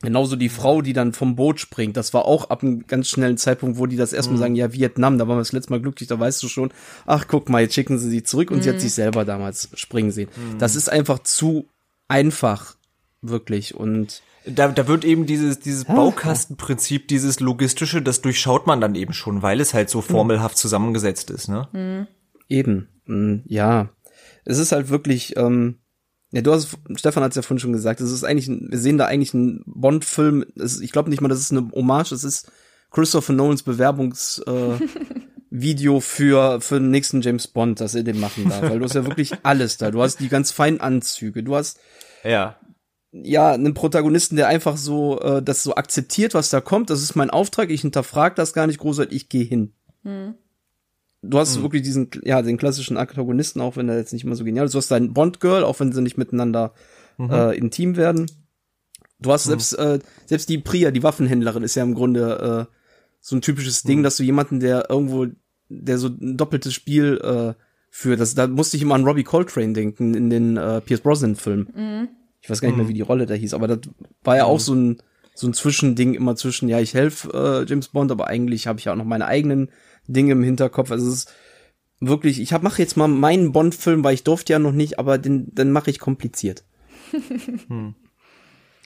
genauso 0.00 0.36
die 0.36 0.48
Frau, 0.48 0.80
die 0.80 0.92
dann 0.92 1.12
vom 1.12 1.36
Boot 1.36 1.60
springt, 1.60 1.96
das 1.96 2.14
war 2.14 2.24
auch 2.24 2.50
ab 2.50 2.62
einem 2.62 2.86
ganz 2.86 3.08
schnellen 3.08 3.36
Zeitpunkt, 3.36 3.78
wo 3.78 3.86
die 3.86 3.96
das 3.96 4.12
erstmal 4.12 4.36
mhm. 4.36 4.40
sagen, 4.40 4.54
ja, 4.54 4.72
Vietnam, 4.72 5.18
da 5.18 5.28
waren 5.28 5.36
wir 5.36 5.40
das 5.40 5.52
letzte 5.52 5.72
Mal 5.72 5.80
glücklich, 5.80 6.08
da 6.08 6.18
weißt 6.18 6.42
du 6.42 6.48
schon, 6.48 6.72
ach 7.04 7.26
guck 7.28 7.48
mal, 7.48 7.62
jetzt 7.62 7.74
schicken 7.74 7.98
sie 7.98 8.08
sie 8.08 8.22
zurück 8.22 8.50
und 8.50 8.58
mhm. 8.58 8.62
sie 8.62 8.68
hat 8.70 8.76
mhm. 8.76 8.80
sich 8.80 8.94
selber 8.94 9.24
damals 9.24 9.68
springen 9.74 10.12
sehen. 10.12 10.30
Mhm. 10.36 10.58
Das 10.58 10.76
ist 10.76 10.88
einfach 10.88 11.18
zu 11.18 11.68
einfach, 12.08 12.76
wirklich 13.22 13.74
und 13.74 14.22
da, 14.46 14.68
da 14.68 14.88
wird 14.88 15.04
eben 15.04 15.26
dieses, 15.26 15.60
dieses 15.60 15.84
Baukastenprinzip, 15.84 17.08
dieses 17.08 17.40
logistische, 17.40 18.00
das 18.00 18.22
durchschaut 18.22 18.66
man 18.66 18.80
dann 18.80 18.94
eben 18.94 19.12
schon, 19.12 19.42
weil 19.42 19.60
es 19.60 19.74
halt 19.74 19.90
so 19.90 20.00
formelhaft 20.00 20.56
zusammengesetzt 20.56 21.30
ist, 21.30 21.48
ne? 21.48 21.68
Mhm. 21.72 22.06
Eben, 22.48 22.88
ja. 23.46 23.90
Es 24.44 24.58
ist 24.58 24.72
halt 24.72 24.88
wirklich, 24.88 25.36
ähm, 25.36 25.78
ja, 26.32 26.42
du 26.42 26.52
hast, 26.52 26.78
Stefan 26.94 27.22
hat 27.22 27.32
es 27.32 27.36
ja 27.36 27.42
vorhin 27.42 27.58
schon 27.58 27.72
gesagt, 27.72 28.00
es 28.00 28.10
ist 28.10 28.24
eigentlich, 28.24 28.48
wir 28.48 28.78
sehen 28.78 28.98
da 28.98 29.06
eigentlich 29.06 29.34
einen 29.34 29.62
Bond-Film, 29.66 30.44
ich 30.54 30.92
glaube 30.92 31.10
nicht 31.10 31.20
mal, 31.20 31.28
das 31.28 31.40
ist 31.40 31.52
eine 31.52 31.70
Hommage, 31.72 32.12
es 32.12 32.24
ist 32.24 32.50
Christopher 32.90 33.32
Nolans 33.32 33.62
Bewerbungsvideo 33.62 35.96
äh, 35.96 36.00
für, 36.00 36.60
für 36.60 36.80
den 36.80 36.90
nächsten 36.90 37.20
James 37.20 37.48
Bond, 37.48 37.80
dass 37.80 37.94
er 37.94 38.02
den 38.02 38.20
machen 38.20 38.48
darf, 38.48 38.62
weil 38.62 38.78
du 38.78 38.84
hast 38.84 38.94
ja 38.94 39.06
wirklich 39.06 39.32
alles 39.42 39.76
da, 39.76 39.90
du 39.90 40.02
hast 40.02 40.20
die 40.20 40.28
ganz 40.28 40.52
feinen 40.52 40.80
Anzüge, 40.80 41.42
du 41.42 41.56
hast, 41.56 41.80
ja 42.24 42.56
ja, 43.12 43.52
einen 43.52 43.74
Protagonisten, 43.74 44.36
der 44.36 44.48
einfach 44.48 44.76
so 44.76 45.20
äh, 45.20 45.42
das 45.42 45.62
so 45.62 45.74
akzeptiert, 45.74 46.34
was 46.34 46.50
da 46.50 46.60
kommt. 46.60 46.90
Das 46.90 47.02
ist 47.02 47.16
mein 47.16 47.30
Auftrag. 47.30 47.70
Ich 47.70 47.80
hinterfrage 47.80 48.36
das 48.36 48.52
gar 48.52 48.66
nicht 48.66 48.78
großartig. 48.78 49.16
Ich 49.16 49.28
gehe 49.28 49.44
hin. 49.44 49.74
Hm. 50.04 50.34
Du 51.22 51.38
hast 51.38 51.56
hm. 51.56 51.62
wirklich 51.62 51.82
diesen, 51.82 52.10
ja, 52.22 52.40
den 52.42 52.56
klassischen 52.56 52.96
Antagonisten, 52.96 53.60
auch 53.60 53.76
wenn 53.76 53.88
er 53.88 53.98
jetzt 53.98 54.12
nicht 54.12 54.24
immer 54.24 54.36
so 54.36 54.44
genial 54.44 54.66
ist. 54.66 54.74
Du 54.74 54.78
hast 54.78 54.90
dein 54.90 55.12
Bond-Girl, 55.12 55.64
auch 55.64 55.78
wenn 55.80 55.92
sie 55.92 56.02
nicht 56.02 56.16
miteinander 56.16 56.72
mhm. 57.18 57.30
äh, 57.30 57.52
intim 57.52 57.96
werden. 57.96 58.30
Du 59.18 59.30
hast 59.30 59.46
mhm. 59.46 59.50
selbst, 59.50 59.72
äh, 59.74 59.98
selbst 60.24 60.48
die 60.48 60.58
Priya, 60.58 60.90
die 60.90 61.02
Waffenhändlerin, 61.02 61.62
ist 61.62 61.74
ja 61.74 61.82
im 61.82 61.94
Grunde 61.94 62.68
äh, 62.70 62.74
so 63.20 63.36
ein 63.36 63.42
typisches 63.42 63.82
Ding, 63.82 63.98
mhm. 63.98 64.02
dass 64.04 64.16
du 64.16 64.22
jemanden, 64.22 64.60
der 64.60 64.88
irgendwo, 64.88 65.26
der 65.68 65.98
so 65.98 66.08
ein 66.08 66.38
doppeltes 66.38 66.72
Spiel 66.72 67.20
äh, 67.22 67.60
führt, 67.90 68.20
das, 68.20 68.34
da 68.34 68.46
musste 68.46 68.78
ich 68.78 68.82
immer 68.82 68.94
an 68.94 69.04
Robbie 69.04 69.24
Coltrane 69.24 69.74
denken 69.74 70.14
in 70.14 70.30
den 70.30 70.56
äh, 70.56 70.80
Pierce 70.80 71.02
Brosnan-Filmen. 71.02 71.68
Mhm 71.74 72.08
ich 72.40 72.48
weiß 72.48 72.60
gar 72.60 72.68
nicht 72.68 72.76
mehr, 72.76 72.84
mhm. 72.84 72.90
wie 72.90 72.94
die 72.94 73.00
Rolle 73.02 73.26
da 73.26 73.34
hieß, 73.34 73.54
aber 73.54 73.68
das 73.68 73.80
war 74.24 74.36
ja 74.36 74.44
auch 74.44 74.58
mhm. 74.58 74.62
so 74.62 74.74
ein, 74.74 75.02
so 75.34 75.46
ein 75.46 75.52
Zwischending 75.52 76.14
immer 76.14 76.36
zwischen, 76.36 76.68
ja, 76.68 76.80
ich 76.80 76.94
helfe 76.94 77.30
äh, 77.32 77.68
James 77.68 77.88
Bond, 77.88 78.10
aber 78.10 78.26
eigentlich 78.26 78.66
habe 78.66 78.78
ich 78.78 78.86
ja 78.86 78.92
auch 78.92 78.96
noch 78.96 79.04
meine 79.04 79.26
eigenen 79.26 79.70
Dinge 80.06 80.32
im 80.32 80.42
Hinterkopf. 80.42 80.90
Also 80.90 81.08
es 81.08 81.14
ist 81.14 81.34
wirklich, 82.00 82.40
ich 82.40 82.52
hab, 82.52 82.62
mache 82.62 82.82
jetzt 82.82 82.96
mal 82.96 83.08
meinen 83.08 83.52
Bond-Film, 83.52 84.02
weil 84.04 84.14
ich 84.14 84.24
durfte 84.24 84.52
ja 84.52 84.58
noch 84.58 84.72
nicht, 84.72 84.98
aber 84.98 85.18
den, 85.18 85.54
dann 85.54 85.72
mache 85.72 85.90
ich 85.90 85.98
kompliziert. 85.98 86.64
hm. 87.68 87.94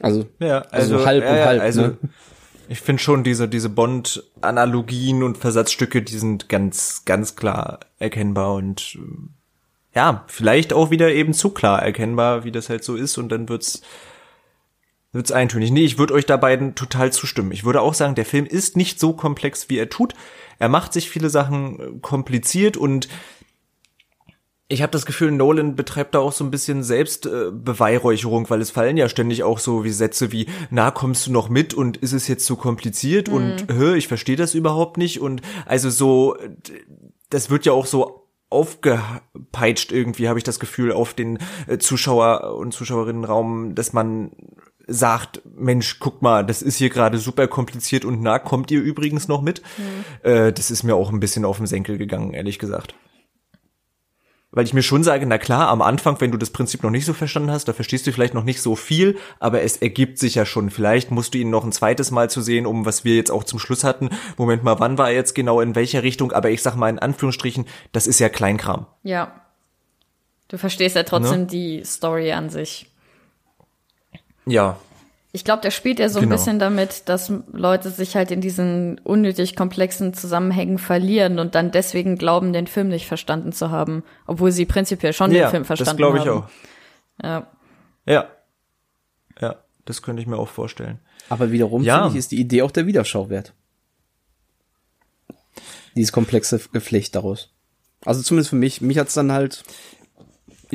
Also, 0.00 0.26
ja, 0.40 0.60
also, 0.62 0.96
also 0.96 1.06
halb 1.06 1.24
ja, 1.24 1.30
und 1.30 1.44
halb. 1.44 1.62
Also, 1.62 1.80
ne? 1.82 1.98
ich 2.68 2.80
finde 2.80 3.02
schon 3.02 3.22
diese, 3.24 3.48
diese 3.48 3.68
Bond-Analogien 3.68 5.22
und 5.22 5.38
Versatzstücke, 5.38 6.02
die 6.02 6.18
sind 6.18 6.48
ganz, 6.48 7.04
ganz 7.04 7.36
klar 7.36 7.80
erkennbar 7.98 8.54
und 8.54 8.98
ja, 9.94 10.24
vielleicht 10.26 10.72
auch 10.72 10.90
wieder 10.90 11.12
eben 11.12 11.34
zu 11.34 11.50
klar 11.50 11.80
erkennbar, 11.80 12.44
wie 12.44 12.50
das 12.50 12.68
halt 12.68 12.82
so 12.82 12.96
ist 12.96 13.16
und 13.18 13.28
dann 13.28 13.48
wird's 13.48 13.82
wird's 15.14 15.32
eintönig. 15.32 15.70
Nee, 15.70 15.84
ich 15.84 15.98
würde 15.98 16.14
euch 16.14 16.26
da 16.26 16.36
beiden 16.36 16.74
total 16.74 17.12
zustimmen. 17.12 17.52
Ich 17.52 17.64
würde 17.64 17.80
auch 17.80 17.94
sagen, 17.94 18.14
der 18.14 18.26
Film 18.26 18.44
ist 18.44 18.76
nicht 18.76 19.00
so 19.00 19.12
komplex, 19.12 19.70
wie 19.70 19.78
er 19.78 19.88
tut. 19.88 20.14
Er 20.58 20.68
macht 20.68 20.92
sich 20.92 21.08
viele 21.08 21.30
Sachen 21.30 21.80
äh, 21.80 21.98
kompliziert 22.00 22.76
und 22.76 23.08
ich 24.66 24.82
habe 24.82 24.90
das 24.90 25.04
Gefühl, 25.04 25.30
Nolan 25.30 25.76
betreibt 25.76 26.14
da 26.14 26.20
auch 26.20 26.32
so 26.32 26.42
ein 26.42 26.50
bisschen 26.50 26.82
Selbstbeweihräucherung, 26.82 28.48
weil 28.48 28.62
es 28.62 28.70
fallen 28.70 28.96
ja 28.96 29.08
ständig 29.08 29.42
auch 29.42 29.58
so 29.58 29.84
wie 29.84 29.90
Sätze 29.90 30.32
wie, 30.32 30.46
na, 30.70 30.90
kommst 30.90 31.26
du 31.26 31.32
noch 31.32 31.50
mit 31.50 31.74
und 31.74 31.98
ist 31.98 32.12
es 32.12 32.28
jetzt 32.28 32.46
zu 32.46 32.56
kompliziert 32.56 33.28
mhm. 33.28 33.34
und 33.34 33.72
hör, 33.72 33.94
ich 33.94 34.08
verstehe 34.08 34.36
das 34.36 34.54
überhaupt 34.54 34.96
nicht 34.96 35.20
und 35.20 35.42
also 35.66 35.90
so, 35.90 36.36
das 37.28 37.50
wird 37.50 37.66
ja 37.66 37.72
auch 37.72 37.86
so 37.86 38.24
aufgepeitscht 38.48 39.92
irgendwie, 39.92 40.28
habe 40.28 40.38
ich 40.38 40.44
das 40.44 40.60
Gefühl, 40.60 40.92
auf 40.92 41.12
den 41.12 41.38
äh, 41.66 41.78
Zuschauer 41.78 42.56
und 42.56 42.72
Zuschauerinnenraum, 42.72 43.74
dass 43.74 43.92
man 43.92 44.30
sagt, 44.86 45.42
Mensch, 45.56 45.98
guck 45.98 46.22
mal, 46.22 46.44
das 46.44 46.62
ist 46.62 46.76
hier 46.76 46.90
gerade 46.90 47.18
super 47.18 47.48
kompliziert 47.48 48.04
und 48.04 48.20
na, 48.22 48.38
kommt 48.38 48.70
ihr 48.70 48.80
übrigens 48.80 49.28
noch 49.28 49.42
mit? 49.42 49.62
Mhm. 49.78 50.30
Äh, 50.30 50.52
das 50.52 50.70
ist 50.70 50.82
mir 50.82 50.94
auch 50.94 51.10
ein 51.10 51.20
bisschen 51.20 51.44
auf 51.44 51.56
den 51.56 51.66
Senkel 51.66 51.98
gegangen, 51.98 52.34
ehrlich 52.34 52.58
gesagt 52.58 52.94
weil 54.54 54.64
ich 54.64 54.72
mir 54.72 54.84
schon 54.84 55.02
sage, 55.02 55.26
na 55.26 55.36
klar, 55.36 55.68
am 55.68 55.82
Anfang, 55.82 56.20
wenn 56.20 56.30
du 56.30 56.38
das 56.38 56.50
Prinzip 56.50 56.84
noch 56.84 56.90
nicht 56.90 57.04
so 57.04 57.12
verstanden 57.12 57.50
hast, 57.50 57.66
da 57.66 57.72
verstehst 57.72 58.06
du 58.06 58.12
vielleicht 58.12 58.34
noch 58.34 58.44
nicht 58.44 58.62
so 58.62 58.76
viel, 58.76 59.18
aber 59.40 59.62
es 59.62 59.78
ergibt 59.78 60.18
sich 60.20 60.36
ja 60.36 60.46
schon. 60.46 60.70
Vielleicht 60.70 61.10
musst 61.10 61.34
du 61.34 61.38
ihn 61.38 61.50
noch 61.50 61.64
ein 61.64 61.72
zweites 61.72 62.12
Mal 62.12 62.30
zu 62.30 62.40
sehen, 62.40 62.64
um 62.64 62.86
was 62.86 63.04
wir 63.04 63.16
jetzt 63.16 63.32
auch 63.32 63.42
zum 63.42 63.58
Schluss 63.58 63.82
hatten. 63.82 64.10
Moment 64.36 64.62
mal, 64.62 64.78
wann 64.78 64.96
war 64.96 65.08
er 65.08 65.16
jetzt 65.16 65.34
genau 65.34 65.60
in 65.60 65.74
welcher 65.74 66.04
Richtung? 66.04 66.30
Aber 66.30 66.50
ich 66.50 66.62
sag 66.62 66.76
mal 66.76 66.88
in 66.88 67.00
Anführungsstrichen, 67.00 67.66
das 67.90 68.06
ist 68.06 68.20
ja 68.20 68.28
Kleinkram. 68.28 68.86
Ja. 69.02 69.40
Du 70.46 70.56
verstehst 70.56 70.94
ja 70.94 71.02
trotzdem 71.02 71.40
ne? 71.40 71.46
die 71.46 71.82
Story 71.84 72.30
an 72.30 72.48
sich. 72.48 72.86
Ja, 74.46 74.78
ich 75.34 75.44
glaube, 75.44 75.62
der 75.62 75.72
spielt 75.72 75.98
ja 75.98 76.08
so 76.08 76.20
genau. 76.20 76.30
ein 76.30 76.36
bisschen 76.36 76.60
damit, 76.60 77.08
dass 77.08 77.32
Leute 77.50 77.90
sich 77.90 78.14
halt 78.14 78.30
in 78.30 78.40
diesen 78.40 79.00
unnötig 79.00 79.56
komplexen 79.56 80.14
Zusammenhängen 80.14 80.78
verlieren 80.78 81.40
und 81.40 81.56
dann 81.56 81.72
deswegen 81.72 82.16
glauben, 82.16 82.52
den 82.52 82.68
Film 82.68 82.86
nicht 82.86 83.08
verstanden 83.08 83.50
zu 83.50 83.72
haben, 83.72 84.04
obwohl 84.28 84.52
sie 84.52 84.64
prinzipiell 84.64 85.12
schon 85.12 85.32
ja, 85.32 85.46
den 85.46 85.50
Film 85.50 85.64
verstanden 85.64 86.04
haben. 86.04 86.14
Das 86.14 86.22
glaube 86.22 86.38
ich 86.38 86.44
auch. 86.44 87.26
Ja. 87.26 87.48
Ja. 88.06 88.28
Ja, 89.40 89.56
das 89.86 90.02
könnte 90.02 90.22
ich 90.22 90.28
mir 90.28 90.36
auch 90.36 90.48
vorstellen. 90.48 91.00
Aber 91.28 91.50
wiederum 91.50 91.82
ja. 91.82 92.02
finde 92.02 92.12
ich, 92.12 92.18
ist 92.20 92.30
die 92.30 92.38
Idee 92.38 92.62
auch 92.62 92.70
der 92.70 92.86
Wiederschau 92.86 93.28
wert. 93.28 93.54
Dieses 95.96 96.12
komplexe 96.12 96.60
Geflecht 96.72 97.16
daraus. 97.16 97.52
Also 98.04 98.22
zumindest 98.22 98.50
für 98.50 98.56
mich. 98.56 98.80
Mich 98.80 98.98
hat's 98.98 99.14
dann 99.14 99.32
halt 99.32 99.64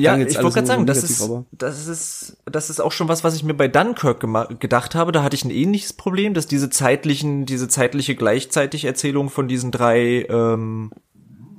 ja, 0.00 0.16
ich 0.18 0.36
wollte 0.36 0.54
gerade 0.54 0.66
sagen, 0.66 0.86
das 0.86 1.02
ist, 1.02 1.28
das 1.52 1.86
ist, 1.86 2.36
das 2.46 2.70
ist 2.70 2.80
auch 2.80 2.92
schon 2.92 3.08
was, 3.08 3.24
was 3.24 3.34
ich 3.34 3.42
mir 3.42 3.54
bei 3.54 3.68
Dunkirk 3.68 4.26
gedacht 4.60 4.94
habe. 4.94 5.12
Da 5.12 5.22
hatte 5.22 5.36
ich 5.36 5.44
ein 5.44 5.50
ähnliches 5.50 5.92
Problem, 5.92 6.34
dass 6.34 6.46
diese 6.46 6.70
zeitlichen, 6.70 7.46
diese 7.46 7.68
zeitliche 7.68 8.14
gleichzeitig 8.14 8.84
Erzählung 8.84 9.30
von 9.30 9.48
diesen 9.48 9.70
drei 9.70 10.26
ähm, 10.28 10.92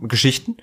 Geschichten 0.02 0.58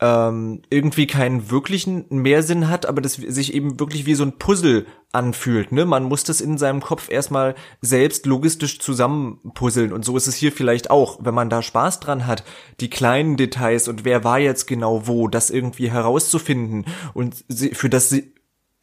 ähm, 0.00 0.62
irgendwie 0.70 1.06
keinen 1.06 1.50
wirklichen 1.50 2.06
Mehrsinn 2.08 2.68
hat, 2.68 2.86
aber 2.86 3.02
das 3.02 3.14
sich 3.14 3.52
eben 3.52 3.78
wirklich 3.78 4.06
wie 4.06 4.14
so 4.14 4.24
ein 4.24 4.38
Puzzle 4.38 4.86
anfühlt. 5.12 5.72
Ne? 5.72 5.84
Man 5.84 6.04
muss 6.04 6.24
das 6.24 6.40
in 6.40 6.56
seinem 6.56 6.80
Kopf 6.80 7.10
erstmal 7.10 7.54
selbst 7.82 8.24
logistisch 8.24 8.78
zusammenpuzzeln. 8.78 9.92
Und 9.92 10.04
so 10.04 10.16
ist 10.16 10.26
es 10.26 10.36
hier 10.36 10.52
vielleicht 10.52 10.90
auch, 10.90 11.18
wenn 11.20 11.34
man 11.34 11.50
da 11.50 11.62
Spaß 11.62 12.00
dran 12.00 12.26
hat, 12.26 12.44
die 12.80 12.88
kleinen 12.88 13.36
Details 13.36 13.88
und 13.88 14.04
wer 14.04 14.24
war 14.24 14.38
jetzt 14.38 14.66
genau 14.66 15.06
wo, 15.06 15.28
das 15.28 15.50
irgendwie 15.50 15.90
herauszufinden 15.90 16.86
und 17.12 17.44
für 17.72 17.90
das 17.90 18.14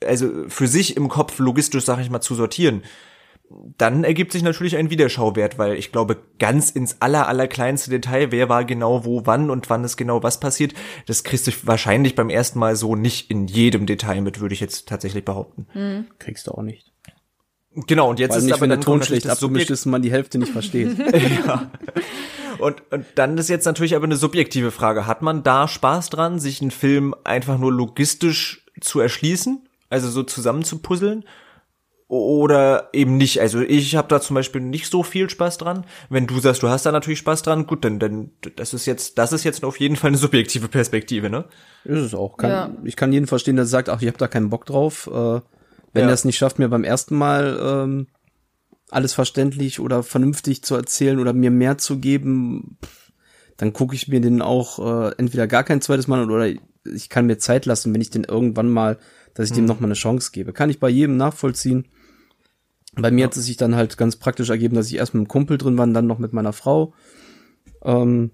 also 0.05 0.30
für 0.47 0.68
sich 0.68 0.95
im 0.95 1.09
Kopf 1.09 1.39
logistisch, 1.39 1.84
sag 1.84 1.99
ich 1.99 2.11
mal, 2.11 2.22
zu 2.22 2.36
sortieren 2.36 2.84
dann 3.78 4.04
ergibt 4.04 4.32
sich 4.34 4.43
natürlich 4.43 4.76
ein 4.76 4.89
Wiederschauwert, 4.89 5.58
weil 5.58 5.76
ich 5.76 5.91
glaube, 5.91 6.18
ganz 6.38 6.70
ins 6.70 6.98
aller, 7.00 7.28
aller 7.28 7.48
kleinste 7.48 7.89
Detail, 7.89 8.32
wer 8.32 8.50
war 8.50 8.66
genau 8.66 9.06
wo, 9.06 9.26
wann 9.26 9.50
und 9.50 9.70
wann 9.70 9.84
ist 9.84 9.95
genau 9.98 10.22
was 10.24 10.39
passiert, 10.39 10.74
das 11.06 11.24
kriegst 11.24 11.48
du 11.48 11.52
wahrscheinlich 11.64 12.16
beim 12.16 12.30
ersten 12.30 12.60
Mal 12.60 12.76
so 12.76 12.95
nicht 12.95 13.32
in 13.32 13.48
jedem 13.48 13.86
Detail 13.86 14.22
mit, 14.22 14.39
würde 14.41 14.54
ich 14.54 14.60
jetzt 14.60 14.88
tatsächlich 14.88 15.24
behaupten. 15.24 15.68
Mhm. 15.74 16.08
Kriegst 16.20 16.48
du 16.48 16.52
auch 16.52 16.62
nicht. 16.62 16.91
Genau, 17.86 18.10
und 18.10 18.20
jetzt 18.20 18.32
Weil 18.32 18.39
ist 18.39 18.43
nicht, 18.45 18.54
aber 18.54 18.62
wenn 18.62 18.70
der 18.70 18.80
Ton 18.80 19.04
schlecht 19.04 19.30
abgemischt 19.30 19.70
ist 19.70 19.86
und 19.86 19.91
man 19.91 20.02
die 20.02 20.12
Hälfte 20.12 20.39
nicht 20.39 20.52
versteht. 20.52 20.98
ja. 21.45 21.72
Und, 22.58 22.82
und 22.91 23.06
dann 23.16 23.38
ist 23.38 23.50
jetzt 23.50 23.66
natürlich 23.66 23.95
aber 23.95 24.06
eine 24.06 24.16
subjektive 24.16 24.72
Frage. 24.72 25.06
Hat 25.06 25.22
man 25.22 25.43
da 25.43 25.68
Spaß 25.68 26.10
dran, 26.10 26.39
sich 26.39 26.60
einen 26.62 26.72
Film 26.72 27.14
einfach 27.24 27.60
nur 27.60 27.72
logistisch 27.72 28.66
zu 28.82 29.00
erschließen? 29.00 29.70
Also 29.89 30.10
so 30.10 30.24
zusammenzupuzzeln? 30.24 31.24
Oder 32.10 32.89
eben 32.93 33.18
nicht. 33.18 33.41
Also 33.41 33.60
ich 33.60 33.95
habe 33.95 34.08
da 34.08 34.22
zum 34.22 34.36
Beispiel 34.36 34.62
nicht 34.62 34.89
so 34.89 35.03
viel 35.03 35.30
Spaß 35.30 35.58
dran. 35.58 35.86
Wenn 36.10 36.26
du 36.26 36.39
sagst, 36.39 36.64
du 36.64 36.70
hast 36.70 36.86
da 36.86 36.91
natürlich 36.93 37.20
Spaß 37.20 37.41
dran, 37.41 37.68
gut, 37.68 37.84
dann, 37.84 37.99
dann 37.99 38.32
das 38.55 38.74
ist 38.74 38.86
jetzt, 38.86 39.18
das 39.18 39.34
ist 39.34 39.43
jetzt 39.43 39.64
auf 39.66 39.80
jeden 39.80 39.97
Fall 39.97 40.10
eine 40.10 40.18
subjektive 40.18 40.70
Perspektive, 40.70 41.30
ne? 41.30 41.45
Ist 41.84 41.99
es 41.99 42.14
auch. 42.16 42.38
Kann, 42.38 42.49
ja. 42.49 42.70
Ich 42.86 42.95
kann 42.95 43.12
jeden 43.12 43.28
verstehen, 43.28 43.58
der 43.58 43.66
sagt, 43.66 43.89
ach, 43.89 44.01
ich 44.01 44.08
habe 44.08 44.18
da 44.18 44.28
keinen 44.28 44.49
Bock 44.49 44.66
drauf. 44.66 45.08
Äh, 45.08 45.41
Wenn 45.93 46.03
Ja. 46.03 46.10
er 46.10 46.14
es 46.14 46.24
nicht 46.26 46.38
schafft, 46.38 46.60
mir 46.60 46.70
beim 46.70 46.84
ersten 46.86 47.16
Mal 47.16 47.60
ähm, 47.62 48.08
alles 48.89 49.14
verständlich 49.14 49.80
oder 49.82 50.01
vernünftig 50.03 50.64
zu 50.64 50.76
erzählen 50.76 51.20
oder 51.20 51.34
mir 51.34 51.51
mehr 51.51 51.78
zu 51.78 51.99
geben, 51.99 52.78
dann 53.58 53.74
gucke 53.74 53.95
ich 53.95 54.08
mir 54.08 54.22
den 54.22 54.41
auch 54.41 54.80
äh, 55.10 55.12
entweder 55.18 55.47
gar 55.47 55.64
kein 55.66 55.82
zweites 55.82 56.08
Mal 56.08 56.22
an 56.24 56.32
oder 56.32 56.47
ich 56.86 57.10
kann 57.10 57.26
mir 57.26 57.38
Zeit 57.38 57.66
lassen, 57.66 57.93
wenn 57.93 57.99
ich 58.01 58.12
den 58.12 58.24
irgendwann 58.24 58.70
mal, 58.70 58.97
dass 59.34 59.49
ich 59.49 59.55
dem 59.55 59.66
noch 59.66 59.82
mal 59.82 59.88
eine 59.88 59.93
Chance 59.95 60.32
gebe. 60.32 60.53
Kann 60.53 60.70
ich 60.70 60.80
bei 60.80 60.88
jedem 60.89 61.18
nachvollziehen. 61.18 61.88
Bei 63.00 63.12
mir 63.12 63.26
hat 63.26 63.38
es 63.38 63.45
sich 63.45 63.58
dann 63.58 63.76
halt 63.76 63.98
ganz 63.98 64.16
praktisch 64.16 64.50
ergeben, 64.50 64.76
dass 64.76 64.88
ich 64.88 64.95
erst 64.95 65.14
mit 65.14 65.22
einem 65.22 65.28
Kumpel 65.28 65.58
drin 65.58 65.78
war 65.78 65.86
und 65.86 65.93
dann 65.93 66.08
noch 66.08 66.20
mit 66.20 66.34
meiner 66.34 66.54
Frau. 66.54 66.93
Ähm, 67.84 68.32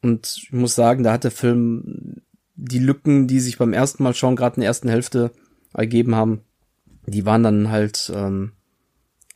Und 0.00 0.36
ich 0.36 0.52
muss 0.52 0.74
sagen, 0.74 1.02
da 1.02 1.12
hat 1.12 1.24
der 1.24 1.30
Film 1.30 2.22
die 2.54 2.78
Lücken, 2.78 3.26
die 3.26 3.40
sich 3.40 3.58
beim 3.58 3.72
ersten 3.72 4.02
Mal 4.02 4.14
schauen, 4.14 4.36
gerade 4.36 4.56
in 4.56 4.60
der 4.60 4.68
ersten 4.68 4.88
Hälfte 4.88 5.32
ergeben 5.74 6.14
haben, 6.14 6.42
die 7.06 7.26
waren 7.26 7.42
dann 7.42 7.70
halt, 7.70 8.12
ähm, 8.14 8.52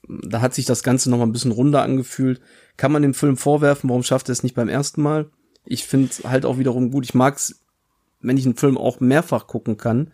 da 0.09 0.41
hat 0.41 0.55
sich 0.55 0.67
das 0.67 0.83
Ganze 0.83 1.11
noch 1.11 1.19
mal 1.19 1.25
ein 1.25 1.33
bisschen 1.33 1.53
runder 1.53 1.83
angefühlt. 1.83 2.41
Kann 2.77 2.93
man 2.93 3.03
dem 3.03 3.15
Film 3.15 3.37
vorwerfen, 3.37 3.91
warum 3.91 4.03
schafft 4.03 4.29
er 4.29 4.33
es 4.33 4.43
nicht 4.43 4.55
beim 4.55 4.69
ersten 4.69 5.03
Mal? 5.03 5.31
Ich 5.65 5.85
finde 5.85 6.11
halt 6.25 6.45
auch 6.45 6.59
wiederum 6.59 6.91
gut. 6.91 7.05
Ich 7.05 7.15
mag's, 7.15 7.65
wenn 8.21 8.37
ich 8.37 8.45
einen 8.45 8.57
Film 8.57 8.77
auch 8.77 9.01
mehrfach 9.01 9.47
gucken 9.47 9.77
kann. 9.77 10.13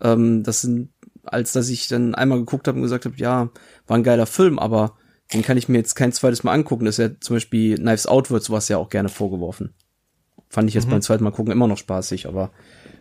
Ähm, 0.00 0.42
das 0.42 0.62
sind, 0.62 0.90
als 1.26 1.52
dass 1.52 1.68
ich 1.68 1.88
dann 1.88 2.14
einmal 2.14 2.38
geguckt 2.38 2.68
habe 2.68 2.76
und 2.76 2.82
gesagt 2.82 3.04
habe, 3.04 3.16
ja, 3.16 3.50
war 3.86 3.96
ein 3.96 4.02
geiler 4.02 4.26
Film, 4.26 4.58
aber 4.58 4.96
den 5.32 5.42
kann 5.42 5.56
ich 5.56 5.68
mir 5.68 5.78
jetzt 5.78 5.94
kein 5.94 6.12
zweites 6.12 6.44
Mal 6.44 6.52
angucken. 6.52 6.84
Das 6.84 6.98
ist 6.98 7.10
ja 7.10 7.20
zum 7.20 7.36
Beispiel 7.36 7.76
Knives 7.76 8.06
Out 8.06 8.30
wird 8.30 8.44
sowas 8.44 8.68
ja 8.68 8.76
auch 8.78 8.90
gerne 8.90 9.08
vorgeworfen. 9.08 9.74
Fand 10.48 10.68
ich 10.68 10.74
jetzt 10.74 10.88
beim 10.88 11.02
zweiten 11.02 11.24
Mal 11.24 11.32
gucken 11.32 11.52
immer 11.52 11.66
noch 11.66 11.78
spaßig, 11.78 12.26
aber 12.28 12.50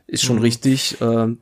ist 0.07 0.23
schon 0.23 0.39
richtig. 0.39 0.99
Äh, 1.01 1.35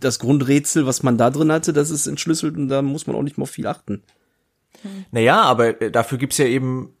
Das 0.00 0.18
Grundrätsel, 0.18 0.86
was 0.86 1.02
man 1.02 1.18
da 1.18 1.30
drin 1.30 1.52
hatte, 1.52 1.72
das 1.72 1.90
ist 1.90 2.06
entschlüsselt 2.06 2.56
und 2.56 2.68
da 2.68 2.80
muss 2.82 3.06
man 3.06 3.16
auch 3.16 3.22
nicht 3.22 3.36
mal 3.38 3.46
viel 3.46 3.66
achten. 3.66 4.02
Naja, 5.10 5.42
aber 5.42 5.80
äh, 5.80 5.90
dafür 5.90 6.18
gibt's 6.18 6.38
ja 6.38 6.46
eben, 6.46 6.94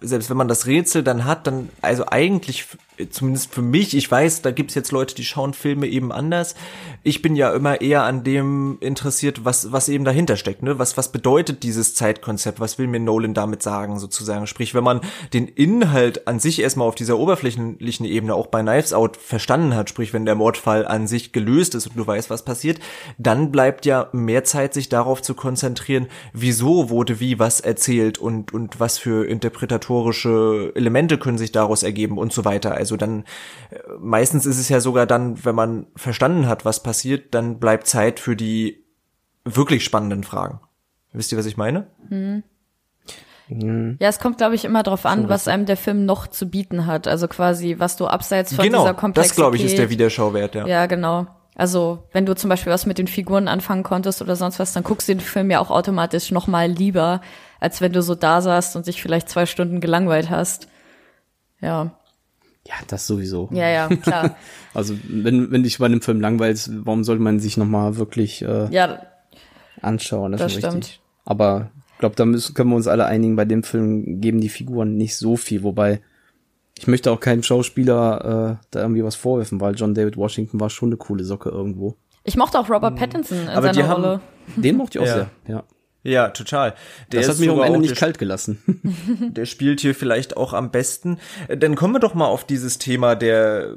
selbst 0.00 0.30
wenn 0.30 0.36
man 0.36 0.48
das 0.48 0.66
Rätsel 0.66 1.02
dann 1.02 1.24
hat, 1.24 1.46
dann, 1.46 1.70
also 1.82 2.06
eigentlich, 2.06 2.66
zumindest 3.10 3.52
für 3.52 3.62
mich, 3.62 3.96
ich 3.96 4.10
weiß, 4.10 4.42
da 4.42 4.50
gibt's 4.50 4.74
jetzt 4.74 4.92
Leute, 4.92 5.14
die 5.14 5.24
schauen 5.24 5.54
Filme 5.54 5.86
eben 5.86 6.12
anders. 6.12 6.54
Ich 7.02 7.22
bin 7.22 7.36
ja 7.36 7.52
immer 7.52 7.80
eher 7.80 8.02
an 8.02 8.24
dem 8.24 8.78
interessiert, 8.80 9.44
was, 9.44 9.72
was 9.72 9.88
eben 9.88 10.04
dahinter 10.04 10.36
steckt, 10.36 10.62
ne? 10.62 10.78
Was, 10.78 10.96
was 10.96 11.12
bedeutet 11.12 11.62
dieses 11.62 11.94
Zeitkonzept? 11.94 12.60
Was 12.60 12.78
will 12.78 12.86
mir 12.86 13.00
Nolan 13.00 13.34
damit 13.34 13.62
sagen, 13.62 13.98
sozusagen? 13.98 14.46
Sprich, 14.46 14.74
wenn 14.74 14.84
man 14.84 15.00
den 15.32 15.48
Inhalt 15.48 16.26
an 16.26 16.40
sich 16.40 16.60
erstmal 16.60 16.88
auf 16.88 16.94
dieser 16.94 17.18
oberflächlichen 17.18 18.06
Ebene 18.06 18.34
auch 18.34 18.48
bei 18.48 18.62
Knives 18.62 18.92
Out 18.92 19.16
verstanden 19.16 19.74
hat, 19.74 19.88
sprich, 19.88 20.12
wenn 20.12 20.26
der 20.26 20.34
Mordfall 20.34 20.86
an 20.86 21.06
sich 21.06 21.32
gelöst 21.32 21.74
ist 21.74 21.86
und 21.88 21.96
du 21.96 22.06
weißt, 22.06 22.30
was 22.30 22.44
passiert, 22.44 22.80
dann 23.16 23.52
bleibt 23.52 23.86
ja 23.86 24.08
mehr 24.12 24.44
Zeit, 24.44 24.74
sich 24.74 24.88
darauf 24.88 25.22
zu 25.22 25.34
konzentrieren, 25.34 26.08
wieso 26.32 26.90
wurde 26.90 27.20
wie 27.20 27.38
was 27.38 27.60
erzählt 27.60 28.18
und, 28.18 28.52
und 28.52 28.80
was 28.80 28.98
für 28.98 29.28
interpretatorische 29.88 30.72
Elemente 30.74 31.18
können 31.18 31.38
sich 31.38 31.52
daraus 31.52 31.82
ergeben 31.82 32.18
und 32.18 32.32
so 32.32 32.44
weiter. 32.44 32.74
Also 32.74 32.96
dann, 32.96 33.24
äh, 33.70 33.78
meistens 33.98 34.46
ist 34.46 34.58
es 34.58 34.68
ja 34.68 34.80
sogar 34.80 35.06
dann, 35.06 35.44
wenn 35.44 35.54
man 35.54 35.86
verstanden 35.96 36.46
hat, 36.46 36.64
was 36.64 36.82
passiert, 36.82 37.34
dann 37.34 37.58
bleibt 37.58 37.86
Zeit 37.86 38.20
für 38.20 38.36
die 38.36 38.84
wirklich 39.44 39.84
spannenden 39.84 40.24
Fragen. 40.24 40.60
Wisst 41.12 41.32
ihr, 41.32 41.38
was 41.38 41.46
ich 41.46 41.56
meine? 41.56 41.86
Ja, 43.48 44.08
es 44.08 44.18
kommt, 44.18 44.36
glaube 44.36 44.54
ich, 44.54 44.66
immer 44.66 44.82
darauf 44.82 45.06
an, 45.06 45.30
was 45.30 45.48
einem 45.48 45.64
der 45.64 45.78
Film 45.78 46.04
noch 46.04 46.26
zu 46.26 46.50
bieten 46.50 46.84
hat. 46.84 47.08
Also 47.08 47.28
quasi, 47.28 47.76
was 47.78 47.96
du 47.96 48.06
abseits 48.06 48.54
von 48.54 48.64
genau, 48.64 48.82
dieser 48.82 48.94
Komplexität. 48.94 49.30
das 49.30 49.36
glaube 49.36 49.56
ich 49.56 49.64
ist 49.64 49.78
der 49.78 49.88
Wiederschauwert, 49.88 50.54
ja. 50.54 50.66
Ja, 50.66 50.86
genau. 50.86 51.26
Also, 51.54 52.04
wenn 52.12 52.24
du 52.24 52.36
zum 52.36 52.50
Beispiel 52.50 52.72
was 52.72 52.86
mit 52.86 52.98
den 52.98 53.08
Figuren 53.08 53.48
anfangen 53.48 53.82
konntest 53.82 54.22
oder 54.22 54.36
sonst 54.36 54.60
was, 54.60 54.74
dann 54.74 54.84
guckst 54.84 55.08
du 55.08 55.14
den 55.14 55.20
Film 55.20 55.50
ja 55.50 55.58
auch 55.58 55.70
automatisch 55.70 56.30
noch 56.30 56.46
mal 56.46 56.70
lieber, 56.70 57.20
als 57.60 57.80
wenn 57.80 57.92
du 57.92 58.02
so 58.02 58.14
da 58.14 58.40
saßt 58.40 58.76
und 58.76 58.86
dich 58.86 59.02
vielleicht 59.02 59.28
zwei 59.28 59.46
Stunden 59.46 59.80
gelangweilt 59.80 60.30
hast. 60.30 60.68
Ja, 61.60 61.92
Ja, 62.66 62.74
das 62.86 63.06
sowieso. 63.06 63.48
ja, 63.52 63.68
ja, 63.68 63.88
klar. 63.88 64.36
Also 64.74 64.94
wenn, 65.08 65.50
wenn 65.50 65.62
dich 65.64 65.78
bei 65.78 65.86
einem 65.86 66.02
Film 66.02 66.20
langweilst, 66.20 66.70
warum 66.86 67.02
sollte 67.02 67.22
man 67.22 67.40
sich 67.40 67.56
nochmal 67.56 67.96
wirklich 67.96 68.42
äh, 68.42 68.68
ja, 68.70 69.00
anschauen? 69.82 70.32
Das 70.32 70.42
ist 70.42 70.52
schon 70.52 70.60
stimmt. 70.60 70.74
richtig. 70.76 71.00
Aber 71.24 71.70
ich 71.94 71.98
glaube, 71.98 72.14
da 72.14 72.24
müssen, 72.24 72.54
können 72.54 72.70
wir 72.70 72.76
uns 72.76 72.86
alle 72.86 73.06
einigen, 73.06 73.34
bei 73.34 73.44
dem 73.44 73.62
Film 73.64 74.20
geben 74.20 74.40
die 74.40 74.48
Figuren 74.50 74.96
nicht 74.96 75.16
so 75.16 75.36
viel, 75.36 75.62
wobei 75.64 76.00
ich 76.78 76.86
möchte 76.86 77.10
auch 77.10 77.18
keinem 77.18 77.42
Schauspieler 77.42 78.60
äh, 78.60 78.64
da 78.70 78.80
irgendwie 78.82 79.02
was 79.02 79.16
vorwerfen, 79.16 79.60
weil 79.60 79.74
John 79.74 79.94
David 79.94 80.16
Washington 80.16 80.60
war 80.60 80.70
schon 80.70 80.90
eine 80.90 80.96
coole 80.96 81.24
Socke 81.24 81.48
irgendwo. 81.48 81.96
ich 82.22 82.36
mochte 82.36 82.60
auch 82.60 82.70
Robert 82.70 82.94
Pattinson 82.94 83.40
in 83.40 83.48
Aber 83.48 83.70
die 83.70 83.76
seiner 83.80 83.88
haben- 83.88 84.04
Rolle. 84.04 84.20
Den 84.54 84.76
mochte 84.76 84.98
ich 84.98 85.02
auch 85.02 85.06
Ja. 85.08 85.14
sehr, 85.14 85.30
ja. 85.48 85.64
Ja, 86.02 86.28
total. 86.28 86.74
Der 87.12 87.20
Das 87.20 87.28
hat 87.28 87.38
mich 87.38 87.50
am 87.50 87.60
Ende 87.60 87.80
nicht 87.80 87.96
kalt 87.96 88.18
gelassen. 88.18 88.62
der 89.32 89.46
spielt 89.46 89.80
hier 89.80 89.94
vielleicht 89.94 90.36
auch 90.36 90.52
am 90.52 90.70
besten. 90.70 91.18
Äh, 91.48 91.56
Dann 91.56 91.74
kommen 91.74 91.94
wir 91.94 92.00
doch 92.00 92.14
mal 92.14 92.26
auf 92.26 92.44
dieses 92.44 92.78
Thema 92.78 93.14
der 93.14 93.76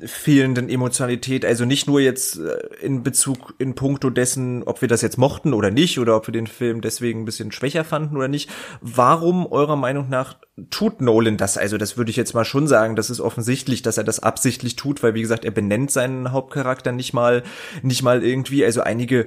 fehlenden 0.00 0.68
Emotionalität, 0.68 1.44
also 1.44 1.64
nicht 1.64 1.88
nur 1.88 2.00
jetzt 2.00 2.38
äh, 2.38 2.56
in 2.80 3.02
Bezug 3.02 3.54
in 3.58 3.74
puncto 3.74 4.10
dessen, 4.10 4.62
ob 4.62 4.80
wir 4.80 4.86
das 4.88 5.02
jetzt 5.02 5.18
mochten 5.18 5.52
oder 5.52 5.72
nicht 5.72 5.98
oder 5.98 6.16
ob 6.16 6.28
wir 6.28 6.32
den 6.32 6.46
Film 6.46 6.80
deswegen 6.80 7.22
ein 7.22 7.24
bisschen 7.24 7.50
schwächer 7.50 7.84
fanden 7.84 8.16
oder 8.16 8.28
nicht. 8.28 8.48
Warum 8.80 9.50
eurer 9.50 9.74
Meinung 9.74 10.08
nach 10.08 10.36
tut 10.70 11.00
Nolan 11.00 11.36
das? 11.36 11.58
Also 11.58 11.78
das 11.78 11.96
würde 11.96 12.10
ich 12.10 12.16
jetzt 12.16 12.32
mal 12.32 12.44
schon 12.44 12.68
sagen, 12.68 12.94
das 12.94 13.10
ist 13.10 13.20
offensichtlich, 13.20 13.82
dass 13.82 13.98
er 13.98 14.04
das 14.04 14.20
absichtlich 14.20 14.76
tut, 14.76 15.02
weil 15.02 15.14
wie 15.14 15.22
gesagt, 15.22 15.44
er 15.44 15.50
benennt 15.50 15.90
seinen 15.90 16.30
Hauptcharakter 16.30 16.92
nicht 16.92 17.12
mal 17.12 17.42
nicht 17.82 18.02
mal 18.04 18.22
irgendwie, 18.22 18.64
also 18.64 18.82
einige 18.82 19.26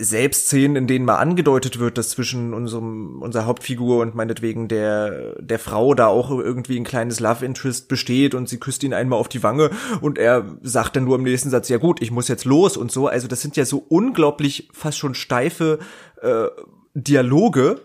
äh, 0.00 0.04
Selbstszenen, 0.04 0.76
in 0.76 0.86
denen 0.86 1.04
mal 1.04 1.16
angedeutet 1.16 1.78
wird, 1.78 1.98
dass 1.98 2.10
zwischen 2.10 2.54
unserem, 2.54 3.22
unserer 3.22 3.46
Hauptfigur 3.46 4.00
und 4.00 4.14
meinetwegen 4.14 4.68
der, 4.68 5.40
der 5.40 5.58
Frau 5.58 5.94
da 5.94 6.06
auch 6.06 6.30
irgendwie 6.30 6.78
ein 6.78 6.84
kleines 6.84 7.20
Love 7.20 7.44
Interest 7.44 7.88
besteht 7.88 8.34
und 8.34 8.48
sie 8.48 8.58
küsst 8.58 8.82
ihn 8.82 8.94
einmal 8.94 9.18
auf 9.18 9.28
die 9.28 9.42
Wange 9.42 9.70
und 10.00 10.18
er 10.18 10.56
sagt 10.62 10.96
dann 10.96 11.04
nur 11.04 11.16
im 11.16 11.22
nächsten 11.22 11.50
Satz, 11.50 11.68
ja 11.68 11.78
gut, 11.78 12.02
ich 12.02 12.10
muss 12.10 12.28
jetzt 12.28 12.44
los 12.44 12.76
und 12.76 12.90
so. 12.90 13.08
Also 13.08 13.28
das 13.28 13.42
sind 13.42 13.56
ja 13.56 13.64
so 13.64 13.84
unglaublich 13.88 14.68
fast 14.72 14.98
schon 14.98 15.14
steife 15.14 15.78
äh, 16.22 16.46
Dialoge, 16.94 17.80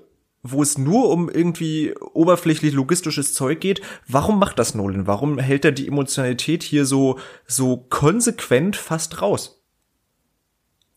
wo 0.47 0.61
es 0.61 0.77
nur 0.77 1.09
um 1.09 1.29
irgendwie 1.29 1.95
oberflächlich 2.13 2.73
logistisches 2.73 3.33
Zeug 3.33 3.59
geht. 3.59 3.81
Warum 4.07 4.37
macht 4.37 4.59
das 4.59 4.75
Nolan? 4.75 5.07
Warum 5.07 5.39
hält 5.39 5.65
er 5.65 5.71
die 5.71 5.87
Emotionalität 5.87 6.63
hier 6.63 6.85
so, 6.85 7.17
so 7.47 7.77
konsequent 7.77 8.75
fast 8.75 9.21
raus? 9.21 9.54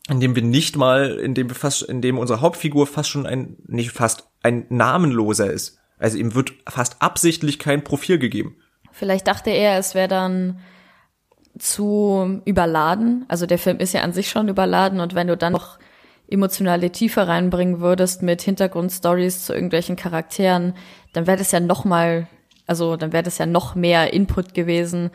Indem 0.09 0.35
wir 0.35 0.43
nicht 0.43 0.75
mal, 0.75 1.11
indem 1.19 1.49
wir 1.49 1.55
fast, 1.55 1.83
indem 1.83 2.17
unsere 2.17 2.41
Hauptfigur 2.41 2.87
fast 2.87 3.09
schon 3.09 3.25
ein, 3.25 3.57
nicht 3.67 3.91
fast, 3.91 4.29
ein 4.41 4.65
Namenloser 4.69 5.51
ist. 5.51 5.77
Also 5.97 6.17
ihm 6.17 6.33
wird 6.33 6.53
fast 6.67 7.01
absichtlich 7.01 7.59
kein 7.59 7.83
Profil 7.83 8.19
gegeben. 8.19 8.55
Vielleicht 8.91 9.27
dachte 9.27 9.49
er, 9.49 9.77
es 9.77 9.95
wäre 9.95 10.07
dann 10.07 10.59
zu 11.57 12.41
überladen. 12.45 13.25
Also 13.27 13.45
der 13.45 13.59
Film 13.59 13.77
ist 13.77 13.93
ja 13.93 14.01
an 14.01 14.13
sich 14.13 14.29
schon 14.29 14.47
überladen 14.47 14.99
und 14.99 15.13
wenn 15.15 15.27
du 15.27 15.37
dann 15.37 15.53
noch 15.53 15.77
emotionale 16.29 16.91
Tiefe 16.91 17.27
reinbringen 17.27 17.79
würdest 17.79 18.21
mit 18.21 18.41
Hintergrundstories 18.41 19.45
zu 19.45 19.53
irgendwelchen 19.53 19.95
Charakteren, 19.95 20.75
dann 21.13 21.27
wäre 21.27 21.37
das 21.37 21.51
ja 21.51 21.59
noch 21.59 21.85
mal, 21.85 22.27
also 22.67 22.95
dann 22.95 23.11
wäre 23.11 23.23
das 23.23 23.39
ja 23.39 23.45
noch 23.45 23.75
mehr 23.75 24.13
Input 24.13 24.53
gewesen. 24.53 25.09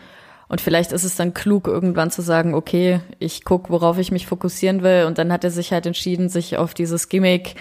Und 0.55 0.61
vielleicht 0.61 0.93
ist 0.93 1.03
es 1.03 1.17
dann 1.17 1.35
klug, 1.35 1.67
irgendwann 1.67 2.13
zu 2.13 2.23
sagen, 2.23 2.55
okay, 2.55 3.01
ich 3.19 3.43
guck, 3.43 3.71
worauf 3.71 3.99
ich 3.99 4.13
mich 4.13 4.29
fokussieren 4.29 4.85
will. 4.85 5.07
Und 5.07 5.19
dann 5.19 5.33
hat 5.33 5.43
er 5.43 5.51
sich 5.51 5.73
halt 5.73 5.85
entschieden, 5.85 6.29
sich 6.29 6.59
auf 6.59 6.75
dieses 6.75 7.09
Gimmick 7.09 7.57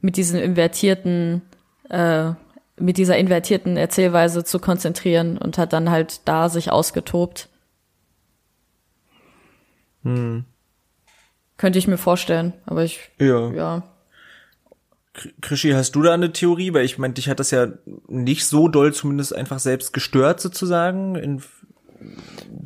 mit 0.00 0.16
diesen 0.16 0.38
invertierten, 0.38 1.42
äh, 1.90 2.30
mit 2.76 2.96
dieser 2.96 3.18
invertierten 3.18 3.76
Erzählweise 3.76 4.44
zu 4.44 4.60
konzentrieren 4.60 5.36
und 5.36 5.58
hat 5.58 5.72
dann 5.72 5.90
halt 5.90 6.20
da 6.26 6.48
sich 6.48 6.70
ausgetobt. 6.70 7.48
Könnte 11.56 11.80
ich 11.80 11.88
mir 11.88 11.98
vorstellen, 11.98 12.52
aber 12.66 12.84
ich, 12.84 13.00
Ja. 13.18 13.50
ja. 13.50 13.82
Krischi, 15.40 15.72
hast 15.72 15.96
du 15.96 16.02
da 16.02 16.14
eine 16.14 16.32
Theorie? 16.32 16.72
Weil 16.72 16.84
ich 16.84 16.98
meine, 16.98 17.14
dich 17.14 17.28
hat 17.28 17.40
das 17.40 17.50
ja 17.50 17.66
nicht 18.06 18.46
so 18.46 18.68
doll 18.68 18.94
zumindest 18.94 19.34
einfach 19.34 19.58
selbst 19.58 19.92
gestört 19.92 20.40
sozusagen, 20.40 21.16
in, 21.16 21.42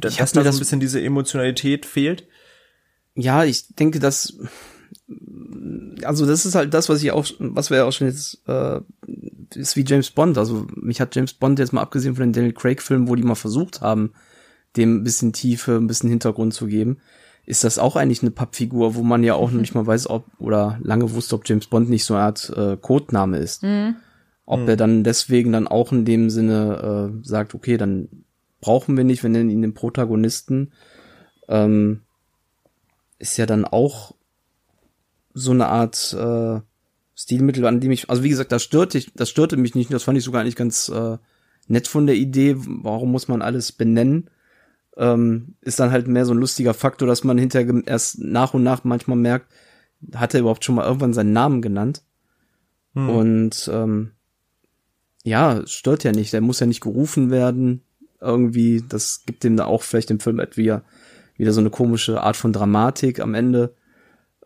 dass 0.01 0.33
da 0.33 0.41
so 0.41 0.45
das- 0.45 0.57
ein 0.57 0.59
bisschen 0.59 0.81
diese 0.81 1.01
Emotionalität 1.03 1.87
fehlt. 1.87 2.27
Ja, 3.15 3.45
ich 3.45 3.75
denke, 3.75 3.99
dass 3.99 4.39
also 6.05 6.27
das 6.27 6.45
ist 6.47 6.55
halt 6.55 6.75
das, 6.75 6.89
was 6.89 7.03
ich 7.03 7.13
auch, 7.13 7.27
was 7.39 7.71
wir 7.71 7.79
ja 7.79 7.85
auch 7.85 7.93
schon 7.93 8.09
jetzt 8.09 8.43
äh, 8.49 8.81
ist 9.55 9.77
wie 9.77 9.85
James 9.87 10.11
Bond. 10.11 10.39
Also 10.39 10.67
mich 10.75 11.01
hat 11.01 11.15
James 11.15 11.35
Bond 11.35 11.59
jetzt 11.59 11.73
mal 11.73 11.83
abgesehen 11.83 12.15
von 12.15 12.25
den 12.25 12.33
Daniel 12.33 12.53
Craig-Filmen, 12.53 13.09
wo 13.09 13.15
die 13.15 13.23
mal 13.23 13.35
versucht 13.35 13.81
haben, 13.81 14.13
dem 14.77 14.97
ein 14.97 15.05
bisschen 15.05 15.33
Tiefe, 15.33 15.77
ein 15.77 15.87
bisschen 15.87 16.09
Hintergrund 16.11 16.55
zu 16.55 16.67
geben, 16.67 16.99
ist 17.45 17.65
das 17.65 17.79
auch 17.79 17.97
eigentlich 17.97 18.23
eine 18.23 18.31
Pappfigur, 18.31 18.95
wo 18.95 19.03
man 19.03 19.23
ja 19.25 19.35
auch 19.35 19.51
noch 19.51 19.61
nicht 19.61 19.75
mal 19.75 19.87
weiß, 19.87 20.09
ob 20.09 20.27
oder 20.39 20.79
lange 20.83 21.13
wusste, 21.13 21.35
ob 21.35 21.47
James 21.49 21.67
Bond 21.67 21.91
nicht 21.91 22.05
so 22.05 22.15
eine 22.15 22.23
Art 22.25 22.51
äh, 22.57 22.77
Codename 22.81 23.39
ist. 23.39 23.63
Ob 24.45 24.61
er 24.69 24.77
dann 24.77 25.05
deswegen 25.05 25.53
dann 25.53 25.69
auch 25.69 25.93
in 25.93 26.05
dem 26.05 26.29
Sinne 26.31 27.13
äh, 27.23 27.27
sagt, 27.27 27.55
okay, 27.55 27.77
dann 27.77 28.09
brauchen 28.63 28.97
wir 28.97 29.05
nicht, 29.05 29.23
wir 29.23 29.29
nennen 29.29 29.51
ihn 29.51 29.61
den 29.61 29.75
Protagonisten. 29.75 30.73
Ähm, 31.49 32.01
ist 33.19 33.37
ja 33.37 33.45
dann 33.45 33.67
auch 33.67 34.15
so 35.35 35.51
eine 35.51 35.67
Art 35.67 36.17
äh, 36.19 36.61
Stilmittel, 37.15 37.67
an 37.67 37.81
dem 37.81 37.91
ich, 37.91 38.09
also 38.09 38.23
wie 38.23 38.31
gesagt, 38.31 38.53
das 38.53 38.63
störte, 38.63 38.97
ich, 38.97 39.13
das 39.15 39.29
störte 39.29 39.59
mich 39.59 39.75
nicht, 39.75 39.93
das 39.93 40.05
fand 40.05 40.17
ich 40.17 40.25
sogar 40.25 40.41
eigentlich 40.41 40.57
ganz 40.57 40.89
äh, 40.89 41.19
nett 41.69 41.89
von 41.89 42.07
der 42.07 42.17
Idee, 42.17 42.57
warum 42.57 43.13
muss 43.13 43.29
man 43.29 43.43
alles 43.43 43.73
benennen? 43.73 44.31
Ähm, 44.97 45.57
ist 45.61 45.81
dann 45.81 45.91
halt 45.91 46.07
mehr 46.07 46.25
so 46.25 46.33
ein 46.33 46.39
lustiger 46.39 46.75
Faktor, 46.75 47.09
dass 47.09 47.25
man 47.25 47.39
hinterher 47.39 47.83
erst 47.87 48.19
nach 48.19 48.55
und 48.55 48.63
nach 48.63 48.85
manchmal 48.85 49.17
merkt, 49.17 49.53
hat 50.15 50.35
er 50.35 50.41
überhaupt 50.41 50.65
schon 50.65 50.77
mal 50.77 50.87
irgendwann 50.87 51.15
seinen 51.15 51.33
Namen 51.33 51.63
genannt? 51.63 52.03
Hm. 52.95 53.09
Und 53.09 53.71
ähm, 53.73 54.13
ja, 55.25 55.67
stört 55.67 56.05
ja 56.05 56.13
nicht, 56.13 56.33
der 56.33 56.41
muss 56.41 56.61
ja 56.61 56.67
nicht 56.67 56.81
gerufen 56.81 57.31
werden. 57.31 57.83
Irgendwie, 58.23 58.83
das 58.89 59.25
gibt 59.27 59.45
dem 59.45 59.57
da 59.57 59.67
auch 59.67 59.83
vielleicht 59.83 60.11
im 60.11 60.21
Film 60.21 60.41
wieder, 60.55 60.83
wieder 61.37 61.53
so 61.53 61.61
eine 61.61 61.71
komische 61.71 62.23
Art 62.23 62.37
von 62.37 62.53
Dramatik 62.53 63.21
am 63.21 63.35
Ende. 63.35 63.75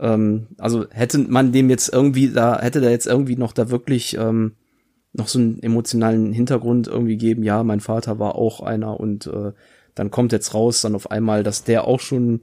Ähm, 0.00 0.48
also 0.58 0.86
hätte 0.90 1.18
man 1.18 1.52
dem 1.52 1.70
jetzt 1.70 1.92
irgendwie 1.92 2.30
da, 2.30 2.60
hätte 2.60 2.80
da 2.80 2.90
jetzt 2.90 3.06
irgendwie 3.06 3.36
noch 3.36 3.52
da 3.52 3.70
wirklich 3.70 4.16
ähm, 4.18 4.52
noch 5.12 5.28
so 5.28 5.38
einen 5.38 5.62
emotionalen 5.62 6.32
Hintergrund 6.32 6.88
irgendwie 6.88 7.16
geben, 7.16 7.42
ja, 7.42 7.62
mein 7.62 7.80
Vater 7.80 8.18
war 8.18 8.34
auch 8.34 8.60
einer 8.60 9.00
und 9.00 9.26
äh, 9.26 9.52
dann 9.94 10.10
kommt 10.10 10.32
jetzt 10.32 10.52
raus 10.52 10.82
dann 10.82 10.94
auf 10.94 11.10
einmal, 11.10 11.42
dass 11.42 11.64
der 11.64 11.84
auch 11.84 12.00
schon 12.00 12.42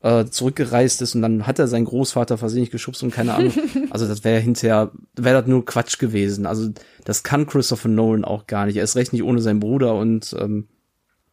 äh, 0.00 0.26
zurückgereist 0.26 1.02
ist 1.02 1.14
und 1.14 1.22
dann 1.22 1.46
hat 1.46 1.58
er 1.58 1.66
seinen 1.66 1.84
Großvater 1.84 2.38
versehentlich 2.38 2.70
geschubst 2.70 3.02
und 3.02 3.12
keine 3.12 3.34
Ahnung. 3.34 3.52
Also 3.90 4.06
das 4.06 4.22
wäre 4.22 4.40
hinterher, 4.40 4.92
wäre 5.16 5.40
das 5.40 5.48
nur 5.48 5.64
Quatsch 5.64 5.98
gewesen. 5.98 6.46
Also 6.46 6.68
das 7.04 7.22
kann 7.22 7.46
Christopher 7.46 7.88
Nolan 7.88 8.24
auch 8.24 8.46
gar 8.46 8.66
nicht. 8.66 8.76
Er 8.76 8.84
ist 8.84 8.96
recht 8.96 9.12
nicht 9.12 9.22
ohne 9.22 9.40
seinen 9.40 9.60
Bruder 9.60 9.94
und 9.94 10.36
ähm, 10.38 10.68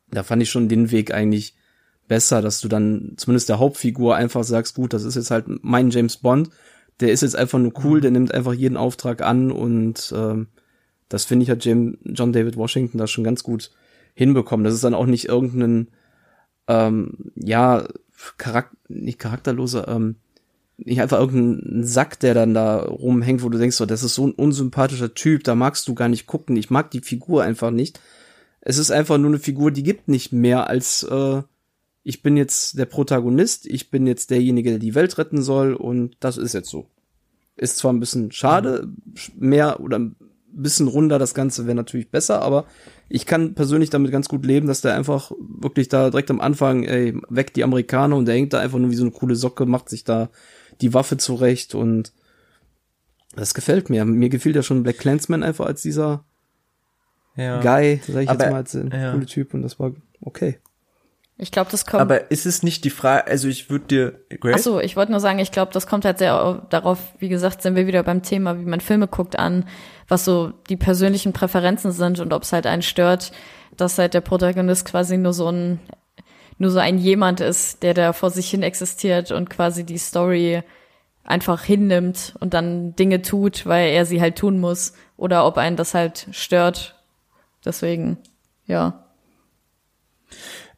da 0.09 0.23
fand 0.23 0.41
ich 0.41 0.49
schon 0.49 0.69
den 0.69 0.91
Weg 0.91 1.13
eigentlich 1.13 1.55
besser, 2.07 2.41
dass 2.41 2.61
du 2.61 2.67
dann 2.67 3.13
zumindest 3.17 3.49
der 3.49 3.59
Hauptfigur 3.59 4.15
einfach 4.15 4.43
sagst, 4.43 4.75
gut, 4.75 4.93
das 4.93 5.03
ist 5.03 5.15
jetzt 5.15 5.31
halt 5.31 5.45
mein 5.47 5.89
James 5.89 6.17
Bond, 6.17 6.49
der 6.99 7.11
ist 7.11 7.21
jetzt 7.21 7.35
einfach 7.35 7.59
nur 7.59 7.73
cool, 7.83 8.01
der 8.01 8.11
nimmt 8.11 8.33
einfach 8.33 8.53
jeden 8.53 8.77
Auftrag 8.77 9.21
an 9.21 9.51
und 9.51 10.13
ähm, 10.15 10.47
das 11.09 11.25
finde 11.25 11.43
ich 11.43 11.49
hat 11.49 11.65
Jim, 11.65 11.97
John 12.03 12.33
David 12.33 12.57
Washington 12.57 12.97
da 12.97 13.07
schon 13.07 13.23
ganz 13.23 13.43
gut 13.43 13.71
hinbekommen. 14.13 14.63
Das 14.63 14.73
ist 14.73 14.83
dann 14.83 14.93
auch 14.93 15.05
nicht 15.05 15.25
irgendein, 15.25 15.89
ähm, 16.67 17.31
ja, 17.35 17.85
Charakter, 18.37 18.75
nicht 18.87 19.19
charakterloser, 19.19 19.87
ähm, 19.87 20.15
nicht 20.77 21.01
einfach 21.01 21.19
irgendein 21.19 21.83
Sack, 21.85 22.19
der 22.19 22.33
dann 22.33 22.53
da 22.53 22.79
rumhängt, 22.79 23.43
wo 23.43 23.49
du 23.49 23.57
denkst, 23.57 23.77
so, 23.77 23.85
das 23.85 24.03
ist 24.03 24.15
so 24.15 24.27
ein 24.27 24.33
unsympathischer 24.33 25.13
Typ, 25.13 25.43
da 25.43 25.55
magst 25.55 25.87
du 25.87 25.95
gar 25.95 26.09
nicht 26.09 26.27
gucken. 26.27 26.57
Ich 26.57 26.69
mag 26.69 26.91
die 26.91 26.99
Figur 26.99 27.43
einfach 27.43 27.71
nicht. 27.71 27.99
Es 28.59 28.77
ist 28.77 28.91
einfach 28.91 29.17
nur 29.17 29.29
eine 29.29 29.39
Figur, 29.39 29.71
die 29.71 29.83
gibt 29.83 30.07
nicht 30.09 30.33
mehr 30.33 30.67
als 30.69 31.03
äh, 31.03 31.41
ich 32.07 32.21
bin 32.21 32.37
jetzt 32.37 32.77
der 32.77 32.85
Protagonist, 32.85 33.65
ich 33.65 33.89
bin 33.89 34.05
jetzt 34.05 34.29
derjenige, 34.29 34.69
der 34.69 34.79
die 34.79 34.93
Welt 34.93 35.17
retten 35.17 35.41
soll 35.41 35.73
und 35.73 36.15
das 36.19 36.37
ist 36.37 36.53
jetzt 36.53 36.69
so. 36.69 36.87
Ist 37.55 37.77
zwar 37.77 37.91
ein 37.91 37.99
bisschen 37.99 38.31
schade, 38.31 38.87
mehr 39.35 39.79
oder 39.79 39.97
ein 39.97 40.15
bisschen 40.51 40.87
runder 40.87 41.17
das 41.17 41.33
Ganze 41.33 41.65
wäre 41.65 41.75
natürlich 41.75 42.11
besser, 42.11 42.43
aber 42.43 42.65
ich 43.07 43.25
kann 43.25 43.53
persönlich 43.53 43.89
damit 43.89 44.11
ganz 44.11 44.27
gut 44.27 44.45
leben, 44.45 44.67
dass 44.67 44.81
der 44.81 44.95
einfach 44.95 45.31
wirklich 45.39 45.89
da 45.89 46.09
direkt 46.09 46.31
am 46.31 46.41
Anfang, 46.41 46.83
ey, 46.83 47.15
weg 47.29 47.53
die 47.53 47.63
Amerikaner 47.63 48.15
und 48.15 48.25
der 48.25 48.35
hängt 48.35 48.53
da 48.53 48.59
einfach 48.59 48.79
nur 48.79 48.91
wie 48.91 48.95
so 48.95 49.03
eine 49.03 49.11
coole 49.11 49.35
Socke, 49.35 49.65
macht 49.65 49.89
sich 49.89 50.03
da 50.03 50.29
die 50.81 50.93
Waffe 50.93 51.17
zurecht 51.17 51.75
und 51.75 52.13
das 53.35 53.53
gefällt 53.53 53.89
mir. 53.89 54.05
Mir 54.05 54.29
gefiel 54.29 54.55
ja 54.55 54.63
schon 54.63 54.83
Black 54.83 54.97
Clansman 54.97 55.43
einfach 55.43 55.65
als 55.65 55.81
dieser 55.81 56.25
ja. 57.35 57.61
Guy, 57.61 58.01
sag 58.07 58.23
ich 58.23 58.29
aber, 58.29 58.43
jetzt 58.43 58.51
mal, 58.51 58.57
als 58.57 58.75
ein 58.75 58.91
ja. 58.91 59.11
coole 59.11 59.25
Typ 59.25 59.53
und 59.53 59.61
das 59.61 59.79
war 59.79 59.91
okay. 60.21 60.59
Ich 61.37 61.51
glaube, 61.51 61.69
das 61.69 61.85
kommt. 61.85 62.01
Aber 62.01 62.31
ist 62.31 62.45
es 62.45 62.63
nicht 62.63 62.85
die 62.85 62.89
Frage, 62.89 63.27
also 63.27 63.49
ich 63.49 63.69
würde 63.69 63.85
dir. 63.85 64.37
Grace? 64.39 64.55
Ach 64.57 64.63
so, 64.63 64.79
ich 64.79 64.95
wollte 64.95 65.11
nur 65.11 65.19
sagen, 65.19 65.39
ich 65.39 65.51
glaube, 65.51 65.73
das 65.73 65.85
kommt 65.85 66.05
halt 66.05 66.17
sehr 66.17 66.65
darauf, 66.69 66.99
wie 67.19 67.27
gesagt, 67.27 67.61
sind 67.61 67.75
wir 67.75 67.87
wieder 67.87 68.03
beim 68.03 68.23
Thema, 68.23 68.57
wie 68.57 68.65
man 68.65 68.79
Filme 68.79 69.07
guckt 69.07 69.37
an, 69.37 69.67
was 70.07 70.23
so 70.23 70.53
die 70.69 70.77
persönlichen 70.77 71.33
Präferenzen 71.33 71.91
sind 71.91 72.19
und 72.19 72.31
ob 72.31 72.43
es 72.43 72.53
halt 72.53 72.65
einen 72.65 72.81
stört, 72.81 73.33
dass 73.75 73.97
halt 73.97 74.13
der 74.13 74.21
Protagonist 74.21 74.85
quasi 74.85 75.17
nur 75.17 75.33
so 75.33 75.49
ein, 75.49 75.81
nur 76.57 76.71
so 76.71 76.79
ein 76.79 76.97
jemand 76.97 77.41
ist, 77.41 77.83
der 77.83 77.93
da 77.93 78.13
vor 78.13 78.29
sich 78.29 78.49
hin 78.49 78.63
existiert 78.63 79.31
und 79.31 79.49
quasi 79.49 79.83
die 79.83 79.97
Story 79.97 80.63
einfach 81.25 81.63
hinnimmt 81.63 82.35
und 82.39 82.53
dann 82.53 82.95
Dinge 82.95 83.21
tut, 83.21 83.65
weil 83.65 83.89
er 83.89 84.05
sie 84.05 84.21
halt 84.21 84.37
tun 84.37 84.59
muss, 84.59 84.93
oder 85.17 85.45
ob 85.45 85.57
einen 85.57 85.75
das 85.75 85.93
halt 85.93 86.27
stört. 86.31 86.95
Deswegen, 87.65 88.19
ja. 88.67 89.05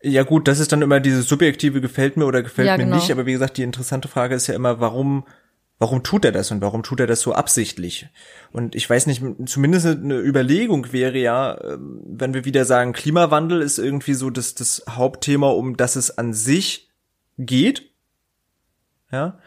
Ja 0.02 0.24
gut, 0.24 0.48
das 0.48 0.60
ist 0.60 0.72
dann 0.72 0.82
immer 0.82 1.00
dieses 1.00 1.28
subjektive 1.28 1.82
gefällt 1.82 2.18
mir 2.18 2.26
oder 2.26 2.44
gefällt 2.44 2.68
ja, 2.68 2.78
mir 2.78 2.84
genau. 2.84 2.98
nicht, 2.98 3.12
aber 3.12 3.26
wie 3.26 3.34
gesagt, 3.34 3.58
die 3.58 3.64
interessante 3.64 4.08
Frage 4.08 4.36
ist 4.36 4.48
ja 4.48 4.54
immer, 4.54 4.80
warum 4.80 5.26
warum 5.80 6.04
tut 6.04 6.26
er 6.26 6.32
das 6.32 6.52
und 6.52 6.62
warum 6.62 6.84
tut 6.84 7.00
er 7.00 7.08
das 7.08 7.22
so 7.22 7.34
absichtlich? 7.34 8.08
Und 8.52 8.76
ich 8.76 8.90
weiß 8.90 9.08
nicht, 9.08 9.24
zumindest 9.46 9.86
eine 9.86 10.20
Überlegung 10.20 10.92
wäre 10.92 11.18
ja, 11.18 11.60
ähm, 11.64 12.02
wenn 12.06 12.34
wir 12.34 12.46
wieder 12.46 12.66
sagen, 12.66 12.94
Klimawandel 12.94 13.62
ist 13.62 13.78
irgendwie 13.78 14.14
so 14.14 14.30
das, 14.30 14.56
das 14.56 14.84
Hauptthema, 14.90 15.50
um 15.50 15.78
das 15.78 15.96
es 15.96 16.18
an 16.18 16.34
sich 16.34 16.90
geht. 17.38 17.92
Ja. 19.12 19.40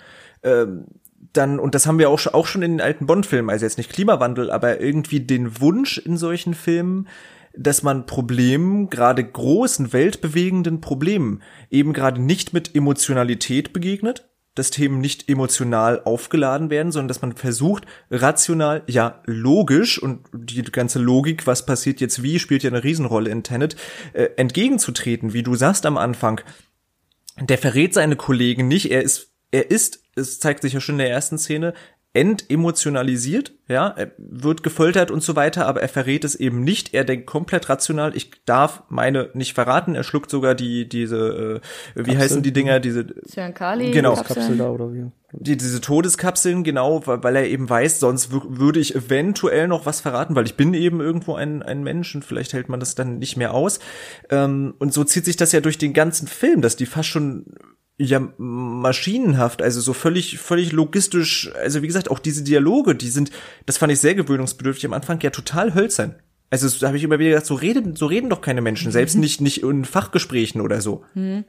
Ähm, 0.43 0.86
dann, 1.32 1.59
und 1.59 1.74
das 1.74 1.86
haben 1.86 1.98
wir 1.98 2.10
auch, 2.10 2.24
auch 2.32 2.47
schon 2.47 2.62
in 2.62 2.72
den 2.72 2.81
alten 2.81 3.06
Bond-Filmen, 3.06 3.51
also 3.51 3.64
jetzt 3.64 3.78
nicht 3.78 3.93
Klimawandel, 3.93 4.51
aber 4.51 4.81
irgendwie 4.81 5.20
den 5.20 5.60
Wunsch 5.60 5.98
in 5.98 6.16
solchen 6.16 6.55
Filmen, 6.55 7.09
dass 7.56 7.82
man 7.82 8.06
Problemen, 8.06 8.90
gerade 8.90 9.24
großen, 9.24 9.93
weltbewegenden 9.93 10.81
Problemen, 10.81 11.43
eben 11.70 11.93
gerade 11.93 12.20
nicht 12.20 12.52
mit 12.52 12.74
Emotionalität 12.74 13.72
begegnet, 13.72 14.28
dass 14.55 14.70
Themen 14.70 15.01
nicht 15.01 15.28
emotional 15.28 16.02
aufgeladen 16.05 16.70
werden, 16.70 16.90
sondern 16.93 17.09
dass 17.09 17.22
man 17.22 17.36
versucht, 17.36 17.86
rational, 18.10 18.82
ja, 18.86 19.22
logisch, 19.24 20.01
und 20.02 20.27
die 20.32 20.62
ganze 20.62 20.98
Logik, 20.98 21.47
was 21.47 21.66
passiert 21.66 22.01
jetzt 22.01 22.22
wie, 22.22 22.39
spielt 22.39 22.62
ja 22.62 22.70
eine 22.70 22.82
Riesenrolle 22.82 23.31
in 23.31 23.43
Tenet, 23.43 23.77
äh, 24.12 24.24
entgegenzutreten, 24.36 25.32
wie 25.32 25.43
du 25.43 25.55
sagst 25.55 25.86
am 25.86 25.97
Anfang. 25.97 26.40
Der 27.40 27.59
verrät 27.59 27.94
seine 27.94 28.16
Kollegen 28.16 28.68
nicht, 28.68 28.90
er 28.90 29.02
ist, 29.02 29.32
er 29.51 29.70
ist, 29.70 30.02
es 30.16 30.40
zeigt 30.40 30.62
sich 30.62 30.72
ja 30.72 30.81
schon 30.81 30.97
in 30.97 31.01
der 31.01 31.10
ersten 31.10 31.39
Szene, 31.39 31.72
entemotionalisiert, 32.12 33.52
ja, 33.68 33.86
er 33.86 34.10
wird 34.18 34.64
gefoltert 34.64 35.12
und 35.12 35.22
so 35.22 35.36
weiter, 35.36 35.66
aber 35.66 35.80
er 35.80 35.88
verrät 35.88 36.24
es 36.24 36.34
eben 36.34 36.64
nicht. 36.64 36.92
Er 36.92 37.04
denkt 37.04 37.26
komplett 37.26 37.68
rational. 37.68 38.16
Ich 38.16 38.32
darf 38.44 38.82
meine 38.88 39.30
nicht 39.34 39.54
verraten. 39.54 39.94
Er 39.94 40.02
schluckt 40.02 40.28
sogar 40.28 40.56
die 40.56 40.88
diese 40.88 41.60
äh, 41.64 41.94
wie 41.94 42.02
Kapsel. 42.02 42.18
heißen 42.18 42.42
die 42.42 42.52
Dinger 42.52 42.80
diese 42.80 43.06
Cyankali 43.28 43.92
genau 43.92 44.16
Kapsel 44.16 44.56
da 44.56 44.70
oder 44.70 44.92
wie 44.92 45.06
die, 45.32 45.56
diese 45.56 45.80
Todeskapseln 45.80 46.64
genau, 46.64 47.06
weil 47.06 47.36
er 47.36 47.46
eben 47.46 47.70
weiß, 47.70 48.00
sonst 48.00 48.32
würde 48.32 48.80
ich 48.80 48.96
eventuell 48.96 49.68
noch 49.68 49.86
was 49.86 50.00
verraten, 50.00 50.34
weil 50.34 50.46
ich 50.46 50.56
bin 50.56 50.74
eben 50.74 51.00
irgendwo 51.00 51.36
ein 51.36 51.62
ein 51.62 51.84
Mensch 51.84 52.12
und 52.16 52.24
vielleicht 52.24 52.52
hält 52.54 52.68
man 52.68 52.80
das 52.80 52.96
dann 52.96 53.18
nicht 53.18 53.36
mehr 53.36 53.54
aus. 53.54 53.78
Ähm, 54.30 54.74
und 54.80 54.92
so 54.92 55.04
zieht 55.04 55.24
sich 55.24 55.36
das 55.36 55.52
ja 55.52 55.60
durch 55.60 55.78
den 55.78 55.92
ganzen 55.92 56.26
Film, 56.26 56.60
dass 56.60 56.74
die 56.74 56.86
fast 56.86 57.08
schon 57.08 57.46
ja 58.01 58.20
maschinenhaft, 58.39 59.62
also 59.62 59.81
so 59.81 59.93
völlig 59.93 60.39
völlig 60.39 60.72
logistisch, 60.72 61.51
also 61.55 61.82
wie 61.82 61.86
gesagt, 61.86 62.10
auch 62.10 62.18
diese 62.18 62.43
Dialoge, 62.43 62.94
die 62.94 63.10
sind, 63.10 63.31
das 63.66 63.78
fand 63.78 63.93
ich 63.93 64.01
sehr 64.01 64.14
gewöhnungsbedürftig 64.14 64.86
am 64.86 64.94
Anfang, 64.94 65.20
ja 65.20 65.31
total 65.31 65.74
hölzern. 65.74 66.14
Also 66.48 66.68
da 66.81 66.89
habe 66.89 66.97
ich 66.97 67.05
immer 67.05 67.18
wieder 67.18 67.31
gedacht, 67.31 67.47
so 67.47 67.55
reden 67.55 67.94
so 67.94 68.06
reden 68.06 68.31
doch 68.31 68.40
keine 68.40 68.62
Menschen, 68.62 68.90
selbst 68.90 69.14
mhm. 69.14 69.20
nicht 69.20 69.40
nicht 69.40 69.62
in 69.62 69.85
Fachgesprächen 69.85 70.60
oder 70.60 70.81
so. 70.81 71.05
Mhm. 71.14 71.44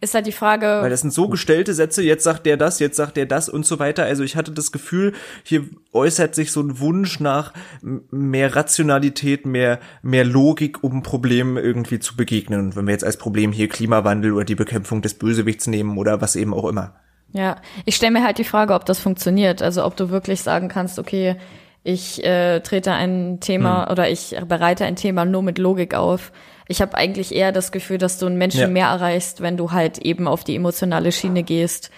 Ist 0.00 0.14
halt 0.14 0.26
die 0.26 0.32
Frage. 0.32 0.66
Weil 0.66 0.90
das 0.90 1.00
sind 1.00 1.12
so 1.12 1.28
gestellte 1.28 1.74
Sätze, 1.74 2.02
jetzt 2.02 2.24
sagt 2.24 2.46
der 2.46 2.56
das, 2.56 2.78
jetzt 2.78 2.96
sagt 2.96 3.16
der 3.16 3.26
das 3.26 3.48
und 3.48 3.66
so 3.66 3.78
weiter. 3.78 4.04
Also 4.04 4.24
ich 4.24 4.36
hatte 4.36 4.52
das 4.52 4.72
Gefühl, 4.72 5.12
hier 5.42 5.64
äußert 5.92 6.34
sich 6.34 6.52
so 6.52 6.60
ein 6.60 6.80
Wunsch 6.80 7.20
nach 7.20 7.52
mehr 7.80 8.54
Rationalität, 8.56 9.46
mehr, 9.46 9.80
mehr 10.02 10.24
Logik, 10.24 10.82
um 10.82 11.02
Problemen 11.02 11.56
irgendwie 11.56 11.98
zu 11.98 12.16
begegnen. 12.16 12.60
Und 12.60 12.76
wenn 12.76 12.86
wir 12.86 12.92
jetzt 12.92 13.04
als 13.04 13.16
Problem 13.16 13.52
hier 13.52 13.68
Klimawandel 13.68 14.32
oder 14.32 14.44
die 14.44 14.54
Bekämpfung 14.54 15.02
des 15.02 15.14
Bösewichts 15.14 15.66
nehmen 15.66 15.98
oder 15.98 16.20
was 16.20 16.36
eben 16.36 16.54
auch 16.54 16.66
immer. 16.66 16.94
Ja, 17.32 17.56
ich 17.86 17.96
stelle 17.96 18.12
mir 18.12 18.24
halt 18.24 18.38
die 18.38 18.44
Frage, 18.44 18.74
ob 18.74 18.84
das 18.84 18.98
funktioniert. 18.98 19.62
Also 19.62 19.84
ob 19.84 19.96
du 19.96 20.10
wirklich 20.10 20.42
sagen 20.42 20.68
kannst, 20.68 20.98
okay, 20.98 21.36
ich 21.84 22.24
äh, 22.24 22.60
trete 22.60 22.92
ein 22.92 23.40
Thema 23.40 23.86
hm. 23.86 23.92
oder 23.92 24.10
ich 24.10 24.36
bereite 24.46 24.84
ein 24.84 24.96
Thema 24.96 25.24
nur 25.24 25.42
mit 25.42 25.58
Logik 25.58 25.94
auf 25.94 26.32
ich 26.68 26.80
habe 26.80 26.96
eigentlich 26.96 27.34
eher 27.34 27.52
das 27.52 27.72
Gefühl, 27.72 27.98
dass 27.98 28.18
du 28.18 28.26
einen 28.26 28.38
Menschen 28.38 28.60
ja. 28.60 28.68
mehr 28.68 28.86
erreichst, 28.86 29.40
wenn 29.40 29.56
du 29.56 29.72
halt 29.72 29.98
eben 29.98 30.28
auf 30.28 30.44
die 30.44 30.56
emotionale 30.56 31.12
Schiene 31.12 31.42
gehst. 31.42 31.90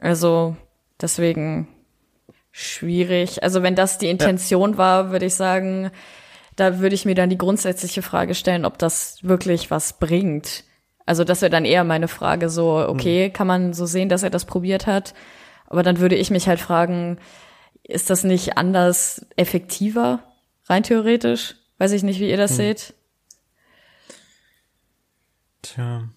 Also 0.00 0.56
deswegen 1.00 1.68
schwierig. 2.50 3.42
Also 3.42 3.62
wenn 3.62 3.74
das 3.74 3.98
die 3.98 4.08
Intention 4.08 4.72
ja. 4.72 4.78
war, 4.78 5.10
würde 5.10 5.26
ich 5.26 5.34
sagen, 5.34 5.90
da 6.56 6.80
würde 6.80 6.94
ich 6.94 7.04
mir 7.04 7.14
dann 7.14 7.30
die 7.30 7.38
grundsätzliche 7.38 8.02
Frage 8.02 8.34
stellen, 8.34 8.64
ob 8.64 8.78
das 8.78 9.18
wirklich 9.22 9.70
was 9.70 9.98
bringt. 9.98 10.64
Also 11.06 11.24
das 11.24 11.40
wäre 11.40 11.50
dann 11.50 11.64
eher 11.64 11.84
meine 11.84 12.08
Frage 12.08 12.48
so, 12.48 12.76
okay, 12.76 13.28
mhm. 13.28 13.32
kann 13.32 13.46
man 13.46 13.72
so 13.72 13.86
sehen, 13.86 14.08
dass 14.08 14.22
er 14.22 14.30
das 14.30 14.44
probiert 14.44 14.86
hat? 14.86 15.14
Aber 15.66 15.82
dann 15.82 15.98
würde 15.98 16.16
ich 16.16 16.30
mich 16.30 16.48
halt 16.48 16.60
fragen, 16.60 17.18
ist 17.82 18.10
das 18.10 18.24
nicht 18.24 18.58
anders 18.58 19.26
effektiver, 19.36 20.20
rein 20.66 20.82
theoretisch? 20.82 21.56
Weiß 21.78 21.92
ich 21.92 22.02
nicht, 22.02 22.20
wie 22.20 22.30
ihr 22.30 22.36
das 22.36 22.52
mhm. 22.52 22.56
seht. 22.56 22.94
Tja. 25.62 26.08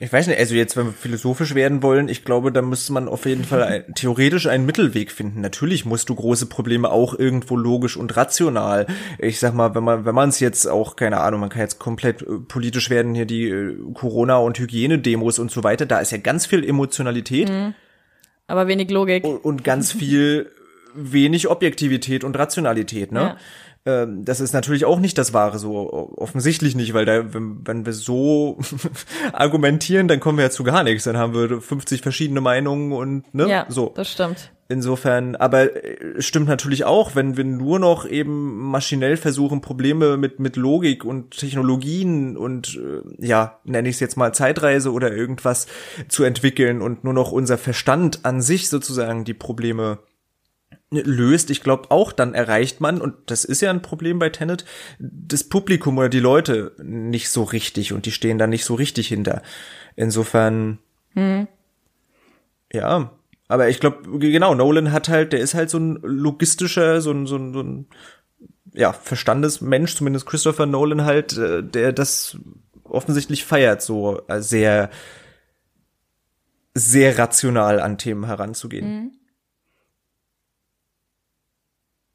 Ich 0.00 0.12
weiß 0.12 0.26
nicht, 0.26 0.38
also 0.38 0.56
jetzt, 0.56 0.76
wenn 0.76 0.86
wir 0.86 0.92
philosophisch 0.92 1.54
werden 1.54 1.82
wollen, 1.82 2.08
ich 2.08 2.24
glaube, 2.24 2.50
da 2.50 2.62
müsste 2.62 2.92
man 2.92 3.08
auf 3.08 3.26
jeden 3.26 3.44
Fall 3.44 3.62
ein, 3.62 3.94
theoretisch 3.94 4.48
einen 4.48 4.66
Mittelweg 4.66 5.12
finden. 5.12 5.40
Natürlich 5.40 5.84
musst 5.84 6.08
du 6.08 6.16
große 6.16 6.46
Probleme 6.46 6.90
auch 6.90 7.16
irgendwo 7.16 7.56
logisch 7.56 7.96
und 7.96 8.16
rational. 8.16 8.86
Ich 9.18 9.38
sag 9.38 9.54
mal, 9.54 9.76
wenn 9.76 9.84
man, 9.84 10.04
wenn 10.04 10.14
man 10.14 10.30
es 10.30 10.40
jetzt 10.40 10.66
auch, 10.66 10.96
keine 10.96 11.20
Ahnung, 11.20 11.40
man 11.40 11.48
kann 11.48 11.62
jetzt 11.62 11.78
komplett 11.78 12.22
äh, 12.22 12.38
politisch 12.40 12.90
werden, 12.90 13.14
hier 13.14 13.24
die 13.24 13.48
äh, 13.48 13.76
Corona- 13.94 14.38
und 14.38 14.58
Hygienedemos 14.58 15.38
und 15.38 15.52
so 15.52 15.62
weiter, 15.62 15.86
da 15.86 16.00
ist 16.00 16.10
ja 16.10 16.18
ganz 16.18 16.44
viel 16.44 16.68
Emotionalität. 16.68 17.48
Mhm. 17.48 17.74
Aber 18.48 18.66
wenig 18.66 18.90
Logik. 18.90 19.24
Und, 19.24 19.38
und 19.38 19.64
ganz 19.64 19.92
viel 19.92 20.50
wenig 20.94 21.48
Objektivität 21.48 22.24
und 22.24 22.36
Rationalität, 22.36 23.12
ne? 23.12 23.20
Ja. 23.20 23.36
Ähm, 23.86 24.24
das 24.24 24.40
ist 24.40 24.54
natürlich 24.54 24.84
auch 24.84 24.98
nicht 24.98 25.18
das 25.18 25.34
Wahre, 25.34 25.58
so 25.58 26.12
offensichtlich 26.16 26.74
nicht, 26.74 26.94
weil 26.94 27.04
da, 27.04 27.34
wenn, 27.34 27.66
wenn 27.66 27.84
wir 27.84 27.92
so 27.92 28.58
argumentieren, 29.32 30.08
dann 30.08 30.20
kommen 30.20 30.38
wir 30.38 30.44
ja 30.44 30.50
zu 30.50 30.64
gar 30.64 30.82
nichts. 30.82 31.04
Dann 31.04 31.18
haben 31.18 31.34
wir 31.34 31.60
50 31.60 32.00
verschiedene 32.00 32.40
Meinungen 32.40 32.92
und 32.92 33.34
ne, 33.34 33.48
ja, 33.48 33.66
so. 33.68 33.92
Das 33.94 34.10
stimmt. 34.10 34.50
Insofern, 34.66 35.36
aber 35.36 35.84
äh, 35.84 36.22
stimmt 36.22 36.48
natürlich 36.48 36.84
auch, 36.84 37.14
wenn 37.14 37.36
wir 37.36 37.44
nur 37.44 37.78
noch 37.78 38.08
eben 38.08 38.70
maschinell 38.70 39.18
versuchen, 39.18 39.60
Probleme 39.60 40.16
mit, 40.16 40.40
mit 40.40 40.56
Logik 40.56 41.04
und 41.04 41.32
Technologien 41.32 42.38
und 42.38 42.76
äh, 42.76 43.26
ja, 43.26 43.60
nenne 43.64 43.90
ich 43.90 43.96
es 43.96 44.00
jetzt 44.00 44.16
mal 44.16 44.32
Zeitreise 44.32 44.90
oder 44.92 45.12
irgendwas 45.12 45.66
zu 46.08 46.24
entwickeln 46.24 46.80
und 46.80 47.04
nur 47.04 47.12
noch 47.12 47.30
unser 47.30 47.58
Verstand 47.58 48.20
an 48.22 48.40
sich 48.40 48.70
sozusagen 48.70 49.24
die 49.24 49.34
Probleme 49.34 49.98
löst, 50.90 51.50
ich 51.50 51.62
glaube 51.62 51.90
auch, 51.90 52.12
dann 52.12 52.34
erreicht 52.34 52.80
man, 52.80 53.00
und 53.00 53.14
das 53.26 53.44
ist 53.44 53.60
ja 53.60 53.70
ein 53.70 53.82
Problem 53.82 54.18
bei 54.18 54.30
Tenet, 54.30 54.64
das 54.98 55.44
Publikum 55.44 55.98
oder 55.98 56.08
die 56.08 56.20
Leute 56.20 56.72
nicht 56.82 57.30
so 57.30 57.42
richtig 57.42 57.92
und 57.92 58.06
die 58.06 58.12
stehen 58.12 58.38
da 58.38 58.46
nicht 58.46 58.64
so 58.64 58.74
richtig 58.74 59.08
hinter. 59.08 59.42
Insofern, 59.96 60.78
hm. 61.14 61.48
ja, 62.72 63.10
aber 63.48 63.68
ich 63.68 63.80
glaube, 63.80 64.18
genau, 64.18 64.54
Nolan 64.54 64.92
hat 64.92 65.08
halt, 65.08 65.32
der 65.32 65.40
ist 65.40 65.54
halt 65.54 65.70
so 65.70 65.78
ein 65.78 65.98
logistischer, 66.02 67.00
so 67.00 67.10
ein, 67.10 67.26
so 67.26 67.36
ein, 67.36 67.52
so 67.52 67.60
ein 67.60 67.86
ja, 68.72 68.92
Verstandesmensch, 68.92 69.94
zumindest 69.94 70.26
Christopher 70.26 70.66
Nolan 70.66 71.04
halt, 71.04 71.36
äh, 71.38 71.62
der 71.62 71.92
das 71.92 72.36
offensichtlich 72.84 73.44
feiert, 73.44 73.82
so 73.82 74.22
äh, 74.28 74.40
sehr, 74.40 74.90
sehr 76.74 77.18
rational 77.18 77.80
an 77.80 77.98
Themen 77.98 78.26
heranzugehen. 78.26 78.88
Mhm. 78.88 79.12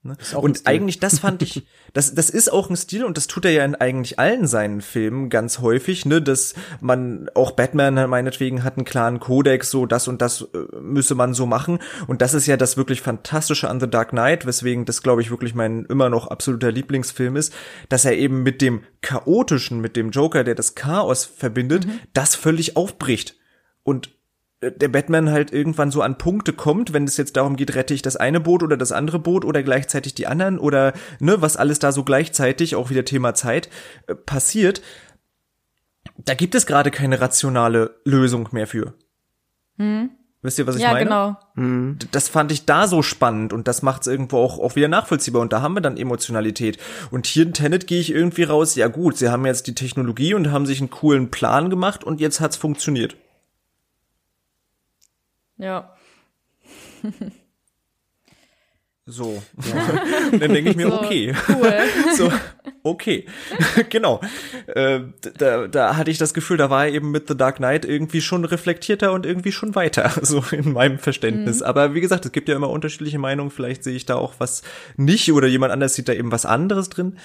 Ne? 0.02 0.16
Und 0.34 0.62
eigentlich 0.66 1.00
das 1.00 1.20
fand 1.20 1.42
ich, 1.42 1.68
das, 1.94 2.16
das 2.16 2.30
ist 2.30 2.52
auch 2.54 2.70
ein 2.70 2.78
Stil 2.78 3.04
und 3.04 3.18
das 3.18 3.28
tut 3.28 3.44
er 3.44 3.52
ja 3.52 3.66
in 3.66 3.76
eigentlich 3.76 4.18
allen 4.18 4.48
seinen 4.48 4.80
Filmen 4.80 5.30
ganz 5.30 5.60
häufig, 5.60 6.06
ne, 6.06 6.22
dass 6.22 6.54
man, 6.80 7.30
auch 7.36 7.52
Batman 7.52 8.10
meinetwegen 8.10 8.64
hat 8.64 8.78
einen 8.78 8.86
klaren 8.86 9.20
Kodex, 9.20 9.72
so 9.72 9.86
das 9.86 10.08
und 10.08 10.22
das 10.22 10.48
äh, 10.54 10.80
müsse 10.80 11.16
man 11.16 11.34
so 11.34 11.46
machen 11.46 11.80
und 12.08 12.22
das 12.22 12.34
ist 12.34 12.48
ja 12.48 12.56
das 12.56 12.78
wirklich 12.78 13.02
Fantastische 13.02 13.70
an 13.70 13.82
The 13.82 13.90
Dark 13.90 14.12
Knight, 14.12 14.46
weswegen 14.46 14.86
das 14.86 15.04
glaube 15.04 15.22
ich 15.22 15.32
wirklich 15.32 15.54
mein 15.54 15.84
immer 15.86 16.10
noch 16.10 16.28
absoluter 16.28 16.72
Lieblingsfilm 16.72 17.36
ist, 17.36 17.54
dass 17.90 18.06
er 18.06 18.18
eben 18.18 18.42
mit 18.42 18.62
dem 18.62 18.84
Chaotischen, 19.02 19.82
mit 19.82 19.98
dem 19.98 20.12
Joker, 20.12 20.46
der 20.46 20.56
das 20.56 20.76
Chaos 20.76 21.26
verbindet, 21.26 21.86
mhm. 21.86 22.00
das 22.14 22.36
völlig 22.36 22.78
aufbricht 22.78 23.36
und 23.84 24.19
der 24.62 24.90
Batman 24.90 25.32
halt 25.32 25.54
irgendwann 25.54 25.90
so 25.90 26.02
an 26.02 26.18
Punkte 26.18 26.52
kommt, 26.52 26.92
wenn 26.92 27.06
es 27.06 27.18
jetzt 27.18 27.38
darum 27.38 27.56
geht, 27.56 27.76
rette 27.76 27.94
ich 27.94 28.02
das 28.02 28.18
eine 28.18 28.42
Boot 28.42 28.62
oder 28.62 28.76
das 28.76 28.92
andere 28.92 29.20
Boot 29.20 29.46
oder 29.46 29.64
gleichzeitig 29.64 30.16
die 30.16 30.28
anderen 30.28 30.60
oder 30.60 30.94
ne, 31.20 31.42
was 31.42 31.56
alles 31.56 31.80
da 31.80 31.92
so 31.92 32.04
gleichzeitig, 32.04 32.76
auch 32.76 32.90
wieder 32.90 33.06
Thema 33.06 33.34
Zeit, 33.34 33.70
äh, 34.08 34.16
passiert, 34.16 34.82
da 36.18 36.34
gibt 36.34 36.56
es 36.56 36.66
gerade 36.66 36.92
keine 36.92 37.22
rationale 37.22 37.96
Lösung 38.04 38.50
mehr 38.52 38.68
für. 38.68 38.94
Hm. 39.78 40.10
Wisst 40.42 40.60
ihr, 40.60 40.68
was 40.68 40.76
ich 40.76 40.82
ja, 40.82 40.92
meine? 40.92 41.06
Genau. 41.06 41.38
Hm. 41.56 41.98
Das 42.12 42.28
fand 42.28 42.52
ich 42.52 42.66
da 42.66 42.88
so 42.88 43.02
spannend 43.02 43.54
und 43.54 43.68
das 43.68 43.82
macht 43.82 44.02
es 44.02 44.08
irgendwo 44.08 44.38
auch, 44.38 44.60
auch 44.60 44.76
wieder 44.76 44.88
nachvollziehbar 44.90 45.42
und 45.42 45.54
da 45.54 45.62
haben 45.62 45.74
wir 45.74 45.82
dann 45.82 45.96
Emotionalität. 45.96 46.78
Und 47.12 47.28
hier 47.28 47.44
in 47.44 47.54
Tenet 47.54 47.88
gehe 47.88 48.02
ich 48.02 48.12
irgendwie 48.14 48.44
raus, 48.44 48.76
ja 48.76 48.88
gut, 48.88 49.18
sie 49.18 49.30
haben 49.30 49.46
jetzt 49.46 49.68
die 49.68 49.76
Technologie 49.76 50.34
und 50.34 50.52
haben 50.52 50.66
sich 50.66 50.82
einen 50.82 50.90
coolen 50.90 51.32
Plan 51.32 51.70
gemacht 51.70 52.04
und 52.04 52.20
jetzt 52.20 52.42
hat's 52.42 52.58
funktioniert. 52.58 53.16
Ja. 55.60 55.94
So. 59.06 59.42
Ja. 59.68 60.02
Dann 60.38 60.54
denke 60.54 60.70
ich 60.70 60.76
mir, 60.76 60.88
so, 60.88 61.02
okay. 61.02 61.34
Cool. 61.48 61.74
So, 62.16 62.32
okay. 62.84 63.26
genau. 63.90 64.22
Äh, 64.68 65.02
da, 65.38 65.68
da 65.68 65.96
hatte 65.98 66.12
ich 66.12 66.18
das 66.18 66.34
Gefühl, 66.34 66.58
da 66.58 66.70
war 66.70 66.86
er 66.86 66.94
eben 66.94 67.12
mit 67.12 67.28
The 67.28 67.36
Dark 67.36 67.58
Knight 67.58 67.86
irgendwie 67.86 68.22
schon 68.22 68.46
reflektierter 68.46 69.12
und 69.12 69.26
irgendwie 69.26 69.52
schon 69.52 69.76
weiter, 69.76 70.12
so 70.22 70.44
in 70.52 70.74
meinem 70.74 71.00
Verständnis. 71.00 71.60
Mhm. 71.60 71.66
Aber 71.66 71.94
wie 71.94 72.02
gesagt, 72.02 72.26
es 72.26 72.32
gibt 72.32 72.50
ja 72.50 72.56
immer 72.56 72.70
unterschiedliche 72.70 73.20
Meinungen. 73.20 73.52
Vielleicht 73.52 73.84
sehe 73.84 73.96
ich 73.96 74.06
da 74.06 74.16
auch 74.16 74.36
was 74.38 74.62
nicht 74.96 75.32
oder 75.32 75.48
jemand 75.48 75.74
anders 75.74 75.96
sieht 75.96 76.08
da 76.08 76.14
eben 76.14 76.32
was 76.32 76.46
anderes 76.46 76.90
drin. 76.90 77.18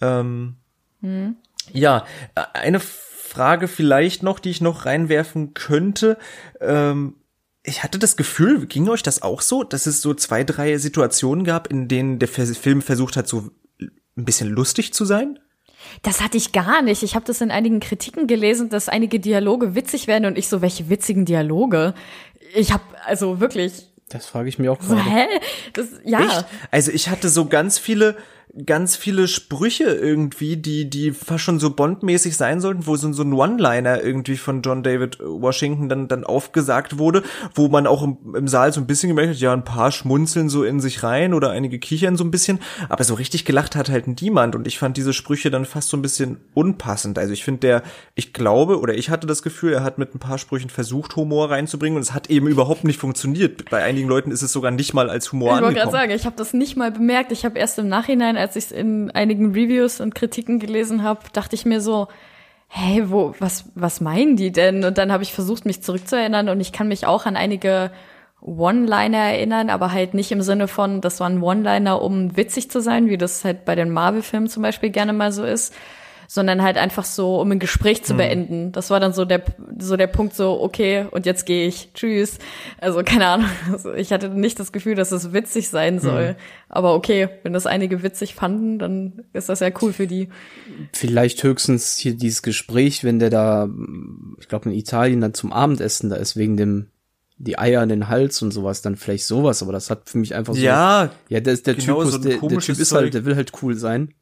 Ähm, 0.00 0.56
mhm. 1.00 1.36
Ja, 1.72 2.04
eine 2.34 2.80
Frage 2.80 3.68
vielleicht 3.68 4.22
noch, 4.22 4.40
die 4.40 4.50
ich 4.50 4.60
noch 4.60 4.86
reinwerfen 4.86 5.54
könnte. 5.54 6.18
Ähm, 6.60 7.14
ich 7.64 7.82
hatte 7.82 7.98
das 7.98 8.16
Gefühl, 8.16 8.66
ging 8.66 8.88
euch 8.88 9.02
das 9.02 9.22
auch 9.22 9.40
so, 9.40 9.62
dass 9.62 9.86
es 9.86 10.02
so 10.02 10.14
zwei, 10.14 10.44
drei 10.44 10.78
Situationen 10.78 11.44
gab, 11.44 11.68
in 11.68 11.88
denen 11.88 12.18
der 12.18 12.28
Film 12.28 12.82
versucht 12.82 13.16
hat, 13.16 13.28
so 13.28 13.50
ein 13.80 14.24
bisschen 14.24 14.48
lustig 14.48 14.92
zu 14.92 15.04
sein? 15.04 15.38
Das 16.02 16.20
hatte 16.20 16.36
ich 16.36 16.52
gar 16.52 16.82
nicht. 16.82 17.02
Ich 17.02 17.14
habe 17.14 17.24
das 17.24 17.40
in 17.40 17.50
einigen 17.50 17.80
Kritiken 17.80 18.26
gelesen, 18.26 18.68
dass 18.68 18.88
einige 18.88 19.20
Dialoge 19.20 19.74
witzig 19.74 20.06
werden 20.06 20.26
und 20.26 20.38
ich 20.38 20.48
so, 20.48 20.62
welche 20.62 20.88
witzigen 20.88 21.24
Dialoge? 21.24 21.94
Ich 22.54 22.72
habe 22.72 22.82
also 23.04 23.40
wirklich. 23.40 23.88
Das 24.08 24.26
frage 24.26 24.48
ich 24.48 24.58
mir 24.58 24.70
auch 24.72 24.78
gerade. 24.78 25.02
So, 25.02 25.10
hä? 25.10 25.26
Das, 25.72 25.86
ja. 26.04 26.20
Echt? 26.20 26.46
Also 26.70 26.90
ich 26.92 27.08
hatte 27.08 27.28
so 27.28 27.46
ganz 27.46 27.78
viele 27.78 28.16
ganz 28.66 28.96
viele 28.96 29.28
Sprüche 29.28 29.84
irgendwie, 29.84 30.58
die, 30.58 30.90
die 30.90 31.12
fast 31.12 31.44
schon 31.44 31.58
so 31.58 31.70
Bond-mäßig 31.70 32.36
sein 32.36 32.60
sollten, 32.60 32.86
wo 32.86 32.96
so, 32.96 33.10
so 33.12 33.22
ein 33.22 33.32
One-Liner 33.32 34.02
irgendwie 34.02 34.36
von 34.36 34.60
John 34.60 34.82
David 34.82 35.18
Washington 35.20 35.88
dann, 35.88 36.06
dann 36.06 36.24
aufgesagt 36.24 36.98
wurde, 36.98 37.22
wo 37.54 37.68
man 37.68 37.86
auch 37.86 38.02
im, 38.02 38.18
im 38.36 38.48
Saal 38.48 38.72
so 38.72 38.80
ein 38.80 38.86
bisschen 38.86 39.08
gemerkt 39.08 39.30
hat, 39.30 39.38
ja, 39.38 39.54
ein 39.54 39.64
paar 39.64 39.90
schmunzeln 39.90 40.50
so 40.50 40.64
in 40.64 40.80
sich 40.80 41.02
rein 41.02 41.32
oder 41.32 41.50
einige 41.50 41.78
kichern 41.78 42.16
so 42.16 42.24
ein 42.24 42.30
bisschen, 42.30 42.58
aber 42.90 43.04
so 43.04 43.14
richtig 43.14 43.46
gelacht 43.46 43.74
hat 43.74 43.88
halt 43.88 44.20
niemand 44.20 44.54
und 44.54 44.66
ich 44.66 44.78
fand 44.78 44.98
diese 44.98 45.14
Sprüche 45.14 45.50
dann 45.50 45.64
fast 45.64 45.88
so 45.88 45.96
ein 45.96 46.02
bisschen 46.02 46.36
unpassend. 46.52 47.18
Also 47.18 47.32
ich 47.32 47.44
finde 47.44 47.60
der, 47.60 47.82
ich 48.14 48.34
glaube 48.34 48.80
oder 48.80 48.94
ich 48.94 49.08
hatte 49.08 49.26
das 49.26 49.42
Gefühl, 49.42 49.72
er 49.72 49.82
hat 49.82 49.96
mit 49.96 50.14
ein 50.14 50.18
paar 50.18 50.36
Sprüchen 50.36 50.68
versucht, 50.68 51.16
Humor 51.16 51.50
reinzubringen 51.50 51.96
und 51.96 52.02
es 52.02 52.12
hat 52.12 52.28
eben 52.28 52.48
überhaupt 52.48 52.84
nicht 52.84 53.00
funktioniert. 53.00 53.70
Bei 53.70 53.82
einigen 53.82 54.08
Leuten 54.08 54.30
ist 54.30 54.42
es 54.42 54.52
sogar 54.52 54.72
nicht 54.72 54.92
mal 54.92 55.08
als 55.08 55.32
Humor 55.32 55.48
ich 55.48 55.52
angekommen. 55.52 55.72
Ich 55.72 55.76
wollte 55.84 55.90
gerade 55.90 56.08
sagen, 56.08 56.16
ich 56.20 56.26
habe 56.26 56.36
das 56.36 56.52
nicht 56.52 56.76
mal 56.76 56.92
bemerkt. 56.92 57.32
Ich 57.32 57.46
habe 57.46 57.58
erst 57.58 57.78
im 57.78 57.88
Nachhinein 57.88 58.36
als 58.42 58.56
ich 58.56 58.66
es 58.66 58.72
in 58.72 59.10
einigen 59.12 59.52
Reviews 59.52 60.00
und 60.00 60.14
Kritiken 60.14 60.58
gelesen 60.58 61.02
habe, 61.02 61.20
dachte 61.32 61.54
ich 61.54 61.64
mir 61.64 61.80
so, 61.80 62.08
hey, 62.68 63.10
wo, 63.10 63.34
was, 63.38 63.66
was 63.74 64.00
meinen 64.00 64.36
die 64.36 64.52
denn? 64.52 64.84
Und 64.84 64.98
dann 64.98 65.12
habe 65.12 65.22
ich 65.22 65.32
versucht, 65.32 65.64
mich 65.66 65.82
zurückzuerinnern 65.82 66.48
und 66.48 66.60
ich 66.60 66.72
kann 66.72 66.88
mich 66.88 67.06
auch 67.06 67.26
an 67.26 67.36
einige 67.36 67.90
One-Liner 68.40 69.18
erinnern, 69.18 69.70
aber 69.70 69.92
halt 69.92 70.14
nicht 70.14 70.32
im 70.32 70.42
Sinne 70.42 70.68
von, 70.68 71.00
das 71.00 71.20
waren 71.20 71.42
One-Liner, 71.42 72.02
um 72.02 72.36
witzig 72.36 72.70
zu 72.70 72.80
sein, 72.80 73.08
wie 73.08 73.18
das 73.18 73.44
halt 73.44 73.64
bei 73.64 73.74
den 73.74 73.90
Marvel-Filmen 73.90 74.48
zum 74.48 74.62
Beispiel 74.62 74.90
gerne 74.90 75.12
mal 75.12 75.32
so 75.32 75.44
ist, 75.44 75.74
sondern 76.32 76.62
halt 76.62 76.78
einfach 76.78 77.04
so, 77.04 77.38
um 77.38 77.50
ein 77.52 77.58
Gespräch 77.58 78.04
zu 78.04 78.14
mhm. 78.14 78.16
beenden. 78.16 78.72
Das 78.72 78.88
war 78.88 79.00
dann 79.00 79.12
so 79.12 79.26
der, 79.26 79.42
so 79.78 79.98
der 79.98 80.06
Punkt 80.06 80.34
so, 80.34 80.62
okay, 80.62 81.04
und 81.10 81.26
jetzt 81.26 81.44
gehe 81.44 81.68
ich, 81.68 81.90
tschüss. 81.92 82.38
Also 82.78 83.02
keine 83.04 83.26
Ahnung, 83.26 83.50
also 83.70 83.92
ich 83.92 84.14
hatte 84.14 84.30
nicht 84.30 84.58
das 84.58 84.72
Gefühl, 84.72 84.94
dass 84.94 85.12
es 85.12 85.34
witzig 85.34 85.68
sein 85.68 85.98
soll. 85.98 86.30
Mhm. 86.30 86.36
Aber 86.70 86.94
okay, 86.94 87.28
wenn 87.42 87.52
das 87.52 87.66
einige 87.66 88.02
witzig 88.02 88.34
fanden, 88.34 88.78
dann 88.78 89.24
ist 89.34 89.50
das 89.50 89.60
ja 89.60 89.68
cool 89.82 89.92
für 89.92 90.06
die. 90.06 90.30
Vielleicht 90.94 91.42
höchstens 91.42 91.98
hier 91.98 92.14
dieses 92.14 92.40
Gespräch, 92.40 93.04
wenn 93.04 93.18
der 93.18 93.28
da, 93.28 93.68
ich 94.40 94.48
glaube 94.48 94.70
in 94.70 94.74
Italien 94.74 95.20
dann 95.20 95.34
zum 95.34 95.52
Abendessen 95.52 96.08
da 96.08 96.16
ist, 96.16 96.34
wegen 96.38 96.56
dem 96.56 96.86
die 97.36 97.58
Eier 97.58 97.82
an 97.82 97.90
den 97.90 98.08
Hals 98.08 98.40
und 98.40 98.52
sowas, 98.52 98.80
dann 98.80 98.96
vielleicht 98.96 99.26
sowas, 99.26 99.62
aber 99.62 99.72
das 99.72 99.90
hat 99.90 100.08
für 100.08 100.16
mich 100.16 100.34
einfach 100.34 100.54
so. 100.54 100.60
Ja, 100.60 101.10
ja, 101.28 101.40
der 101.40 101.52
ist 101.52 101.66
der 101.66 101.74
genau 101.74 101.98
Typus, 101.98 102.12
so 102.12 102.18
der, 102.18 102.38
der 102.38 102.58
Typ 102.58 102.78
ist 102.78 102.92
halt, 102.92 103.12
der 103.12 103.26
will 103.26 103.36
halt 103.36 103.52
cool 103.60 103.74
sein. 103.74 104.14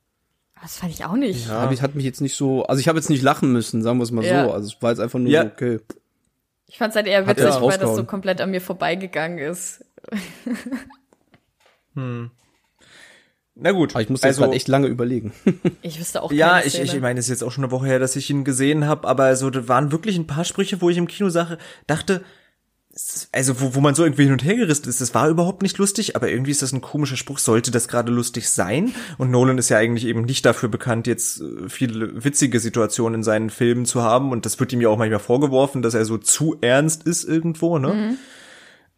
Das 0.63 0.77
fand 0.77 0.93
ich 0.93 1.05
auch 1.05 1.15
nicht. 1.15 1.49
Ja, 1.49 1.61
aber 1.61 1.73
ich 1.73 1.81
hat 1.81 1.95
mich 1.95 2.05
jetzt 2.05 2.21
nicht 2.21 2.37
so, 2.37 2.65
also 2.65 2.81
ich 2.81 2.89
habe 2.89 2.99
jetzt 2.99 3.09
nicht 3.09 3.23
lachen 3.23 3.53
müssen, 3.53 3.83
sagen 3.83 3.99
wir 3.99 4.05
es 4.05 4.11
mal 4.11 4.25
ja. 4.25 4.45
so. 4.45 4.53
Also 4.53 4.69
es 4.69 4.83
war 4.83 4.91
jetzt 4.91 5.01
einfach 5.01 5.19
nur 5.19 5.31
ja. 5.31 5.45
okay. 5.45 5.81
Ich 6.67 6.79
fand 6.79 6.91
es 6.91 6.97
halt 6.97 7.07
eher 7.07 7.27
witzig, 7.27 7.47
weil 7.61 7.79
das 7.79 7.97
so 7.97 8.05
komplett 8.05 8.41
an 8.41 8.51
mir 8.51 8.61
vorbeigegangen 8.61 9.39
ist. 9.39 9.85
hm. 11.95 12.31
Na 13.57 13.73
gut. 13.73 13.91
Aber 13.93 14.03
ich 14.03 14.09
musste 14.09 14.27
also, 14.27 14.45
jetzt 14.45 14.55
echt 14.55 14.69
lange 14.69 14.87
überlegen. 14.87 15.33
ich 15.83 15.99
wüsste 15.99 16.23
auch 16.23 16.33
Ja, 16.33 16.61
ich, 16.61 16.81
ich 16.81 16.99
meine, 17.01 17.21
es 17.21 17.27
ist 17.27 17.31
jetzt 17.31 17.43
auch 17.43 17.51
schon 17.51 17.65
eine 17.65 17.71
Woche 17.71 17.87
her, 17.87 17.99
dass 17.99 18.17
ich 18.17 18.31
ihn 18.31 18.45
gesehen 18.45 18.87
habe, 18.87 19.07
aber 19.07 19.37
so 19.37 19.51
da 19.51 19.69
waren 19.69 19.93
wirklich 19.93 20.17
ein 20.17 20.27
paar 20.27 20.45
Sprüche, 20.45 20.81
wo 20.81 20.89
ich 20.89 20.97
im 20.97 21.09
Kino 21.09 21.29
sache, 21.29 21.59
dachte, 21.87 22.23
also 23.33 23.61
wo, 23.61 23.75
wo 23.77 23.81
man 23.81 23.95
so 23.95 24.03
irgendwie 24.03 24.25
hin 24.25 24.33
und 24.33 24.45
her 24.45 24.57
gerissen 24.57 24.89
ist, 24.89 25.01
das 25.01 25.15
war 25.15 25.29
überhaupt 25.29 25.63
nicht 25.63 25.79
lustig, 25.79 26.17
aber 26.17 26.29
irgendwie 26.29 26.51
ist 26.51 26.63
das 26.63 26.73
ein 26.73 26.81
komischer 26.81 27.17
Spruch, 27.17 27.39
sollte 27.39 27.71
das 27.71 27.87
gerade 27.87 28.11
lustig 28.11 28.49
sein? 28.49 28.95
Und 29.17 29.31
Nolan 29.31 29.59
ist 29.59 29.69
ja 29.69 29.79
eigentlich 29.79 30.07
eben 30.07 30.23
nicht 30.23 30.45
dafür 30.45 30.69
bekannt, 30.69 31.07
jetzt 31.07 31.41
äh, 31.41 31.69
viele 31.69 32.25
witzige 32.25 32.59
Situationen 32.59 33.21
in 33.21 33.23
seinen 33.23 33.51
Filmen 33.51 33.87
zu 33.87 34.03
haben 34.03 34.33
und 34.33 34.45
das 34.45 34.59
wird 34.59 34.73
ihm 34.73 34.81
ja 34.81 34.89
auch 34.89 34.99
manchmal 34.99 35.21
vorgeworfen, 35.21 35.83
dass 35.83 35.95
er 35.95 36.05
so 36.05 36.19
zu 36.19 36.57
ernst 36.61 37.05
ist 37.05 37.25
irgendwo, 37.25 37.79
ne? 37.79 37.95
Mhm. 37.95 38.19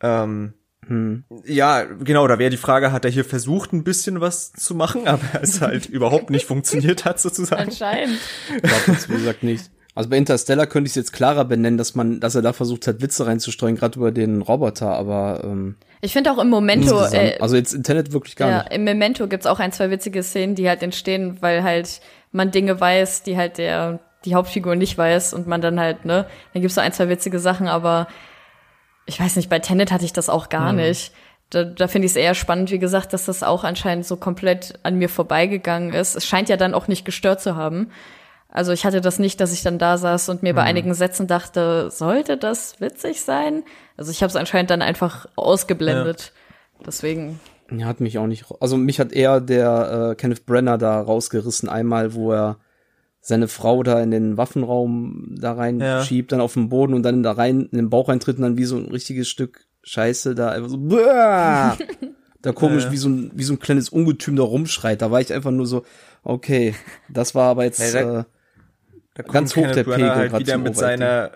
Ähm, 0.01 0.55
hm. 0.87 1.25
Ja, 1.45 1.85
genau, 1.85 2.27
da 2.27 2.39
wäre 2.39 2.51
die 2.51 2.57
Frage, 2.57 2.93
hat 2.93 3.05
er 3.05 3.11
hier 3.11 3.25
versucht, 3.25 3.73
ein 3.73 3.85
bisschen 3.85 4.21
was 4.21 4.53
zu 4.53 4.75
machen, 4.75 5.07
aber 5.07 5.41
es 5.43 5.61
halt 5.61 5.87
überhaupt 5.91 6.31
nicht 6.31 6.47
funktioniert 6.47 7.05
hat, 7.05 7.21
sozusagen. 7.21 7.63
Anscheinend. 7.63 8.19
Ich 8.57 8.63
glaube 8.63 8.83
das, 8.87 9.09
wie 9.09 9.15
gesagt, 9.15 9.43
nicht. 9.43 9.71
Also 9.95 10.09
bei 10.09 10.17
Interstellar 10.17 10.67
könnte 10.67 10.87
ich 10.87 10.93
es 10.93 10.97
jetzt 10.97 11.13
klarer 11.13 11.45
benennen, 11.45 11.77
dass 11.77 11.95
man, 11.95 12.19
dass 12.19 12.35
er 12.35 12.43
da 12.43 12.53
versucht 12.53 12.87
hat, 12.87 13.03
Witze 13.03 13.27
reinzustreuen, 13.27 13.77
gerade 13.77 13.99
über 13.99 14.11
den 14.11 14.41
Roboter, 14.41 14.91
aber 14.95 15.43
ähm, 15.45 15.77
ich 16.05 16.15
finde 16.15 16.33
auch 16.33 16.39
im 16.39 16.49
Momento, 16.49 17.05
äh, 17.13 17.39
also 17.39 17.55
jetzt 17.55 17.73
Internet 17.73 18.13
wirklich 18.13 18.35
gar 18.35 18.51
ja, 18.51 18.59
nicht. 18.65 18.73
Im 18.73 18.85
Memento 18.85 19.29
gibt's 19.29 19.47
auch 19.47 19.61
ein, 19.61 19.71
zwei 19.71 19.89
witzige 19.91 20.25
Szenen, 20.25 20.57
die 20.57 20.69
halt 20.69 20.83
entstehen, 20.83 21.37
weil 21.41 21.63
halt 21.63 22.01
man 22.33 22.51
Dinge 22.51 22.81
weiß, 22.81 23.23
die 23.23 23.37
halt 23.37 23.59
der 23.59 24.01
die 24.25 24.35
Hauptfigur 24.35 24.77
nicht 24.77 24.97
weiß 24.97 25.35
und 25.35 25.47
man 25.47 25.61
dann 25.61 25.81
halt, 25.81 26.05
ne, 26.05 26.27
dann 26.53 26.63
gibt's 26.63 26.75
so 26.75 26.81
ein, 26.81 26.93
zwei 26.93 27.09
witzige 27.09 27.39
Sachen, 27.39 27.69
aber 27.69 28.07
ich 29.07 29.19
weiß 29.19 29.37
nicht, 29.37 29.51
bei 29.51 29.59
Tenet 29.59 29.93
hatte 29.93 30.05
ich 30.05 30.13
das 30.13 30.29
auch 30.29 30.49
gar 30.49 30.71
hm. 30.71 30.77
nicht. 30.77 31.13
Da, 31.51 31.65
da 31.65 31.87
finde 31.87 32.07
ich 32.07 32.13
es 32.13 32.17
eher 32.17 32.35
spannend, 32.35 32.71
wie 32.71 32.79
gesagt, 32.79 33.13
dass 33.13 33.27
das 33.27 33.43
auch 33.43 33.63
anscheinend 33.65 34.07
so 34.07 34.17
komplett 34.17 34.79
an 34.85 34.97
mir 34.97 35.09
vorbeigegangen 35.09 35.93
ist. 35.93 36.17
Es 36.17 36.27
scheint 36.27 36.49
ja 36.49 36.57
dann 36.57 36.73
auch 36.73 36.89
nicht 36.89 37.05
gestört 37.05 37.41
zu 37.41 37.57
haben. 37.57 37.91
Also 38.55 38.73
ich 38.73 38.85
hatte 38.85 39.01
das 39.01 39.19
nicht, 39.19 39.41
dass 39.41 39.53
ich 39.53 39.63
dann 39.63 39.79
da 39.79 39.97
saß 39.97 40.29
und 40.29 40.43
mir 40.43 40.55
bei 40.55 40.61
mhm. 40.63 40.69
einigen 40.69 40.95
Sätzen 40.95 41.27
dachte, 41.27 41.91
sollte 41.91 42.37
das 42.37 42.81
witzig 42.81 43.23
sein? 43.23 43.65
Also 43.97 44.11
ich 44.11 44.23
habe 44.23 44.29
es 44.29 44.37
anscheinend 44.37 44.71
dann 44.71 44.83
einfach 44.83 45.27
ausgeblendet. 45.37 46.33
Ja. 46.79 46.85
Deswegen. 46.87 47.41
Ja, 47.71 47.87
hat 47.87 48.01
mich 48.01 48.19
auch 48.19 48.27
nicht. 48.27 48.45
Also 48.61 48.77
mich 48.77 49.01
hat 49.01 49.13
eher 49.13 49.41
der 49.41 50.11
äh, 50.11 50.15
Kenneth 50.17 50.45
Brenner 50.45 50.77
da 50.77 51.01
rausgerissen, 51.01 51.71
einmal, 51.71 52.13
wo 52.13 52.33
er 52.33 52.59
seine 53.23 53.49
Frau 53.49 53.83
da 53.83 54.03
in 54.03 54.11
den 54.11 54.37
Waffenraum 54.37 55.35
da 55.39 55.53
reinschiebt, 55.53 56.31
ja. 56.31 56.37
dann 56.37 56.45
auf 56.45 56.55
den 56.55 56.69
Boden 56.69 56.93
und 56.93 57.05
dann 57.05 57.23
da 57.23 57.33
rein 57.33 57.69
in 57.71 57.79
den 57.79 57.89
Bauch 57.89 58.11
eintritt 58.11 58.37
und 58.37 58.43
dann 58.43 58.59
wie 58.59 58.65
so 58.65 58.77
ein 58.77 58.91
richtiges 58.91 59.29
Stück 59.29 59.65
Scheiße 59.85 60.35
da 60.35 60.51
einfach 60.51 60.69
so 60.69 60.77
da 62.43 62.53
komisch 62.53 62.85
ja, 62.85 62.93
wie 62.93 62.97
so 62.97 63.09
ein 63.09 63.31
wie 63.35 63.45
so 63.45 63.55
ein 63.55 63.61
kleines 63.61 63.89
Ungetüm 63.89 64.37
da 64.37 64.43
rumschreit. 64.43 65.01
Da 65.01 65.11
war 65.11 65.21
ich 65.21 65.33
einfach 65.33 65.53
nur 65.53 65.67
so, 65.67 65.85
okay, 66.23 66.75
das 67.09 67.35
war 67.35 67.49
aber 67.49 67.65
jetzt 67.65 67.81
äh, 67.95 68.25
da 69.15 69.23
ganz 69.23 69.57
hoch 69.57 69.71
der 69.71 69.85
Pegel 69.85 70.15
halt 70.15 70.39
wieder 70.39 70.59
mit 70.59 70.77
seiner 70.77 71.33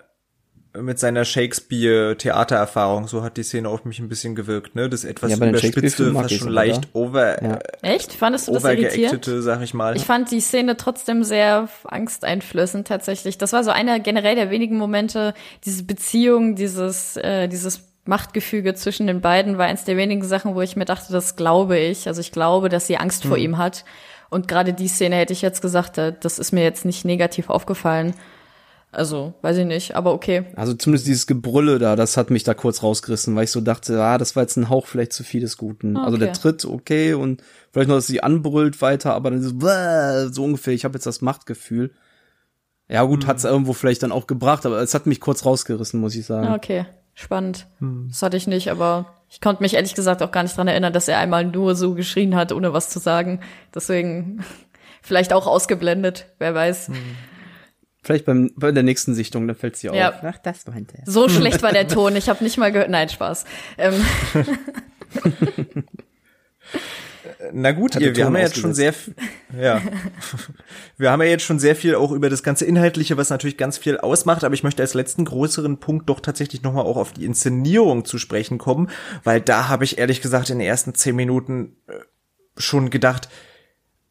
mit 0.81 0.99
seiner 0.99 1.25
Shakespeare-Theatererfahrung, 1.25 3.07
so 3.07 3.23
hat 3.23 3.37
die 3.37 3.43
Szene 3.43 3.69
auf 3.69 3.85
mich 3.85 3.99
ein 3.99 4.09
bisschen 4.09 4.35
gewirkt, 4.35 4.75
ne? 4.75 4.89
Das 4.89 5.03
etwas 5.03 5.31
ja, 5.31 5.37
überspitzte, 5.37 6.13
fast 6.13 6.33
schon 6.33 6.49
leicht 6.49 6.89
over, 6.93 7.43
ja. 7.43 7.59
Echt? 7.81 8.13
Fandest 8.13 8.47
du 8.47 8.53
das 8.53 8.63
irritierend? 8.63 9.25
sag 9.25 9.61
ich 9.61 9.73
mal. 9.73 9.95
Ich 9.95 10.03
fand 10.03 10.31
die 10.31 10.39
Szene 10.39 10.77
trotzdem 10.77 11.23
sehr 11.23 11.69
angsteinflößend 11.83 12.87
tatsächlich. 12.87 13.37
Das 13.37 13.53
war 13.53 13.63
so 13.63 13.71
einer 13.71 13.99
generell 13.99 14.35
der 14.35 14.49
wenigen 14.49 14.77
Momente, 14.77 15.33
diese 15.65 15.83
Beziehung, 15.83 16.55
dieses, 16.55 17.17
äh, 17.17 17.47
dieses 17.47 17.81
Machtgefüge 18.05 18.73
zwischen 18.73 19.07
den 19.07 19.21
beiden 19.21 19.57
war 19.57 19.65
eins 19.65 19.83
der 19.83 19.97
wenigen 19.97 20.23
Sachen, 20.23 20.55
wo 20.55 20.61
ich 20.61 20.75
mir 20.75 20.85
dachte, 20.85 21.11
das 21.11 21.35
glaube 21.35 21.77
ich. 21.77 22.07
Also 22.07 22.21
ich 22.21 22.31
glaube, 22.31 22.69
dass 22.69 22.87
sie 22.87 22.97
Angst 22.97 23.23
hm. 23.23 23.29
vor 23.29 23.37
ihm 23.37 23.57
hat. 23.57 23.83
Und 24.29 24.47
gerade 24.47 24.73
die 24.73 24.87
Szene 24.87 25.15
hätte 25.15 25.33
ich 25.33 25.41
jetzt 25.41 25.61
gesagt, 25.61 25.97
das 25.97 26.39
ist 26.39 26.51
mir 26.51 26.63
jetzt 26.63 26.85
nicht 26.85 27.05
negativ 27.05 27.49
aufgefallen. 27.49 28.13
Also, 28.91 29.33
weiß 29.41 29.57
ich 29.57 29.65
nicht, 29.65 29.95
aber 29.95 30.13
okay. 30.13 30.45
Also 30.55 30.73
zumindest 30.73 31.07
dieses 31.07 31.27
Gebrülle 31.27 31.77
da, 31.77 31.95
das 31.95 32.15
hat 32.15 32.29
mich 32.29 32.43
da 32.43 32.53
kurz 32.53 32.83
rausgerissen, 32.83 33.35
weil 33.35 33.43
ich 33.43 33.51
so 33.51 33.59
dachte, 33.59 34.01
ah, 34.01 34.17
das 34.17 34.35
war 34.35 34.43
jetzt 34.43 34.55
ein 34.55 34.69
Hauch 34.69 34.87
vielleicht 34.87 35.11
zu 35.11 35.23
viel 35.23 35.41
des 35.41 35.57
Guten. 35.57 35.97
Okay. 35.97 36.05
Also 36.05 36.17
der 36.17 36.33
Tritt, 36.33 36.63
okay, 36.63 37.13
und 37.13 37.43
vielleicht 37.71 37.89
noch, 37.89 37.95
dass 37.95 38.07
sie 38.07 38.23
anbrüllt 38.23 38.81
weiter, 38.81 39.13
aber 39.13 39.29
dann 39.29 39.41
so, 39.41 40.31
so 40.31 40.43
ungefähr, 40.43 40.73
ich 40.73 40.85
habe 40.85 40.95
jetzt 40.95 41.05
das 41.05 41.21
Machtgefühl. 41.21 41.91
Ja 42.89 43.03
gut, 43.03 43.23
hm. 43.23 43.27
hat's 43.27 43.43
irgendwo 43.43 43.73
vielleicht 43.73 44.03
dann 44.03 44.13
auch 44.13 44.25
gebracht, 44.25 44.65
aber 44.65 44.79
es 44.79 44.93
hat 44.93 45.05
mich 45.05 45.19
kurz 45.19 45.45
rausgerissen, 45.45 45.99
muss 45.99 46.15
ich 46.15 46.25
sagen. 46.25 46.53
Okay, 46.53 46.85
spannend. 47.17 47.67
Hm. 47.79 48.07
Das 48.09 48.21
hatte 48.21 48.37
ich 48.37 48.47
nicht, 48.47 48.69
aber 48.69 49.15
ich 49.29 49.41
konnte 49.41 49.63
mich 49.63 49.73
ehrlich 49.73 49.95
gesagt 49.95 50.21
auch 50.21 50.31
gar 50.31 50.43
nicht 50.43 50.55
dran 50.55 50.67
erinnern, 50.67 50.93
dass 50.93 51.07
er 51.07 51.17
einmal 51.17 51.43
nur 51.43 51.75
so 51.75 51.95
geschrien 51.95 52.35
hat, 52.35 52.51
ohne 52.51 52.73
was 52.73 52.89
zu 52.89 52.99
sagen. 52.99 53.41
Deswegen 53.73 54.45
vielleicht 55.01 55.33
auch 55.33 55.47
ausgeblendet, 55.47 56.27
wer 56.37 56.53
weiß. 56.53 56.89
Hm. 56.89 56.95
Vielleicht 58.03 58.25
beim, 58.25 58.51
bei 58.55 58.71
der 58.71 58.83
nächsten 58.83 59.15
Sichtung, 59.15 59.47
da 59.47 59.53
fällt 59.53 59.75
sie 59.75 59.87
ja. 59.87 60.09
auf. 60.09 60.15
Ach, 60.23 60.37
das 60.37 60.65
meinte 60.67 60.99
er. 60.99 61.11
So 61.11 61.27
schlecht 61.27 61.61
war 61.63 61.73
der 61.73 61.87
Ton, 61.89 62.15
ich 62.15 62.29
habe 62.29 62.43
nicht 62.43 62.57
mal 62.57 62.71
gehört. 62.71 62.89
Nein, 62.89 63.09
Spaß. 63.09 63.45
Ähm. 63.77 64.05
Na 67.53 67.71
gut, 67.71 67.95
ihr, 67.95 68.15
wir 68.15 68.25
haben 68.25 68.35
ja 68.35 68.41
jetzt 68.41 68.57
schon 68.57 68.73
sehr, 68.73 68.93
ja, 69.59 69.81
wir 70.97 71.11
haben 71.11 71.21
ja 71.21 71.27
jetzt 71.27 71.43
schon 71.43 71.59
sehr 71.59 71.75
viel 71.75 71.95
auch 71.95 72.11
über 72.11 72.29
das 72.29 72.43
ganze 72.43 72.65
Inhaltliche, 72.65 73.17
was 73.17 73.29
natürlich 73.29 73.57
ganz 73.57 73.77
viel 73.77 73.97
ausmacht, 73.97 74.43
aber 74.43 74.53
ich 74.53 74.63
möchte 74.63 74.81
als 74.81 74.93
letzten 74.93 75.25
größeren 75.25 75.79
Punkt 75.79 76.09
doch 76.09 76.19
tatsächlich 76.19 76.63
nochmal 76.63 76.85
auch 76.85 76.97
auf 76.97 77.13
die 77.13 77.25
Inszenierung 77.25 78.05
zu 78.05 78.17
sprechen 78.17 78.57
kommen, 78.57 78.89
weil 79.23 79.41
da 79.41 79.67
habe 79.67 79.83
ich 79.83 79.97
ehrlich 79.97 80.21
gesagt 80.21 80.49
in 80.49 80.59
den 80.59 80.67
ersten 80.67 80.95
zehn 80.95 81.15
Minuten 81.15 81.75
äh, 81.87 81.93
schon 82.57 82.89
gedacht, 82.89 83.29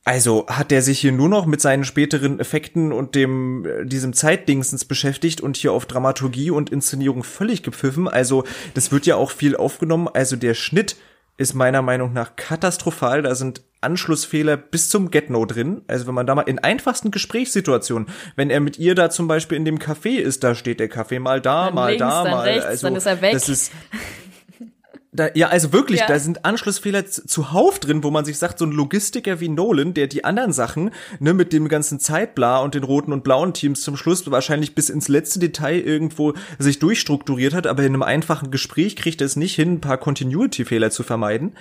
also 0.06 0.46
hat 0.46 0.70
der 0.70 0.82
sich 0.82 1.00
hier 1.00 1.10
nur 1.10 1.28
noch 1.28 1.46
mit 1.46 1.60
seinen 1.60 1.82
späteren 1.82 2.38
Effekten 2.38 2.92
und 2.92 3.16
dem 3.16 3.66
äh, 3.66 3.84
diesem 3.84 4.12
Zeitdingsens 4.12 4.84
beschäftigt 4.84 5.40
und 5.40 5.56
hier 5.56 5.72
auf 5.72 5.84
Dramaturgie 5.84 6.52
und 6.52 6.70
Inszenierung 6.70 7.24
völlig 7.24 7.64
gepfiffen. 7.64 8.06
Also 8.06 8.44
das 8.74 8.92
wird 8.92 9.04
ja 9.06 9.16
auch 9.16 9.32
viel 9.32 9.56
aufgenommen. 9.56 10.06
Also 10.06 10.36
der 10.36 10.54
Schnitt 10.54 10.94
ist 11.36 11.54
meiner 11.54 11.82
Meinung 11.82 12.12
nach 12.12 12.36
katastrophal. 12.36 13.22
Da 13.22 13.34
sind 13.34 13.62
Anschlussfehler 13.80 14.56
bis 14.56 14.88
zum 14.88 15.10
Get-No 15.10 15.44
drin. 15.44 15.82
Also 15.86 16.06
wenn 16.06 16.14
man 16.14 16.26
da 16.26 16.34
mal 16.34 16.42
in 16.42 16.58
einfachsten 16.58 17.10
Gesprächssituationen, 17.10 18.08
wenn 18.34 18.50
er 18.50 18.60
mit 18.60 18.78
ihr 18.78 18.94
da 18.94 19.10
zum 19.10 19.28
Beispiel 19.28 19.56
in 19.56 19.64
dem 19.64 19.78
Café 19.78 20.16
ist, 20.16 20.44
da 20.44 20.54
steht 20.54 20.80
der 20.80 20.88
Kaffee 20.88 21.18
mal 21.18 21.40
da, 21.40 21.66
dann 21.66 21.74
mal 21.74 21.88
links, 21.90 22.00
da, 22.00 22.24
mal. 22.24 22.48
Rechts, 22.48 22.64
also 22.64 22.86
dann 22.86 22.96
ist 22.96 23.06
er 23.06 23.20
weg. 23.20 23.32
das 23.32 23.48
ist 23.48 23.72
da, 25.16 25.28
ja, 25.34 25.48
also 25.48 25.72
wirklich, 25.72 26.00
ja. 26.00 26.06
da 26.06 26.18
sind 26.18 26.44
Anschlussfehler 26.44 27.06
zuhauf 27.06 27.78
drin, 27.78 28.04
wo 28.04 28.10
man 28.10 28.24
sich 28.24 28.38
sagt, 28.38 28.58
so 28.58 28.66
ein 28.66 28.72
Logistiker 28.72 29.40
wie 29.40 29.48
Nolan, 29.48 29.94
der 29.94 30.06
die 30.06 30.24
anderen 30.24 30.52
Sachen, 30.52 30.90
ne, 31.18 31.34
mit 31.34 31.52
dem 31.52 31.68
ganzen 31.68 31.98
Zeitbla 31.98 32.58
und 32.58 32.74
den 32.74 32.84
roten 32.84 33.12
und 33.12 33.24
blauen 33.24 33.54
Teams 33.54 33.82
zum 33.82 33.96
Schluss 33.96 34.30
wahrscheinlich 34.30 34.74
bis 34.74 34.90
ins 34.90 35.08
letzte 35.08 35.38
Detail 35.38 35.80
irgendwo 35.80 36.34
sich 36.58 36.78
durchstrukturiert 36.78 37.54
hat, 37.54 37.66
aber 37.66 37.82
in 37.82 37.94
einem 37.94 38.02
einfachen 38.02 38.50
Gespräch 38.50 38.96
kriegt 38.96 39.20
er 39.20 39.26
es 39.26 39.36
nicht 39.36 39.54
hin, 39.54 39.74
ein 39.74 39.80
paar 39.80 39.98
Continuity-Fehler 39.98 40.90
zu 40.90 41.02
vermeiden. 41.02 41.56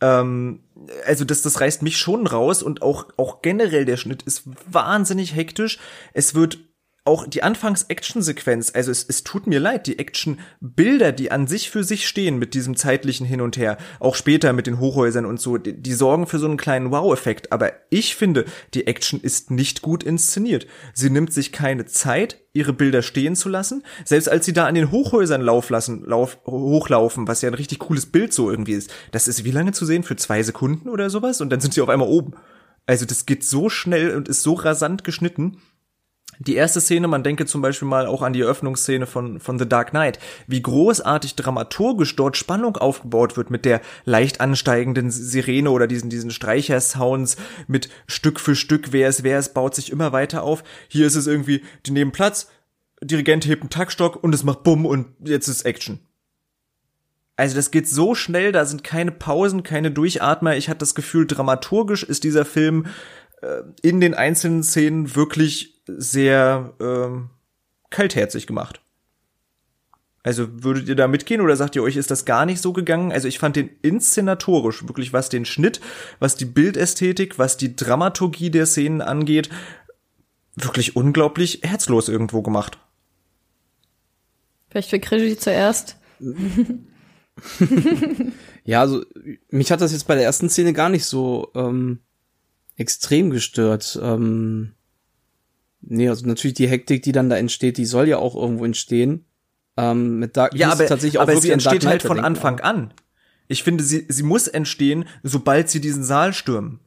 Ähm, 0.00 0.60
also 1.06 1.24
das, 1.24 1.42
das 1.42 1.60
reißt 1.60 1.82
mich 1.82 1.96
schon 1.96 2.26
raus 2.26 2.62
und 2.62 2.82
auch, 2.82 3.06
auch 3.16 3.40
generell 3.40 3.84
der 3.84 3.96
Schnitt 3.96 4.22
ist 4.22 4.42
wahnsinnig 4.70 5.34
hektisch. 5.34 5.78
Es 6.12 6.34
wird 6.34 6.58
auch 7.04 7.26
die 7.26 7.42
Anfangs-Action-Sequenz, 7.42 8.70
also 8.74 8.92
es, 8.92 9.04
es 9.08 9.24
tut 9.24 9.48
mir 9.48 9.58
leid, 9.58 9.88
die 9.88 9.98
Action-Bilder, 9.98 11.10
die 11.10 11.32
an 11.32 11.48
sich 11.48 11.68
für 11.68 11.82
sich 11.82 12.06
stehen 12.06 12.38
mit 12.38 12.54
diesem 12.54 12.76
zeitlichen 12.76 13.26
Hin 13.26 13.40
und 13.40 13.56
Her, 13.56 13.76
auch 13.98 14.14
später 14.14 14.52
mit 14.52 14.68
den 14.68 14.78
Hochhäusern 14.78 15.26
und 15.26 15.40
so, 15.40 15.58
die, 15.58 15.72
die 15.72 15.94
sorgen 15.94 16.28
für 16.28 16.38
so 16.38 16.46
einen 16.46 16.56
kleinen 16.56 16.92
Wow-Effekt. 16.92 17.50
Aber 17.50 17.72
ich 17.90 18.14
finde, 18.14 18.44
die 18.74 18.86
Action 18.86 19.20
ist 19.20 19.50
nicht 19.50 19.82
gut 19.82 20.04
inszeniert. 20.04 20.68
Sie 20.94 21.10
nimmt 21.10 21.32
sich 21.32 21.50
keine 21.50 21.86
Zeit, 21.86 22.40
ihre 22.52 22.72
Bilder 22.72 23.02
stehen 23.02 23.34
zu 23.34 23.48
lassen. 23.48 23.82
Selbst 24.04 24.28
als 24.28 24.44
sie 24.44 24.52
da 24.52 24.66
an 24.66 24.76
den 24.76 24.92
Hochhäusern 24.92 25.40
lauf 25.40 25.70
lassen, 25.70 26.04
lauf, 26.04 26.38
hochlaufen, 26.46 27.26
was 27.26 27.42
ja 27.42 27.50
ein 27.50 27.54
richtig 27.54 27.80
cooles 27.80 28.06
Bild 28.06 28.32
so 28.32 28.48
irgendwie 28.48 28.74
ist, 28.74 28.92
das 29.10 29.26
ist 29.26 29.44
wie 29.44 29.50
lange 29.50 29.72
zu 29.72 29.86
sehen? 29.86 30.04
Für 30.04 30.14
zwei 30.14 30.42
Sekunden 30.44 30.88
oder 30.88 31.10
sowas? 31.10 31.40
Und 31.40 31.50
dann 31.50 31.60
sind 31.60 31.74
sie 31.74 31.80
auf 31.80 31.88
einmal 31.88 32.08
oben. 32.08 32.34
Also 32.86 33.06
das 33.06 33.26
geht 33.26 33.44
so 33.44 33.68
schnell 33.68 34.14
und 34.16 34.28
ist 34.28 34.42
so 34.42 34.54
rasant 34.54 35.02
geschnitten 35.02 35.58
die 36.42 36.54
erste 36.54 36.80
Szene, 36.80 37.08
man 37.08 37.22
denke 37.22 37.46
zum 37.46 37.62
Beispiel 37.62 37.88
mal 37.88 38.06
auch 38.06 38.22
an 38.22 38.32
die 38.32 38.40
Eröffnungsszene 38.40 39.06
von, 39.06 39.40
von 39.40 39.58
The 39.58 39.68
Dark 39.68 39.90
Knight, 39.90 40.18
wie 40.46 40.62
großartig 40.62 41.36
dramaturgisch 41.36 42.16
dort 42.16 42.36
Spannung 42.36 42.76
aufgebaut 42.76 43.36
wird 43.36 43.50
mit 43.50 43.64
der 43.64 43.80
leicht 44.04 44.40
ansteigenden 44.40 45.10
Sirene 45.10 45.70
oder 45.70 45.86
diesen, 45.86 46.10
diesen 46.10 46.30
Streichersounds 46.30 47.36
mit 47.66 47.88
Stück 48.06 48.40
für 48.40 48.54
Stück, 48.56 48.92
wer 48.92 49.08
es 49.08 49.22
wer 49.22 49.38
es 49.38 49.52
baut 49.52 49.74
sich 49.74 49.90
immer 49.90 50.12
weiter 50.12 50.42
auf. 50.42 50.64
Hier 50.88 51.06
ist 51.06 51.16
es 51.16 51.26
irgendwie, 51.26 51.62
die 51.86 51.92
nehmen 51.92 52.12
Platz, 52.12 52.48
Dirigent 53.02 53.46
hebt 53.46 53.62
einen 53.62 53.70
Taktstock 53.70 54.22
und 54.22 54.34
es 54.34 54.44
macht 54.44 54.62
Bumm 54.62 54.86
und 54.86 55.06
jetzt 55.24 55.48
ist 55.48 55.62
Action. 55.62 56.00
Also 57.36 57.56
das 57.56 57.70
geht 57.70 57.88
so 57.88 58.14
schnell, 58.14 58.52
da 58.52 58.64
sind 58.64 58.84
keine 58.84 59.10
Pausen, 59.10 59.62
keine 59.62 59.90
Durchatmer. 59.90 60.56
Ich 60.56 60.68
hatte 60.68 60.78
das 60.78 60.94
Gefühl, 60.94 61.26
dramaturgisch 61.26 62.04
ist 62.04 62.24
dieser 62.24 62.44
Film 62.44 62.86
in 63.82 64.00
den 64.00 64.14
einzelnen 64.14 64.62
Szenen 64.62 65.16
wirklich 65.16 65.82
sehr 65.86 66.74
ähm, 66.80 67.30
kaltherzig 67.90 68.46
gemacht. 68.46 68.80
Also 70.24 70.46
würdet 70.62 70.88
ihr 70.88 70.94
da 70.94 71.08
mitgehen 71.08 71.40
oder 71.40 71.56
sagt 71.56 71.74
ihr 71.74 71.82
euch, 71.82 71.96
ist 71.96 72.12
das 72.12 72.24
gar 72.24 72.46
nicht 72.46 72.60
so 72.60 72.72
gegangen? 72.72 73.10
Also 73.10 73.26
ich 73.26 73.40
fand 73.40 73.56
den 73.56 73.70
inszenatorisch, 73.82 74.86
wirklich 74.86 75.12
was 75.12 75.28
den 75.28 75.44
Schnitt, 75.44 75.80
was 76.20 76.36
die 76.36 76.44
Bildästhetik, 76.44 77.40
was 77.40 77.56
die 77.56 77.74
Dramaturgie 77.74 78.50
der 78.50 78.66
Szenen 78.66 79.00
angeht, 79.00 79.50
wirklich 80.54 80.94
unglaublich 80.94 81.60
herzlos 81.64 82.08
irgendwo 82.08 82.40
gemacht. 82.42 82.78
Vielleicht 84.70 84.90
für 84.90 85.00
Krigi 85.00 85.36
zuerst. 85.36 85.96
ja, 88.64 88.80
also 88.80 89.04
mich 89.50 89.72
hat 89.72 89.80
das 89.80 89.90
jetzt 89.92 90.06
bei 90.06 90.14
der 90.14 90.24
ersten 90.24 90.48
Szene 90.48 90.72
gar 90.72 90.88
nicht 90.88 91.04
so 91.04 91.50
ähm, 91.56 91.98
extrem 92.76 93.30
gestört. 93.30 93.98
Ähm, 94.02 94.72
nee, 95.80 96.08
also 96.08 96.26
natürlich 96.26 96.54
die 96.54 96.68
Hektik, 96.68 97.02
die 97.02 97.12
dann 97.12 97.30
da 97.30 97.36
entsteht, 97.36 97.76
die 97.76 97.84
soll 97.84 98.08
ja 98.08 98.18
auch 98.18 98.34
irgendwo 98.34 98.64
entstehen. 98.64 99.24
Ähm, 99.76 100.18
mit 100.18 100.36
Dark 100.36 100.54
ja, 100.54 100.70
aber, 100.70 100.86
tatsächlich 100.86 101.18
auch 101.18 101.22
aber 101.22 101.40
sie 101.40 101.50
entsteht 101.50 101.86
halt 101.86 102.02
von 102.02 102.20
Anfang 102.20 102.60
an. 102.60 102.92
Ich 103.48 103.62
finde, 103.62 103.84
sie, 103.84 104.06
sie 104.08 104.22
muss 104.22 104.48
entstehen, 104.48 105.06
sobald 105.22 105.68
sie 105.68 105.80
diesen 105.80 106.04
Saal 106.04 106.32
stürmen. 106.32 106.80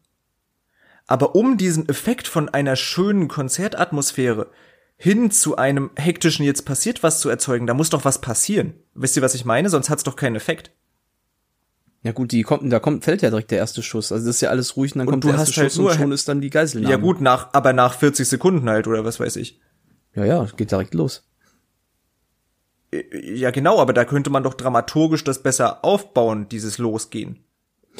Aber 1.08 1.36
um 1.36 1.58
diesen 1.58 1.88
Effekt 1.90 2.28
von 2.28 2.50
einer 2.50 2.76
schönen 2.76 3.28
Konzertatmosphäre 3.28 4.50
hin 4.98 5.30
zu 5.30 5.58
einem 5.58 5.92
hektischen 5.96 6.46
jetzt 6.46 6.66
passiert 6.66 7.04
was 7.04 7.20
zu 7.20 7.30
erzeugen, 7.30 7.68
da 7.68 7.74
muss 7.74 7.90
doch 7.90 8.06
was 8.06 8.22
passieren. 8.22 8.74
Wisst 8.94 9.16
ihr, 9.16 9.22
was 9.22 9.36
ich 9.36 9.46
meine? 9.46 9.70
Sonst 9.70 9.90
hat's 9.90 10.04
doch 10.04 10.16
keinen 10.16 10.36
Effekt. 10.36 10.72
Ja 12.06 12.12
gut, 12.12 12.32
die 12.32 12.44
kommt, 12.44 12.72
da 12.72 12.80
kommt, 12.80 13.04
fällt 13.04 13.24
ja 13.24 13.32
direkt 13.32 13.50
der 13.50 13.58
erste 13.58 13.82
Schuss. 13.82 14.12
Also 14.12 14.28
das 14.28 14.36
ist 14.36 14.42
ja 14.42 14.52
alles 14.52 14.78
ruhig 14.78 14.94
und 14.94 15.00
dann 15.00 15.08
und 15.08 15.14
kommt 15.14 15.24
der 15.24 15.32
erste 15.32 15.60
halt 15.60 15.74
Schuss 15.74 15.94
und 15.94 16.00
schon 16.00 16.12
ist 16.12 16.28
dann 16.28 16.40
die 16.40 16.52
Geiselnahme. 16.52 16.94
Ja 16.94 17.02
gut, 17.02 17.20
nach, 17.20 17.50
aber 17.52 17.74
nach 17.74 17.96
40 17.96 18.28
Sekunden 18.28 18.70
halt 18.70 18.86
oder 18.88 19.04
was 19.04 19.20
weiß 19.20 19.38
ich. 19.38 19.60
Ja, 20.14 20.24
ja, 20.24 20.46
geht 20.56 20.70
direkt 20.70 20.94
los. 20.94 21.28
Ja 23.12 23.50
genau, 23.50 23.80
aber 23.80 23.92
da 23.92 24.06
könnte 24.06 24.30
man 24.30 24.44
doch 24.44 24.54
dramaturgisch 24.54 25.24
das 25.24 25.42
besser 25.42 25.84
aufbauen, 25.84 26.48
dieses 26.48 26.78
Losgehen. 26.78 27.40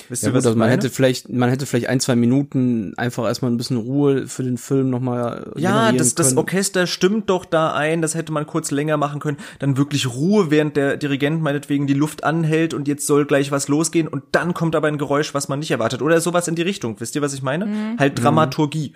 Wisst 0.10 0.24
ja, 0.24 0.30
ihr, 0.30 0.34
gut, 0.34 0.46
also 0.46 0.58
man 0.58 0.70
hätte 0.70 0.90
vielleicht, 0.90 1.30
man 1.30 1.50
hätte 1.50 1.66
vielleicht 1.66 1.88
ein, 1.88 2.00
zwei 2.00 2.16
Minuten 2.16 2.94
einfach 2.98 3.26
erstmal 3.26 3.52
ein 3.52 3.58
bisschen 3.58 3.78
Ruhe 3.78 4.28
für 4.28 4.44
den 4.44 4.58
Film 4.58 4.90
nochmal. 4.90 5.52
Ja, 5.56 5.92
das, 5.92 6.16
das 6.16 6.36
Orchester 6.36 6.88
stimmt 6.88 7.30
doch 7.30 7.46
da 7.46 7.74
ein, 7.74 8.02
das 8.02 8.16
hätte 8.16 8.32
man 8.32 8.46
kurz 8.46 8.72
länger 8.72 8.98
machen 8.98 9.20
können. 9.20 9.38
Dann 9.60 9.78
wirklich 9.78 10.14
Ruhe, 10.14 10.52
während 10.52 10.78
der 10.78 10.98
Dirigent 10.98 11.42
meinetwegen 11.42 11.88
die 11.88 11.94
Luft 11.94 12.24
anhält 12.24 12.74
und 12.74 12.88
jetzt 12.88 13.08
soll 13.08 13.26
gleich 13.26 13.52
was 13.52 13.68
losgehen 13.68 14.08
und 14.08 14.24
dann 14.32 14.54
kommt 14.54 14.76
aber 14.76 14.88
ein 14.88 14.98
Geräusch, 14.98 15.34
was 15.34 15.48
man 15.48 15.60
nicht 15.60 15.72
erwartet. 15.72 16.02
Oder 16.02 16.22
sowas 16.22 16.48
in 16.48 16.56
die 16.56 16.62
Richtung. 16.62 17.00
Wisst 17.00 17.16
ihr, 17.16 17.22
was 17.22 17.34
ich 17.34 17.42
meine? 17.42 17.66
Mhm. 17.66 18.00
Halt 18.00 18.22
Dramaturgie 18.22 18.94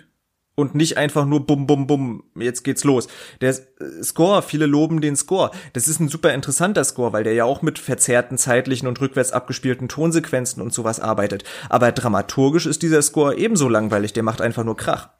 und 0.60 0.74
nicht 0.74 0.96
einfach 0.96 1.26
nur 1.26 1.46
bum 1.46 1.66
bum 1.66 1.86
bum, 1.86 2.24
jetzt 2.36 2.62
geht's 2.62 2.84
los. 2.84 3.08
Der 3.40 3.54
Score, 4.02 4.42
viele 4.42 4.66
loben 4.66 5.00
den 5.00 5.16
Score. 5.16 5.50
Das 5.72 5.88
ist 5.88 6.00
ein 6.00 6.08
super 6.08 6.32
interessanter 6.34 6.84
Score, 6.84 7.12
weil 7.12 7.24
der 7.24 7.34
ja 7.34 7.44
auch 7.44 7.62
mit 7.62 7.78
verzerrten 7.78 8.38
zeitlichen 8.38 8.86
und 8.86 9.00
rückwärts 9.00 9.32
abgespielten 9.32 9.88
Tonsequenzen 9.88 10.62
und 10.62 10.72
sowas 10.72 11.00
arbeitet. 11.00 11.44
Aber 11.68 11.92
dramaturgisch 11.92 12.66
ist 12.66 12.82
dieser 12.82 13.02
Score 13.02 13.36
ebenso 13.36 13.68
langweilig, 13.68 14.12
der 14.12 14.22
macht 14.22 14.40
einfach 14.40 14.64
nur 14.64 14.76
Krach. 14.76 15.10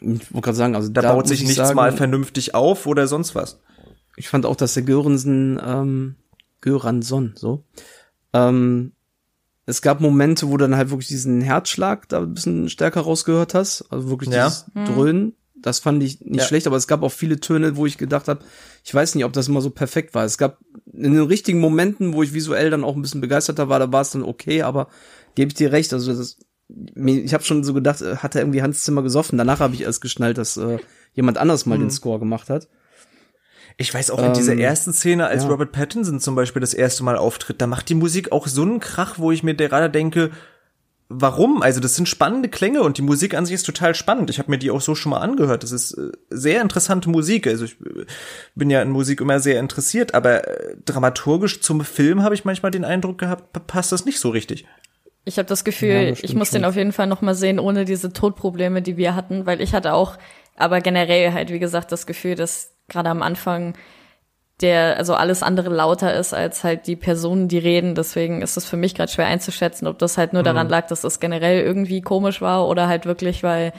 Ich 0.00 0.32
wollte 0.32 0.40
gerade 0.40 0.56
sagen, 0.56 0.76
also 0.76 0.88
da, 0.90 1.02
da 1.02 1.12
baut 1.14 1.26
sich 1.26 1.40
nichts 1.42 1.56
sagen, 1.56 1.76
mal 1.76 1.92
vernünftig 1.92 2.54
auf 2.54 2.86
oder 2.86 3.06
sonst 3.06 3.34
was. 3.34 3.60
Ich 4.16 4.28
fand 4.28 4.46
auch, 4.46 4.56
dass 4.56 4.74
der 4.74 4.82
Göransen, 4.82 5.60
ähm, 5.64 6.16
Göransson, 6.60 7.32
so, 7.36 7.64
ähm, 8.32 8.92
es 9.66 9.82
gab 9.82 10.00
Momente, 10.00 10.48
wo 10.48 10.56
du 10.56 10.64
dann 10.64 10.76
halt 10.76 10.90
wirklich 10.90 11.08
diesen 11.08 11.40
Herzschlag 11.40 12.08
da 12.08 12.20
ein 12.20 12.34
bisschen 12.34 12.68
stärker 12.68 13.00
rausgehört 13.00 13.54
hast. 13.54 13.86
Also 13.90 14.10
wirklich 14.10 14.30
ja. 14.30 14.46
dieses 14.46 14.66
mhm. 14.74 14.84
Dröhnen. 14.84 15.32
Das 15.54 15.78
fand 15.78 16.02
ich 16.02 16.20
nicht 16.20 16.42
ja. 16.42 16.46
schlecht, 16.46 16.66
aber 16.66 16.76
es 16.76 16.86
gab 16.86 17.02
auch 17.02 17.12
viele 17.12 17.40
Töne, 17.40 17.76
wo 17.76 17.86
ich 17.86 17.96
gedacht 17.96 18.28
habe, 18.28 18.44
ich 18.84 18.92
weiß 18.92 19.14
nicht, 19.14 19.24
ob 19.24 19.32
das 19.32 19.48
immer 19.48 19.62
so 19.62 19.70
perfekt 19.70 20.14
war. 20.14 20.24
Es 20.24 20.36
gab 20.36 20.58
in 20.92 21.14
den 21.14 21.22
richtigen 21.22 21.58
Momenten, 21.58 22.12
wo 22.12 22.22
ich 22.22 22.34
visuell 22.34 22.68
dann 22.68 22.84
auch 22.84 22.96
ein 22.96 23.00
bisschen 23.00 23.22
begeisterter 23.22 23.70
war, 23.70 23.78
da 23.78 23.90
war 23.90 24.02
es 24.02 24.10
dann 24.10 24.22
okay, 24.22 24.60
aber 24.60 24.88
gebe 25.34 25.48
ich 25.48 25.54
dir 25.54 25.72
recht, 25.72 25.94
also 25.94 26.12
das, 26.12 26.36
ich 26.68 27.32
habe 27.32 27.44
schon 27.44 27.64
so 27.64 27.72
gedacht, 27.72 28.02
äh, 28.02 28.16
hat 28.16 28.34
er 28.34 28.42
irgendwie 28.42 28.60
Hans 28.60 28.82
Zimmer 28.82 29.02
gesoffen. 29.02 29.38
Danach 29.38 29.60
habe 29.60 29.74
ich 29.74 29.82
erst 29.82 30.02
geschnallt, 30.02 30.36
dass 30.36 30.58
äh, 30.58 30.78
jemand 31.14 31.38
anders 31.38 31.64
mal 31.64 31.78
mhm. 31.78 31.84
den 31.84 31.90
Score 31.90 32.18
gemacht 32.18 32.50
hat. 32.50 32.68
Ich 33.76 33.92
weiß 33.92 34.10
auch 34.10 34.22
in 34.22 34.34
dieser 34.34 34.52
ähm, 34.52 34.60
ersten 34.60 34.92
Szene, 34.92 35.26
als 35.26 35.42
ja. 35.42 35.48
Robert 35.48 35.72
Pattinson 35.72 36.20
zum 36.20 36.36
Beispiel 36.36 36.60
das 36.60 36.74
erste 36.74 37.02
Mal 37.02 37.16
auftritt, 37.16 37.60
da 37.60 37.66
macht 37.66 37.88
die 37.88 37.96
Musik 37.96 38.30
auch 38.30 38.46
so 38.46 38.62
einen 38.62 38.78
Krach, 38.78 39.18
wo 39.18 39.32
ich 39.32 39.42
mir 39.42 39.54
gerade 39.54 39.90
denke, 39.90 40.30
warum? 41.08 41.62
Also 41.62 41.80
das 41.80 41.96
sind 41.96 42.08
spannende 42.08 42.48
Klänge 42.48 42.82
und 42.82 42.98
die 42.98 43.02
Musik 43.02 43.34
an 43.34 43.46
sich 43.46 43.54
ist 43.54 43.66
total 43.66 43.94
spannend. 43.94 44.30
Ich 44.30 44.38
habe 44.38 44.50
mir 44.50 44.58
die 44.58 44.70
auch 44.70 44.80
so 44.80 44.94
schon 44.94 45.10
mal 45.10 45.18
angehört. 45.18 45.62
Das 45.62 45.72
ist 45.72 45.92
äh, 45.94 46.12
sehr 46.30 46.62
interessante 46.62 47.08
Musik. 47.10 47.46
Also 47.46 47.64
ich 47.64 47.80
äh, 47.80 48.06
bin 48.54 48.70
ja 48.70 48.80
in 48.82 48.90
Musik 48.90 49.20
immer 49.20 49.40
sehr 49.40 49.60
interessiert, 49.60 50.14
aber 50.14 50.46
äh, 50.46 50.76
dramaturgisch 50.84 51.60
zum 51.60 51.80
Film 51.82 52.22
habe 52.22 52.34
ich 52.34 52.44
manchmal 52.44 52.70
den 52.70 52.84
Eindruck 52.84 53.18
gehabt, 53.18 53.66
passt 53.66 53.92
das 53.92 54.04
nicht 54.04 54.20
so 54.20 54.30
richtig. 54.30 54.66
Ich 55.24 55.38
habe 55.38 55.48
das 55.48 55.64
Gefühl, 55.64 55.88
ja, 55.88 56.10
das 56.10 56.22
ich 56.22 56.34
muss 56.34 56.50
schon. 56.50 56.60
den 56.60 56.64
auf 56.66 56.76
jeden 56.76 56.92
Fall 56.92 57.06
noch 57.06 57.22
mal 57.22 57.34
sehen, 57.34 57.58
ohne 57.58 57.84
diese 57.84 58.12
Todprobleme, 58.12 58.82
die 58.82 58.96
wir 58.96 59.14
hatten, 59.14 59.46
weil 59.46 59.60
ich 59.60 59.72
hatte 59.72 59.94
auch, 59.94 60.18
aber 60.54 60.80
generell 60.80 61.32
halt 61.32 61.50
wie 61.50 61.58
gesagt 61.58 61.92
das 61.92 62.06
Gefühl, 62.06 62.34
dass 62.34 62.73
gerade 62.88 63.10
am 63.10 63.22
Anfang 63.22 63.74
der, 64.60 64.96
also 64.98 65.14
alles 65.14 65.42
andere 65.42 65.68
lauter 65.68 66.14
ist 66.14 66.32
als 66.32 66.62
halt 66.62 66.86
die 66.86 66.96
Personen, 66.96 67.48
die 67.48 67.58
reden. 67.58 67.94
Deswegen 67.94 68.40
ist 68.40 68.56
es 68.56 68.64
für 68.64 68.76
mich 68.76 68.94
gerade 68.94 69.10
schwer 69.10 69.26
einzuschätzen, 69.26 69.86
ob 69.88 69.98
das 69.98 70.16
halt 70.16 70.32
nur 70.32 70.42
mhm. 70.42 70.46
daran 70.46 70.68
lag, 70.68 70.86
dass 70.86 71.00
das 71.00 71.20
generell 71.20 71.60
irgendwie 71.60 72.00
komisch 72.02 72.40
war 72.40 72.68
oder 72.68 72.86
halt 72.86 73.04
wirklich, 73.04 73.42
weil 73.42 73.72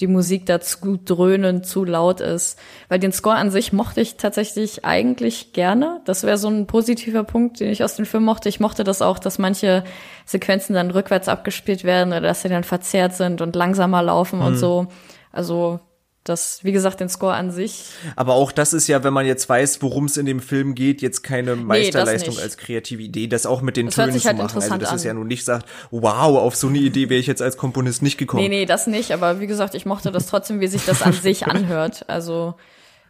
die 0.00 0.06
Musik 0.08 0.46
da 0.46 0.60
zu 0.60 0.96
dröhnend, 0.96 1.66
zu 1.66 1.84
laut 1.84 2.20
ist. 2.20 2.58
Weil 2.88 2.98
den 2.98 3.12
Score 3.12 3.36
an 3.36 3.50
sich 3.50 3.72
mochte 3.72 4.00
ich 4.00 4.16
tatsächlich 4.16 4.84
eigentlich 4.84 5.52
gerne. 5.52 6.00
Das 6.04 6.24
wäre 6.24 6.38
so 6.38 6.48
ein 6.48 6.66
positiver 6.66 7.22
Punkt, 7.22 7.60
den 7.60 7.70
ich 7.70 7.84
aus 7.84 7.94
dem 7.94 8.06
Film 8.06 8.24
mochte. 8.24 8.48
Ich 8.48 8.58
mochte 8.58 8.82
das 8.82 9.02
auch, 9.02 9.18
dass 9.18 9.38
manche 9.38 9.84
Sequenzen 10.24 10.74
dann 10.74 10.90
rückwärts 10.90 11.28
abgespielt 11.28 11.84
werden 11.84 12.08
oder 12.08 12.22
dass 12.22 12.42
sie 12.42 12.48
dann 12.48 12.64
verzerrt 12.64 13.14
sind 13.14 13.40
und 13.40 13.54
langsamer 13.54 14.02
laufen 14.02 14.40
mhm. 14.40 14.46
und 14.46 14.56
so. 14.56 14.86
Also 15.30 15.78
das, 16.24 16.64
wie 16.64 16.72
gesagt, 16.72 17.00
den 17.00 17.10
Score 17.10 17.34
an 17.34 17.50
sich. 17.50 17.84
Aber 18.16 18.32
auch 18.32 18.50
das 18.50 18.72
ist 18.72 18.88
ja, 18.88 19.04
wenn 19.04 19.12
man 19.12 19.26
jetzt 19.26 19.46
weiß, 19.46 19.82
worum 19.82 20.06
es 20.06 20.16
in 20.16 20.24
dem 20.24 20.40
Film 20.40 20.74
geht, 20.74 21.02
jetzt 21.02 21.22
keine 21.22 21.54
Meisterleistung 21.54 22.34
nee, 22.36 22.40
als 22.40 22.56
kreative 22.56 23.02
Idee, 23.02 23.26
das 23.26 23.44
auch 23.44 23.60
mit 23.60 23.76
den 23.76 23.86
das 23.86 23.96
Tönen 23.96 24.18
zu 24.18 24.26
halt 24.26 24.38
machen. 24.38 24.56
Also 24.56 24.76
das 24.78 24.88
an. 24.88 24.96
ist 24.96 25.04
ja 25.04 25.12
nun 25.12 25.26
nicht 25.26 25.44
sagt, 25.44 25.68
wow, 25.90 26.38
auf 26.38 26.56
so 26.56 26.68
eine 26.68 26.78
Idee 26.78 27.10
wäre 27.10 27.20
ich 27.20 27.26
jetzt 27.26 27.42
als 27.42 27.58
Komponist 27.58 28.02
nicht 28.02 28.16
gekommen. 28.16 28.42
Nee, 28.42 28.48
nee, 28.48 28.64
das 28.64 28.86
nicht, 28.86 29.12
aber 29.12 29.38
wie 29.40 29.46
gesagt, 29.46 29.74
ich 29.74 29.84
mochte 29.84 30.10
das 30.10 30.26
trotzdem, 30.26 30.60
wie 30.60 30.66
sich 30.66 30.86
das 30.86 31.02
an 31.02 31.12
sich 31.12 31.46
anhört. 31.46 32.08
Also 32.08 32.54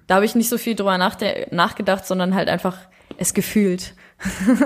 da 0.08 0.16
habe 0.16 0.24
ich 0.24 0.34
nicht 0.34 0.48
so 0.48 0.58
viel 0.58 0.74
drüber 0.74 0.98
nachgedacht, 0.98 2.06
sondern 2.06 2.34
halt 2.34 2.48
einfach 2.48 2.78
es 3.16 3.32
gefühlt. 3.32 3.94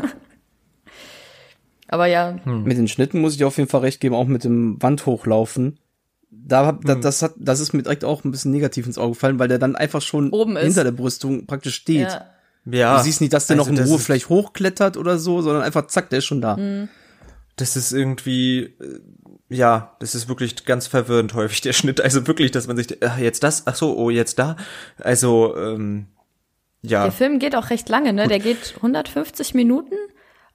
aber 1.89 2.07
ja. 2.07 2.39
Hm. 2.45 2.65
Mit 2.65 2.79
den 2.79 2.89
Schnitten 2.89 3.21
muss 3.21 3.35
ich 3.35 3.45
auf 3.45 3.59
jeden 3.59 3.69
Fall 3.69 3.83
recht 3.83 4.01
geben, 4.01 4.15
auch 4.15 4.27
mit 4.27 4.45
dem 4.45 4.83
Wandhochlaufen 4.83 5.79
da, 6.31 6.73
da 6.73 6.95
hm. 6.95 7.01
das 7.01 7.23
hat, 7.23 7.35
das 7.37 7.61
ist 7.61 7.73
mir 7.73 7.83
direkt 7.83 8.05
auch 8.05 8.25
ein 8.25 8.31
bisschen 8.31 8.53
negativ 8.53 8.87
ins 8.87 8.99
Auge 8.99 9.15
gefallen, 9.15 9.39
weil 9.39 9.49
der 9.49 9.59
dann 9.59 9.77
einfach 9.77 10.03
schon 10.03 10.31
Oben 10.31 10.57
hinter 10.57 10.67
ist. 10.67 10.85
der 10.85 10.93
Brüstung 10.93 11.47
praktisch 11.47 11.77
steht. 11.77 12.09
Ja. 12.09 12.27
ja. 12.67 12.97
Du 12.97 13.05
siehst 13.05 13.21
nicht, 13.21 13.33
dass 13.33 13.47
der 13.47 13.59
also 13.59 13.71
noch 13.71 13.79
in 13.79 13.85
Ruhe 13.85 13.99
vielleicht 13.99 14.29
hochklettert 14.29 14.97
oder 14.97 15.19
so, 15.19 15.41
sondern 15.41 15.63
einfach 15.63 15.87
zack, 15.87 16.11
der 16.11 16.19
ist 16.19 16.27
schon 16.27 16.41
da. 16.41 16.57
Hm. 16.57 16.89
Das 17.57 17.77
ist 17.77 17.93
irgendwie, 17.93 18.61
äh, 18.61 19.01
ja, 19.49 19.97
das 20.01 20.15
ist 20.15 20.29
wirklich 20.29 20.65
ganz 20.65 20.87
verwirrend 20.87 21.35
häufig 21.35 21.61
der 21.61 21.73
Schnitt. 21.73 22.01
Also 22.01 22.27
wirklich, 22.27 22.51
dass 22.51 22.67
man 22.67 22.77
sich, 22.77 23.03
ach, 23.03 23.19
jetzt 23.19 23.43
das, 23.43 23.67
ach 23.67 23.75
so, 23.75 23.97
oh, 23.97 24.11
jetzt 24.11 24.39
da. 24.39 24.57
Also, 24.99 25.57
ähm, 25.57 26.07
ja. 26.83 27.03
Der 27.05 27.13
Film 27.13 27.39
geht 27.39 27.57
auch 27.57 27.71
recht 27.71 27.89
lange, 27.89 28.13
ne? 28.13 28.23
Gut. 28.23 28.31
Der 28.31 28.39
geht 28.39 28.75
150 28.77 29.55
Minuten. 29.55 29.95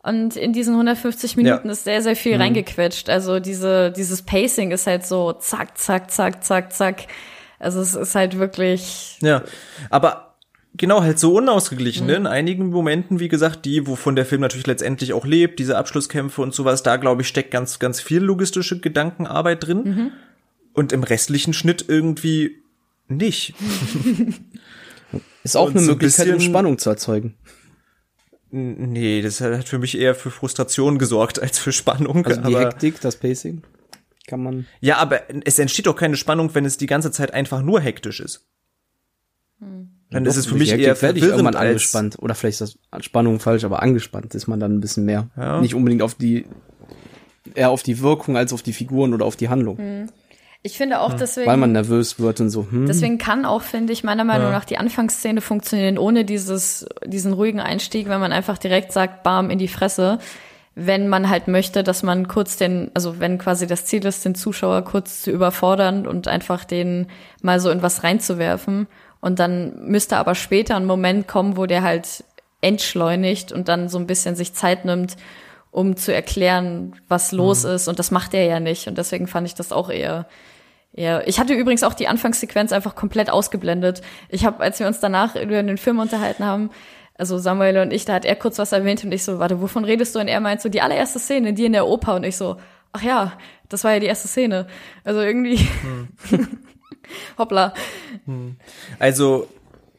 Und 0.04 0.36
in 0.36 0.52
diesen 0.52 0.74
150 0.74 1.38
Minuten 1.38 1.68
ja. 1.68 1.72
ist 1.72 1.86
sehr, 1.86 2.02
sehr 2.02 2.18
viel 2.18 2.36
mhm. 2.36 2.42
reingequetscht. 2.42 3.10
Also 3.10 3.40
diese, 3.40 3.90
dieses 3.92 4.22
Pacing 4.22 4.72
ist 4.72 4.86
halt 4.86 5.06
so 5.06 5.32
zack, 5.32 5.78
zack, 5.78 6.12
zack, 6.12 6.44
zack, 6.44 6.74
zack. 6.74 7.08
Also 7.58 7.80
es 7.80 7.96
ist 7.96 8.14
halt 8.14 8.38
wirklich. 8.38 9.18
Ja, 9.22 9.44
aber 9.90 10.36
genau, 10.76 11.02
halt 11.02 11.20
so 11.20 11.34
unausgeglichen. 11.34 12.06
Ne? 12.06 12.14
Mhm. 12.14 12.26
In 12.26 12.28
einigen 12.28 12.70
Momenten, 12.70 13.22
wie 13.22 13.30
gesagt, 13.30 13.64
die, 13.64 13.88
wovon 13.88 14.18
der 14.18 14.26
Film 14.26 14.42
natürlich 14.42 14.68
letztendlich 14.68 15.14
auch 15.14 15.26
lebt, 15.26 15.60
diese 15.60 15.78
Abschlusskämpfe 15.78 16.42
und 16.42 16.54
sowas, 16.54 16.84
da 16.84 16.98
glaube 16.98 17.22
ich, 17.22 17.30
steckt 17.30 17.52
ganz, 17.52 17.80
ganz 17.80 18.02
viel 18.02 18.22
logistische 18.22 18.80
Gedankenarbeit 18.80 19.66
drin. 19.66 19.84
Mhm. 19.84 20.12
Und 20.74 20.92
im 20.92 21.04
restlichen 21.04 21.54
Schnitt 21.54 21.86
irgendwie 21.88 22.58
nicht. 23.08 23.54
ist 25.44 25.56
auch 25.56 25.68
und 25.68 25.78
eine 25.78 25.86
Möglichkeit, 25.86 26.34
um 26.34 26.42
Spannung 26.42 26.78
zu 26.78 26.90
erzeugen. 26.90 27.36
Nee, 28.56 29.24
das 29.24 29.42
hat 29.42 29.68
für 29.68 29.80
mich 29.80 29.98
eher 29.98 30.14
für 30.14 30.30
Frustration 30.30 31.00
gesorgt 31.00 31.42
als 31.42 31.58
für 31.58 31.72
Spannung. 31.72 32.24
Also 32.24 32.42
die 32.42 32.56
aber, 32.56 32.66
Hektik, 32.68 33.02
das 33.02 33.16
Pacing 33.16 33.64
kann 34.28 34.44
man. 34.44 34.68
Ja, 34.80 34.98
aber 34.98 35.22
es 35.46 35.58
entsteht 35.60 35.88
doch 35.88 35.96
keine 35.96 36.16
Spannung, 36.18 36.54
wenn 36.54 36.64
es 36.64 36.78
die 36.78 36.86
ganze 36.86 37.12
Zeit 37.12 37.34
einfach 37.34 37.62
nur 37.64 37.82
hektisch 37.82 38.20
ist. 38.20 38.46
Hm. 39.60 39.90
Dann 40.12 40.26
ja, 40.26 40.30
ist 40.30 40.38
es 40.38 40.46
für 40.46 40.56
mich 40.56 40.72
eher 40.72 40.96
verwirrend 40.96 41.56
als 41.56 41.56
angespannt 41.56 42.20
oder 42.20 42.36
vielleicht 42.36 42.62
ist 42.62 42.78
das 42.92 43.04
Spannung 43.04 43.40
falsch, 43.40 43.64
aber 43.64 43.82
angespannt 43.82 44.36
ist 44.36 44.48
man 44.48 44.60
dann 44.60 44.76
ein 44.76 44.82
bisschen 44.82 45.06
mehr. 45.06 45.30
Ja. 45.36 45.60
Nicht 45.60 45.74
unbedingt 45.74 46.04
auf 46.04 46.14
die 46.14 46.46
eher 47.56 47.72
auf 47.72 47.82
die 47.82 48.00
Wirkung 48.00 48.38
als 48.38 48.54
auf 48.54 48.62
die 48.62 48.74
Figuren 48.74 49.14
oder 49.16 49.26
auf 49.26 49.36
die 49.36 49.50
Handlung. 49.50 49.78
Hm. 49.80 50.10
Ich 50.66 50.78
finde 50.78 51.02
auch 51.02 51.14
deswegen. 51.14 51.48
Weil 51.48 51.58
man 51.58 51.74
nervös 51.74 52.20
wird 52.22 52.40
und 52.40 52.50
so. 52.50 52.66
Hm. 52.70 52.88
Deswegen 52.88 53.18
kann 53.18 53.46
auch, 53.46 53.62
finde 53.62 53.92
ich, 53.92 54.06
meiner 54.06 54.24
Meinung 54.24 54.48
ja. 54.48 54.54
nach 54.54 54.64
die 54.64 54.78
Anfangsszene 54.78 55.42
funktionieren 55.42 55.98
ohne 55.98 56.24
dieses, 56.24 56.86
diesen 57.06 57.34
ruhigen 57.34 57.60
Einstieg, 57.60 58.08
wenn 58.08 58.22
man 58.22 58.32
einfach 58.32 58.58
direkt 58.58 58.94
sagt, 58.94 59.24
bam, 59.24 59.50
in 59.50 59.60
die 59.60 59.68
Fresse. 59.68 60.20
Wenn 60.74 61.10
man 61.10 61.30
halt 61.30 61.50
möchte, 61.50 61.84
dass 61.84 62.02
man 62.02 62.30
kurz 62.30 62.56
den, 62.56 62.92
also 62.94 63.20
wenn 63.20 63.38
quasi 63.38 63.68
das 63.68 63.86
Ziel 63.86 64.06
ist, 64.06 64.24
den 64.24 64.36
Zuschauer 64.36 64.84
kurz 64.84 65.22
zu 65.22 65.32
überfordern 65.32 66.08
und 66.08 66.30
einfach 66.30 66.64
den 66.64 67.08
mal 67.42 67.60
so 67.60 67.70
in 67.70 67.82
was 67.82 68.04
reinzuwerfen. 68.04 68.88
Und 69.20 69.40
dann 69.40 69.86
müsste 69.86 70.16
aber 70.16 70.34
später 70.34 70.78
ein 70.78 70.86
Moment 70.86 71.28
kommen, 71.28 71.58
wo 71.58 71.66
der 71.66 71.84
halt 71.84 72.24
entschleunigt 72.62 73.52
und 73.52 73.68
dann 73.68 73.90
so 73.90 73.98
ein 73.98 74.08
bisschen 74.08 74.36
sich 74.36 74.54
Zeit 74.54 74.86
nimmt, 74.86 75.18
um 75.72 75.98
zu 75.98 76.14
erklären, 76.14 76.96
was 77.10 77.34
los 77.34 77.66
mhm. 77.66 77.72
ist. 77.72 77.88
Und 77.90 78.00
das 78.00 78.12
macht 78.12 78.34
er 78.34 78.46
ja 78.46 78.62
nicht. 78.62 78.88
Und 78.88 78.98
deswegen 78.98 79.28
fand 79.28 79.46
ich 79.46 79.56
das 79.56 79.74
auch 79.74 79.90
eher 79.90 80.26
ja, 80.96 81.22
ich 81.26 81.40
hatte 81.40 81.54
übrigens 81.54 81.84
auch 81.84 81.96
die 81.96 82.08
Anfangssequenz 82.08 82.72
einfach 82.72 82.96
komplett 82.96 83.30
ausgeblendet. 83.30 84.02
Ich 84.30 84.46
habe, 84.46 84.62
als 84.62 84.80
wir 84.80 84.88
uns 84.88 85.00
danach 85.00 85.36
über 85.36 85.62
den 85.64 85.78
Film 85.78 86.00
unterhalten 86.00 86.46
haben, 86.46 86.70
also 87.16 87.38
Samuel 87.38 87.80
und 87.80 87.94
ich, 87.94 88.06
da 88.06 88.14
hat 88.14 88.26
er 88.26 88.36
kurz 88.36 88.60
was 88.60 88.72
erwähnt 88.72 89.04
und 89.04 89.12
ich 89.12 89.24
so, 89.24 89.40
warte, 89.40 89.62
wovon 89.62 89.86
redest 89.86 90.16
du? 90.16 90.20
Und 90.20 90.28
er 90.28 90.40
meint 90.40 90.62
so, 90.62 90.70
die 90.70 90.82
allererste 90.82 91.20
Szene, 91.20 91.54
die 91.54 91.66
in 91.66 91.74
der 91.74 91.88
Oper 91.88 92.16
und 92.16 92.24
ich 92.24 92.38
so, 92.38 92.58
ach 92.92 93.02
ja, 93.02 93.34
das 93.70 93.84
war 93.84 93.94
ja 93.94 94.00
die 94.00 94.06
erste 94.06 94.28
Szene. 94.28 94.68
Also 95.04 95.22
irgendwie, 95.22 95.58
hm. 95.58 96.08
hoppla. 97.38 97.74
Hm. 98.26 98.56
Also, 99.00 99.48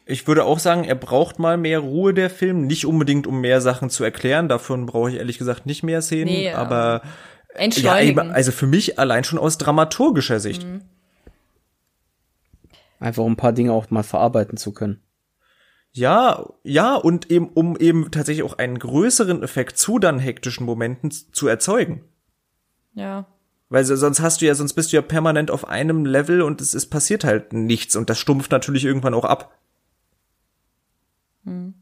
ich 0.06 0.26
würde 0.28 0.44
auch 0.44 0.58
sagen, 0.58 0.84
er 0.84 0.94
braucht 0.94 1.38
mal 1.38 1.56
mehr 1.56 1.80
Ruhe, 1.80 2.14
der 2.14 2.30
Film. 2.30 2.66
Nicht 2.66 2.86
unbedingt, 2.86 3.26
um 3.26 3.40
mehr 3.40 3.60
Sachen 3.60 3.90
zu 3.90 4.04
erklären. 4.04 4.48
Davon 4.48 4.86
brauche 4.86 5.10
ich 5.10 5.16
ehrlich 5.16 5.38
gesagt 5.38 5.66
nicht 5.66 5.82
mehr 5.82 6.02
Szenen. 6.02 6.26
Nee, 6.26 6.52
aber 6.52 7.02
entschleunigen. 7.54 8.28
Ja, 8.28 8.32
also 8.32 8.52
für 8.52 8.66
mich 8.66 8.98
allein 8.98 9.24
schon 9.24 9.38
aus 9.38 9.58
dramaturgischer 9.58 10.40
Sicht. 10.40 10.64
Mhm. 10.64 10.82
Einfach 13.00 13.22
um 13.22 13.32
ein 13.32 13.36
paar 13.36 13.52
Dinge 13.52 13.72
auch 13.72 13.90
mal 13.90 14.02
verarbeiten 14.02 14.56
zu 14.56 14.72
können. 14.72 15.00
Ja, 15.92 16.44
ja, 16.64 16.96
und 16.96 17.30
eben, 17.30 17.48
um 17.50 17.76
eben 17.76 18.10
tatsächlich 18.10 18.44
auch 18.44 18.58
einen 18.58 18.78
größeren 18.78 19.42
Effekt 19.42 19.78
zu 19.78 19.98
dann 19.98 20.18
hektischen 20.18 20.66
Momenten 20.66 21.10
zu 21.10 21.46
erzeugen. 21.46 22.02
Ja. 22.94 23.26
Weil 23.68 23.84
sonst 23.84 24.20
hast 24.20 24.40
du 24.40 24.46
ja, 24.46 24.54
sonst 24.54 24.74
bist 24.74 24.92
du 24.92 24.96
ja 24.96 25.02
permanent 25.02 25.50
auf 25.50 25.68
einem 25.68 26.04
Level 26.04 26.42
und 26.42 26.60
es, 26.60 26.74
es 26.74 26.86
passiert 26.86 27.24
halt 27.24 27.52
nichts 27.52 27.94
und 27.96 28.10
das 28.10 28.18
stumpft 28.18 28.50
natürlich 28.50 28.84
irgendwann 28.84 29.14
auch 29.14 29.24
ab. 29.24 29.56
Hm. 31.44 31.74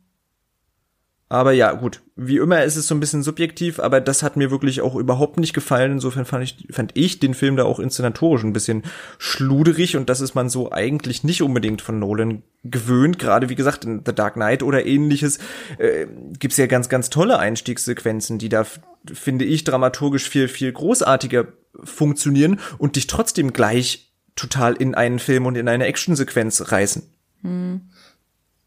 Aber 1.33 1.53
ja, 1.53 1.73
gut, 1.73 2.03
wie 2.15 2.37
immer 2.37 2.63
ist 2.63 2.77
es 2.77 2.87
so 2.87 2.95
ein 2.95 3.01
bisschen 3.01 3.23
subjektiv, 3.23 3.81
aber 3.81 4.03
das 4.03 4.23
hat 4.23 4.37
mir 4.37 4.51
wirklich 4.51 4.83
auch 4.83 4.95
überhaupt 4.95 5.41
nicht 5.41 5.55
gefallen. 5.55 5.93
Insofern 5.93 6.27
fand 6.27 6.45
ich, 6.45 6.67
fand 6.71 6.91
ich 6.93 7.21
den 7.21 7.33
Film 7.33 7.57
da 7.57 7.65
auch 7.65 7.81
inszenatorisch 7.81 8.43
ein 8.43 8.53
bisschen 8.53 8.83
schluderig 9.17 9.97
und 9.97 10.11
das 10.11 10.21
ist 10.21 10.35
man 10.35 10.51
so 10.51 10.73
eigentlich 10.73 11.25
nicht 11.25 11.41
unbedingt 11.41 11.81
von 11.81 11.99
Nolan 11.99 12.43
gewöhnt. 12.65 13.19
Gerade 13.19 13.49
wie 13.49 13.55
gesagt, 13.55 13.87
in 13.87 14.03
The 14.05 14.15
Dark 14.15 14.35
Knight 14.35 14.63
oder 14.63 14.85
ähnliches 14.85 15.39
äh, 15.79 16.07
gibt's 16.39 16.59
ja 16.59 16.67
ganz, 16.67 16.91
ganz 16.91 17.09
tolle 17.09 17.39
Einstiegssequenzen, 17.39 18.37
die 18.37 18.51
da, 18.51 18.67
finde 19.11 19.47
ich, 19.47 19.65
dramaturgisch 19.65 20.29
viel, 20.29 20.49
viel 20.49 20.71
großartiger 20.71 21.47
funktionieren 21.83 22.61
und 22.77 22.97
dich 22.97 23.07
trotzdem 23.07 23.55
gleich 23.55 24.13
total 24.37 24.75
in 24.75 24.95
einen 24.95 25.19
Film 25.19 25.47
und 25.47 25.57
in 25.57 25.69
eine 25.69 25.87
Actionsequenz 25.87 26.73
reißen. 26.73 27.05
Hm. 27.41 27.89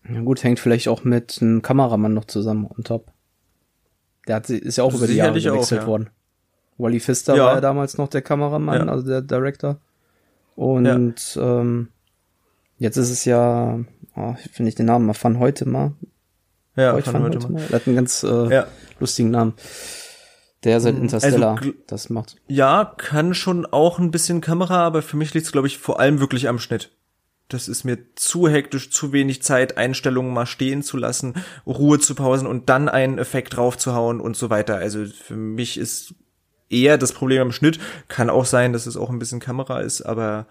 Ja 0.09 0.21
gut, 0.21 0.43
hängt 0.43 0.59
vielleicht 0.59 0.87
auch 0.87 1.03
mit 1.03 1.39
einem 1.41 1.61
Kameramann 1.61 2.13
noch 2.13 2.25
zusammen 2.25 2.67
on 2.67 2.83
top. 2.83 3.11
Der 4.27 4.37
hat, 4.37 4.49
ist 4.49 4.77
ja 4.77 4.83
auch 4.83 4.93
über 4.93 5.07
die 5.07 5.15
Jahre 5.15 5.39
gewechselt 5.39 5.81
auch, 5.81 5.83
ja. 5.83 5.87
worden. 5.87 6.09
Wally 6.77 6.99
Pfister 6.99 7.35
ja. 7.35 7.45
war 7.45 7.55
ja 7.55 7.61
damals 7.61 7.97
noch 7.97 8.09
der 8.09 8.21
Kameramann, 8.21 8.87
ja. 8.87 8.91
also 8.91 9.07
der 9.07 9.21
Director. 9.21 9.79
Und 10.55 11.37
ähm, 11.41 11.89
jetzt 12.77 12.97
ist 12.97 13.09
es 13.09 13.25
ja, 13.25 13.79
oh, 14.15 14.35
finde 14.51 14.69
ich 14.69 14.75
den 14.75 14.85
Namen 14.85 15.05
mal 15.05 15.13
von 15.13 15.39
heute 15.39 15.67
mal. 15.67 15.93
Ja, 16.75 16.93
heute, 16.93 17.13
heute 17.13 17.39
mal. 17.39 17.61
Der 17.69 17.79
hat 17.79 17.87
einen 17.87 17.95
ganz 17.95 18.23
äh, 18.23 18.63
lustigen 18.99 19.31
Namen. 19.31 19.53
Der 20.63 20.79
seit 20.81 20.95
hm, 20.95 21.03
Interstellar 21.03 21.57
also, 21.59 21.73
das 21.87 22.09
macht. 22.09 22.35
Ja, 22.47 22.93
kann 22.97 23.33
schon 23.33 23.65
auch 23.65 23.99
ein 23.99 24.11
bisschen 24.11 24.41
Kamera, 24.41 24.85
aber 24.85 25.01
für 25.01 25.15
mich 25.15 25.33
liegt 25.33 25.45
es, 25.45 25.51
glaube 25.51 25.67
ich, 25.67 25.77
vor 25.77 25.99
allem 25.99 26.19
wirklich 26.19 26.49
am 26.49 26.59
Schnitt 26.59 26.91
das 27.47 27.67
ist 27.67 27.83
mir 27.83 27.97
zu 28.15 28.47
hektisch, 28.47 28.89
zu 28.89 29.13
wenig 29.13 29.43
Zeit, 29.43 29.77
Einstellungen 29.77 30.33
mal 30.33 30.45
stehen 30.45 30.81
zu 30.81 30.97
lassen, 30.97 31.35
Ruhe 31.65 31.99
zu 31.99 32.15
pausen 32.15 32.47
und 32.47 32.69
dann 32.69 32.89
einen 32.89 33.19
Effekt 33.19 33.55
draufzuhauen 33.55 34.19
und 34.19 34.35
so 34.35 34.49
weiter. 34.49 34.77
Also 34.77 35.05
für 35.05 35.35
mich 35.35 35.77
ist 35.77 36.15
eher 36.69 36.97
das 36.97 37.13
Problem 37.13 37.43
am 37.43 37.51
Schnitt. 37.51 37.79
Kann 38.07 38.29
auch 38.29 38.45
sein, 38.45 38.73
dass 38.73 38.87
es 38.87 38.97
auch 38.97 39.09
ein 39.09 39.19
bisschen 39.19 39.39
Kamera 39.39 39.81
ist, 39.81 40.01
aber. 40.01 40.47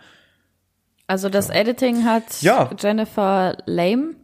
Also 1.07 1.29
das 1.29 1.49
ja. 1.49 1.55
Editing 1.55 2.05
hat 2.05 2.43
ja. 2.43 2.71
Jennifer 2.79 3.59
Lame 3.67 4.15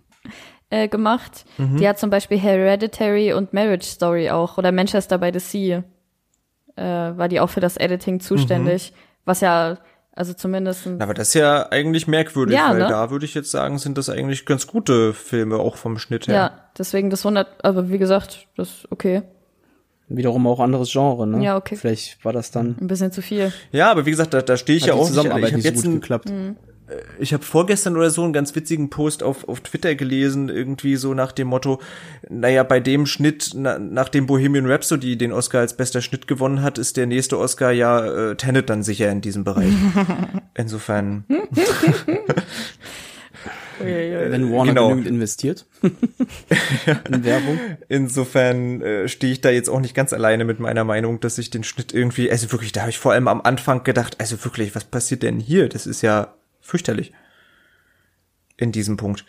äh, 0.70 0.88
gemacht. 0.88 1.44
Mhm. 1.56 1.76
Die 1.76 1.88
hat 1.88 2.00
zum 2.00 2.10
Beispiel 2.10 2.38
Hereditary 2.38 3.32
und 3.32 3.52
Marriage 3.52 3.86
Story 3.86 4.30
auch 4.30 4.58
oder 4.58 4.72
Manchester 4.72 5.18
by 5.18 5.30
the 5.32 5.38
Sea 5.38 5.84
äh, 6.76 6.82
war 6.82 7.28
die 7.28 7.40
auch 7.40 7.50
für 7.50 7.60
das 7.60 7.76
Editing 7.76 8.20
zuständig, 8.20 8.92
mhm. 8.92 8.96
was 9.24 9.40
ja 9.40 9.78
also 10.18 10.32
zumindest. 10.32 10.88
Aber 10.98 11.14
das 11.14 11.28
ist 11.28 11.34
ja 11.34 11.70
eigentlich 11.70 12.08
merkwürdig, 12.08 12.56
ja, 12.56 12.70
weil 12.70 12.78
ne? 12.78 12.88
da 12.88 13.10
würde 13.12 13.24
ich 13.24 13.34
jetzt 13.34 13.52
sagen, 13.52 13.78
sind 13.78 13.96
das 13.96 14.10
eigentlich 14.10 14.46
ganz 14.46 14.66
gute 14.66 15.14
Filme, 15.14 15.58
auch 15.58 15.76
vom 15.76 15.96
Schnitt 15.96 16.26
her. 16.26 16.34
Ja, 16.34 16.60
deswegen 16.76 17.08
das 17.08 17.24
100, 17.24 17.64
aber 17.64 17.88
wie 17.88 17.98
gesagt, 17.98 18.48
das 18.56 18.68
ist 18.68 18.86
okay. 18.90 19.22
Wiederum 20.08 20.46
auch 20.48 20.58
anderes 20.58 20.90
Genre, 20.90 21.24
ne? 21.24 21.44
Ja, 21.44 21.56
okay. 21.56 21.76
Vielleicht 21.76 22.24
war 22.24 22.32
das 22.32 22.50
dann. 22.50 22.76
Ein 22.80 22.88
bisschen 22.88 23.12
zu 23.12 23.22
viel. 23.22 23.52
Ja, 23.70 23.92
aber 23.92 24.06
wie 24.06 24.10
gesagt, 24.10 24.34
da, 24.34 24.42
da 24.42 24.56
stehe 24.56 24.76
ich 24.76 24.84
Hat 24.84 24.88
ja 24.88 24.94
auch 24.94 25.06
Zusammenarbeit 25.06 25.52
nicht. 25.52 25.58
Ich 25.60 25.66
habe 25.66 25.74
jetzt 25.76 25.84
so 25.84 25.90
gut 25.90 26.00
geklappt. 26.00 26.30
Mhm. 26.30 26.56
Äh, 26.88 27.02
ich 27.18 27.32
habe 27.32 27.44
vorgestern 27.44 27.96
oder 27.96 28.10
so 28.10 28.22
einen 28.22 28.32
ganz 28.32 28.54
witzigen 28.54 28.90
Post 28.90 29.22
auf, 29.22 29.48
auf 29.48 29.60
Twitter 29.60 29.94
gelesen, 29.94 30.48
irgendwie 30.48 30.96
so 30.96 31.14
nach 31.14 31.32
dem 31.32 31.48
Motto, 31.48 31.80
naja, 32.28 32.62
bei 32.62 32.80
dem 32.80 33.06
Schnitt, 33.06 33.52
na, 33.54 33.78
nach 33.78 34.08
dem 34.08 34.26
Bohemian 34.26 34.66
Rhapsody 34.66 35.16
den 35.16 35.32
Oscar 35.32 35.60
als 35.60 35.76
bester 35.76 36.02
Schnitt 36.02 36.26
gewonnen 36.26 36.62
hat, 36.62 36.78
ist 36.78 36.96
der 36.96 37.06
nächste 37.06 37.38
Oscar 37.38 37.72
ja 37.72 38.30
äh, 38.30 38.36
Tenet 38.36 38.70
dann 38.70 38.82
sicher 38.82 39.10
in 39.10 39.20
diesem 39.20 39.44
Bereich. 39.44 39.72
Insofern. 40.54 41.24
Wenn 43.80 44.52
Warner 44.52 44.72
genau. 44.72 44.88
genügend 44.88 45.06
investiert 45.08 45.66
in 47.10 47.24
Werbung. 47.24 47.60
Insofern 47.88 48.82
äh, 48.82 49.08
stehe 49.08 49.32
ich 49.32 49.40
da 49.40 49.50
jetzt 49.50 49.68
auch 49.68 49.78
nicht 49.80 49.94
ganz 49.94 50.12
alleine 50.12 50.44
mit 50.44 50.58
meiner 50.58 50.82
Meinung, 50.82 51.20
dass 51.20 51.38
ich 51.38 51.50
den 51.50 51.62
Schnitt 51.62 51.94
irgendwie, 51.94 52.28
also 52.28 52.50
wirklich, 52.50 52.72
da 52.72 52.80
habe 52.80 52.90
ich 52.90 52.98
vor 52.98 53.12
allem 53.12 53.28
am 53.28 53.40
Anfang 53.40 53.84
gedacht, 53.84 54.16
also 54.18 54.44
wirklich, 54.44 54.74
was 54.74 54.84
passiert 54.84 55.22
denn 55.22 55.38
hier? 55.38 55.68
Das 55.68 55.86
ist 55.86 56.02
ja 56.02 56.34
fürchterlich. 56.68 57.12
In 58.56 58.72
diesem 58.72 58.96
Punkt. 58.96 59.24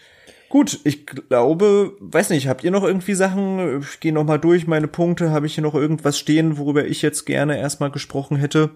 Gut, 0.50 0.80
ich 0.84 1.06
glaube, 1.06 1.96
weiß 2.00 2.32
nicht, 2.32 2.48
habt 2.48 2.64
ihr 2.64 2.72
noch 2.72 2.84
irgendwie 2.84 3.14
Sachen? 3.14 3.82
Ich 3.82 4.00
gehe 4.00 4.12
noch 4.12 4.24
mal 4.24 4.40
durch 4.40 4.66
meine 4.66 4.88
Punkte. 4.88 5.32
Habe 5.32 5.46
ich 5.46 5.54
hier 5.54 5.64
noch 5.64 5.76
irgendwas 5.76 6.18
stehen, 6.18 6.58
worüber 6.58 6.86
ich 6.86 7.02
jetzt 7.02 7.26
gerne 7.26 7.58
erstmal 7.60 7.92
gesprochen 7.92 8.36
hätte? 8.36 8.72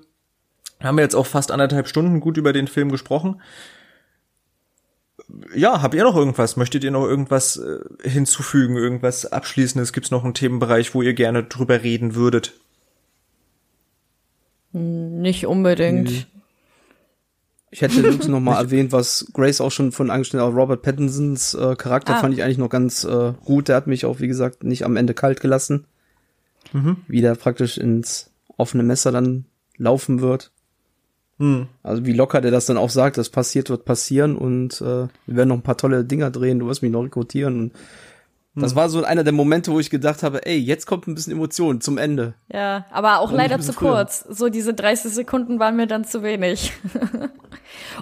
Haben 0.79 0.97
wir 0.97 1.03
jetzt 1.03 1.15
auch 1.15 1.25
fast 1.25 1.51
anderthalb 1.51 1.87
Stunden 1.87 2.19
gut 2.19 2.37
über 2.37 2.53
den 2.53 2.67
Film 2.67 2.91
gesprochen. 2.91 3.41
Ja, 5.55 5.81
habt 5.81 5.95
ihr 5.95 6.03
noch 6.03 6.15
irgendwas? 6.15 6.57
Möchtet 6.57 6.83
ihr 6.83 6.91
noch 6.91 7.05
irgendwas 7.05 7.57
äh, 7.57 7.79
hinzufügen? 8.07 8.75
Irgendwas 8.75 9.25
Abschließendes? 9.25 9.93
Gibt 9.93 10.05
es 10.05 10.11
noch 10.11 10.23
einen 10.23 10.35
Themenbereich, 10.35 10.93
wo 10.93 11.01
ihr 11.01 11.13
gerne 11.13 11.43
drüber 11.43 11.81
reden 11.81 12.13
würdet? 12.13 12.53
Nicht 14.73 15.47
unbedingt. 15.47 16.27
Mhm. 17.73 17.75
Ich 17.75 17.81
hätte 17.81 17.99
übrigens 17.99 18.27
noch 18.27 18.39
mal 18.39 18.59
erwähnt, 18.61 18.91
was 18.91 19.27
Grace 19.33 19.61
auch 19.61 19.71
schon 19.71 19.91
von 19.91 20.09
angestellt 20.09 20.43
hat. 20.43 20.53
Robert 20.53 20.81
Pattinsons 20.81 21.53
äh, 21.53 21.75
Charakter 21.75 22.15
ah. 22.15 22.19
fand 22.19 22.33
ich 22.33 22.43
eigentlich 22.43 22.57
noch 22.57 22.69
ganz 22.69 23.03
äh, 23.03 23.33
gut. 23.43 23.67
Der 23.67 23.75
hat 23.75 23.87
mich 23.87 24.05
auch, 24.05 24.19
wie 24.19 24.27
gesagt, 24.27 24.63
nicht 24.63 24.85
am 24.85 24.95
Ende 24.95 25.13
kalt 25.13 25.41
gelassen. 25.41 25.85
Mhm. 26.71 26.97
Wie 27.07 27.21
der 27.21 27.35
praktisch 27.35 27.77
ins 27.77 28.31
offene 28.57 28.83
Messer 28.83 29.11
dann 29.11 29.45
laufen 29.77 30.21
wird. 30.21 30.51
Mhm. 31.39 31.67
Also 31.81 32.05
wie 32.05 32.13
locker 32.13 32.41
der 32.41 32.51
das 32.51 32.67
dann 32.67 32.77
auch 32.77 32.89
sagt, 32.89 33.17
das 33.17 33.29
passiert, 33.29 33.69
wird 33.69 33.85
passieren 33.85 34.35
und 34.37 34.79
äh, 34.81 35.07
wir 35.07 35.09
werden 35.27 35.49
noch 35.49 35.57
ein 35.57 35.63
paar 35.63 35.77
tolle 35.77 36.05
Dinger 36.05 36.29
drehen, 36.29 36.59
du 36.59 36.67
wirst 36.67 36.83
mich 36.83 36.91
noch 36.91 37.03
rekrutieren. 37.03 37.59
Und 37.59 37.73
das 38.55 38.71
hm. 38.71 38.75
war 38.75 38.89
so 38.89 39.03
einer 39.03 39.23
der 39.23 39.33
Momente, 39.33 39.71
wo 39.71 39.79
ich 39.79 39.89
gedacht 39.89 40.21
habe, 40.21 40.45
ey, 40.45 40.57
jetzt 40.57 40.85
kommt 40.85 41.07
ein 41.07 41.15
bisschen 41.15 41.33
Emotion 41.33 41.81
zum 41.81 41.97
Ende. 41.97 42.35
Ja, 42.51 42.85
aber 42.91 43.19
auch 43.19 43.31
leider 43.31 43.59
zu 43.59 43.73
früher. 43.73 43.93
kurz. 43.93 44.19
So 44.29 44.49
diese 44.49 44.75
30 44.75 45.11
Sekunden 45.11 45.57
waren 45.57 45.75
mir 45.75 45.87
dann 45.87 46.05
zu 46.05 46.21
wenig. 46.21 46.71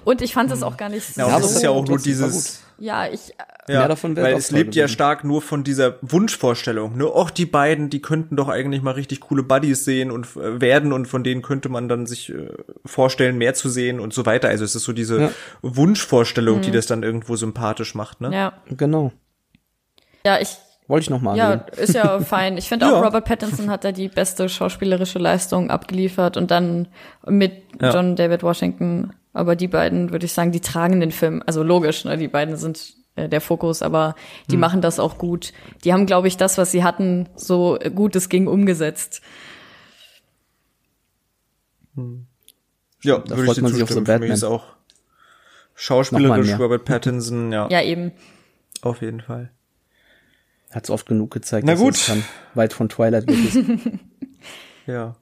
Und 0.03 0.22
ich 0.22 0.34
fand 0.34 0.52
es 0.52 0.61
hm. 0.61 0.68
auch 0.68 0.78
gar 0.78 0.90
nicht 0.90 1.14
so. 1.14 1.22
Ja, 1.22 1.40
das 1.40 1.52
ist 1.52 1.64
ja 1.64 1.69
auch 1.69 1.86
nur 1.86 1.98
dieses. 1.98 2.61
Ja, 2.78 3.07
ich. 3.07 3.34
Ja, 3.68 3.80
mehr 3.80 3.88
davon 3.90 4.18
weil 4.18 4.34
es 4.34 4.49
lebt 4.49 4.73
ja 4.73 4.88
stark 4.88 5.23
nur 5.23 5.41
von 5.41 5.64
dieser 5.64 5.98
Wunschvorstellung. 6.02 6.98
Ne, 6.98 7.06
auch 7.06 7.30
die 7.30 7.45
beiden, 7.45 7.91
die 7.91 8.02
könnten 8.02 8.36
doch 8.36 8.49
eigentlich 8.49 8.82
mal 8.82 8.95
richtig 8.95 9.22
coole 9.22 9.44
Buddies 9.44 9.86
sehen 9.86 10.10
und 10.10 10.36
äh, 10.36 10.60
werden 10.60 10.91
und 10.91 11.06
von 11.06 11.23
denen 11.23 11.44
könnte 11.44 11.69
man 11.69 11.88
dann 11.88 12.07
sich 12.07 12.32
äh, 12.32 12.49
vorstellen, 12.86 13.38
mehr 13.38 13.53
zu 13.53 13.69
sehen 13.69 13.99
und 13.99 14.14
so 14.14 14.26
weiter. 14.26 14.49
Also 14.49 14.65
es 14.65 14.76
ist 14.76 14.84
so 14.84 14.94
diese 14.94 15.22
ja. 15.22 15.32
Wunschvorstellung, 15.61 16.57
mhm. 16.57 16.61
die 16.64 16.72
das 16.72 16.88
dann 16.88 17.03
irgendwo 17.03 17.36
sympathisch 17.36 17.94
macht. 17.94 18.19
Ne? 18.19 18.34
Ja, 18.34 18.53
genau. 18.68 19.11
Ja, 20.26 20.40
ich 20.40 20.57
wollte 20.88 21.03
ich 21.03 21.10
noch 21.10 21.22
mal. 21.22 21.38
Ja, 21.38 21.53
ist 21.53 21.94
ja 21.94 22.19
fein. 22.22 22.57
Ich 22.57 22.68
finde 22.68 22.88
auch 22.88 22.91
ja. 22.91 23.02
Robert 23.02 23.26
Pattinson 23.26 23.69
hat 23.69 23.84
da 23.84 23.91
die 23.91 24.10
beste 24.10 24.49
schauspielerische 24.49 25.19
Leistung 25.19 25.69
abgeliefert 25.69 26.36
und 26.36 26.52
dann 26.52 26.88
mit 27.26 27.53
ja. 27.82 27.94
John 27.94 28.15
David 28.15 28.44
Washington. 28.44 29.14
Aber 29.33 29.55
die 29.55 29.67
beiden, 29.67 30.11
würde 30.11 30.25
ich 30.25 30.33
sagen, 30.33 30.51
die 30.51 30.59
tragen 30.59 30.99
den 30.99 31.11
Film. 31.11 31.41
Also 31.45 31.63
logisch, 31.63 32.05
ne? 32.05 32.17
Die 32.17 32.27
beiden 32.27 32.57
sind 32.57 32.95
äh, 33.15 33.29
der 33.29 33.41
Fokus, 33.41 33.81
aber 33.81 34.15
die 34.49 34.53
hm. 34.53 34.59
machen 34.59 34.81
das 34.81 34.99
auch 34.99 35.17
gut. 35.17 35.53
Die 35.83 35.93
haben, 35.93 36.05
glaube 36.05 36.27
ich, 36.27 36.37
das, 36.37 36.57
was 36.57 36.71
sie 36.71 36.83
hatten, 36.83 37.29
so 37.35 37.77
gut 37.95 38.15
es 38.15 38.29
ging, 38.29 38.47
umgesetzt. 38.47 39.21
Hm. 41.95 42.25
Ja, 43.03 43.19
da 43.19 43.37
würde 43.37 43.51
ich 43.51 43.57
dir 43.57 43.85
zustimmen. 43.85 44.05
Für 44.05 44.19
mich 44.19 44.31
ist 44.31 44.43
auch 44.43 44.63
schauspielerisch 45.75 46.59
Robert 46.59 46.85
Pattinson, 46.85 47.51
ja. 47.51 47.67
Ja, 47.69 47.81
eben. 47.81 48.11
Auf 48.81 49.01
jeden 49.01 49.21
Fall. 49.21 49.51
Hat's 50.71 50.89
oft 50.89 51.05
genug 51.07 51.31
gezeigt, 51.31 51.65
Na 51.67 51.75
gut. 51.75 51.95
dass 51.95 52.09
es 52.09 52.23
weit 52.53 52.73
von 52.73 52.89
Twilight 52.89 53.27
weg 53.27 53.37
ist. 53.45 53.57
ja. 54.87 55.15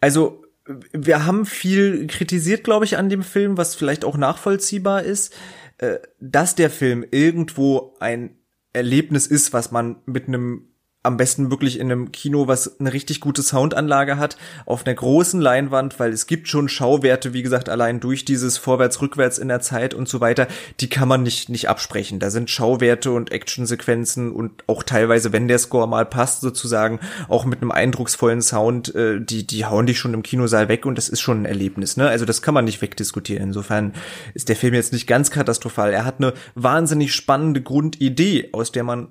Also, 0.00 0.44
wir 0.92 1.24
haben 1.24 1.46
viel 1.46 2.06
kritisiert, 2.06 2.64
glaube 2.64 2.84
ich, 2.84 2.96
an 2.96 3.08
dem 3.08 3.22
Film, 3.22 3.56
was 3.56 3.74
vielleicht 3.74 4.04
auch 4.04 4.16
nachvollziehbar 4.16 5.02
ist, 5.02 5.34
äh, 5.78 5.98
dass 6.20 6.54
der 6.54 6.70
Film 6.70 7.04
irgendwo 7.10 7.96
ein 8.00 8.36
Erlebnis 8.72 9.26
ist, 9.26 9.52
was 9.52 9.70
man 9.70 9.96
mit 10.06 10.28
einem 10.28 10.68
am 11.04 11.16
besten 11.16 11.50
wirklich 11.50 11.78
in 11.78 11.90
einem 11.90 12.10
Kino, 12.10 12.48
was 12.48 12.80
eine 12.80 12.92
richtig 12.92 13.20
gute 13.20 13.42
Soundanlage 13.42 14.18
hat, 14.18 14.36
auf 14.66 14.84
einer 14.84 14.94
großen 14.94 15.40
Leinwand, 15.40 16.00
weil 16.00 16.12
es 16.12 16.26
gibt 16.26 16.48
schon 16.48 16.68
Schauwerte, 16.68 17.32
wie 17.32 17.42
gesagt, 17.42 17.68
allein 17.68 18.00
durch 18.00 18.24
dieses 18.24 18.58
Vorwärts-Rückwärts 18.58 19.38
in 19.38 19.46
der 19.46 19.60
Zeit 19.60 19.94
und 19.94 20.08
so 20.08 20.20
weiter, 20.20 20.48
die 20.80 20.90
kann 20.90 21.06
man 21.06 21.22
nicht, 21.22 21.50
nicht 21.50 21.68
absprechen. 21.68 22.18
Da 22.18 22.30
sind 22.30 22.50
Schauwerte 22.50 23.12
und 23.12 23.30
Actionsequenzen 23.30 24.32
und 24.32 24.64
auch 24.66 24.82
teilweise, 24.82 25.32
wenn 25.32 25.46
der 25.46 25.60
Score 25.60 25.86
mal 25.86 26.04
passt, 26.04 26.40
sozusagen, 26.40 26.98
auch 27.28 27.44
mit 27.44 27.62
einem 27.62 27.70
eindrucksvollen 27.70 28.42
Sound, 28.42 28.92
äh, 28.96 29.20
die, 29.20 29.46
die 29.46 29.66
hauen 29.66 29.86
dich 29.86 30.00
schon 30.00 30.14
im 30.14 30.24
Kinosaal 30.24 30.68
weg 30.68 30.84
und 30.84 30.98
das 30.98 31.08
ist 31.08 31.20
schon 31.20 31.42
ein 31.42 31.46
Erlebnis, 31.46 31.96
ne? 31.96 32.08
Also 32.08 32.24
das 32.24 32.42
kann 32.42 32.54
man 32.54 32.64
nicht 32.64 32.82
wegdiskutieren. 32.82 33.44
Insofern 33.44 33.94
ist 34.34 34.48
der 34.48 34.56
Film 34.56 34.74
jetzt 34.74 34.92
nicht 34.92 35.06
ganz 35.06 35.30
katastrophal. 35.30 35.92
Er 35.92 36.04
hat 36.04 36.16
eine 36.18 36.34
wahnsinnig 36.56 37.14
spannende 37.14 37.62
Grundidee, 37.62 38.48
aus 38.52 38.72
der 38.72 38.82
man 38.82 39.08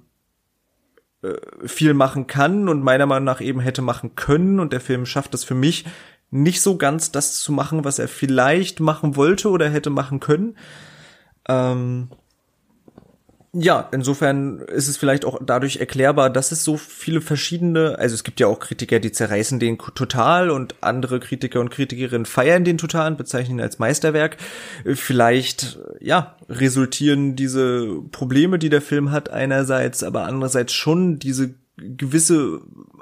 viel 1.65 1.93
machen 1.93 2.27
kann 2.27 2.69
und 2.69 2.83
meiner 2.83 3.05
Meinung 3.05 3.25
nach 3.25 3.41
eben 3.41 3.59
hätte 3.59 3.81
machen 3.81 4.15
können 4.15 4.59
und 4.59 4.73
der 4.73 4.81
Film 4.81 5.05
schafft 5.05 5.33
es 5.33 5.43
für 5.43 5.55
mich 5.55 5.85
nicht 6.29 6.61
so 6.61 6.77
ganz 6.77 7.11
das 7.11 7.39
zu 7.39 7.51
machen, 7.51 7.85
was 7.85 7.99
er 7.99 8.07
vielleicht 8.07 8.79
machen 8.79 9.15
wollte 9.15 9.49
oder 9.49 9.69
hätte 9.69 9.89
machen 9.89 10.19
können. 10.19 10.57
Ähm, 11.47 12.09
ja, 13.53 13.87
insofern 13.91 14.59
ist 14.59 14.87
es 14.87 14.97
vielleicht 14.97 15.23
auch 15.23 15.39
dadurch 15.43 15.77
erklärbar, 15.77 16.29
dass 16.29 16.51
es 16.51 16.63
so 16.63 16.75
viele 16.77 17.21
verschiedene, 17.21 17.97
also 17.97 18.13
es 18.13 18.23
gibt 18.23 18.39
ja 18.39 18.47
auch 18.47 18.59
Kritiker, 18.59 18.99
die 18.99 19.11
zerreißen 19.11 19.59
den 19.59 19.77
total 19.77 20.49
und 20.49 20.75
andere 20.81 21.19
Kritiker 21.19 21.61
und 21.61 21.69
Kritikerinnen 21.69 22.25
feiern 22.25 22.65
den 22.65 22.77
total 22.77 23.11
und 23.11 23.17
bezeichnen 23.17 23.57
ihn 23.57 23.63
als 23.63 23.79
Meisterwerk. 23.79 24.37
Vielleicht, 24.85 25.79
ja, 26.01 26.35
resultieren 26.49 27.35
diese 27.35 28.01
Probleme, 28.11 28.59
die 28.59 28.69
der 28.69 28.81
Film 28.81 29.11
hat, 29.11 29.29
einerseits, 29.29 30.03
aber 30.03 30.25
andererseits 30.25 30.73
schon 30.73 31.17
diese 31.17 31.55
gewisse 31.77 32.61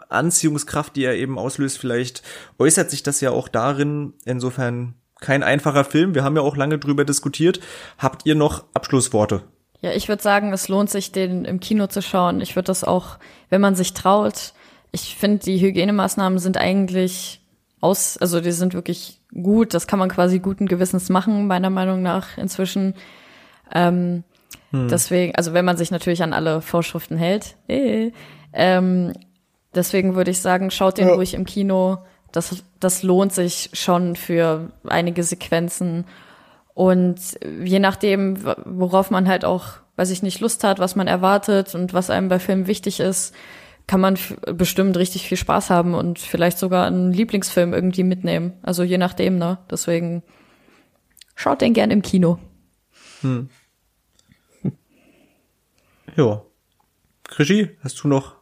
Anziehungskraft, 0.10 0.96
die 0.96 1.06
er 1.06 1.16
eben 1.16 1.40
auslöst, 1.40 1.80
vielleicht 1.80 2.22
äußert 2.60 2.92
sich 2.92 3.02
das 3.02 3.20
ja 3.20 3.32
auch 3.32 3.48
darin, 3.48 4.14
insofern 4.26 4.94
kein 5.22 5.44
einfacher 5.44 5.86
Film. 5.86 6.14
Wir 6.14 6.24
haben 6.24 6.36
ja 6.36 6.44
auch 6.44 6.56
lange 6.56 6.78
drüber 6.78 7.04
diskutiert. 7.04 7.60
Habt 7.98 8.26
ihr 8.26 8.36
noch 8.36 8.66
Abschlussworte 8.74 9.44
ja, 9.86 9.92
ich 9.92 10.10
würde 10.10 10.24
sagen, 10.24 10.52
es 10.52 10.68
lohnt 10.68 10.90
sich, 10.90 11.12
den 11.12 11.46
im 11.46 11.60
Kino 11.60 11.86
zu 11.86 12.02
schauen. 12.02 12.42
Ich 12.42 12.56
würde 12.56 12.66
das 12.66 12.84
auch, 12.84 13.20
wenn 13.52 13.62
man 13.62 13.76
sich 13.76 13.94
traut. 13.94 14.54
Ich 14.92 15.16
finde, 15.16 15.46
die 15.46 15.62
Hygienemaßnahmen 15.62 16.40
sind 16.40 16.58
eigentlich 16.58 17.40
aus, 17.82 18.18
also 18.18 18.42
die 18.42 18.52
sind 18.52 18.74
wirklich 18.74 19.22
gut. 19.32 19.76
Das 19.76 19.86
kann 19.86 20.00
man 20.00 20.10
quasi 20.10 20.40
guten 20.40 20.66
Gewissens 20.66 21.10
machen, 21.10 21.46
meiner 21.46 21.70
Meinung 21.70 22.02
nach 22.02 22.36
inzwischen. 22.40 22.96
Ähm, 23.72 24.24
hm. 24.72 24.88
Deswegen, 24.88 25.36
also 25.36 25.54
wenn 25.54 25.66
man 25.66 25.78
sich 25.78 25.92
natürlich 25.92 26.24
an 26.24 26.34
alle 26.34 26.62
Vorschriften 26.62 27.16
hält. 27.16 27.56
Äh, 27.68 28.12
ähm, 28.54 29.14
deswegen 29.76 30.16
würde 30.16 30.32
ich 30.32 30.40
sagen, 30.40 30.72
schaut 30.72 30.98
den 30.98 31.10
ja. 31.10 31.14
ruhig 31.14 31.36
im 31.36 31.46
Kino. 31.46 32.00
Das, 32.32 32.64
das 32.80 33.04
lohnt 33.04 33.34
sich 33.34 33.70
schon 33.74 34.16
für 34.16 34.72
einige 34.88 35.22
Sequenzen. 35.22 36.06
Und 36.76 37.40
je 37.64 37.80
nachdem, 37.80 38.44
worauf 38.66 39.10
man 39.10 39.30
halt 39.30 39.46
auch, 39.46 39.78
weiß 39.96 40.12
ich 40.12 40.22
nicht, 40.22 40.42
Lust 40.42 40.64
hat, 40.66 40.78
was 40.78 40.98
man 40.98 41.08
erwartet 41.08 41.74
und 41.74 41.94
was 41.94 42.10
einem 42.10 42.28
bei 42.28 42.38
Filmen 42.38 42.68
wichtig 42.68 43.00
ist, 43.00 43.34
kann 43.88 44.02
man 44.02 44.18
bestimmt 44.54 44.98
richtig 44.98 45.26
viel 45.28 45.38
Spaß 45.38 45.70
haben 45.70 45.94
und 45.94 46.20
vielleicht 46.20 46.58
sogar 46.58 46.86
einen 46.86 47.14
Lieblingsfilm 47.14 47.74
irgendwie 47.74 48.04
mitnehmen. 48.04 48.54
Also 48.62 48.84
je 48.84 48.98
nachdem, 48.98 49.38
ne? 49.38 49.60
Deswegen 49.72 50.22
schaut 51.34 51.62
den 51.62 51.74
gern 51.74 51.92
im 51.92 52.02
Kino. 52.02 52.40
Hm. 53.22 53.50
Ja. 56.18 56.42
Regie, 57.38 57.78
hast 57.82 58.04
du 58.04 58.10
noch 58.10 58.36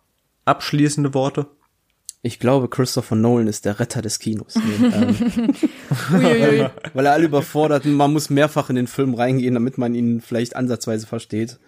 abschließende 0.46 1.14
Worte? 1.14 1.48
Ich 2.26 2.40
glaube, 2.40 2.70
Christopher 2.70 3.18
Nolan 3.18 3.48
ist 3.48 3.66
der 3.66 3.82
Retter 3.82 4.02
des 4.02 4.18
Kinos. 4.18 4.56
Nee, 4.56 4.86
ähm, 4.94 5.54
weil, 6.10 6.72
weil, 6.94 7.06
er 7.06 7.12
alle 7.12 7.26
überfordert. 7.26 7.84
Man 7.84 8.14
muss 8.14 8.30
mehrfach 8.30 8.70
in 8.70 8.78
den 8.78 8.88
Film 8.88 9.14
reingehen, 9.14 9.56
damit 9.56 9.78
man 9.78 9.94
ihn 9.94 10.22
vielleicht 10.22 10.56
ansatzweise 10.56 11.06
versteht. 11.06 11.60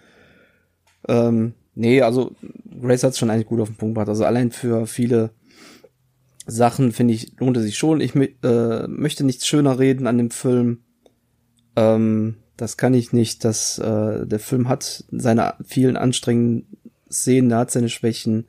Ähm, 1.10 1.56
nee, 1.76 2.02
also 2.02 2.32
Grace 2.82 3.04
hat 3.04 3.12
es 3.12 3.20
schon 3.20 3.30
eigentlich 3.30 3.48
gut 3.48 3.60
auf 3.60 3.68
den 3.68 3.76
Punkt 3.76 3.96
gebracht. 3.96 4.08
Also 4.08 4.24
allein 4.24 4.52
für 4.52 4.88
viele 4.88 5.32
Sachen, 6.48 6.94
finde 6.94 7.16
ich, 7.16 7.34
lohnt 7.38 7.58
es 7.58 7.64
sich 7.64 7.78
schon. 7.78 8.00
Ich 8.00 8.16
äh, 8.16 8.88
möchte 8.88 9.26
nichts 9.26 9.46
schöner 9.46 9.78
reden 9.78 10.08
an 10.08 10.18
dem 10.18 10.32
Film. 10.32 10.84
Ähm, 11.76 12.38
das 12.56 12.78
kann 12.78 12.94
ich 12.94 13.12
nicht. 13.12 13.44
Das, 13.44 13.78
äh, 13.78 14.26
der 14.26 14.40
Film 14.40 14.70
hat 14.70 15.04
seine 15.12 15.56
vielen 15.66 15.98
anstrengenden 15.98 16.78
Szenen, 17.12 17.50
der 17.50 17.58
hat 17.58 17.72
seine 17.72 17.90
Schwächen 17.90 18.46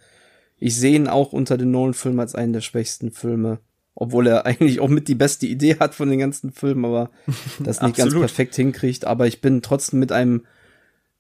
ich 0.59 0.77
sehe 0.77 0.97
ihn 0.97 1.09
auch 1.09 1.33
unter 1.33 1.57
den 1.57 1.71
Nolan-Filmen 1.71 2.21
als 2.21 2.35
einen 2.35 2.53
der 2.53 2.61
schwächsten 2.61 3.11
Filme. 3.11 3.59
Obwohl 3.95 4.27
er 4.27 4.47
eigentlich 4.47 4.81
auch 4.81 4.89
mit 4.89 5.09
die 5.09 5.15
beste 5.15 5.47
Idee 5.47 5.79
hat 5.79 5.95
von 5.95 6.09
den 6.09 6.19
ganzen 6.19 6.53
Filmen, 6.53 6.85
aber 6.85 7.11
das 7.61 7.81
nicht 7.83 7.97
ganz 7.97 8.15
perfekt 8.15 8.55
hinkriegt. 8.55 9.05
Aber 9.05 9.27
ich 9.27 9.41
bin 9.41 9.63
trotzdem 9.63 10.01
mit 10.01 10.13
einem 10.13 10.45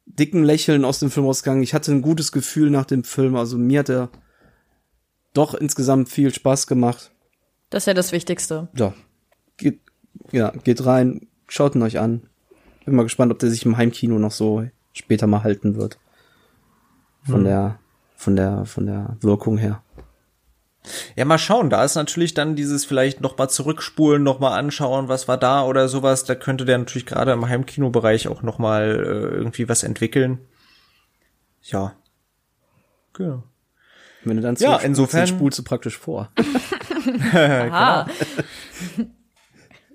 dicken 0.06 0.44
Lächeln 0.44 0.84
aus 0.84 1.00
dem 1.00 1.10
Film 1.10 1.26
rausgegangen. 1.26 1.62
Ich 1.62 1.74
hatte 1.74 1.92
ein 1.92 2.02
gutes 2.02 2.32
Gefühl 2.32 2.70
nach 2.70 2.84
dem 2.84 3.04
Film. 3.04 3.36
Also 3.36 3.58
mir 3.58 3.80
hat 3.80 3.90
er 3.90 4.10
doch 5.34 5.54
insgesamt 5.54 6.08
viel 6.08 6.32
Spaß 6.32 6.66
gemacht. 6.66 7.12
Das 7.70 7.82
ist 7.82 7.86
ja 7.86 7.94
das 7.94 8.12
Wichtigste. 8.12 8.68
Ja. 8.76 8.94
Geht, 9.56 9.80
ja, 10.32 10.50
geht 10.50 10.86
rein, 10.86 11.26
schaut 11.48 11.74
ihn 11.74 11.82
euch 11.82 11.98
an. 11.98 12.22
Bin 12.84 12.94
mal 12.94 13.02
gespannt, 13.02 13.32
ob 13.32 13.38
der 13.40 13.50
sich 13.50 13.66
im 13.66 13.76
Heimkino 13.76 14.18
noch 14.18 14.30
so 14.30 14.64
später 14.92 15.26
mal 15.26 15.42
halten 15.42 15.74
wird. 15.74 15.98
Von 17.24 17.38
hm. 17.38 17.44
der 17.44 17.80
von 18.16 18.36
der, 18.36 18.64
von 18.64 18.86
der 18.86 19.16
Wirkung 19.20 19.58
her. 19.58 19.82
Ja, 21.16 21.24
mal 21.24 21.38
schauen. 21.38 21.70
Da 21.70 21.84
ist 21.84 21.94
natürlich 21.96 22.34
dann 22.34 22.56
dieses 22.56 22.84
vielleicht 22.84 23.20
noch 23.20 23.36
mal 23.38 23.48
zurückspulen, 23.48 24.22
noch 24.22 24.38
mal 24.38 24.56
anschauen, 24.56 25.08
was 25.08 25.28
war 25.28 25.36
da 25.36 25.64
oder 25.64 25.88
sowas. 25.88 26.24
Da 26.24 26.34
könnte 26.34 26.64
der 26.64 26.78
natürlich 26.78 27.06
gerade 27.06 27.32
im 27.32 27.48
Heimkinobereich 27.48 28.28
auch 28.28 28.42
noch 28.42 28.58
mal 28.58 28.90
äh, 28.90 29.36
irgendwie 29.36 29.68
was 29.68 29.82
entwickeln. 29.82 30.38
Ja. 31.62 31.94
Genau. 33.14 33.42
Wenn 34.24 34.36
du 34.36 34.42
dann 34.42 34.56
ja, 34.56 34.76
insofern 34.78 35.26
spulst 35.26 35.58
du 35.58 35.62
praktisch 35.62 35.98
vor. 35.98 36.30
genau. 37.32 38.06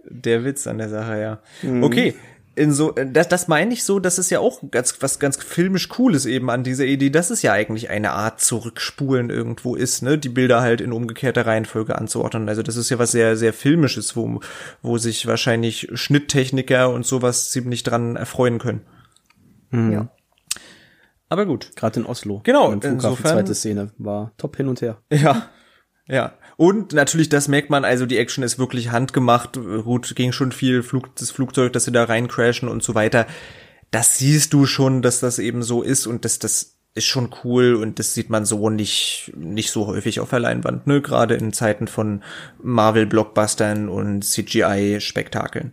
Der 0.05 0.43
Witz 0.43 0.67
an 0.67 0.77
der 0.77 0.89
Sache, 0.89 1.19
ja. 1.19 1.39
Mhm. 1.61 1.83
Okay, 1.83 2.15
in 2.55 2.73
so, 2.73 2.91
das, 2.91 3.29
das 3.29 3.47
meine 3.47 3.73
ich 3.73 3.83
so, 3.83 3.99
das 3.99 4.19
ist 4.19 4.29
ja 4.29 4.39
auch 4.39 4.59
ganz, 4.71 4.97
was 5.01 5.19
ganz 5.19 5.37
filmisch 5.37 5.87
Cooles 5.87 6.25
eben 6.25 6.49
an 6.49 6.63
dieser 6.63 6.85
Idee, 6.85 7.09
dass 7.09 7.29
es 7.29 7.41
ja 7.41 7.53
eigentlich 7.53 7.89
eine 7.89 8.11
Art 8.11 8.41
Zurückspulen 8.41 9.29
irgendwo 9.29 9.75
ist, 9.75 10.01
ne, 10.01 10.17
die 10.17 10.29
Bilder 10.29 10.61
halt 10.61 10.81
in 10.81 10.91
umgekehrter 10.91 11.45
Reihenfolge 11.45 11.97
anzuordnen. 11.97 12.49
Also 12.49 12.61
das 12.61 12.75
ist 12.75 12.89
ja 12.89 12.99
was 12.99 13.11
sehr, 13.11 13.37
sehr 13.37 13.53
filmisches, 13.53 14.15
wo, 14.17 14.41
wo 14.81 14.97
sich 14.97 15.27
wahrscheinlich 15.27 15.89
Schnitttechniker 15.93 16.89
und 16.89 17.05
sowas 17.05 17.51
ziemlich 17.51 17.83
dran 17.83 18.17
erfreuen 18.17 18.59
können. 18.59 18.81
Mhm. 19.69 19.93
Ja. 19.93 20.09
Aber 21.29 21.45
gut. 21.45 21.71
Gerade 21.77 22.01
in 22.01 22.05
Oslo. 22.05 22.41
Genau. 22.43 22.73
Insofern, 22.73 23.31
zweite 23.31 23.55
Szene 23.55 23.91
war 23.97 24.33
top 24.37 24.57
hin 24.57 24.67
und 24.67 24.81
her. 24.81 24.97
Ja. 25.09 25.49
Ja, 26.07 26.33
und 26.61 26.93
natürlich, 26.93 27.27
das 27.27 27.47
merkt 27.47 27.71
man, 27.71 27.83
also 27.83 28.05
die 28.05 28.19
Action 28.19 28.43
ist 28.43 28.59
wirklich 28.59 28.91
handgemacht. 28.91 29.53
Gut, 29.53 30.15
ging 30.15 30.31
schon 30.31 30.51
viel, 30.51 30.83
Flug, 30.83 31.15
das 31.15 31.31
Flugzeug, 31.31 31.73
dass 31.73 31.85
sie 31.85 31.91
da 31.91 32.03
rein 32.03 32.27
crashen 32.27 32.69
und 32.69 32.83
so 32.83 32.93
weiter. 32.93 33.25
Das 33.89 34.19
siehst 34.19 34.53
du 34.53 34.67
schon, 34.67 35.01
dass 35.01 35.19
das 35.19 35.39
eben 35.39 35.63
so 35.63 35.81
ist 35.81 36.05
und 36.05 36.23
das, 36.23 36.37
das 36.37 36.77
ist 36.93 37.07
schon 37.07 37.33
cool 37.43 37.73
und 37.73 37.97
das 37.97 38.13
sieht 38.13 38.29
man 38.29 38.45
so 38.45 38.69
nicht, 38.69 39.31
nicht 39.35 39.71
so 39.71 39.87
häufig 39.87 40.19
auf 40.19 40.29
der 40.29 40.37
Leinwand, 40.37 40.85
ne? 40.85 41.01
Gerade 41.01 41.33
in 41.33 41.51
Zeiten 41.51 41.87
von 41.87 42.21
Marvel-Blockbustern 42.61 43.89
und 43.89 44.23
CGI-Spektakeln. 44.23 45.71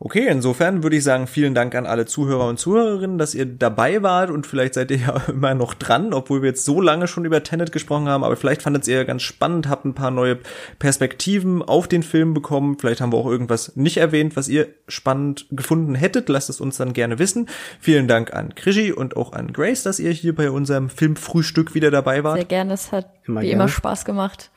Okay, 0.00 0.28
insofern 0.28 0.84
würde 0.84 0.96
ich 0.96 1.02
sagen, 1.02 1.26
vielen 1.26 1.54
Dank 1.54 1.74
an 1.74 1.84
alle 1.84 2.06
Zuhörer 2.06 2.46
und 2.46 2.58
Zuhörerinnen, 2.58 3.18
dass 3.18 3.34
ihr 3.34 3.46
dabei 3.46 4.00
wart 4.00 4.30
und 4.30 4.46
vielleicht 4.46 4.74
seid 4.74 4.92
ihr 4.92 4.96
ja 5.06 5.22
immer 5.28 5.54
noch 5.54 5.74
dran, 5.74 6.14
obwohl 6.14 6.40
wir 6.40 6.50
jetzt 6.50 6.64
so 6.64 6.80
lange 6.80 7.08
schon 7.08 7.24
über 7.24 7.42
Tenet 7.42 7.72
gesprochen 7.72 8.08
haben, 8.08 8.22
aber 8.22 8.36
vielleicht 8.36 8.62
fandet 8.62 8.86
ihr 8.86 9.04
ganz 9.04 9.22
spannend, 9.22 9.68
habt 9.68 9.84
ein 9.84 9.94
paar 9.94 10.12
neue 10.12 10.38
Perspektiven 10.78 11.62
auf 11.62 11.88
den 11.88 12.04
Film 12.04 12.32
bekommen, 12.32 12.78
vielleicht 12.78 13.00
haben 13.00 13.12
wir 13.12 13.18
auch 13.18 13.26
irgendwas 13.26 13.74
nicht 13.74 13.96
erwähnt, 13.96 14.36
was 14.36 14.48
ihr 14.48 14.68
spannend 14.86 15.46
gefunden 15.50 15.96
hättet, 15.96 16.28
lasst 16.28 16.48
es 16.48 16.60
uns 16.60 16.76
dann 16.76 16.92
gerne 16.92 17.18
wissen. 17.18 17.48
Vielen 17.80 18.06
Dank 18.06 18.32
an 18.32 18.54
Krischi 18.54 18.92
und 18.92 19.16
auch 19.16 19.32
an 19.32 19.52
Grace, 19.52 19.82
dass 19.82 19.98
ihr 19.98 20.12
hier 20.12 20.34
bei 20.34 20.50
unserem 20.50 20.90
Filmfrühstück 20.90 21.74
wieder 21.74 21.90
dabei 21.90 22.22
wart. 22.22 22.36
Sehr 22.36 22.44
gerne, 22.44 22.74
es 22.74 22.92
hat 22.92 23.10
immer 23.24 23.40
wie 23.40 23.46
gerne. 23.46 23.64
immer 23.64 23.68
Spaß 23.68 24.04
gemacht. 24.04 24.50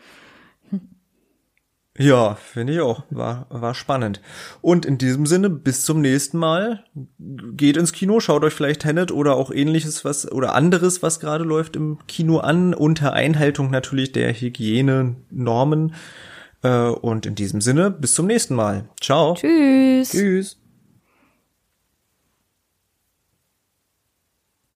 Ja, 2.02 2.36
finde 2.36 2.74
ich 2.74 2.80
auch. 2.82 3.04
War, 3.10 3.48
war 3.50 3.74
spannend. 3.74 4.22
Und 4.62 4.86
in 4.86 4.98
diesem 4.98 5.26
Sinne, 5.26 5.50
bis 5.50 5.84
zum 5.84 6.02
nächsten 6.02 6.38
Mal. 6.38 6.84
Geht 7.20 7.78
ins 7.78 7.94
Kino, 7.94 8.20
schaut 8.20 8.44
euch 8.44 8.54
vielleicht 8.54 8.82
Tenet 8.82 9.12
oder 9.12 9.36
auch 9.36 9.52
ähnliches, 9.52 10.04
was, 10.06 10.32
oder 10.32 10.56
anderes, 10.56 11.04
was 11.04 11.20
gerade 11.20 11.44
läuft 11.44 11.76
im 11.76 12.00
Kino 12.08 12.40
an, 12.40 12.74
unter 12.74 13.14
Einhaltung 13.14 13.70
natürlich 13.70 14.12
der 14.12 14.34
Hygienenormen. 14.34 15.94
Äh, 16.64 16.88
und 16.90 17.26
in 17.26 17.36
diesem 17.36 17.62
Sinne, 17.62 17.92
bis 17.92 18.14
zum 18.14 18.28
nächsten 18.28 18.56
Mal. 18.56 18.90
Ciao. 19.00 19.36
Tschüss. 19.36 20.12
Tschüss. 20.12 20.61